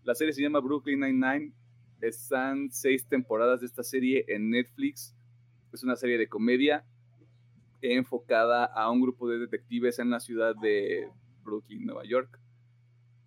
La 0.04 0.16
serie 0.16 0.34
se 0.34 0.42
llama 0.42 0.60
Brooklyn 0.60 1.00
Nine-Nine. 1.00 1.54
Están 2.02 2.72
seis 2.72 3.08
temporadas 3.08 3.62
de 3.62 3.68
esta 3.68 3.84
serie 3.84 4.26
en 4.28 4.50
Netflix. 4.50 5.16
Es 5.72 5.84
una 5.84 5.96
serie 5.96 6.18
de 6.18 6.28
comedia 6.28 6.86
enfocada 7.82 8.66
a 8.66 8.90
un 8.92 9.02
grupo 9.02 9.30
de 9.30 9.40
detectives 9.40 10.00
en 10.00 10.10
la 10.10 10.20
ciudad 10.20 10.56
de 10.56 11.10
Brooklyn, 11.44 11.86
Nueva 11.86 12.04
York 12.06 12.40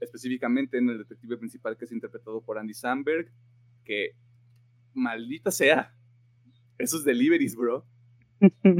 específicamente 0.00 0.78
en 0.78 0.88
el 0.90 0.98
detective 0.98 1.36
principal 1.36 1.76
que 1.76 1.84
es 1.84 1.92
interpretado 1.92 2.40
por 2.40 2.58
Andy 2.58 2.74
Samberg, 2.74 3.30
que 3.84 4.14
maldita 4.94 5.50
sea, 5.50 5.94
esos 6.78 7.04
deliveries, 7.04 7.56
bro. 7.56 7.86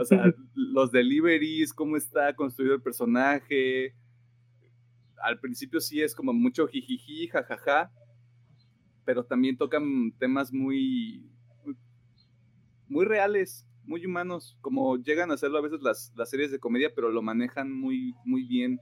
O 0.01 0.05
sea, 0.05 0.25
los 0.55 0.93
deliveries, 0.93 1.73
cómo 1.73 1.97
está 1.97 2.35
construido 2.35 2.75
el 2.75 2.83
personaje. 2.83 3.95
Al 5.23 5.41
principio 5.41 5.81
sí 5.81 6.03
es 6.03 6.15
como 6.15 6.33
mucho 6.33 6.67
jijiji, 6.67 7.29
jajaja, 7.29 7.91
pero 9.05 9.25
también 9.25 9.57
tocan 9.57 10.13
temas 10.19 10.53
muy, 10.53 11.31
muy 12.89 13.05
reales, 13.07 13.67
muy 13.85 14.05
humanos, 14.05 14.57
como 14.61 14.97
llegan 14.97 15.31
a 15.31 15.35
hacerlo 15.35 15.59
a 15.59 15.63
veces 15.63 15.81
las, 15.81 16.13
las 16.17 16.29
series 16.29 16.51
de 16.51 16.59
comedia, 16.59 16.93
pero 16.95 17.11
lo 17.11 17.23
manejan 17.23 17.73
muy, 17.73 18.15
muy 18.25 18.45
bien, 18.45 18.81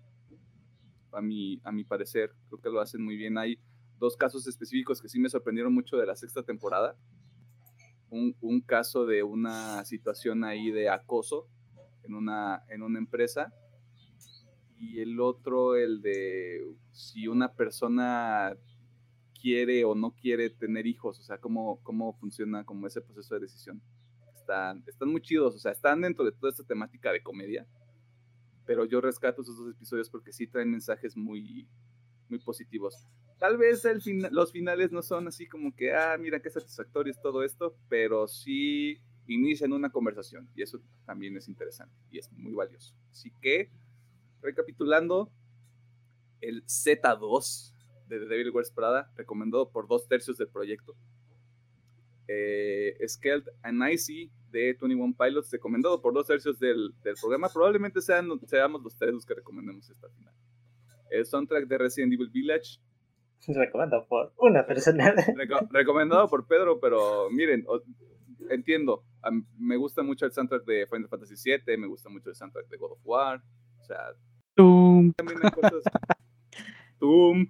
a 1.12 1.22
mi, 1.22 1.60
a 1.64 1.72
mi 1.72 1.84
parecer, 1.84 2.32
creo 2.48 2.60
que 2.60 2.70
lo 2.70 2.80
hacen 2.80 3.02
muy 3.02 3.16
bien. 3.16 3.38
Hay 3.38 3.58
dos 3.98 4.16
casos 4.16 4.46
específicos 4.46 5.00
que 5.00 5.08
sí 5.08 5.20
me 5.20 5.28
sorprendieron 5.28 5.72
mucho 5.72 5.96
de 5.96 6.06
la 6.06 6.16
sexta 6.16 6.42
temporada. 6.42 6.96
Un, 8.14 8.36
un 8.40 8.60
caso 8.60 9.06
de 9.06 9.24
una 9.24 9.84
situación 9.84 10.44
ahí 10.44 10.70
de 10.70 10.88
acoso 10.88 11.48
en 12.04 12.14
una, 12.14 12.62
en 12.68 12.82
una 12.82 12.98
empresa 12.98 13.52
y 14.78 15.00
el 15.00 15.18
otro 15.20 15.76
el 15.76 16.00
de 16.00 16.64
si 16.92 17.26
una 17.26 17.52
persona 17.52 18.56
quiere 19.40 19.84
o 19.84 19.94
no 19.94 20.12
quiere 20.12 20.50
tener 20.50 20.86
hijos, 20.86 21.18
o 21.18 21.22
sea, 21.22 21.38
cómo, 21.38 21.80
cómo 21.82 22.12
funciona 22.14 22.64
como 22.64 22.86
ese 22.86 23.00
proceso 23.00 23.34
de 23.34 23.40
decisión. 23.42 23.82
Están, 24.34 24.84
están 24.86 25.08
muy 25.08 25.20
chidos, 25.20 25.54
o 25.54 25.58
sea, 25.58 25.72
están 25.72 26.00
dentro 26.00 26.24
de 26.24 26.32
toda 26.32 26.50
esta 26.50 26.64
temática 26.64 27.12
de 27.12 27.22
comedia, 27.22 27.66
pero 28.66 28.84
yo 28.84 29.00
rescato 29.00 29.42
esos 29.42 29.56
dos 29.56 29.74
episodios 29.74 30.08
porque 30.08 30.32
sí 30.32 30.46
traen 30.46 30.70
mensajes 30.70 31.16
muy, 31.16 31.66
muy 32.28 32.38
positivos. 32.38 33.06
Tal 33.38 33.58
vez 33.58 33.84
el 33.84 34.00
los 34.30 34.52
finales 34.52 34.92
no 34.92 35.02
son 35.02 35.28
así 35.28 35.46
como 35.46 35.74
que, 35.74 35.92
ah, 35.92 36.16
mira 36.18 36.40
qué 36.40 36.50
satisfactorio 36.50 37.10
es 37.10 37.20
todo 37.20 37.42
esto, 37.42 37.76
pero 37.88 38.26
sí 38.28 38.98
inician 39.26 39.72
una 39.72 39.90
conversación 39.90 40.48
y 40.54 40.62
eso 40.62 40.80
también 41.06 41.36
es 41.36 41.48
interesante 41.48 41.94
y 42.10 42.18
es 42.18 42.30
muy 42.32 42.52
valioso. 42.52 42.94
Así 43.10 43.32
que, 43.40 43.70
recapitulando, 44.42 45.30
el 46.40 46.64
Z2 46.66 47.72
de 48.08 48.18
The 48.18 48.26
Devil 48.26 48.50
Wears 48.50 48.70
Prada, 48.70 49.10
recomendado 49.16 49.70
por 49.70 49.88
dos 49.88 50.06
tercios 50.06 50.36
del 50.36 50.48
proyecto. 50.48 50.94
Eh, 52.26 52.96
Skeld 53.06 53.48
and 53.62 53.82
Icy 53.90 54.30
de 54.50 54.76
21 54.80 55.14
Pilots, 55.18 55.50
recomendado 55.50 56.00
por 56.00 56.14
dos 56.14 56.26
tercios 56.26 56.58
del, 56.58 56.94
del 57.02 57.14
programa. 57.20 57.48
Probablemente 57.48 58.00
sean, 58.00 58.28
seamos 58.46 58.82
los 58.82 58.96
tres 58.96 59.12
los 59.12 59.26
que 59.26 59.34
recomendemos 59.34 59.88
esta 59.90 60.08
final. 60.08 60.34
El 61.10 61.26
soundtrack 61.26 61.66
de 61.66 61.78
Resident 61.78 62.12
Evil 62.12 62.30
Village. 62.30 62.78
Recomendado 63.48 64.06
por 64.06 64.32
una 64.38 64.66
persona. 64.66 65.14
recomendado 65.70 66.28
por 66.28 66.46
Pedro, 66.46 66.80
pero 66.80 67.30
miren, 67.30 67.66
entiendo. 68.50 69.04
me 69.58 69.76
gusta 69.76 70.02
mucho 70.02 70.26
el 70.26 70.32
soundtrack 70.32 70.64
de 70.64 70.86
Final 70.86 71.08
Fantasy 71.08 71.34
VII, 71.44 71.76
me 71.76 71.86
gusta 71.86 72.08
mucho 72.08 72.30
el 72.30 72.36
soundtrack 72.36 72.68
de 72.68 72.76
God 72.76 72.92
of 72.92 73.00
War. 73.04 73.42
O 73.80 73.84
sea, 73.84 74.14
también 74.54 75.40
hay 75.42 75.50
cosas. 75.50 75.82
Tum. 76.98 77.46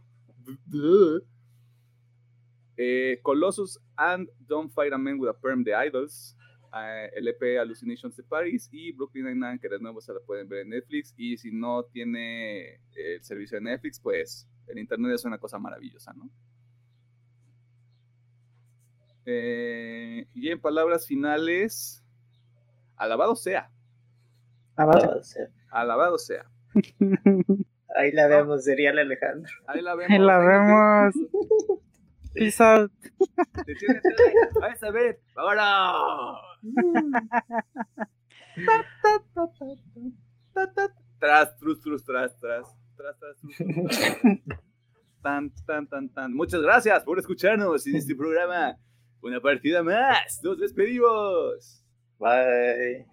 Eh, 2.76 3.20
Colossus 3.22 3.78
and 3.96 4.28
Don't 4.40 4.72
Fight 4.72 4.92
a 4.92 4.98
Man 4.98 5.18
with 5.18 5.28
a 5.28 5.34
Perm 5.34 5.62
de 5.62 5.72
Idols. 5.72 6.36
Uh, 6.72 7.06
el 7.14 7.28
EP 7.28 7.56
Hallucinations 7.56 8.16
de 8.16 8.24
Paris 8.24 8.68
y 8.72 8.90
Brooklyn 8.90 9.26
Nine-Nine, 9.26 9.60
que 9.60 9.68
de 9.68 9.78
nuevo 9.78 10.00
se 10.00 10.12
la 10.12 10.18
pueden 10.26 10.48
ver 10.48 10.62
en 10.62 10.70
Netflix. 10.70 11.14
Y 11.16 11.36
si 11.36 11.52
no 11.52 11.84
tiene 11.84 12.80
el 12.96 13.22
servicio 13.22 13.58
de 13.58 13.64
Netflix, 13.64 14.00
pues 14.00 14.48
el 14.66 14.78
internet 14.78 15.12
es 15.14 15.24
una 15.24 15.38
cosa 15.38 15.58
maravillosa, 15.58 16.12
¿no? 16.12 16.30
Eh, 19.26 20.26
y 20.34 20.50
en 20.50 20.60
palabras 20.60 21.06
finales, 21.06 22.04
alabado 22.96 23.36
sea. 23.36 23.70
Alabado 24.76 25.22
sea. 25.22 25.48
Alabado 25.70 26.18
sea. 26.18 26.50
Ahí 27.96 28.10
la 28.12 28.26
vemos, 28.26 28.64
sería 28.64 28.90
el 28.90 28.98
Alejandro. 28.98 29.52
Ahí 29.66 29.80
la 29.80 29.94
vemos. 29.94 30.10
Ahí 30.10 30.18
la 30.18 30.38
vemos. 30.38 31.14
Peace 32.34 32.62
out. 32.62 32.92
Vais 34.60 34.82
a 34.82 34.90
ver. 34.90 35.20
¡Ahora! 35.36 35.92
tras, 41.20 41.56
trus, 41.56 41.80
trus, 41.80 42.04
tras, 42.04 42.36
tras. 42.38 42.66
Tras, 42.96 43.18
tras, 43.18 43.36
trus, 43.38 43.56
Tan, 45.22 45.50
tan, 45.66 45.86
tan, 45.88 46.08
tan. 46.10 46.34
Muchas 46.34 46.60
gracias 46.60 47.02
por 47.02 47.18
escucharnos 47.18 47.86
en 47.86 47.96
este 47.96 48.14
programa. 48.14 48.76
Una 49.22 49.40
partida 49.40 49.82
más. 49.82 50.40
Nos 50.42 50.58
despedimos. 50.58 51.82
Bye. 52.18 53.06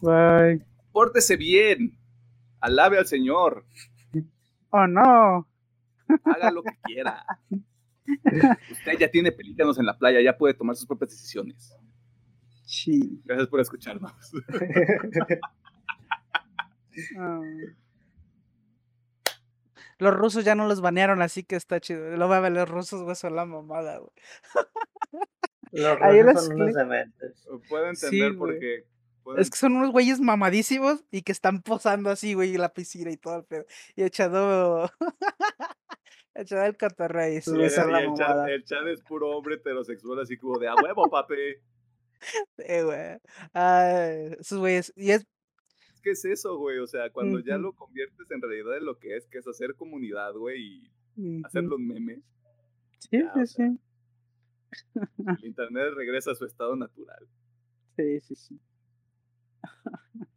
Bye. 0.00 0.64
Pórtese 0.92 1.36
bien. 1.36 1.98
Alabe 2.60 2.98
al 2.98 3.06
Señor. 3.06 3.66
Oh, 4.70 4.86
no. 4.86 5.46
Haga 6.24 6.50
lo 6.50 6.62
que 6.62 6.76
quiera. 6.84 7.24
Usted 8.70 8.98
ya 8.98 9.10
tiene 9.10 9.30
pelícanos 9.30 9.78
en 9.78 9.86
la 9.86 9.98
playa, 9.98 10.20
ya 10.22 10.36
puede 10.36 10.54
tomar 10.54 10.74
sus 10.74 10.86
propias 10.86 11.10
decisiones. 11.10 11.76
Sí. 12.64 13.20
Gracias 13.24 13.48
por 13.48 13.60
escucharnos. 13.60 14.12
Ah. 17.18 17.40
Los 20.02 20.14
rusos 20.14 20.44
ya 20.44 20.54
no 20.54 20.66
los 20.66 20.80
banearon, 20.80 21.22
así 21.22 21.44
que 21.44 21.56
está 21.56 21.78
chido. 21.80 22.16
Lo 22.16 22.28
va 22.28 22.38
a 22.38 22.40
ver 22.40 22.52
los 22.52 22.68
rusos, 22.68 23.02
güey, 23.02 23.14
son 23.14 23.36
la 23.36 23.44
mamada, 23.46 23.98
güey. 23.98 24.10
Los 25.72 25.98
Ahí 26.02 26.22
rusos 26.22 26.34
los 26.34 26.44
son 26.46 26.54
unos 26.60 26.74
dementes. 26.74 27.46
Puedo 27.68 27.88
entender 27.88 28.30
Sí, 28.32 28.36
por 28.36 28.48
güey. 28.48 28.60
qué. 28.60 28.84
puedo 29.22 29.38
Es 29.38 29.48
que 29.50 29.56
son 29.56 29.76
unos 29.76 29.92
güeyes 29.92 30.20
mamadísimos 30.20 31.04
y 31.10 31.22
que 31.22 31.32
están 31.32 31.62
posando 31.62 32.10
así, 32.10 32.34
güey, 32.34 32.54
en 32.54 32.60
la 32.60 32.72
piscina 32.72 33.10
y 33.10 33.16
todo 33.16 33.36
el 33.36 33.44
pedo. 33.44 33.64
Y 33.94 34.02
echando. 34.02 34.90
echando 36.34 36.64
el 36.66 36.76
cotorreo 36.76 37.32
y 37.32 37.36
eso, 37.36 37.54
Y 37.56 37.62
el, 37.62 37.70
la 37.72 38.00
chat, 38.14 38.18
mamada. 38.28 38.50
el 38.50 38.64
chat 38.64 38.86
es 38.88 39.02
puro 39.02 39.30
hombre 39.30 39.56
heterosexual, 39.56 40.20
así 40.20 40.36
como 40.36 40.58
de 40.58 40.68
a 40.68 40.74
huevo, 40.74 41.08
papi. 41.10 41.34
Eh, 42.58 42.82
güey. 42.84 43.18
Ay, 43.52 44.36
esos 44.38 44.58
güeyes. 44.60 44.92
Y 44.94 45.10
es. 45.10 45.26
Que 46.02 46.10
es 46.10 46.24
eso, 46.24 46.58
güey. 46.58 46.78
O 46.78 46.86
sea, 46.86 47.10
cuando 47.10 47.38
ya 47.40 47.56
lo 47.58 47.72
conviertes 47.74 48.30
en 48.30 48.42
realidad 48.42 48.76
en 48.78 48.84
lo 48.84 48.98
que 48.98 49.16
es, 49.16 49.26
que 49.28 49.38
es 49.38 49.46
hacer 49.46 49.74
comunidad, 49.76 50.34
güey, 50.34 50.82
y 51.16 51.44
hacer 51.44 51.64
los 51.64 51.78
memes, 51.78 52.20
Sí, 52.98 53.18
ya, 53.18 53.32
o 53.34 53.46
sí, 53.46 53.54
sea. 53.54 53.70
sí. 53.70 55.00
el 55.40 55.44
internet 55.46 55.92
regresa 55.94 56.32
a 56.32 56.34
su 56.34 56.44
estado 56.44 56.74
natural. 56.76 57.26
Sí, 57.96 58.20
sí, 58.20 58.34
sí. 58.34 58.60